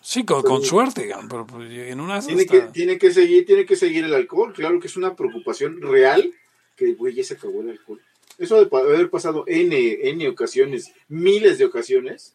Sí, 0.00 0.24
con, 0.24 0.42
con 0.42 0.62
suerte, 0.64 1.08
pero 1.28 1.46
pues, 1.46 1.70
en 1.70 2.00
una 2.00 2.20
Tiene 2.20 2.44
que, 2.44 2.62
tiene 2.62 2.98
que 2.98 3.12
seguir, 3.12 3.46
tiene 3.46 3.64
que 3.64 3.76
seguir 3.76 4.04
el 4.04 4.14
alcohol. 4.14 4.52
Claro 4.52 4.80
que 4.80 4.88
es 4.88 4.96
una 4.96 5.14
preocupación 5.14 5.80
real 5.80 6.32
que, 6.76 6.94
güey, 6.94 7.14
ya 7.14 7.22
se 7.22 7.34
acabó 7.34 7.60
el 7.60 7.70
alcohol. 7.70 8.00
Eso 8.38 8.56
de 8.56 8.76
haber 8.76 9.10
pasado 9.10 9.44
N, 9.46 9.98
N 10.02 10.28
ocasiones, 10.28 10.92
miles 11.08 11.58
de 11.58 11.66
ocasiones. 11.66 12.34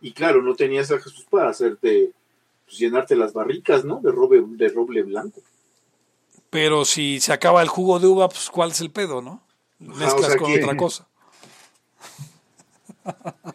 Y 0.00 0.12
claro, 0.12 0.42
no 0.42 0.56
tenías 0.56 0.90
a 0.90 0.98
Jesús 0.98 1.26
para 1.30 1.50
hacerte, 1.50 2.10
pues, 2.64 2.78
llenarte 2.78 3.14
las 3.14 3.32
barricas, 3.32 3.84
¿no? 3.84 4.00
De 4.00 4.10
roble, 4.10 4.42
de 4.44 4.68
roble 4.68 5.02
blanco. 5.02 5.42
Pero 6.52 6.84
si 6.84 7.18
se 7.18 7.32
acaba 7.32 7.62
el 7.62 7.68
jugo 7.68 7.98
de 7.98 8.06
uva, 8.08 8.28
pues 8.28 8.50
¿cuál 8.50 8.72
es 8.72 8.80
el 8.82 8.90
pedo, 8.90 9.22
no? 9.22 9.42
Mezclas 9.78 10.12
o 10.14 10.22
sea 10.22 10.36
con 10.36 10.52
otra 10.52 10.76
cosa. 10.76 11.08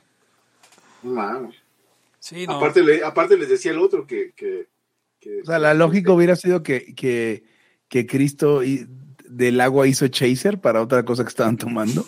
No 1.03 1.11
mames. 1.13 1.55
Sí, 2.19 2.47
no. 2.47 2.53
Aparte, 2.53 2.81
le- 2.83 3.03
aparte 3.05 3.37
les 3.37 3.47
decía 3.49 3.71
el 3.71 3.77
otro 3.77 4.07
que... 4.07 4.33
que, 4.35 4.67
que- 5.19 5.41
O 5.43 5.45
sea, 5.45 5.59
la 5.59 5.75
lógica 5.75 6.11
hubiera 6.11 6.35
sido 6.35 6.63
que, 6.63 6.95
que, 6.95 7.43
que 7.87 8.07
Cristo 8.07 8.63
y- 8.63 8.87
del 9.29 9.61
agua 9.61 9.87
hizo 9.87 10.07
chaser 10.07 10.59
para 10.59 10.81
otra 10.81 11.05
cosa 11.05 11.23
que 11.23 11.29
estaban 11.29 11.55
tomando. 11.55 12.03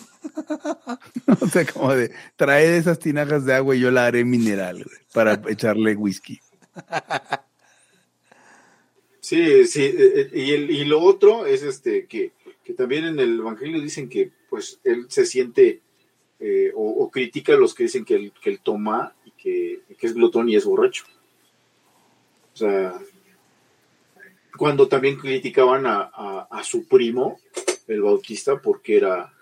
o 1.40 1.46
sea, 1.46 1.64
como 1.66 1.94
de 1.94 2.12
trae 2.34 2.66
de 2.68 2.78
esas 2.78 2.98
tinajas 2.98 3.44
de 3.44 3.54
agua 3.54 3.76
y 3.76 3.80
yo 3.80 3.92
la 3.92 4.06
haré 4.06 4.24
mineral 4.24 4.82
güey, 4.82 4.96
para 5.14 5.40
echarle 5.48 5.94
whisky. 5.94 6.40
Sí, 9.30 9.64
sí, 9.64 9.82
eh, 9.84 9.94
eh, 9.96 10.30
y, 10.32 10.50
el, 10.54 10.70
y 10.72 10.84
lo 10.86 11.00
otro 11.00 11.46
es 11.46 11.62
este 11.62 12.06
que, 12.06 12.32
que 12.64 12.74
también 12.74 13.04
en 13.04 13.20
el 13.20 13.38
Evangelio 13.38 13.80
dicen 13.80 14.08
que 14.08 14.32
pues 14.48 14.80
él 14.82 15.06
se 15.08 15.24
siente 15.24 15.82
eh, 16.40 16.72
o, 16.74 16.82
o 17.04 17.10
critica 17.12 17.52
a 17.54 17.56
los 17.56 17.72
que 17.72 17.84
dicen 17.84 18.04
que 18.04 18.16
él, 18.16 18.32
que 18.42 18.50
él 18.50 18.58
toma 18.60 19.14
y 19.24 19.30
que, 19.30 19.82
que 19.96 20.06
es 20.08 20.14
glotón 20.14 20.48
y 20.48 20.56
es 20.56 20.64
borracho. 20.64 21.04
O 22.54 22.56
sea, 22.56 23.00
cuando 24.58 24.88
también 24.88 25.16
criticaban 25.16 25.86
a, 25.86 26.10
a- 26.12 26.48
a 26.50 26.64
su 26.64 26.88
primo, 26.88 27.38
el 27.86 28.02
bautista, 28.02 28.60
porque 28.60 28.96
era 28.96 29.32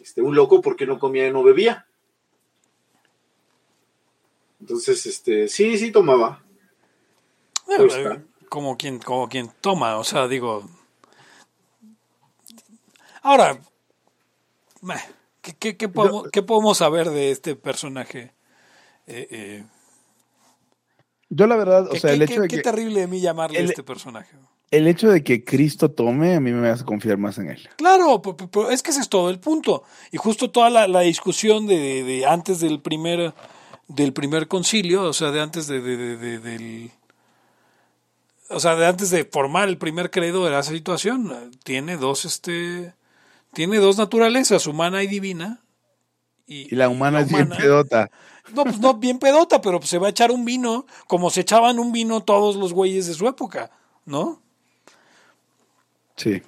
este, 0.00 0.22
un 0.22 0.36
loco, 0.36 0.60
porque 0.62 0.86
no 0.86 1.00
comía 1.00 1.26
y 1.26 1.32
no 1.32 1.42
bebía. 1.42 1.88
Entonces, 4.60 5.06
este, 5.06 5.48
sí, 5.48 5.76
sí 5.76 5.90
tomaba. 5.90 6.44
Bueno, 7.66 7.86
Pues, 7.88 8.29
como 8.50 8.76
quien, 8.76 8.98
como 8.98 9.28
quien 9.30 9.50
toma, 9.62 9.96
o 9.96 10.04
sea, 10.04 10.28
digo. 10.28 10.68
Ahora, 13.22 13.58
¿qué, 15.40 15.54
qué- 15.58 15.76
qué 15.76 15.88
podemos, 15.88 16.28
qué 16.30 16.42
podemos 16.42 16.76
saber 16.78 17.08
de 17.10 17.30
este 17.30 17.54
personaje? 17.56 18.34
Eh, 19.06 19.26
eh, 19.30 19.64
Yo 21.28 21.46
la 21.46 21.56
verdad, 21.56 21.86
o 21.86 21.90
qué, 21.92 22.00
sea, 22.00 22.12
el 22.12 22.18
qué- 22.18 22.24
hecho 22.24 22.42
de 22.42 22.48
qué 22.48 22.56
que 22.56 22.62
terrible 22.62 23.00
de 23.00 23.06
mí 23.06 23.20
llamarle 23.20 23.60
el- 23.60 23.68
este 23.70 23.82
personaje. 23.84 24.36
el 24.72 24.86
hecho 24.88 25.08
de 25.10 25.22
que 25.22 25.44
Cristo 25.44 25.90
tome 25.90 26.34
a 26.34 26.40
mí 26.40 26.50
me 26.52 26.68
hace 26.70 26.84
confiar 26.84 27.18
más 27.18 27.38
en 27.38 27.50
él. 27.50 27.68
Claro, 27.76 28.20
es 28.70 28.82
que 28.82 28.90
ese 28.90 29.00
es 29.00 29.08
todo 29.08 29.30
el 29.30 29.38
punto. 29.38 29.84
Y 30.12 30.16
justo 30.16 30.50
toda 30.50 30.70
la, 30.70 30.88
la 30.88 31.00
discusión 31.00 31.66
de, 31.66 31.76
de- 31.78 32.02
de 32.04 32.26
antes 32.26 32.58
del 32.60 32.80
primer 32.80 33.32
del 33.88 34.12
primer 34.12 34.46
concilio, 34.48 35.02
o 35.02 35.12
sea, 35.12 35.30
de 35.32 35.40
antes 35.40 35.66
de- 35.66 35.80
del 35.80 36.92
o 38.50 38.60
sea, 38.60 38.76
de 38.76 38.86
antes 38.86 39.10
de 39.10 39.24
formar 39.24 39.68
el 39.68 39.78
primer 39.78 40.10
credo 40.10 40.44
de 40.44 40.50
la 40.50 40.62
situación, 40.62 41.50
tiene 41.64 41.96
dos 41.96 42.24
este 42.24 42.94
tiene 43.52 43.78
dos 43.78 43.96
naturalezas, 43.98 44.66
humana 44.66 45.02
y 45.02 45.06
divina. 45.06 45.60
Y 46.46 46.74
la 46.74 46.88
humana 46.88 47.20
y 47.20 47.22
es 47.24 47.28
bien 47.28 47.48
pedota. 47.48 48.10
No, 48.54 48.64
pues 48.64 48.78
no 48.80 48.94
bien 48.94 49.18
pedota, 49.18 49.60
pero 49.60 49.80
se 49.82 49.98
va 49.98 50.08
a 50.08 50.10
echar 50.10 50.32
un 50.32 50.44
vino 50.44 50.86
como 51.06 51.30
se 51.30 51.42
echaban 51.42 51.78
un 51.78 51.92
vino 51.92 52.22
todos 52.22 52.56
los 52.56 52.72
güeyes 52.72 53.06
de 53.06 53.14
su 53.14 53.28
época, 53.28 53.70
¿no? 54.04 54.42
Sí. 56.16 56.42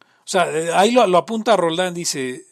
O 0.00 0.26
sea, 0.32 0.50
eh, 0.50 0.72
ahí 0.74 0.90
lo, 0.92 1.06
lo 1.06 1.18
apunta 1.18 1.56
Roldán, 1.56 1.94
dice, 1.94 2.44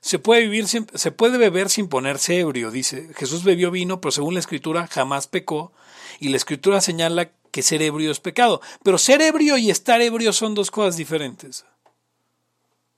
se 0.00 0.18
puede 0.18 0.42
vivir 0.42 0.68
sin- 0.68 0.86
se 0.94 1.10
puede 1.12 1.38
beber 1.38 1.70
sin 1.70 1.88
ponerse 1.88 2.38
ebrio, 2.40 2.70
dice. 2.70 3.10
Jesús 3.14 3.44
bebió 3.44 3.70
vino, 3.70 4.00
pero 4.00 4.12
según 4.12 4.34
la 4.34 4.40
escritura 4.40 4.86
jamás 4.88 5.26
pecó, 5.26 5.72
y 6.20 6.28
la 6.28 6.36
escritura 6.36 6.80
señala 6.80 7.30
que 7.54 7.62
ser 7.62 7.80
ebrio 7.82 8.10
es 8.10 8.18
pecado. 8.18 8.60
Pero 8.82 8.98
ser 8.98 9.22
ebrio 9.22 9.56
y 9.56 9.70
estar 9.70 10.02
ebrio 10.02 10.32
son 10.32 10.56
dos 10.56 10.72
cosas 10.72 10.96
diferentes. 10.96 11.64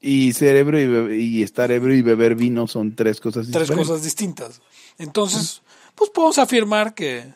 Y 0.00 0.32
cerebro 0.32 0.80
y, 0.80 0.86
bebe- 0.86 1.18
y 1.18 1.42
estar 1.42 1.70
ebrio 1.70 1.94
y 1.94 2.00
beber 2.00 2.34
vino 2.36 2.66
son 2.66 2.96
tres 2.96 3.20
cosas 3.20 3.48
Tres 3.50 3.64
diferentes. 3.68 3.86
cosas 3.88 4.02
distintas. 4.02 4.62
Entonces, 4.96 5.60
pues 5.94 6.08
podemos 6.08 6.38
afirmar 6.38 6.94
que, 6.94 7.34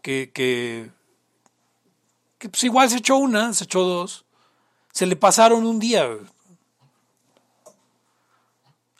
que, 0.00 0.30
que, 0.32 0.90
que, 2.38 2.48
pues 2.48 2.64
igual 2.64 2.88
se 2.88 2.96
echó 2.96 3.16
una, 3.18 3.52
se 3.52 3.64
echó 3.64 3.82
dos, 3.82 4.24
se 4.90 5.04
le 5.04 5.16
pasaron 5.16 5.66
un 5.66 5.78
día. 5.78 6.08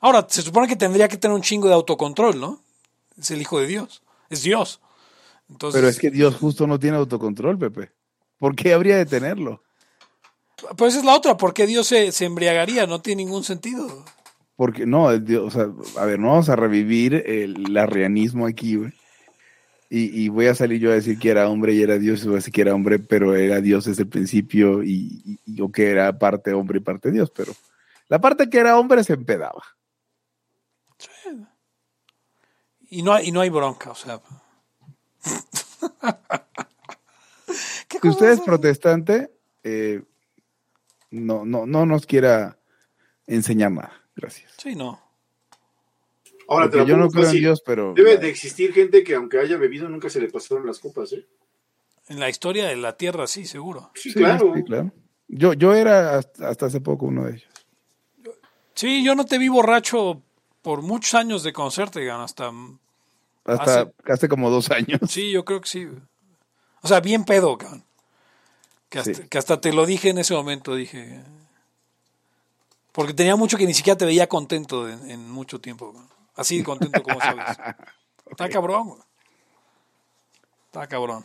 Ahora, 0.00 0.26
se 0.28 0.42
supone 0.42 0.68
que 0.68 0.76
tendría 0.76 1.08
que 1.08 1.16
tener 1.16 1.34
un 1.34 1.42
chingo 1.42 1.68
de 1.68 1.74
autocontrol, 1.74 2.38
¿no? 2.38 2.60
Es 3.18 3.30
el 3.30 3.40
Hijo 3.40 3.58
de 3.58 3.66
Dios, 3.68 4.02
es 4.28 4.42
Dios. 4.42 4.80
Entonces, 5.54 5.78
Pero 5.80 5.88
es 5.88 5.98
que 6.00 6.10
Dios 6.10 6.34
justo 6.34 6.66
no 6.66 6.78
tiene 6.80 6.96
autocontrol, 6.96 7.56
Pepe. 7.56 7.92
¿Por 8.38 8.56
qué 8.56 8.74
habría 8.74 8.96
de 8.96 9.06
tenerlo? 9.06 9.62
pues 10.76 10.94
esa 10.94 11.00
es 11.00 11.04
la 11.04 11.14
otra, 11.14 11.36
¿por 11.36 11.52
qué 11.54 11.66
Dios 11.66 11.86
se, 11.86 12.10
se 12.12 12.24
embriagaría? 12.24 12.86
No 12.86 13.00
tiene 13.00 13.24
ningún 13.24 13.44
sentido. 13.44 14.04
Porque 14.56 14.84
no, 14.86 15.10
el 15.10 15.24
Dios, 15.24 15.44
o 15.44 15.50
sea, 15.50 16.00
a 16.02 16.06
ver, 16.06 16.18
no 16.18 16.28
vamos 16.28 16.48
a 16.48 16.56
revivir 16.56 17.14
el 17.14 17.76
arrianismo 17.76 18.46
aquí, 18.46 18.76
güey. 18.76 18.92
Y, 19.90 20.24
y 20.24 20.28
voy 20.28 20.46
a 20.46 20.54
salir 20.54 20.80
yo 20.80 20.90
a 20.90 20.94
decir 20.94 21.18
que 21.18 21.30
era 21.30 21.48
hombre 21.48 21.74
y 21.74 21.82
era 21.82 21.98
Dios, 21.98 22.22
y 22.22 22.26
voy 22.26 22.34
a 22.34 22.36
decir 22.36 22.52
que 22.52 22.62
era 22.62 22.74
hombre, 22.74 22.98
pero 22.98 23.34
era 23.36 23.60
Dios 23.60 23.84
desde 23.84 24.02
el 24.02 24.08
principio, 24.08 24.82
y, 24.82 25.22
y- 25.24 25.38
y 25.44 25.54
yo 25.56 25.70
que 25.70 25.90
era 25.90 26.18
parte 26.18 26.52
hombre 26.52 26.78
y 26.78 26.82
parte 26.82 27.10
Dios, 27.12 27.30
pero 27.30 27.52
la 28.08 28.20
parte 28.20 28.48
que 28.50 28.58
era 28.58 28.78
hombre 28.78 29.04
se 29.04 29.12
empedaba. 29.12 29.62
Y 32.88 33.02
no, 33.02 33.12
hay- 33.12 33.28
y 33.28 33.32
no 33.32 33.40
hay 33.40 33.50
bronca, 33.50 33.90
o 33.90 33.94
sea. 33.94 34.20
¿Qué 37.88 37.98
Si 38.00 38.08
usted 38.08 38.30
es 38.30 38.40
protestante, 38.40 39.30
eh, 39.62 40.02
no, 41.10 41.44
no, 41.44 41.66
no 41.66 41.86
nos 41.86 42.06
quiera 42.06 42.58
enseñar 43.26 43.72
nada. 43.72 43.92
Gracias. 44.16 44.52
Sí, 44.58 44.74
no. 44.74 45.00
Ahora 46.48 46.70
te 46.70 46.78
Porque 46.78 46.90
yo 46.90 46.96
no 46.96 47.08
creo 47.08 47.30
en. 47.30 47.36
Dios, 47.36 47.62
pero. 47.64 47.94
Debe 47.94 48.18
de 48.18 48.28
existir 48.28 48.72
gente 48.72 49.02
que 49.02 49.14
aunque 49.14 49.38
haya 49.38 49.56
bebido 49.56 49.88
nunca 49.88 50.10
se 50.10 50.20
le 50.20 50.28
pasaron 50.28 50.66
las 50.66 50.78
copas, 50.78 51.12
¿eh? 51.12 51.26
En 52.08 52.20
la 52.20 52.28
historia 52.28 52.68
de 52.68 52.76
la 52.76 52.96
Tierra, 52.96 53.26
sí, 53.26 53.46
seguro. 53.46 53.90
Sí, 53.94 54.10
Sí, 54.10 54.18
claro. 54.18 54.52
sí, 54.54 54.62
claro. 54.62 54.92
Yo, 55.26 55.54
yo 55.54 55.74
era 55.74 56.18
hasta, 56.18 56.48
hasta 56.48 56.66
hace 56.66 56.80
poco 56.80 57.06
uno 57.06 57.24
de 57.24 57.36
ellos. 57.36 57.48
Sí, 58.74 59.02
yo 59.02 59.14
no 59.14 59.24
te 59.24 59.38
vi 59.38 59.48
borracho 59.48 60.22
por 60.60 60.82
muchos 60.82 61.14
años 61.14 61.42
de 61.42 61.52
conocerte, 61.52 62.04
Gan, 62.04 62.20
hasta... 62.20 62.50
Hasta 63.44 63.80
Hace- 63.82 63.92
hace 64.06 64.28
como 64.28 64.50
dos 64.50 64.70
años. 64.70 65.00
Sí, 65.08 65.30
yo 65.30 65.44
creo 65.44 65.60
que 65.60 65.68
sí. 65.68 65.88
O 66.82 66.88
sea, 66.88 67.00
bien 67.00 67.24
pedo, 67.24 67.56
Gan. 67.56 67.84
Que 68.88 68.98
hasta, 69.00 69.14
Sí. 69.14 69.22
que 69.28 69.38
hasta 69.38 69.60
te 69.60 69.72
lo 69.72 69.86
dije 69.86 70.10
en 70.10 70.18
ese 70.18 70.34
momento, 70.34 70.74
dije... 70.74 71.20
Porque 72.92 73.12
tenía 73.12 73.34
mucho 73.36 73.56
que 73.58 73.66
ni 73.66 73.74
siquiera 73.74 73.96
te 73.98 74.04
veía 74.06 74.28
contento 74.28 74.88
en, 74.88 75.10
en 75.10 75.28
mucho 75.28 75.60
tiempo. 75.60 75.92
Así 76.36 76.62
contento 76.62 77.02
como 77.02 77.20
sabes. 77.20 77.44
Está 78.30 78.48
cabrón, 78.48 78.88
güey. 78.90 79.00
Está 80.66 80.86
cabrón. 80.86 81.24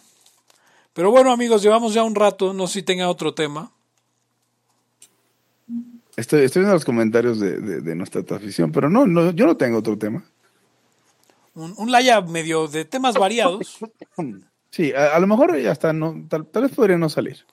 Pero 0.93 1.11
bueno, 1.11 1.31
amigos, 1.31 1.61
llevamos 1.61 1.93
ya 1.93 2.03
un 2.03 2.15
rato. 2.15 2.53
No 2.53 2.65
sé 2.67 2.73
si 2.79 2.83
tenga 2.83 3.07
otro 3.07 3.33
tema. 3.35 3.71
Estoy, 6.17 6.41
estoy 6.43 6.61
viendo 6.61 6.73
los 6.73 6.85
comentarios 6.85 7.39
de, 7.39 7.59
de, 7.59 7.81
de 7.81 7.95
nuestra 7.95 8.23
transmisión, 8.23 8.71
pero 8.71 8.89
no, 8.89 9.05
no, 9.05 9.31
yo 9.31 9.45
no 9.45 9.55
tengo 9.55 9.77
otro 9.77 9.97
tema. 9.97 10.23
Un, 11.55 11.73
un 11.77 11.91
laya 11.91 12.21
medio 12.21 12.67
de 12.67 12.85
temas 12.85 13.15
variados. 13.15 13.79
Sí, 14.71 14.93
a, 14.93 15.15
a 15.15 15.19
lo 15.19 15.25
mejor 15.25 15.59
ya 15.59 15.71
está, 15.71 15.93
no, 15.93 16.27
tal, 16.29 16.45
tal 16.45 16.61
vez 16.61 16.71
podría 16.71 16.95
no 16.95 17.09
salir. 17.09 17.43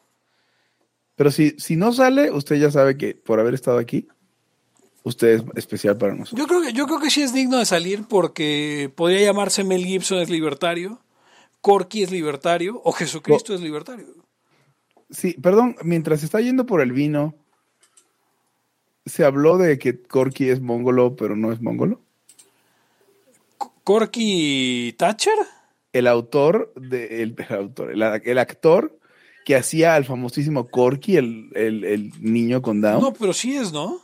Pero 1.15 1.31
si, 1.31 1.55
si 1.59 1.75
no 1.77 1.93
sale, 1.93 2.31
usted 2.31 2.57
ya 2.57 2.71
sabe 2.71 2.99
que 2.99 3.15
por 3.15 3.41
haber 3.41 3.55
estado 3.55 3.79
aquí, 3.79 4.07
usted 5.03 5.29
es 5.29 5.45
especial 5.55 5.97
para 5.97 6.15
nosotros. 6.15 6.39
Yo 6.39 6.47
creo 6.47 6.61
que, 6.61 6.73
yo 6.75 6.87
creo 6.87 7.01
que 7.01 7.11
sí 7.11 7.23
es 7.23 7.33
digno 7.33 7.59
de 7.59 7.65
salir 7.65 8.05
porque 8.07 8.93
podría 8.95 9.25
llamarse 9.25 9.65
Mel 9.65 9.85
Gibson 9.85 10.19
es 10.19 10.29
libertario, 10.29 11.01
Corky 11.63 12.03
es 12.03 12.11
libertario 12.11 12.81
o 12.85 12.93
Jesucristo 12.93 13.55
es 13.55 13.61
libertario. 13.61 14.07
Sí, 15.11 15.37
perdón, 15.41 15.77
mientras 15.83 16.23
está 16.23 16.41
yendo 16.41 16.67
por 16.67 16.81
el 16.81 16.93
vino, 16.93 17.35
se 19.07 19.25
habló 19.25 19.57
de 19.57 19.79
que 19.79 20.03
Corky 20.03 20.51
es 20.51 20.61
mongolo, 20.61 21.17
pero 21.17 21.35
no 21.35 21.51
es 21.53 21.63
mongolo. 21.63 22.03
Corky 23.87 24.97
Thatcher. 24.99 25.35
El 25.93 26.09
autor, 26.09 26.73
de, 26.75 27.23
el, 27.23 27.37
el 27.39 27.55
autor, 27.57 27.93
el, 27.93 28.03
el 28.03 28.39
actor 28.39 28.99
que 29.45 29.55
hacía 29.55 29.95
al 29.95 30.05
famosísimo 30.05 30.67
Corky, 30.69 31.17
el, 31.17 31.51
el- 31.55 32.11
niño 32.21 32.63
con 32.63 32.81
Down, 32.81 33.01
No, 33.01 33.13
pero 33.13 33.33
sí 33.33 33.55
es, 33.57 33.73
¿no? 33.73 34.01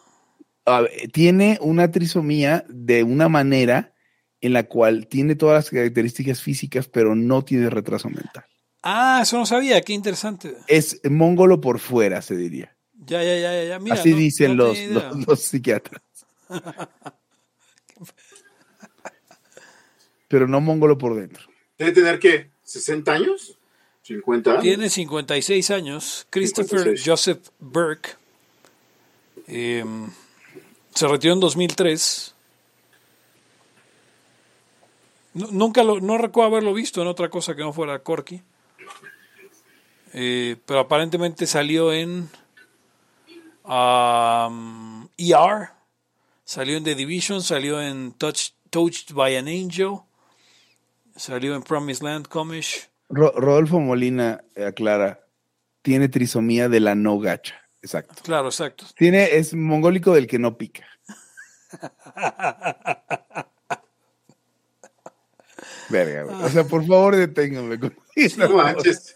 tiene 1.12 1.58
una 1.60 1.90
trisomía 1.90 2.64
de 2.68 3.02
una 3.02 3.28
manera 3.28 3.92
en 4.40 4.52
la 4.52 4.62
cual 4.62 5.08
tiene 5.08 5.34
todas 5.34 5.56
las 5.64 5.70
características 5.70 6.40
físicas, 6.40 6.86
pero 6.86 7.16
no 7.16 7.42
tiene 7.44 7.68
retraso 7.68 8.08
mental. 8.08 8.44
Ah, 8.84 9.18
eso 9.22 9.36
no 9.36 9.46
sabía, 9.46 9.80
qué 9.80 9.94
interesante. 9.94 10.56
Es 10.68 11.00
mongolo 11.10 11.60
por 11.60 11.80
fuera, 11.80 12.22
se 12.22 12.36
diría. 12.36 12.76
Ya, 13.04 13.20
ya, 13.24 13.36
ya, 13.36 13.64
ya. 13.64 13.78
Mira, 13.80 13.96
Así 13.96 14.12
no- 14.12 14.16
dicen 14.16 14.56
no 14.56 14.64
los, 14.66 14.78
los, 14.86 15.26
los 15.26 15.40
psiquiatras. 15.40 16.02
Pero 20.32 20.48
no 20.48 20.62
mongolo 20.62 20.96
por 20.96 21.14
dentro. 21.14 21.44
Debe 21.76 21.92
tener, 21.92 22.18
¿qué? 22.18 22.48
¿60 22.66 23.06
años? 23.10 23.58
¿50 24.08 24.46
años? 24.52 24.62
Tiene 24.62 24.88
56 24.88 25.70
años. 25.70 26.26
Christopher 26.30 26.78
56. 26.78 27.06
Joseph 27.06 27.48
Burke 27.58 28.16
eh, 29.46 29.84
se 30.94 31.06
retiró 31.06 31.34
en 31.34 31.40
2003. 31.40 32.34
Nu- 35.34 35.48
Nunca 35.52 35.84
lo, 35.84 36.00
no 36.00 36.16
recuerdo 36.16 36.50
haberlo 36.52 36.72
visto 36.72 37.02
en 37.02 37.08
otra 37.08 37.28
cosa 37.28 37.54
que 37.54 37.60
no 37.60 37.74
fuera 37.74 37.98
Corky. 37.98 38.40
Eh, 40.14 40.56
pero 40.64 40.80
aparentemente 40.80 41.46
salió 41.46 41.92
en 41.92 42.30
um, 43.64 45.06
ER, 45.18 45.68
salió 46.46 46.78
en 46.78 46.84
The 46.84 46.94
Division, 46.94 47.42
salió 47.42 47.82
en 47.82 48.12
Touch, 48.12 48.52
Touched 48.70 49.14
by 49.14 49.36
an 49.36 49.48
Angel, 49.48 49.98
salió 51.16 51.54
en 51.54 51.62
Promised 51.62 52.02
Land 52.04 52.28
Comish. 52.28 52.88
Ro- 53.08 53.32
Rodolfo 53.36 53.80
Molina 53.80 54.42
eh, 54.54 54.66
aclara, 54.66 55.26
tiene 55.82 56.08
trisomía 56.08 56.68
de 56.68 56.80
la 56.80 56.94
no 56.94 57.18
gacha. 57.18 57.56
Exacto. 57.82 58.14
Claro, 58.22 58.48
exacto. 58.48 58.86
Tiene, 58.96 59.36
es 59.36 59.54
mongólico 59.54 60.14
del 60.14 60.26
que 60.26 60.38
no 60.38 60.56
pica. 60.56 60.86
Verga, 65.90 66.22
güey. 66.24 66.42
O 66.42 66.48
sea, 66.48 66.64
por 66.64 66.86
favor, 66.86 67.14
deténganme. 67.16 67.78
con 67.78 67.94
No 68.38 68.48
manches. 68.56 69.14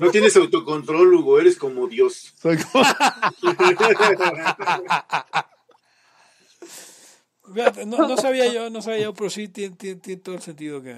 No 0.00 0.10
tienes 0.10 0.36
autocontrol, 0.36 1.14
Hugo. 1.14 1.38
Eres 1.40 1.56
como 1.56 1.86
Dios. 1.86 2.34
Soy 2.40 2.56
como- 2.58 2.84
no, 7.86 8.08
no 8.08 8.16
sabía 8.16 8.52
yo, 8.52 8.68
no 8.70 8.82
sabía 8.82 9.04
yo, 9.04 9.14
pero 9.14 9.30
sí 9.30 9.46
tiene, 9.48 9.76
tiene- 9.76 10.00
tiene 10.00 10.20
todo 10.20 10.34
el 10.34 10.42
sentido 10.42 10.82
que... 10.82 10.96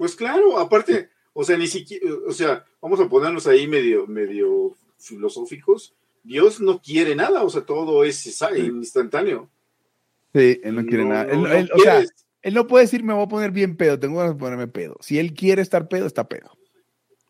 Pues 0.00 0.16
claro, 0.16 0.58
aparte, 0.58 1.10
o 1.34 1.44
sea, 1.44 1.58
ni 1.58 1.66
siquiera, 1.66 2.06
o 2.26 2.32
sea, 2.32 2.64
vamos 2.80 2.98
a 3.00 3.06
ponernos 3.06 3.46
ahí 3.46 3.66
medio, 3.68 4.06
medio 4.06 4.74
filosóficos. 4.96 5.92
Dios 6.24 6.58
no 6.58 6.80
quiere 6.80 7.14
nada, 7.14 7.42
o 7.42 7.50
sea, 7.50 7.66
todo 7.66 8.02
es 8.02 8.24
instantáneo. 8.56 9.50
Sí, 10.34 10.58
él 10.64 10.74
no 10.74 10.86
quiere 10.86 11.04
nada. 11.04 11.30
Él, 11.30 11.42
no 11.42 11.52
él- 11.52 11.70
o 11.74 11.78
sea, 11.80 12.02
él 12.40 12.54
no 12.54 12.66
puede 12.66 12.84
decir 12.86 13.04
me 13.04 13.12
voy 13.12 13.24
a 13.24 13.28
poner 13.28 13.50
bien 13.50 13.76
pedo, 13.76 14.00
tengo 14.00 14.22
de 14.26 14.34
ponerme 14.34 14.68
pedo. 14.68 14.96
Si 15.00 15.18
él 15.18 15.34
quiere 15.34 15.60
estar 15.60 15.86
pedo, 15.86 16.06
está 16.06 16.26
pedo. 16.30 16.50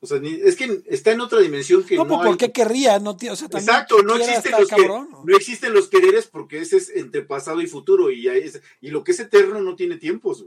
O 0.00 0.06
sea, 0.06 0.20
ni- 0.20 0.40
es 0.40 0.54
que 0.54 0.80
está 0.86 1.10
en 1.10 1.22
otra 1.22 1.40
dimensión 1.40 1.82
que 1.82 1.96
No, 1.96 2.04
no, 2.04 2.08
pues 2.10 2.20
hay- 2.20 2.26
¿por 2.28 2.36
qué 2.38 2.52
querría? 2.52 3.00
No, 3.00 3.16
tiene- 3.16 3.32
o 3.32 3.36
sea, 3.36 3.48
también 3.48 3.68
Exacto, 3.68 4.00
no 4.04 4.14
existen 4.14 4.44
está 4.44 4.60
los 4.60 4.68
que, 4.68 4.76
cabrón. 4.76 5.08
no 5.26 5.36
existen 5.36 5.74
los 5.74 5.88
quereres 5.88 6.28
porque 6.28 6.60
ese 6.60 6.76
es 6.76 6.88
entre 6.90 7.22
pasado 7.22 7.60
y 7.60 7.66
futuro 7.66 8.12
y, 8.12 8.28
ahí 8.28 8.42
es- 8.44 8.62
y 8.80 8.90
lo 8.90 9.02
que 9.02 9.10
es 9.10 9.18
eterno 9.18 9.60
no 9.60 9.74
tiene 9.74 9.96
tiempos. 9.96 10.46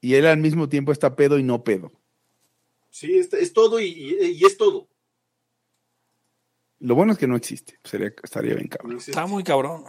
Y 0.00 0.14
él 0.14 0.26
al 0.26 0.38
mismo 0.38 0.68
tiempo 0.68 0.92
está 0.92 1.14
pedo 1.16 1.38
y 1.38 1.42
no 1.42 1.62
pedo. 1.62 1.92
Sí, 2.90 3.18
es, 3.18 3.32
es 3.34 3.52
todo 3.52 3.80
y, 3.80 3.84
y- 3.86 4.26
y 4.32 4.44
es 4.44 4.56
todo. 4.56 4.88
Lo 6.80 6.94
bueno 6.94 7.12
es 7.12 7.18
que 7.18 7.26
no 7.26 7.36
existe. 7.36 7.78
Sería, 7.84 8.12
estaría 8.22 8.54
bien 8.54 8.68
cabrón. 8.68 8.92
No. 8.94 8.98
Está 8.98 9.26
muy 9.26 9.44
cabrón. 9.44 9.84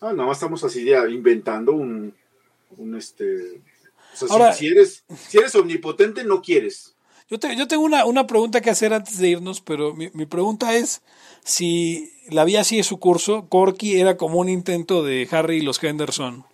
Ah, 0.00 0.12
nada 0.12 0.26
más 0.26 0.36
estamos 0.36 0.62
así 0.64 0.84
ya 0.84 1.06
inventando 1.08 1.72
un, 1.72 2.14
un 2.76 2.96
este. 2.96 3.60
O 4.12 4.16
sea, 4.16 4.28
si- 4.28 4.32
Ahora- 4.32 4.52
si, 4.52 4.66
eres, 4.68 5.04
si 5.28 5.38
eres 5.38 5.54
omnipotente, 5.54 6.24
no 6.24 6.42
quieres. 6.42 6.94
Yo, 7.28 7.38
te- 7.38 7.56
yo 7.56 7.66
tengo 7.68 7.84
una, 7.84 8.04
una 8.04 8.26
pregunta 8.26 8.60
que 8.60 8.70
hacer 8.70 8.92
antes 8.92 9.18
de 9.18 9.28
irnos, 9.28 9.60
pero 9.60 9.94
mi, 9.94 10.10
mi 10.14 10.26
pregunta 10.26 10.74
es 10.76 11.00
si 11.44 12.12
la 12.28 12.44
vía 12.44 12.64
sigue 12.64 12.82
su 12.82 12.98
curso, 12.98 13.48
Corky 13.48 14.00
era 14.00 14.16
como 14.16 14.38
un 14.40 14.48
intento 14.48 15.02
de 15.04 15.28
Harry 15.30 15.58
y 15.58 15.62
los 15.62 15.82
Henderson. 15.82 16.44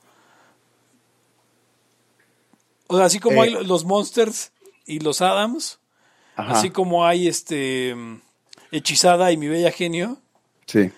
O 2.89 2.97
sea, 2.97 3.07
así 3.07 3.19
como 3.19 3.43
Eh. 3.45 3.57
hay 3.57 3.65
los 3.67 3.85
Monsters 3.85 4.53
y 4.87 5.01
los 5.01 5.21
Adams, 5.23 5.79
Ajá. 6.37 6.53
así 6.53 6.71
como 6.71 7.05
hay 7.07 7.27
este 7.29 7.95
Hechizada 8.73 9.31
y 9.33 9.37
mi 9.37 9.49
bella 9.49 9.71
genio, 9.71 10.19
Sí. 10.67 10.91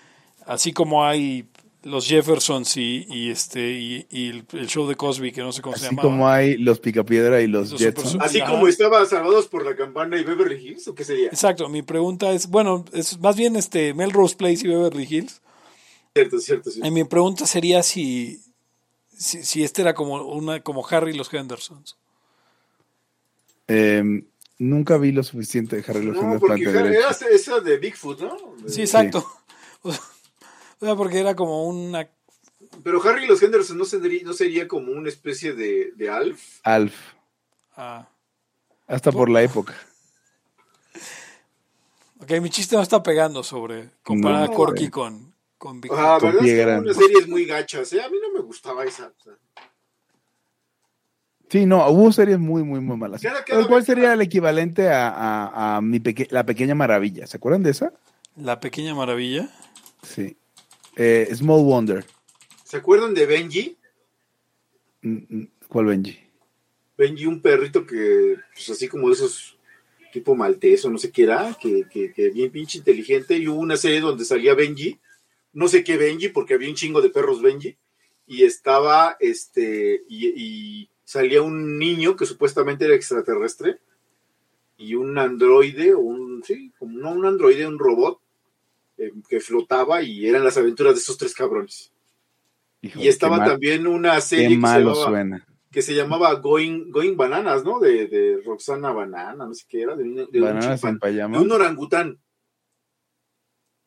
así 0.45 0.73
como 0.73 1.05
hay 1.05 1.45
los 1.83 2.07
Jeffersons 2.07 2.75
y, 2.75 3.05
y 3.09 3.29
este 3.29 3.71
y, 3.71 4.05
y 4.09 4.29
el, 4.29 4.45
el 4.53 4.67
show 4.67 4.85
de 4.87 4.95
Cosby 4.95 5.31
que 5.31 5.41
no 5.41 5.51
sé 5.53 5.61
cómo 5.61 5.77
se 5.77 5.85
Así 5.85 5.95
llamaba. 5.95 6.09
como 6.09 6.27
hay 6.27 6.57
los 6.57 6.79
Picapiedra 6.79 7.41
y 7.41 7.47
los, 7.47 7.71
Los 7.71 7.79
Jetsons. 7.81 8.11
super- 8.11 8.27
Así 8.27 8.41
Ajá. 8.41 8.51
como 8.51 8.67
estaba 8.67 9.05
Salvados 9.05 9.47
por 9.47 9.65
la 9.65 9.75
Campana 9.77 10.17
y 10.19 10.23
Beverly 10.23 10.55
Hills, 10.67 10.87
¿o 10.89 10.95
qué 10.95 11.03
sería? 11.05 11.27
Exacto, 11.27 11.69
mi 11.69 11.81
pregunta 11.81 12.31
es, 12.31 12.47
bueno, 12.49 12.83
es 12.91 13.17
más 13.19 13.37
bien 13.37 13.55
este 13.55 13.93
Melrose 13.93 14.35
Place 14.35 14.65
y 14.65 14.67
Beverly 14.67 15.07
Hills. 15.09 15.41
Cierto, 16.13 16.39
cierto, 16.39 16.69
sí. 16.71 16.81
Y 16.83 16.91
mi 16.91 17.03
pregunta 17.05 17.45
sería 17.45 17.81
si, 17.81 18.41
si, 19.19 19.43
si 19.43 19.63
este 19.63 19.81
era 19.83 19.93
como 19.93 20.15
una 20.27 20.61
como 20.63 20.87
Harry 20.87 21.11
y 21.11 21.17
los 21.17 21.31
Hendersons. 21.33 21.97
Em, 23.67 24.25
nunca 24.57 24.97
vi 24.97 25.11
lo 25.11 25.21
suficiente 25.23 25.75
de 25.75 25.83
Harry 25.87 26.03
los 26.05 26.15
No, 26.15 26.21
Henderson 26.23 26.39
porque 26.39 26.63
para 26.65 26.79
entender 26.79 26.99
era 27.01 27.11
esa 27.35 27.59
de 27.59 27.77
Bigfoot, 27.77 28.19
¿no? 28.21 28.37
De- 28.63 28.69
Sí, 28.71 28.81
exacto. 28.81 29.25
O 30.81 30.85
sea, 30.85 30.95
porque 30.95 31.19
era 31.19 31.35
como 31.35 31.67
una... 31.67 32.09
Pero 32.85 33.03
Harry 33.03 33.25
y 33.25 33.27
los 33.27 33.43
Henderson 33.43 33.77
no 33.77 33.83
sería, 33.83 34.23
no 34.23 34.31
sería 34.31 34.65
como 34.65 34.93
una 34.93 35.09
especie 35.09 35.51
de, 35.53 35.91
de 35.93 36.09
Alf. 36.09 36.41
Alf. 36.63 36.93
ah, 37.75 38.07
Hasta 38.87 39.11
por 39.11 39.29
la 39.29 39.41
época. 39.43 39.75
ok, 42.21 42.31
mi 42.41 42.49
chiste 42.49 42.75
no 42.77 42.81
está 42.81 43.03
pegando 43.03 43.43
sobre 43.43 43.89
comparar 44.03 44.47
No, 44.47 44.53
a 44.53 44.55
Corky 44.55 44.83
güey. 44.87 44.89
con, 44.91 45.28
con 45.59 45.79
Big 45.79 45.91
Ah, 45.93 46.17
Con 46.19 46.29
verdad 46.29 46.41
pie 46.41 46.49
es 46.51 46.55
que 46.55 46.61
eran 46.61 46.73
grande. 46.83 46.91
unas 46.91 46.97
series 47.05 47.27
muy 47.27 47.45
gachas, 47.45 47.93
¿eh? 47.93 48.01
A 48.01 48.09
mí 48.09 48.17
no 48.19 48.31
me 48.33 48.39
gustaba 48.39 48.83
esa. 48.85 49.13
o 49.15 49.23
sea. 49.23 49.33
Sí, 51.49 51.65
no, 51.65 51.87
hubo 51.89 52.11
series 52.11 52.37
muy, 52.39 52.63
muy, 52.63 52.79
muy 52.79 52.95
malas. 52.95 53.21
¿Cuál 53.67 53.83
sería 53.83 54.13
el 54.13 54.21
equivalente 54.21 54.87
a, 54.89 55.09
a- 55.09 55.77
a 55.77 55.81
mi 55.81 55.99
peque- 55.99 56.27
La 56.29 56.45
Pequeña 56.45 56.75
Maravilla? 56.75 57.25
¿Se 57.27 57.37
acuerdan 57.37 57.63
de 57.63 57.71
esa? 57.71 57.91
La 58.35 58.59
Pequeña 58.59 58.93
Maravilla. 58.95 59.49
Sí. 60.03 60.37
Eh, 60.95 61.27
Small 61.33 61.63
Wonder. 61.63 62.05
¿Se 62.63 62.77
acuerdan 62.77 63.13
de 63.15 63.25
Benji? 63.25 63.77
Mm, 65.01 65.17
mm, 65.37 65.47
¿Cuál 65.67 65.85
Benji? 65.85 66.19
Benji, 66.97 67.25
un 67.25 67.41
perrito 67.41 67.85
que, 67.85 68.35
pues 68.53 68.69
así 68.69 68.87
como 68.87 69.07
de 69.07 69.13
esos 69.15 69.57
tipo 70.13 70.35
maltés 70.35 70.85
o 70.85 70.89
no 70.91 70.97
sé 70.99 71.11
qué 71.11 71.23
era, 71.23 71.55
que, 71.59 71.85
que, 71.89 72.13
que 72.13 72.29
bien 72.29 72.51
pinche 72.51 72.77
inteligente, 72.77 73.37
y 73.37 73.47
hubo 73.47 73.59
una 73.59 73.77
serie 73.77 74.01
donde 74.01 74.23
salía 74.25 74.53
Benji, 74.53 74.99
no 75.53 75.67
sé 75.67 75.83
qué 75.83 75.97
Benji, 75.97 76.29
porque 76.29 76.53
había 76.53 76.69
un 76.69 76.75
chingo 76.75 77.01
de 77.01 77.09
perros 77.09 77.41
Benji, 77.41 77.77
y 78.27 78.43
estaba, 78.43 79.17
este, 79.19 80.03
y, 80.07 80.27
y 80.35 80.89
salía 81.03 81.41
un 81.41 81.79
niño 81.79 82.15
que 82.15 82.25
supuestamente 82.25 82.85
era 82.85 82.95
extraterrestre, 82.95 83.79
y 84.77 84.95
un 84.95 85.17
androide, 85.17 85.93
o 85.93 85.99
un, 85.99 86.43
sí, 86.43 86.71
como 86.77 86.97
no 86.99 87.11
un 87.11 87.25
androide, 87.25 87.67
un 87.67 87.79
robot, 87.79 88.21
eh, 88.97 89.11
que 89.27 89.39
flotaba, 89.39 90.01
y 90.03 90.27
eran 90.27 90.43
las 90.43 90.57
aventuras 90.57 90.93
de 90.93 90.99
esos 90.99 91.17
tres 91.17 91.33
cabrones. 91.33 91.91
Híjole, 92.81 93.03
Y 93.03 93.07
estaba 93.09 93.37
también 93.51 93.87
una 93.87 94.21
serie 94.21 94.47
que 94.47 94.53
se 94.55 94.79
llamaba, 94.79 95.05
suena. 95.05 95.47
que 95.71 95.81
se 95.81 95.93
llamaba 95.95 96.33
Going, 96.35 96.91
Going 96.91 97.17
Bananas, 97.17 97.65
¿no? 97.65 97.79
De, 97.79 98.07
de 98.07 98.41
Roxana 98.45 98.91
Banana, 98.91 99.45
no 99.45 99.53
sé 99.53 99.65
qué 99.67 99.81
era, 99.81 99.95
de 99.97 100.03
un, 100.03 100.15
de 100.15 100.21
un 100.23 100.47
chimpan- 100.61 100.99
de 101.39 101.43
un 101.43 101.51
orangután. 101.51 102.19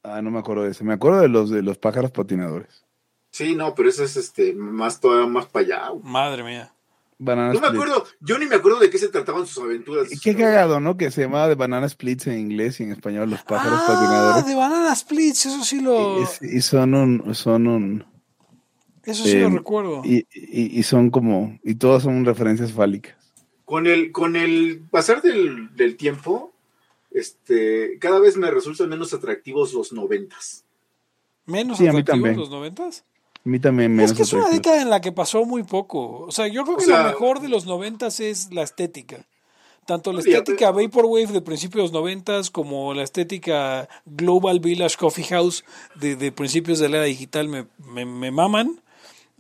Ah, 0.02 0.20
no 0.22 0.30
me 0.30 0.38
acuerdo 0.40 0.64
de 0.64 0.70
ese. 0.72 0.84
Me 0.84 0.94
acuerdo 0.94 1.20
de 1.20 1.28
los 1.28 1.50
de 1.50 1.62
los 1.62 1.78
pájaros 1.78 2.10
patinadores. 2.10 2.84
Sí, 3.30 3.54
no, 3.54 3.74
pero 3.74 3.88
eso 3.88 4.04
es 4.04 4.16
este 4.16 4.52
más 4.52 5.00
todavía 5.00 5.26
más 5.26 5.46
para 5.46 5.64
allá. 5.64 5.88
güey. 5.90 6.02
Madre 6.04 6.42
mía. 6.42 6.72
Bananas 7.18 7.54
No 7.54 7.60
me 7.60 7.68
acuerdo, 7.68 8.04
yo 8.20 8.36
ni 8.36 8.46
me 8.46 8.56
acuerdo 8.56 8.80
de 8.80 8.90
qué 8.90 8.98
se 8.98 9.06
trataban 9.08 9.46
sus 9.46 9.62
aventuras. 9.62 10.10
Y 10.12 10.18
Qué 10.18 10.34
cagado, 10.34 10.80
¿no? 10.80 10.96
Que 10.96 11.12
se 11.12 11.22
llamaba 11.22 11.46
de 11.46 11.54
Banana 11.54 11.88
Splits 11.88 12.26
en 12.26 12.38
inglés 12.40 12.80
y 12.80 12.82
en 12.82 12.90
español 12.90 13.30
los 13.30 13.42
pájaros 13.44 13.78
ah, 13.80 13.86
patinadores. 13.86 14.46
de 14.46 14.54
Banana 14.56 14.94
Splits, 14.96 15.46
eso 15.46 15.62
sí 15.62 15.80
lo, 15.80 16.20
Y, 16.40 16.60
son 16.62 16.94
un, 16.94 17.34
son 17.36 17.68
un, 17.68 18.04
eso 19.04 19.22
sí 19.24 19.38
lo 19.38 19.46
eh, 19.46 19.50
recuerdo. 19.50 20.02
y, 20.04 20.26
y- 20.32 20.78
y 20.80 20.82
son 20.82 21.10
como, 21.10 21.60
y 21.62 21.76
todas 21.76 22.02
son 22.02 22.24
referencias 22.24 22.72
fálicas. 22.72 23.14
Con 23.64 23.86
el, 23.86 24.10
con 24.10 24.34
el 24.34 24.82
pasar 24.90 25.22
del, 25.22 25.74
del 25.76 25.96
tiempo, 25.96 26.51
este, 27.14 27.98
cada 28.00 28.18
vez 28.18 28.36
me 28.36 28.50
resultan 28.50 28.88
menos 28.88 29.12
atractivos 29.14 29.72
los 29.72 29.92
noventas. 29.92 30.64
Menos 31.46 31.78
sí, 31.78 31.86
a 31.86 31.92
mí 31.92 32.00
atractivos 32.00 32.18
también. 32.22 32.36
los 32.40 32.50
noventas. 32.50 33.04
A 33.44 33.48
mí 33.48 33.58
también 33.58 33.94
me 33.94 34.04
Es 34.04 34.12
que 34.12 34.22
es 34.22 34.32
una 34.32 34.48
década 34.48 34.80
en 34.80 34.90
la 34.90 35.00
que 35.00 35.10
pasó 35.12 35.44
muy 35.44 35.64
poco. 35.64 36.20
O 36.20 36.30
sea, 36.30 36.46
yo 36.46 36.62
creo 36.64 36.76
O 36.76 36.78
que 36.78 36.84
sea- 36.86 37.02
lo 37.02 37.08
mejor 37.08 37.40
de 37.40 37.48
los 37.48 37.66
noventas 37.66 38.20
es 38.20 38.52
la 38.52 38.62
estética. 38.62 39.26
Tanto 39.84 40.12
la 40.12 40.20
estética 40.20 40.70
Vaporwave 40.70 41.26
de 41.26 41.40
principios 41.42 41.78
de 41.78 41.82
los 41.82 41.92
noventas 41.92 42.50
como 42.50 42.94
la 42.94 43.02
estética 43.02 43.88
Global 44.06 44.60
Village 44.60 44.96
Coffee 44.96 45.24
House 45.24 45.64
de, 45.96 46.14
de 46.14 46.30
principios 46.30 46.78
de 46.78 46.88
la 46.88 46.98
era 46.98 47.06
digital 47.06 47.48
me, 47.48 47.66
me, 47.92 48.04
me 48.06 48.30
maman. 48.30 48.80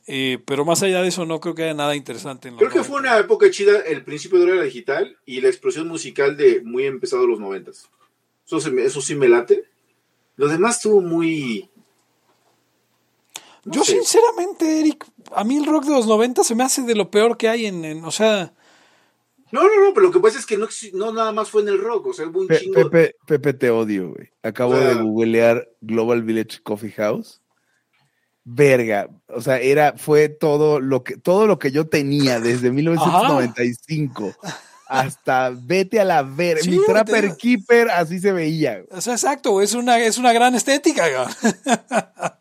Eh, 0.06 0.38
pero 0.44 0.64
más 0.64 0.82
allá 0.82 1.00
de 1.02 1.08
eso 1.08 1.24
no 1.26 1.38
creo 1.40 1.54
que 1.54 1.62
haya 1.62 1.74
nada 1.74 1.94
interesante 1.94 2.48
en 2.48 2.54
los 2.54 2.58
Creo 2.58 2.70
que 2.72 2.80
fue 2.82 2.96
90. 3.00 3.10
una 3.12 3.18
época 3.20 3.50
chida 3.50 3.80
el 3.80 4.02
principio 4.04 4.40
de 4.40 4.46
la 4.46 4.54
era 4.54 4.62
digital 4.64 5.16
y 5.26 5.40
la 5.40 5.48
explosión 5.48 5.86
musical 5.88 6.36
de 6.36 6.60
muy 6.62 6.84
empezado 6.86 7.26
los 7.26 7.38
noventas. 7.38 7.88
Eso, 8.44 8.60
se 8.60 8.70
me- 8.70 8.82
eso 8.84 9.00
sí 9.00 9.14
me 9.14 9.28
late. 9.28 9.64
Lo 10.36 10.48
demás 10.48 10.76
estuvo 10.76 11.00
muy... 11.00 11.68
no 13.64 13.72
Yo 13.74 13.84
sé. 13.84 13.92
sinceramente, 13.92 14.80
Eric, 14.80 15.04
a 15.32 15.44
mí 15.44 15.56
el 15.56 15.66
rock 15.66 15.84
de 15.84 15.92
los 15.92 16.06
90 16.06 16.42
se 16.42 16.54
me 16.54 16.64
hace 16.64 16.82
de 16.82 16.94
lo 16.94 17.10
peor 17.10 17.36
que 17.36 17.48
hay 17.48 17.66
en, 17.66 17.84
en- 17.84 18.04
o 18.04 18.10
sea, 18.10 18.52
No, 19.52 19.62
no, 19.62 19.68
no, 19.88 19.94
pero 19.94 20.06
lo 20.06 20.12
que 20.12 20.18
pasa 20.20 20.38
es 20.38 20.46
que 20.46 20.56
no, 20.56 20.66
no 20.94 21.12
nada 21.12 21.30
más 21.32 21.50
fue 21.50 21.62
en 21.62 21.68
el 21.68 21.78
rock, 21.78 22.06
o 22.06 22.12
sea, 22.14 22.26
hubo 22.26 22.40
un 22.40 22.46
Pe- 22.48 22.58
chingo... 22.58 22.74
Pepe, 22.90 23.14
Pepe, 23.26 23.52
te 23.52 23.70
odio, 23.70 24.08
güey. 24.10 24.30
Acabo 24.42 24.72
O 24.72 24.78
sea- 24.78 24.94
de 24.94 25.02
googlear 25.02 25.68
Global 25.82 26.22
Village 26.22 26.60
Coffee 26.62 26.90
House. 26.92 27.41
Verga, 28.44 29.08
o 29.28 29.40
sea, 29.40 29.58
era, 29.58 29.94
fue 29.96 30.28
todo 30.28 30.80
lo 30.80 31.04
que, 31.04 31.16
todo 31.16 31.46
lo 31.46 31.58
que 31.58 31.70
yo 31.70 31.86
tenía 31.86 32.40
desde 32.40 32.72
1995 32.72 34.34
hasta 34.88 35.50
vete 35.50 36.00
a 36.00 36.04
la 36.04 36.22
ver. 36.22 36.58
Sí, 36.58 36.70
Mi 36.70 36.84
Trapper. 36.84 37.36
Keeper 37.36 37.90
así 37.90 38.18
se 38.18 38.32
veía. 38.32 38.80
güey. 38.80 38.86
o 38.90 39.00
sea, 39.00 39.14
exacto, 39.14 39.62
es 39.62 39.74
una, 39.74 39.98
es 39.98 40.18
una 40.18 40.32
gran 40.32 40.54
estética. 40.54 41.04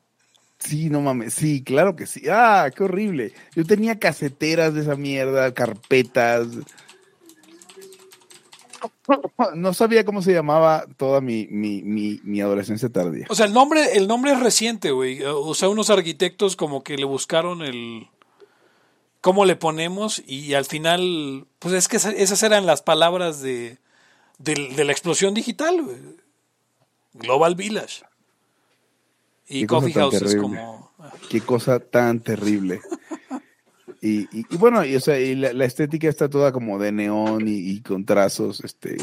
Sí, 0.64 0.92
no 0.92 1.02
mames, 1.02 1.34
sí, 1.34 1.64
claro 1.64 1.96
que 1.96 2.06
sí. 2.06 2.22
Ah, 2.30 2.70
qué 2.76 2.84
horrible. 2.84 3.34
Yo 3.56 3.66
tenía 3.66 3.98
caseteras 3.98 4.76
de 4.76 4.82
esa 4.82 4.96
mierda, 4.96 5.56
carpetas. 5.56 6.48
No 9.56 9.74
sabía 9.74 10.06
cómo 10.06 10.22
se 10.22 10.34
llamaba 10.34 10.86
toda 10.98 11.22
mi, 11.22 11.48
mi, 11.50 11.82
mi, 11.84 12.20
mi 12.24 12.42
adolescencia 12.42 12.90
tardía. 12.90 13.26
O 13.30 13.36
sea, 13.36 13.46
el 13.46 13.54
nombre, 13.54 13.98
el 13.98 14.08
nombre 14.08 14.32
es 14.34 14.40
reciente, 14.40 14.92
güey. 14.92 15.24
O 15.24 15.54
sea, 15.54 15.70
unos 15.70 15.90
arquitectos 15.90 16.56
como 16.56 16.84
que 16.84 16.98
le 16.98 17.06
buscaron 17.06 17.62
el 17.62 18.08
cómo 19.22 19.46
le 19.46 19.56
ponemos 19.56 20.22
y 20.26 20.54
al 20.56 20.66
final, 20.66 21.46
pues 21.60 21.74
es 21.76 21.88
que 21.88 21.98
esa- 21.98 22.12
esas 22.12 22.42
eran 22.44 22.66
las 22.66 22.82
palabras 22.82 23.42
de, 23.42 23.78
del- 24.40 24.76
de 24.76 24.84
la 24.86 24.92
explosión 24.92 25.34
digital, 25.34 25.82
güey. 25.84 25.98
Global 27.14 27.56
Village. 27.56 28.04
Y 29.48 29.66
Coffee 29.68 29.94
House 29.94 30.14
es 30.22 30.36
como... 30.42 30.92
Qué 31.30 31.42
cosa 31.42 31.80
tan 31.80 32.20
terrible. 32.22 32.80
Y, 34.02 34.22
y- 34.38 34.46
y 34.50 34.58
bueno, 34.58 34.84
y, 34.84 34.96
o 34.96 35.00
sea, 35.00 35.20
y 35.20 35.36
la, 35.36 35.54
la 35.54 35.66
estética 35.66 36.10
está 36.10 36.28
toda 36.30 36.52
como 36.52 36.80
de 36.80 36.92
neón 36.92 37.48
y, 37.48 37.54
y 37.72 37.82
con 37.82 38.04
trazos, 38.06 38.62
este, 38.64 38.98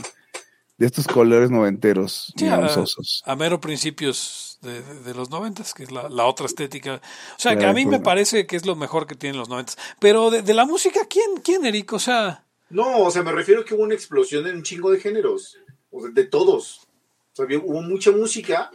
de 0.77 0.87
estos 0.87 1.07
colores 1.07 1.51
noventeros, 1.51 2.33
Sí, 2.37 2.47
a, 2.49 2.69
a 3.25 3.37
mero 3.37 3.61
principios 3.61 4.59
de, 4.62 4.83
de- 4.83 5.01
de 5.03 5.15
los 5.15 5.31
noventas, 5.31 5.73
que 5.73 5.85
es 5.85 5.93
la, 5.93 6.09
la 6.09 6.25
otra 6.27 6.47
estética. 6.47 6.97
O 7.37 7.41
sea, 7.41 7.57
que 7.57 7.65
a 7.66 7.73
mí 7.73 7.85
me 7.87 7.99
pues, 7.99 8.03
parece 8.03 8.47
que 8.47 8.57
es 8.57 8.66
lo 8.66 8.75
mejor 8.75 9.07
que 9.07 9.15
tienen 9.15 9.39
los 9.39 9.49
noventas. 9.49 9.79
Pero 10.01 10.31
de, 10.31 10.43
de 10.43 10.55
la 10.55 10.66
música, 10.66 11.01
¿quién, 11.09 11.37
quién, 11.45 11.65
Eric? 11.65 11.93
O 11.93 11.99
sea, 12.01 12.45
No, 12.70 12.99
o 12.99 13.11
sea, 13.11 13.23
me 13.23 13.31
refiero 13.33 13.65
que 13.65 13.75
hubo 13.75 13.85
una 13.85 13.95
explosión 13.95 14.47
en 14.49 14.57
un 14.57 14.62
chingo 14.65 14.91
de 14.91 14.99
géneros, 15.01 15.57
o 15.91 16.01
sea, 16.03 16.11
de 16.11 16.25
todos. 16.25 16.81
O 17.33 17.37
sea, 17.37 17.45
había- 17.45 17.59
hubo 17.61 17.83
mucha 17.83 18.11
música 18.11 18.70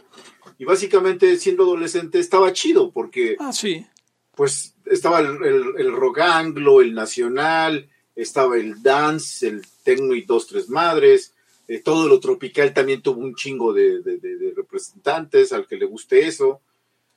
y 0.58 0.64
básicamente 0.64 1.36
siendo 1.36 1.64
adolescente 1.64 2.18
estaba 2.18 2.50
chido 2.54 2.90
porque 2.92 3.36
ah, 3.40 3.52
sí. 3.52 3.86
pues 4.34 4.73
estaba 4.86 5.20
el, 5.20 5.42
el- 5.44 5.74
el 5.78 5.92
rock 5.92 6.20
anglo, 6.20 6.80
el 6.80 6.94
nacional, 6.94 7.88
estaba 8.16 8.56
el 8.56 8.82
dance, 8.82 9.46
el 9.46 9.66
techno 9.82 10.14
y 10.14 10.22
dos, 10.22 10.46
tres 10.46 10.68
madres, 10.68 11.32
eh, 11.68 11.80
todo 11.80 12.08
lo 12.08 12.20
tropical 12.20 12.72
también 12.74 13.02
tuvo 13.02 13.20
un 13.20 13.34
chingo 13.34 13.72
de, 13.72 14.00
de- 14.02 14.18
de- 14.18 14.36
de 14.36 14.52
representantes 14.54 15.52
al 15.52 15.66
que 15.66 15.76
le 15.76 15.86
guste 15.86 16.26
eso, 16.26 16.60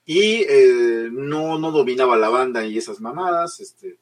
y 0.05 0.43
eh, 0.47 1.09
no, 1.11 1.59
no 1.59 1.71
dominaba 1.71 2.15
la 2.17 2.29
banda 2.29 2.65
y 2.65 2.77
esas 2.77 2.99
mamadas, 3.01 3.59
este, 3.59 3.97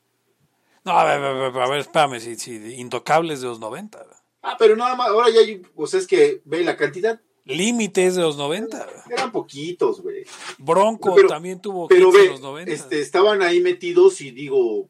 No, 0.83 0.91
a 0.99 1.03
ver, 1.05 1.23
a 1.23 1.33
ver, 1.33 1.57
a 1.63 1.67
ver, 1.69 1.79
espérame, 1.79 2.19
si, 2.19 2.35
si, 2.35 2.55
Intocables 2.75 3.41
de 3.41 3.47
los 3.47 3.59
90. 3.59 4.05
ah, 4.43 4.55
pero 4.59 4.75
nada 4.75 4.95
más, 4.95 5.07
ahora 5.07 5.29
ya 5.31 5.39
hay, 5.39 5.63
o 5.75 5.87
sea, 5.87 5.99
es 5.99 6.05
que 6.05 6.41
ve 6.45 6.63
la 6.63 6.77
cantidad, 6.77 7.19
Límites 7.45 8.15
de 8.15 8.21
los 8.23 8.37
90. 8.37 8.87
eran 9.09 9.31
poquitos, 9.31 10.01
güey, 10.01 10.25
Bronco 10.57 11.13
Pero- 11.15 11.27
también 11.27 11.61
tuvo 11.61 11.87
pero 11.87 12.09
hits 12.09 12.15
en 12.17 12.23
ve, 12.23 12.29
los 12.31 12.41
90. 12.41 12.71
este, 12.73 12.99
estaban 13.01 13.41
ahí 13.43 13.61
metidos 13.61 14.19
y 14.21 14.31
digo, 14.31 14.89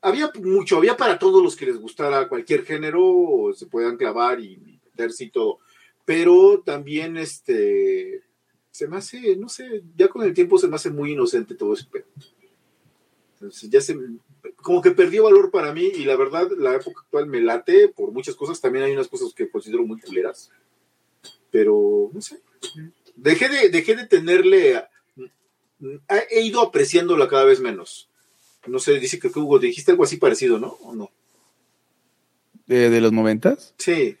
había 0.00 0.32
mucho, 0.42 0.76
había 0.78 0.96
para 0.96 1.18
todos 1.18 1.42
los 1.42 1.54
que 1.54 1.66
les 1.66 1.78
gustara 1.78 2.28
cualquier 2.28 2.64
género, 2.64 3.52
se 3.54 3.66
puedan 3.66 3.96
clavar 3.96 4.40
y 4.40 4.56
meterse 4.84 5.24
y 5.24 5.30
todo, 5.30 5.58
pero 6.04 6.60
también 6.64 7.16
este, 7.16 8.22
se 8.72 8.88
me 8.88 8.96
hace, 8.96 9.36
no 9.36 9.48
sé, 9.48 9.82
ya 9.96 10.08
con 10.08 10.22
el 10.22 10.34
tiempo 10.34 10.58
se 10.58 10.66
me 10.66 10.74
hace 10.74 10.90
muy 10.90 11.12
inocente 11.12 11.54
todo 11.54 11.74
eso. 11.74 11.86
Entonces, 13.34 13.70
ya 13.70 13.80
se, 13.80 13.96
como 14.62 14.80
que 14.80 14.92
perdió 14.92 15.24
valor 15.24 15.50
para 15.50 15.72
mí 15.74 15.84
y 15.94 16.04
la 16.04 16.16
verdad 16.16 16.48
la 16.56 16.74
época 16.76 17.02
actual 17.02 17.26
me 17.26 17.40
late 17.40 17.88
por 17.88 18.12
muchas 18.12 18.34
cosas, 18.34 18.60
también 18.60 18.84
hay 18.84 18.92
unas 18.92 19.08
cosas 19.08 19.34
que 19.34 19.50
considero 19.50 19.84
muy 19.84 20.00
culeras, 20.00 20.50
pero 21.50 22.10
no 22.12 22.20
sé, 22.20 22.40
dejé 23.16 23.48
de, 23.48 23.68
dejé 23.68 23.94
de 23.96 24.06
tenerle, 24.06 24.76
a- 24.76 24.88
he 26.30 26.42
ido 26.42 26.60
apreciándola 26.62 27.28
cada 27.28 27.44
vez 27.44 27.60
menos. 27.60 28.08
No 28.66 28.78
sé, 28.78 29.00
dice 29.00 29.18
que 29.18 29.28
Hugo, 29.28 29.58
dijiste 29.58 29.90
algo 29.90 30.04
así 30.04 30.16
parecido, 30.18 30.58
¿no? 30.58 30.68
¿O 30.82 30.94
no? 30.94 31.10
¿De, 32.66 32.90
de 32.90 33.00
los 33.00 33.12
noventas? 33.12 33.74
Sí. 33.78 34.16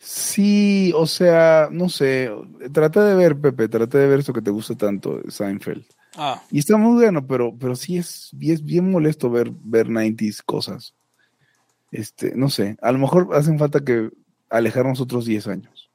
Sí, 0.00 0.92
o 0.94 1.06
sea, 1.06 1.68
no 1.70 1.88
sé, 1.88 2.30
trata 2.72 3.04
de 3.04 3.14
ver, 3.14 3.36
Pepe, 3.36 3.68
trata 3.68 3.98
de 3.98 4.06
ver 4.06 4.20
eso 4.20 4.32
que 4.32 4.42
te 4.42 4.50
gusta 4.50 4.76
tanto, 4.76 5.20
Seinfeld. 5.28 5.84
Ah, 6.18 6.42
Y 6.50 6.58
está 6.58 6.76
muy 6.76 6.96
bueno, 6.96 7.26
pero, 7.26 7.54
pero 7.56 7.76
sí 7.76 7.96
es, 7.96 8.30
es 8.40 8.64
bien 8.64 8.90
molesto 8.90 9.30
ver, 9.30 9.50
ver 9.52 9.86
90s 9.86 10.42
cosas. 10.44 10.94
Este, 11.92 12.34
no 12.34 12.50
sé, 12.50 12.76
a 12.82 12.92
lo 12.92 12.98
mejor 12.98 13.28
hacen 13.34 13.58
falta 13.58 13.84
que 13.84 14.10
alejarnos 14.50 15.00
otros 15.00 15.24
10 15.24 15.46
años. 15.46 15.90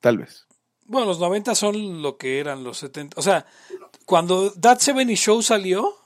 Tal 0.00 0.18
vez. 0.18 0.46
bueno, 0.84 1.06
los 1.06 1.18
90 1.18 1.54
son 1.54 2.02
lo 2.02 2.18
que 2.18 2.38
eran 2.38 2.62
los 2.62 2.78
70. 2.78 3.18
O 3.18 3.22
sea, 3.22 3.46
cuando 4.04 4.52
That 4.52 4.78
70 4.78 5.14
Show 5.14 5.42
salió, 5.42 5.96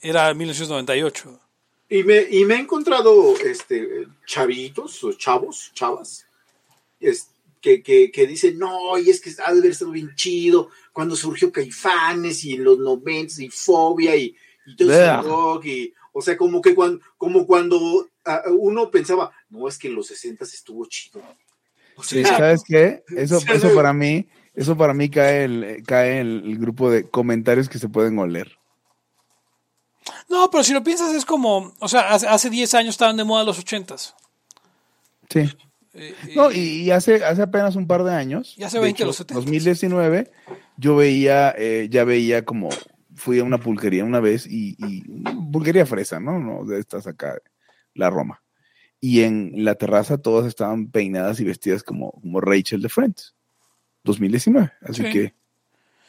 era 0.00 0.32
1998. 0.32 1.40
Y 1.88 2.04
me, 2.04 2.22
y 2.30 2.44
me 2.44 2.54
he 2.54 2.58
encontrado 2.60 3.36
este, 3.44 4.06
chavitos 4.24 5.02
o 5.04 5.12
chavos, 5.14 5.70
chavas, 5.74 6.26
es, 7.00 7.28
que, 7.64 7.82
que, 7.82 8.10
que 8.10 8.26
dicen, 8.26 8.58
no, 8.58 8.98
y 8.98 9.08
es 9.08 9.22
que 9.22 9.30
ha 9.42 9.50
de 9.50 9.58
haber 9.60 9.70
estado 9.70 9.90
bien 9.90 10.14
chido 10.14 10.68
cuando 10.92 11.16
surgió 11.16 11.50
Caifanes 11.50 12.44
y 12.44 12.52
en 12.52 12.64
los 12.64 12.78
90 12.78 13.42
y 13.42 13.48
Fobia 13.48 14.14
y, 14.14 14.36
y 14.66 14.76
todo 14.76 15.22
rock, 15.22 15.64
y, 15.64 15.94
o 16.12 16.20
sea, 16.20 16.36
como 16.36 16.60
que 16.60 16.74
cuando, 16.74 17.00
como 17.16 17.46
cuando 17.46 18.06
uno 18.50 18.90
pensaba, 18.90 19.32
no, 19.48 19.66
es 19.66 19.78
que 19.78 19.88
en 19.88 19.94
los 19.94 20.08
60 20.08 20.44
estuvo 20.44 20.84
chido. 20.84 21.22
O 21.96 22.02
Sí, 22.02 22.22
sea, 22.22 22.36
¿Sabes 22.36 22.64
qué? 22.66 23.02
Eso, 23.16 23.38
eso 23.50 23.74
para 23.74 23.94
mí, 23.94 24.28
eso 24.52 24.76
para 24.76 24.92
mí 24.92 25.08
cae 25.08 25.44
el, 25.44 25.82
cae 25.86 26.20
el, 26.20 26.42
el 26.44 26.58
grupo 26.58 26.90
de 26.90 27.08
comentarios 27.08 27.70
que 27.70 27.78
se 27.78 27.88
pueden 27.88 28.18
oler. 28.18 28.58
No, 30.28 30.50
pero 30.50 30.62
si 30.62 30.74
lo 30.74 30.84
piensas 30.84 31.14
es 31.14 31.24
como, 31.24 31.72
o 31.78 31.88
sea, 31.88 32.10
hace, 32.10 32.26
hace 32.26 32.50
10 32.50 32.74
años 32.74 32.90
estaban 32.90 33.16
de 33.16 33.24
moda 33.24 33.42
los 33.42 33.58
80s. 33.58 34.12
Sí. 35.30 35.50
Eh, 35.94 36.14
No, 36.34 36.50
eh, 36.50 36.56
y, 36.58 36.82
y 36.82 36.90
hace, 36.90 37.24
hace 37.24 37.42
apenas 37.42 37.76
un 37.76 37.86
par 37.86 38.02
de 38.04 38.12
años. 38.14 38.54
Y 38.58 38.64
hace 38.64 38.78
de 38.78 38.82
20 38.84 38.96
hecho, 39.02 39.06
los 39.06 39.16
70. 39.16 39.34
2019, 39.40 40.30
yo 40.76 40.96
veía, 40.96 41.54
eh, 41.56 41.88
ya 41.90 42.04
veía 42.04 42.44
como, 42.44 42.68
fui 43.14 43.38
a 43.38 43.44
una 43.44 43.58
pulquería 43.58 44.04
una 44.04 44.20
vez 44.20 44.46
y, 44.46 44.76
y 44.78 45.02
pulquería 45.52 45.86
fresa, 45.86 46.18
¿no? 46.20 46.38
No, 46.40 46.64
de 46.64 46.80
estas 46.80 47.06
acá, 47.06 47.38
la 47.94 48.10
Roma. 48.10 48.42
Y 49.00 49.22
en 49.22 49.52
la 49.64 49.74
terraza 49.74 50.18
todas 50.18 50.46
estaban 50.46 50.90
peinadas 50.90 51.38
y 51.40 51.44
vestidas 51.44 51.82
como, 51.82 52.10
como 52.12 52.40
Rachel 52.40 52.80
de 52.82 52.88
Friends. 52.88 53.34
2019. 54.04 54.72
Así 54.82 55.02
Sí. 55.02 55.10
que, 55.10 55.34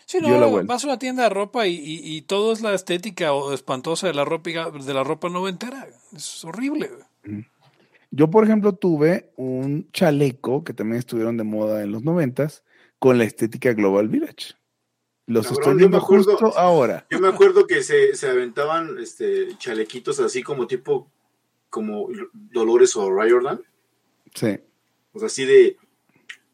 sí, 0.05 0.19
la 0.21 0.29
no, 0.29 0.49
vuelta. 0.49 0.73
vas 0.73 0.83
a 0.83 0.87
una 0.87 0.99
tienda 0.99 1.23
de 1.23 1.29
ropa 1.29 1.67
y, 1.67 1.75
y- 1.75 2.15
y 2.17 2.21
todo 2.23 2.51
es 2.53 2.61
la 2.61 2.73
estética 2.73 3.33
o 3.33 3.53
espantosa 3.53 4.07
de 4.07 4.13
la 4.13 4.25
ropa, 4.25 4.49
de 4.71 4.93
la 4.93 5.03
ropa 5.03 5.29
noventera. 5.29 5.87
Es 6.15 6.43
horrible. 6.43 6.89
güey. 7.23 7.45
Yo 8.15 8.29
por 8.29 8.45
ejemplo 8.45 8.73
tuve 8.73 9.33
un 9.35 9.91
chaleco 9.91 10.63
que 10.63 10.73
también 10.73 10.99
estuvieron 10.99 11.35
de 11.35 11.43
moda 11.43 11.83
en 11.83 11.91
los 11.91 12.03
noventas 12.03 12.63
con 12.97 13.17
la 13.17 13.25
estética 13.25 13.73
Global 13.73 14.07
Village. 14.07 14.53
Los 15.27 15.47
Cabrón, 15.47 15.59
estoy 15.59 15.73
yo 15.73 15.77
viendo 15.79 15.97
me 15.97 16.03
acuerdo- 16.03 16.37
justo 16.37 16.57
ahora. 16.57 17.05
Yo 17.09 17.19
me 17.19 17.27
acuerdo 17.27 17.67
que 17.67 17.83
se, 17.83 18.15
se 18.15 18.29
aventaban 18.29 18.97
este, 18.99 19.57
chalequitos 19.57 20.21
así 20.21 20.43
como 20.43 20.65
tipo, 20.65 21.11
como 21.69 22.07
Dolores 22.31 22.95
o 22.95 23.11
Riordan. 23.13 23.61
Sí. 24.33 24.59
O 25.11 25.19
sea, 25.19 25.25
así 25.27 25.43
de 25.45 25.77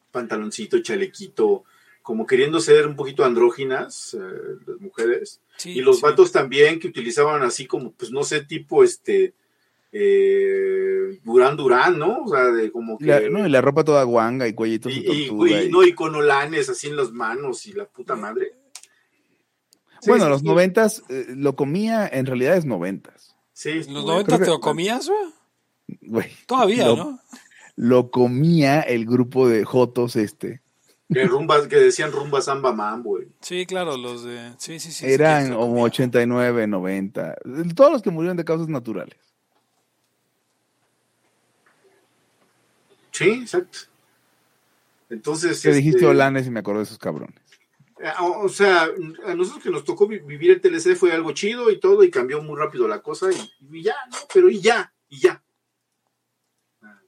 pantaloncito, 0.09 0.79
chalequito, 0.81 1.63
como 2.01 2.25
queriendo 2.25 2.59
ser 2.59 2.87
un 2.87 2.95
poquito 2.95 3.23
andróginas, 3.23 4.15
eh, 4.15 4.57
las 4.65 4.79
mujeres. 4.79 5.41
Sí, 5.57 5.73
y 5.73 5.81
los 5.81 5.97
sí. 5.97 6.01
vatos 6.01 6.31
también 6.31 6.79
que 6.79 6.87
utilizaban 6.87 7.43
así 7.43 7.67
como, 7.67 7.91
pues 7.91 8.11
no 8.11 8.23
sé, 8.23 8.43
tipo 8.43 8.83
este, 8.83 9.35
eh, 9.91 11.19
Durán 11.23 11.57
Durán, 11.57 11.99
¿no? 11.99 12.23
O 12.23 12.27
sea, 12.27 12.45
de 12.45 12.71
como 12.71 12.97
que... 12.97 13.05
La, 13.05 13.19
no, 13.29 13.45
y 13.45 13.49
la 13.49 13.61
ropa 13.61 13.83
toda 13.83 14.03
guanga 14.03 14.47
y 14.47 14.53
cuellitos 14.53 14.91
y, 14.93 14.99
y- 14.99 15.27
tortuga. 15.27 15.49
y- 15.61 15.65
y- 15.65 15.69
no, 15.69 15.83
y 15.83 15.93
con 15.93 16.15
olanes 16.15 16.69
así 16.69 16.87
en 16.87 16.95
las 16.95 17.11
manos 17.11 17.65
y 17.67 17.73
la 17.73 17.85
puta 17.85 18.15
madre. 18.15 18.53
Sí, 20.01 20.09
bueno, 20.09 20.25
sí, 20.25 20.29
los 20.31 20.39
sí. 20.41 20.47
noventas, 20.47 21.03
eh, 21.09 21.25
lo 21.35 21.55
comía, 21.55 22.07
en 22.11 22.25
realidad 22.25 22.57
es 22.57 22.65
noventas. 22.65 23.35
Sí, 23.53 23.69
¿En 23.69 23.93
los. 23.93 24.05
90 24.05 24.39
te 24.39 24.45
lo 24.47 24.59
comías, 24.59 25.09
güey? 26.07 26.31
Todavía, 26.47 26.87
lo- 26.87 26.95
¿no? 26.95 27.19
lo 27.75 28.09
comía 28.11 28.81
el 28.81 29.05
grupo 29.05 29.47
de 29.47 29.63
Jotos 29.63 30.15
este. 30.15 30.61
Que, 31.13 31.25
rumbas, 31.25 31.67
que 31.67 31.75
decían 31.75 32.11
rumba 32.13 32.41
samba 32.41 32.71
mambo, 32.73 33.11
güey. 33.11 33.27
Sí, 33.41 33.65
claro, 33.65 33.97
los 33.97 34.23
de. 34.23 34.53
Sí, 34.57 34.79
sí, 34.79 34.91
sí. 34.91 35.05
Eran 35.05 35.53
como 35.53 35.83
89, 35.83 36.65
90. 36.67 37.35
Todos 37.75 37.91
los 37.91 38.01
que 38.01 38.09
murieron 38.09 38.37
de 38.37 38.45
causas 38.45 38.69
naturales. 38.69 39.17
Sí, 43.11 43.29
exacto. 43.29 43.79
Entonces. 45.09 45.61
Que 45.61 45.73
dijiste 45.73 45.97
este, 45.99 46.07
holanes 46.09 46.47
y 46.47 46.51
me 46.51 46.59
acordé 46.61 46.79
de 46.79 46.83
esos 46.85 46.97
cabrones. 46.97 47.35
eh, 47.99 48.09
O 48.21 48.45
o 48.45 48.49
sea, 48.49 48.87
a 49.25 49.35
nosotros 49.35 49.61
que 49.63 49.69
nos 49.69 49.83
tocó 49.83 50.07
vi- 50.07 50.19
vivir 50.19 50.51
el 50.51 50.61
TLC 50.61 50.95
fue 50.95 51.11
algo 51.11 51.31
chido 51.33 51.69
y 51.69 51.79
todo, 51.79 52.03
y 52.03 52.09
cambió 52.09 52.41
muy 52.41 52.57
rápido 52.57 52.87
la 52.87 53.01
cosa, 53.01 53.27
y, 53.31 53.77
y 53.77 53.83
ya, 53.83 53.95
¿no? 54.09 54.17
Pero 54.33 54.49
y 54.49 54.59
ya, 54.61 54.93
y 55.09 55.19
ya. 55.19 55.43
Ah. 56.81 57.01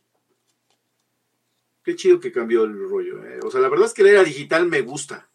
Qué 1.84 1.96
chido 1.96 2.20
que 2.20 2.32
cambió 2.32 2.64
el 2.66 2.78
rollo. 2.90 3.26
eh. 3.26 3.40
O 3.46 3.50
sea, 3.52 3.62
la 3.62 3.70
verdad 3.70 3.88
es 3.88 3.94
que 3.94 4.04
la 4.04 4.10
era 4.12 4.24
digital 4.24 4.68
me 4.68 4.82
gusta. 4.82 5.30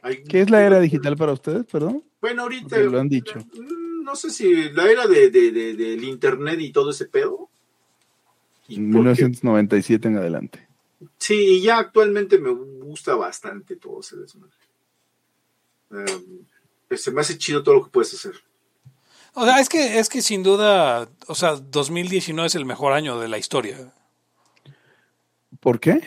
Hay- 0.00 0.24
¿Qué 0.24 0.40
es 0.40 0.50
la 0.50 0.64
era 0.64 0.80
digital 0.80 1.16
para 1.16 1.32
ustedes, 1.32 1.64
perdón? 1.66 2.02
Bueno, 2.20 2.42
ahorita. 2.42 2.68
Porque 2.70 2.84
lo 2.84 2.98
han 3.00 3.08
dicho. 3.08 3.38
mm, 3.38 4.02
No 4.02 4.16
sé 4.16 4.30
si 4.30 4.70
la 4.70 4.90
era 4.90 5.06
de, 5.06 5.30
de- 5.30 5.52
de- 5.52 5.74
del 5.74 6.02
internet 6.04 6.58
y 6.60 6.72
todo 6.72 6.90
ese 6.90 7.04
pedo. 7.06 7.50
Y 8.68 8.76
En 8.76 8.92
porque- 8.92 8.98
1997 9.10 10.08
en 10.08 10.16
adelante. 10.16 10.68
Sí, 11.18 11.34
y 11.34 11.62
ya 11.62 11.78
actualmente 11.78 12.38
me 12.38 12.50
gusta 12.50 13.14
bastante 13.16 13.76
todo 13.76 14.00
ese 14.00 14.16
desmadre. 14.16 14.54
Eh, 15.90 16.96
se 16.96 17.10
me 17.10 17.20
hace 17.20 17.36
chido 17.38 17.62
todo 17.62 17.74
lo 17.76 17.84
que 17.84 17.90
puedes 17.90 18.14
hacer. 18.14 18.34
O 19.34 19.44
sea, 19.44 19.58
es 19.60 19.68
que, 19.68 19.98
es 19.98 20.08
que 20.08 20.20
sin 20.22 20.42
duda, 20.42 21.08
o 21.26 21.34
sea, 21.34 21.56
2019 21.56 22.46
es 22.46 22.54
el 22.54 22.64
mejor 22.66 22.92
año 22.92 23.18
de 23.18 23.28
la 23.28 23.38
historia. 23.38 23.92
¿Por 25.60 25.80
qué? 25.80 26.02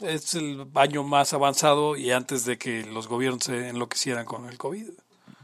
Es 0.00 0.34
el 0.34 0.66
año 0.74 1.04
más 1.04 1.32
avanzado 1.32 1.96
y 1.96 2.10
antes 2.10 2.44
de 2.44 2.58
que 2.58 2.84
los 2.84 3.06
gobiernos 3.06 3.44
se 3.44 3.68
enloquecieran 3.68 4.24
con 4.26 4.46
el 4.46 4.58
COVID. 4.58 4.88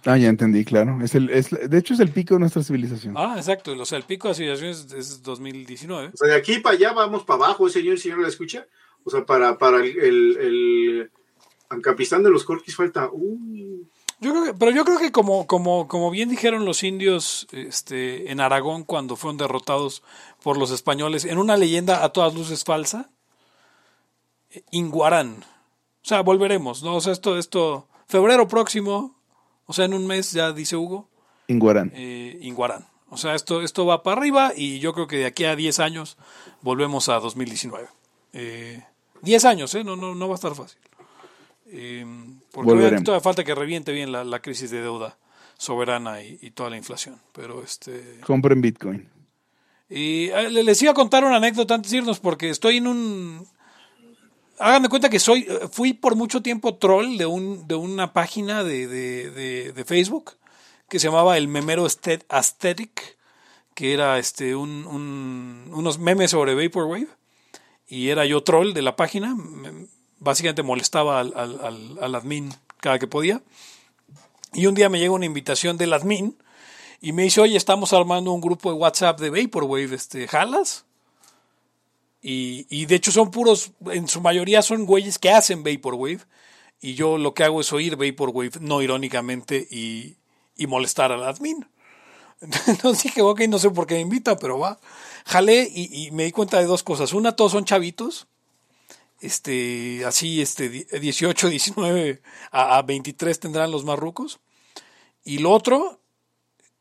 Ah, 0.05 0.17
ya 0.17 0.29
entendí, 0.29 0.65
claro. 0.65 0.99
Es 1.03 1.15
el, 1.15 1.31
es, 1.31 1.51
de 1.51 1.79
hecho, 1.79 1.95
es 1.95 2.01
el 2.01 2.11
pico 2.11 2.35
de 2.35 2.41
nuestra 2.41 2.63
civilización. 2.63 3.15
Ah, 3.17 3.35
exacto. 3.37 3.73
O 3.73 3.85
sea, 3.85 3.99
el 3.99 4.05
pico 4.05 4.29
de 4.29 4.35
civilizaciones 4.35 4.93
es 4.93 5.23
2019. 5.23 6.11
O 6.15 6.17
sea, 6.17 6.29
de 6.29 6.35
aquí 6.35 6.59
para 6.59 6.77
allá 6.77 6.93
vamos 6.93 7.25
para 7.25 7.45
abajo, 7.45 7.69
señor, 7.69 7.99
señor, 7.99 8.21
¿la 8.21 8.29
escucha? 8.29 8.67
O 9.05 9.11
sea, 9.11 9.25
para, 9.25 9.59
para 9.59 9.79
el, 9.79 9.99
el, 9.99 10.37
el 10.39 11.11
Ancapistán 11.71 12.23
de 12.23 12.31
los 12.31 12.45
Corquis 12.45 12.77
falta. 12.77 13.09
Uh, 13.13 13.85
Yo 14.21 14.33
creo 14.33 14.45
que, 14.45 14.55
pero 14.55 14.71
yo 14.73 14.85
creo 14.85 14.99
que 14.99 15.13
como, 15.13 15.47
como, 15.47 15.87
como 15.87 16.11
bien 16.11 16.29
dijeron 16.29 16.65
los 16.65 16.83
indios 16.83 17.47
este, 17.53 18.31
en 18.31 18.41
Aragón 18.41 18.85
cuando 18.85 19.17
fueron 19.17 19.39
derrotados 19.39 20.03
por 20.43 20.59
los 20.59 20.71
españoles, 20.71 21.25
en 21.25 21.39
una 21.39 21.57
leyenda 21.57 22.05
a 22.05 22.11
todas 22.11 22.35
luces 22.35 22.65
falsa, 22.65 23.11
eh, 24.51 24.65
Inguarán. 24.71 25.45
O 26.03 26.09
sea, 26.09 26.23
volveremos, 26.23 26.83
¿no? 26.83 26.97
O 26.97 27.01
sea, 27.01 27.13
esto, 27.13 27.39
esto, 27.39 27.87
febrero 28.09 28.49
próximo, 28.49 29.20
o 29.71 29.73
sea, 29.73 29.85
en 29.85 29.95
un 29.95 30.05
mes 30.07 30.33
ya 30.33 30.53
dice 30.53 30.75
Hugo, 30.77 31.09
Inguarán. 31.47 31.93
eh, 31.95 32.37
Inguarán. 32.43 32.87
O 33.09 33.17
sea, 33.17 33.35
esto, 33.35 33.63
esto 33.63 33.87
va 33.87 34.03
para 34.03 34.21
arriba 34.21 34.53
y 34.57 34.79
yo 34.81 34.93
creo 34.93 35.07
que 35.07 35.17
de 35.19 35.27
aquí 35.27 35.45
a 35.45 35.55
10 35.57 35.79
años 35.81 36.17
volvemos 36.63 37.09
a 37.09 37.21
2019. 37.21 37.89
Eh, 38.33 38.83
10 39.23 39.45
años, 39.45 39.75
¿eh? 39.75 39.85
No, 39.85 39.95
no, 39.97 40.15
no 40.15 40.29
va 40.29 40.35
a 40.35 40.37
estar 40.37 40.55
fácil. 40.55 40.79
Eh, 41.67 42.05
porque 42.53 42.71
obviamente 42.73 43.05
todavía 43.05 43.23
falta 43.23 43.45
que 43.45 43.55
reviente 43.55 43.93
bien 43.93 44.11
la, 44.13 44.25
la 44.25 44.41
crisis 44.43 44.71
de 44.71 44.81
deuda 44.81 45.17
soberana 45.57 46.23
y, 46.23 46.39
y 46.43 46.51
toda 46.51 46.71
la 46.71 46.77
inflación. 46.77 47.21
Pero 47.33 47.63
este. 47.63 48.19
Compren 48.27 48.61
Bitcoin. 48.61 49.09
Y 49.89 50.29
eh, 50.31 50.51
le- 50.51 50.65
les 50.65 50.81
iba 50.83 50.93
a 50.93 50.95
contar 50.95 51.25
una 51.25 51.37
anécdota 51.37 51.75
antes 51.75 51.91
de 51.93 51.99
irnos 51.99 52.19
porque 52.21 52.49
estoy 52.51 52.79
en 52.79 52.87
un. 52.87 53.47
Hagan 54.61 54.83
de 54.83 54.89
cuenta 54.91 55.09
que 55.09 55.19
soy, 55.19 55.47
eh, 55.49 55.69
fui 55.73 55.95
por 55.95 56.17
mucho 56.17 56.43
tiempo 56.43 56.77
troll 56.77 57.17
de 57.17 57.25
un, 57.27 57.67
de 57.67 57.75
una 57.75 58.13
página 58.13 58.63
de, 58.63 58.87
de, 58.87 59.31
de- 59.73 59.85
Facebook 59.85 60.33
que 60.89 60.99
se 60.99 61.07
llamaba 61.09 61.37
el 61.39 61.49
Memero 61.49 61.85
Aesthet- 61.87 62.27
Aesthetic, 62.29 63.17
que 63.75 63.95
era 63.95 64.19
este 64.19 64.55
un, 64.55 64.87
un- 64.87 65.71
unos 65.73 65.99
memes 65.99 66.33
sobre 66.33 66.55
Vaporwave. 66.55 67.09
Y 67.89 68.09
era 68.11 68.25
yo 68.27 68.43
troll 68.43 68.73
de 68.75 68.83
la 68.83 68.97
página. 68.97 69.35
me- 69.35 69.87
Básicamente 70.19 70.63
molestaba 70.63 71.19
al, 71.21 71.33
al, 71.35 71.59
al- 71.65 71.99
al 72.03 72.15
admin 72.15 72.53
cada 72.81 72.99
que 72.99 73.07
podía. 73.07 73.41
Y 74.53 74.67
un 74.67 74.75
día 74.75 74.91
me 74.91 74.99
llega 74.99 75.13
una 75.15 75.25
invitación 75.25 75.79
del 75.79 75.95
admin 75.95 76.37
y 77.01 77.13
me 77.13 77.23
dice, 77.23 77.41
oye, 77.41 77.57
estamos 77.57 77.95
armando 77.95 78.31
un 78.33 78.43
grupo 78.43 78.71
de 78.71 78.77
WhatsApp 78.77 79.19
de 79.19 79.31
Vaporwave, 79.31 79.95
este, 79.95 80.29
¿jalas? 80.29 80.85
Y, 82.23 82.67
y 82.69 82.87
de 82.87 82.97
hecho 82.97 83.13
son 83.13 83.31
puros, 83.31 83.73
en 83.91 84.07
su 84.09 84.21
mayoría 84.21 84.61
son 84.63 84.85
güeyes 84.87 85.19
que 85.19 85.31
hacen 85.31 85.63
Vaporwave. 85.65 86.21
Y 86.83 86.95
yo 86.95 87.19
lo 87.19 87.35
que 87.35 87.45
hago 87.45 87.61
es 87.61 87.73
oír 87.73 87.97
Vaporwave, 87.97 88.53
no 88.61 88.81
irónicamente, 88.83 89.67
y, 89.71 90.17
y 90.57 90.67
molestar 90.67 91.13
al 91.13 91.25
admin. 91.25 91.67
Entonces 92.67 93.05
dije, 93.05 93.23
ok, 93.23 93.41
no 93.49 93.59
sé 93.59 93.71
por 93.71 93.87
qué 93.87 93.95
me 93.97 94.01
invita, 94.01 94.37
pero 94.39 94.59
va. 94.59 94.79
Jalé 95.27 95.69
y, 95.73 96.07
y 96.07 96.11
me 96.11 96.25
di 96.25 96.33
cuenta 96.33 96.59
de 96.59 96.65
dos 96.67 96.83
cosas. 96.83 97.13
Una, 97.13 97.37
todos 97.37 97.53
son 97.53 97.65
chavitos. 97.65 98.27
Este, 99.21 100.03
así, 100.07 100.41
este, 100.41 100.69
die- 100.71 100.87
18, 100.99 101.49
19 101.51 102.23
a, 102.51 102.79
a 102.79 102.83
23 102.83 103.39
tendrán 103.39 103.71
los 103.71 103.85
marrucos. 103.85 104.41
Y 105.25 105.39
lo 105.39 105.51
otro, 105.51 106.01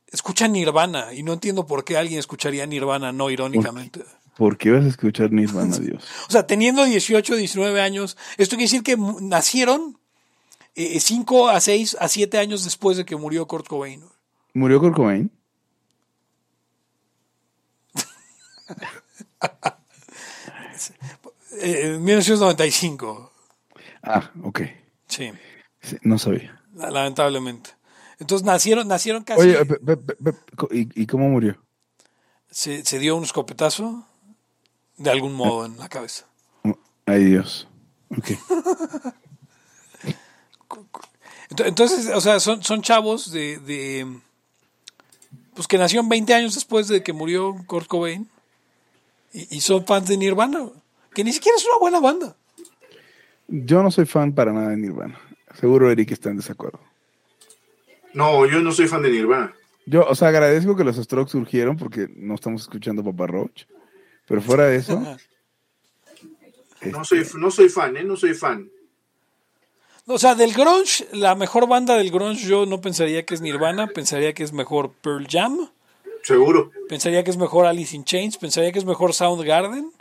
escuchan 0.07 0.53
Nirvana. 0.53 1.13
Y 1.13 1.23
no 1.23 1.33
entiendo 1.33 1.67
por 1.67 1.83
qué 1.83 1.97
alguien 1.97 2.19
escucharía 2.19 2.65
Nirvana 2.65 3.11
no 3.11 3.29
irónicamente. 3.29 4.03
¿Por 4.39 4.57
qué 4.57 4.71
vas 4.71 4.85
a 4.85 4.87
escuchar 4.87 5.33
Nirvana, 5.33 5.77
Dios? 5.81 6.01
O 6.29 6.31
sea, 6.31 6.47
teniendo 6.47 6.85
18, 6.85 7.35
19 7.35 7.81
años, 7.81 8.15
esto 8.37 8.55
quiere 8.55 8.71
decir 8.71 8.83
que 8.83 8.95
nacieron 9.21 9.99
5 10.75 11.49
a 11.49 11.59
6 11.59 11.97
a 11.99 12.07
7 12.07 12.37
años 12.37 12.63
después 12.63 12.95
de 12.95 13.03
que 13.03 13.17
murió 13.17 13.45
Kurt 13.47 13.67
Cobain. 13.67 14.01
¿Murió 14.53 14.79
Kurt 14.79 14.95
Cobain? 14.95 15.29
Eh, 21.61 21.95
en 21.95 22.03
1995. 22.03 23.31
Ah, 24.03 24.31
ok. 24.43 24.61
Sí, 25.07 25.31
Sí, 25.81 25.97
no 26.03 26.17
sabía. 26.17 26.61
lamentablemente. 26.73 27.71
Entonces 28.19 28.45
nacieron, 28.45 28.87
nacieron 28.87 29.23
casi. 29.23 29.41
Oye, 29.41 29.65
pe- 29.65 29.79
pe- 29.79 29.97
pe- 29.97 30.15
pe- 30.15 30.33
¿y, 30.71 31.01
y 31.01 31.05
cómo 31.07 31.27
murió? 31.29 31.57
se, 32.51 32.85
se 32.85 32.99
dio 32.99 33.15
un 33.15 33.23
escopetazo 33.23 34.05
de 34.99 35.09
algún 35.09 35.34
modo 35.34 35.65
en 35.65 35.77
la 35.77 35.89
cabeza. 35.89 36.26
Ay, 37.05 37.23
Dios. 37.26 37.67
Ok. 38.15 38.27
Ent- 41.49 41.65
Entonces, 41.67 42.07
o 42.13 42.21
sea, 42.21 42.39
son, 42.39 42.61
son 42.63 42.81
chavos 42.81 43.31
de, 43.31 43.57
de. 43.59 44.07
Pues 45.55 45.67
que 45.67 45.77
nacieron 45.77 46.07
20 46.07 46.34
años 46.34 46.55
después 46.55 46.88
de 46.88 47.03
que 47.03 47.13
murió 47.13 47.55
Kurt 47.65 47.88
Cobain. 47.88 48.27
Y, 49.34 49.57
y 49.57 49.61
son 49.61 49.85
fans 49.85 50.07
de 50.07 50.17
Nirvana. 50.17 50.67
Que 51.13 51.23
ni 51.23 51.34
siquiera 51.34 51.57
es 51.57 51.65
una 51.65 51.80
buena 51.80 51.99
banda. 51.99 52.35
Yo 53.47 53.81
no 53.81 53.89
soy 53.91 54.05
fan 54.05 54.34
para 54.34 54.53
nada 54.53 54.69
de 54.69 54.77
Nirvana. 54.77 55.19
Seguro 55.59 55.89
Eric 55.91 56.11
está 56.11 56.30
en 56.30 56.38
desacuerdo. 56.38 56.80
no, 58.13 58.45
yo 58.45 58.59
no 58.61 58.71
soy 58.71 58.88
fan 58.88 59.01
de 59.01 59.09
Nirvana. 59.09 59.53
Yo, 59.88 60.05
o 60.07 60.13
sea, 60.13 60.27
agradezco 60.27 60.76
que 60.76 60.84
los 60.84 60.97
Strokes 60.97 61.31
surgieron 61.31 61.76
porque 61.76 62.07
no 62.15 62.35
estamos 62.35 62.61
escuchando 62.61 63.03
Papa 63.03 63.26
Roach. 63.26 63.63
Pero 64.30 64.41
fuera 64.41 64.65
de 64.68 64.77
eso, 64.77 65.01
No 66.81 67.03
soy, 67.03 67.26
no 67.38 67.51
soy 67.51 67.68
fan, 67.68 67.97
¿eh? 67.97 68.03
No 68.06 68.15
soy 68.15 68.34
fan. 68.34 68.69
O 70.06 70.18
sea, 70.18 70.34
del 70.35 70.53
grunge, 70.53 71.07
la 71.11 71.35
mejor 71.35 71.68
banda 71.68 71.97
del 71.97 72.10
grunge 72.10 72.47
yo 72.47 72.65
no 72.65 72.80
pensaría 72.81 73.26
que 73.26 73.34
es 73.35 73.41
Nirvana, 73.41 73.88
pensaría 73.88 74.34
que 74.34 74.43
es 74.43 74.53
mejor 74.53 74.91
Pearl 75.01 75.27
Jam, 75.30 75.69
Seguro. 76.23 76.72
pensaría 76.88 77.23
que 77.23 77.30
es 77.31 77.38
mejor 77.38 77.65
Alice 77.65 77.95
in 77.95 78.06
Chains, 78.06 78.38
pensaría 78.38 78.72
que 78.72 78.80
es 78.80 78.85
mejor 78.85 79.14
Soundgarden, 79.14 79.91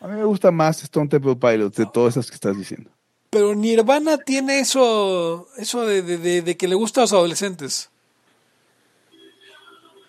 a 0.00 0.08
mí 0.08 0.16
me 0.18 0.24
gusta 0.24 0.50
más 0.50 0.82
Stone 0.82 1.08
Temple 1.08 1.36
Pilots 1.36 1.76
de 1.76 1.86
todas 1.86 2.14
esas 2.14 2.28
que 2.28 2.34
estás 2.34 2.58
diciendo. 2.58 2.90
pero 3.30 3.54
Nirvana 3.54 4.18
tiene 4.18 4.60
eso, 4.60 5.48
eso 5.56 5.86
de, 5.86 6.02
de- 6.02 6.18
de- 6.18 6.42
de 6.42 6.56
que 6.58 6.68
le 6.68 6.74
gusta 6.74 7.00
a 7.00 7.04
los 7.04 7.12
adolescentes. 7.14 7.88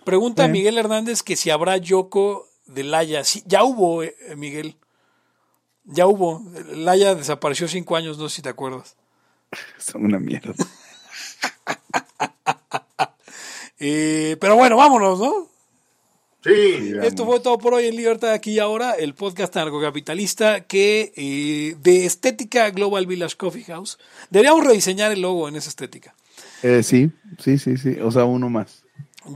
Pregunta 0.04 0.44
a 0.44 0.46
Sí. 0.48 0.52
Miguel 0.52 0.78
Hernández 0.78 1.24
que 1.24 1.36
si 1.36 1.50
habrá 1.50 1.78
Yoko 1.78 2.48
de 2.66 2.84
Laya. 2.84 3.24
Sí, 3.24 3.44
ya 3.46 3.64
hubo, 3.64 4.04
eh, 4.04 4.16
Miguel. 4.36 4.76
Ya 5.86 6.08
hubo. 6.08 6.44
Laya 6.74 7.16
desapareció 7.16 7.68
cinco 7.68 7.96
años, 7.96 8.18
no 8.18 8.30
sé 8.30 8.38
si 8.38 8.42
te 8.42 8.50
acuerdas. 8.50 8.96
Son 9.78 10.06
una 10.06 10.20
mierda. 10.20 10.54
Eh, 13.78 14.38
pero 14.40 14.56
bueno, 14.56 14.78
vámonos, 14.78 15.20
¿no? 15.20 15.50
Sí. 16.46 16.94
Esto 17.02 17.26
fue 17.26 17.40
todo 17.40 17.58
por 17.58 17.74
hoy 17.74 17.88
en 17.88 17.96
Libertad 17.96 18.32
aquí 18.32 18.52
y 18.52 18.60
ahora, 18.60 18.94
el 18.94 19.16
podcast 19.16 19.56
narcocapitalista 19.56 20.62
que 20.62 21.12
eh, 21.16 21.76
de 21.82 22.06
estética 22.06 22.70
Global 22.70 23.06
Village 23.06 23.36
Coffee 23.36 23.64
House. 23.66 23.98
Deberíamos 24.30 24.64
rediseñar 24.64 25.12
el 25.12 25.22
logo 25.22 25.50
en 25.50 25.56
esa 25.56 25.70
estética. 25.70 26.16
Eh, 26.62 26.84
sí, 26.84 27.12
sí, 27.40 27.58
sí, 27.58 27.78
sí. 27.78 27.98
O 28.00 28.12
sea, 28.12 28.26
uno 28.26 28.50
más. 28.50 28.84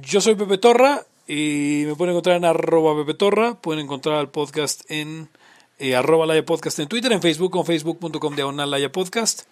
Yo 0.01 0.22
soy 0.22 0.35
Pepe 0.35 0.57
Torra 0.57 1.06
Y 1.31 1.84
me 1.85 1.93
pueden 1.93 2.14
encontrar 2.14 2.38
en 2.38 2.45
arroba 2.45 2.95
bebetorra. 2.95 3.53
Pueden 3.53 3.84
encontrar 3.84 4.18
al 4.18 4.31
podcast 4.31 4.89
en 4.89 5.30
eh, 5.77 5.95
arroba 5.95 6.26
Laya 6.26 6.43
Podcast 6.43 6.80
en 6.80 6.88
Twitter, 6.88 7.11
en 7.11 7.22
Facebook 7.22 7.51
con 7.51 7.68
facebook.com 7.68 8.35
diagonal 8.35 8.72
Laya 8.72 8.91
Podcast. 8.91 9.43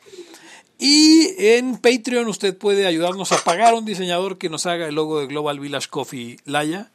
Y 0.80 1.36
en 1.38 1.78
Patreon 1.78 2.28
usted 2.30 2.58
puede 2.58 2.88
ayudarnos 2.88 3.32
a 3.32 3.44
pagar 3.44 3.76
a 3.76 3.78
un 3.78 3.86
diseñador 3.86 4.40
que 4.40 4.50
nos 4.50 4.66
haga 4.66 4.88
el 4.88 4.96
logo 4.96 5.20
de 5.20 5.28
Global 5.28 5.60
Village 5.60 5.88
Coffee 5.88 6.38
Laya 6.46 6.90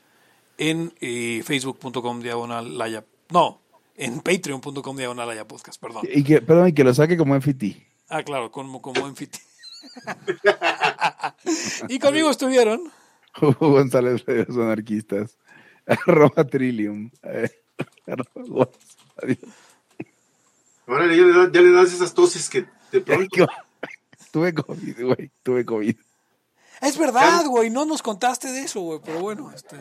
en 0.59 0.93
eh, 1.01 1.43
facebook.com 1.45 2.21
diagonal 2.21 2.77
Laya. 2.77 3.05
No, 3.31 3.61
en 3.97 4.21
patreon.com 4.21 4.97
diagonal 4.97 5.29
Laya 5.29 5.47
Podcast, 5.47 5.81
perdón. 5.81 6.09
Y 6.13 6.25
que, 6.25 6.43
perdón, 6.43 6.67
y 6.67 6.73
que 6.73 6.83
lo 6.83 6.93
saque 6.93 7.17
como 7.17 7.37
FT. 7.41 7.87
Ah, 8.09 8.25
claro, 8.25 8.51
como, 8.51 8.83
como 8.83 9.07
en 9.07 9.15
Fit. 9.15 9.37
y 11.89 12.01
conmigo 12.01 12.31
estuvieron. 12.31 12.91
Hugo 13.41 13.71
González 13.71 14.25
los 14.27 14.57
anarquistas. 14.57 15.39
Arroba 15.87 16.45
Trillium. 16.45 17.11
Arroba- 18.07 18.71
adiós. 19.23 19.39
Ahora 20.87 21.07
ya 21.07 21.23
le, 21.23 21.33
da- 21.33 21.51
ya 21.53 21.61
le 21.61 21.71
das 21.71 21.93
esas 21.93 22.13
toses 22.13 22.49
que 22.51 22.67
de 22.91 23.01
pronto. 23.01 23.47
Tuve 24.33 24.53
COVID, 24.53 25.05
güey. 25.05 25.31
Tuve 25.43 25.65
COVID. 25.65 25.97
Es 26.81 26.99
verdad, 26.99 27.45
güey, 27.47 27.71
no 27.71 27.85
nos 27.85 28.03
contaste 28.03 28.49
de 28.49 28.63
eso, 28.63 28.81
güey, 28.81 29.01
pero 29.05 29.21
bueno, 29.21 29.53
este... 29.53 29.77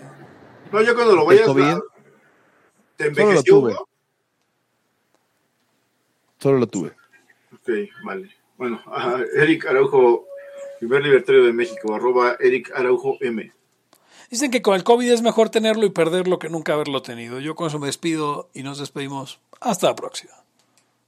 No, 0.72 0.82
yo 0.84 0.94
cuando 0.94 1.16
lo 1.16 1.26
vayas 1.26 1.48
COVID? 1.48 1.64
a. 1.64 1.82
¿Te 2.96 3.06
Solo 3.06 3.16
lo 3.16 3.22
envejeció, 3.24 3.54
tuve. 3.56 3.74
güey? 3.74 3.84
Solo 6.40 6.58
lo 6.60 6.68
tuve. 6.68 6.90
Ok, 7.54 7.70
vale. 8.06 8.30
Bueno, 8.58 8.82
Eric 9.36 9.66
Araujo, 9.66 10.28
primer 10.82 11.04
libertario 11.04 11.46
de 11.46 11.54
México, 11.54 11.94
arroba 11.94 12.38
Eric 12.40 12.72
Araujo 12.76 13.18
M. 13.22 13.52
Dicen 14.32 14.50
que 14.50 14.64
con 14.64 14.74
el 14.74 14.84
COVID 14.84 15.12
es 15.12 15.22
mejor 15.22 15.50
tenerlo 15.50 15.86
y 15.86 15.92
perderlo 15.92 16.40
que 16.40 16.50
nunca 16.50 16.74
haberlo 16.74 17.04
tenido. 17.04 17.40
Yo 17.40 17.54
con 17.54 17.68
eso 17.68 17.78
me 17.78 17.86
despido 17.86 18.50
y 18.56 18.64
nos 18.64 18.80
despedimos. 18.80 19.40
Hasta 19.60 19.90
la 19.90 19.96
próxima. 19.96 20.34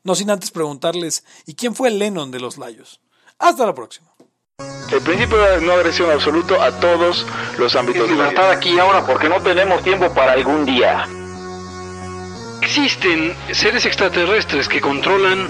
No 0.04 0.14
sin 0.14 0.30
antes 0.30 0.52
preguntarles, 0.52 1.26
¿y 1.48 1.56
quién 1.56 1.74
fue 1.74 1.88
el 1.88 1.98
Lennon 1.98 2.30
de 2.30 2.40
los 2.40 2.60
Layos? 2.60 3.02
Hasta 3.40 3.66
la 3.66 3.74
próxima. 3.74 4.10
El 4.92 5.02
principio 5.02 5.38
de 5.38 5.62
no 5.62 5.72
agresión 5.72 6.12
absoluto 6.12 6.62
a 6.62 6.80
todos 6.80 7.26
los 7.58 7.76
ámbitos 7.76 8.04
de 8.04 8.16
la 8.16 8.30
vida. 8.30 8.30
Libertad 8.30 8.52
aquí 8.52 8.76
y 8.76 8.80
ahora 8.80 9.04
porque 9.08 9.28
no 9.28 9.42
tenemos 9.42 9.82
tiempo 9.82 10.14
para 10.14 10.34
algún 10.34 10.66
día. 10.66 11.08
Existen 12.62 13.34
seres 13.52 13.88
extraterrestres 13.88 14.70
que 14.70 14.80
controlan 14.80 15.50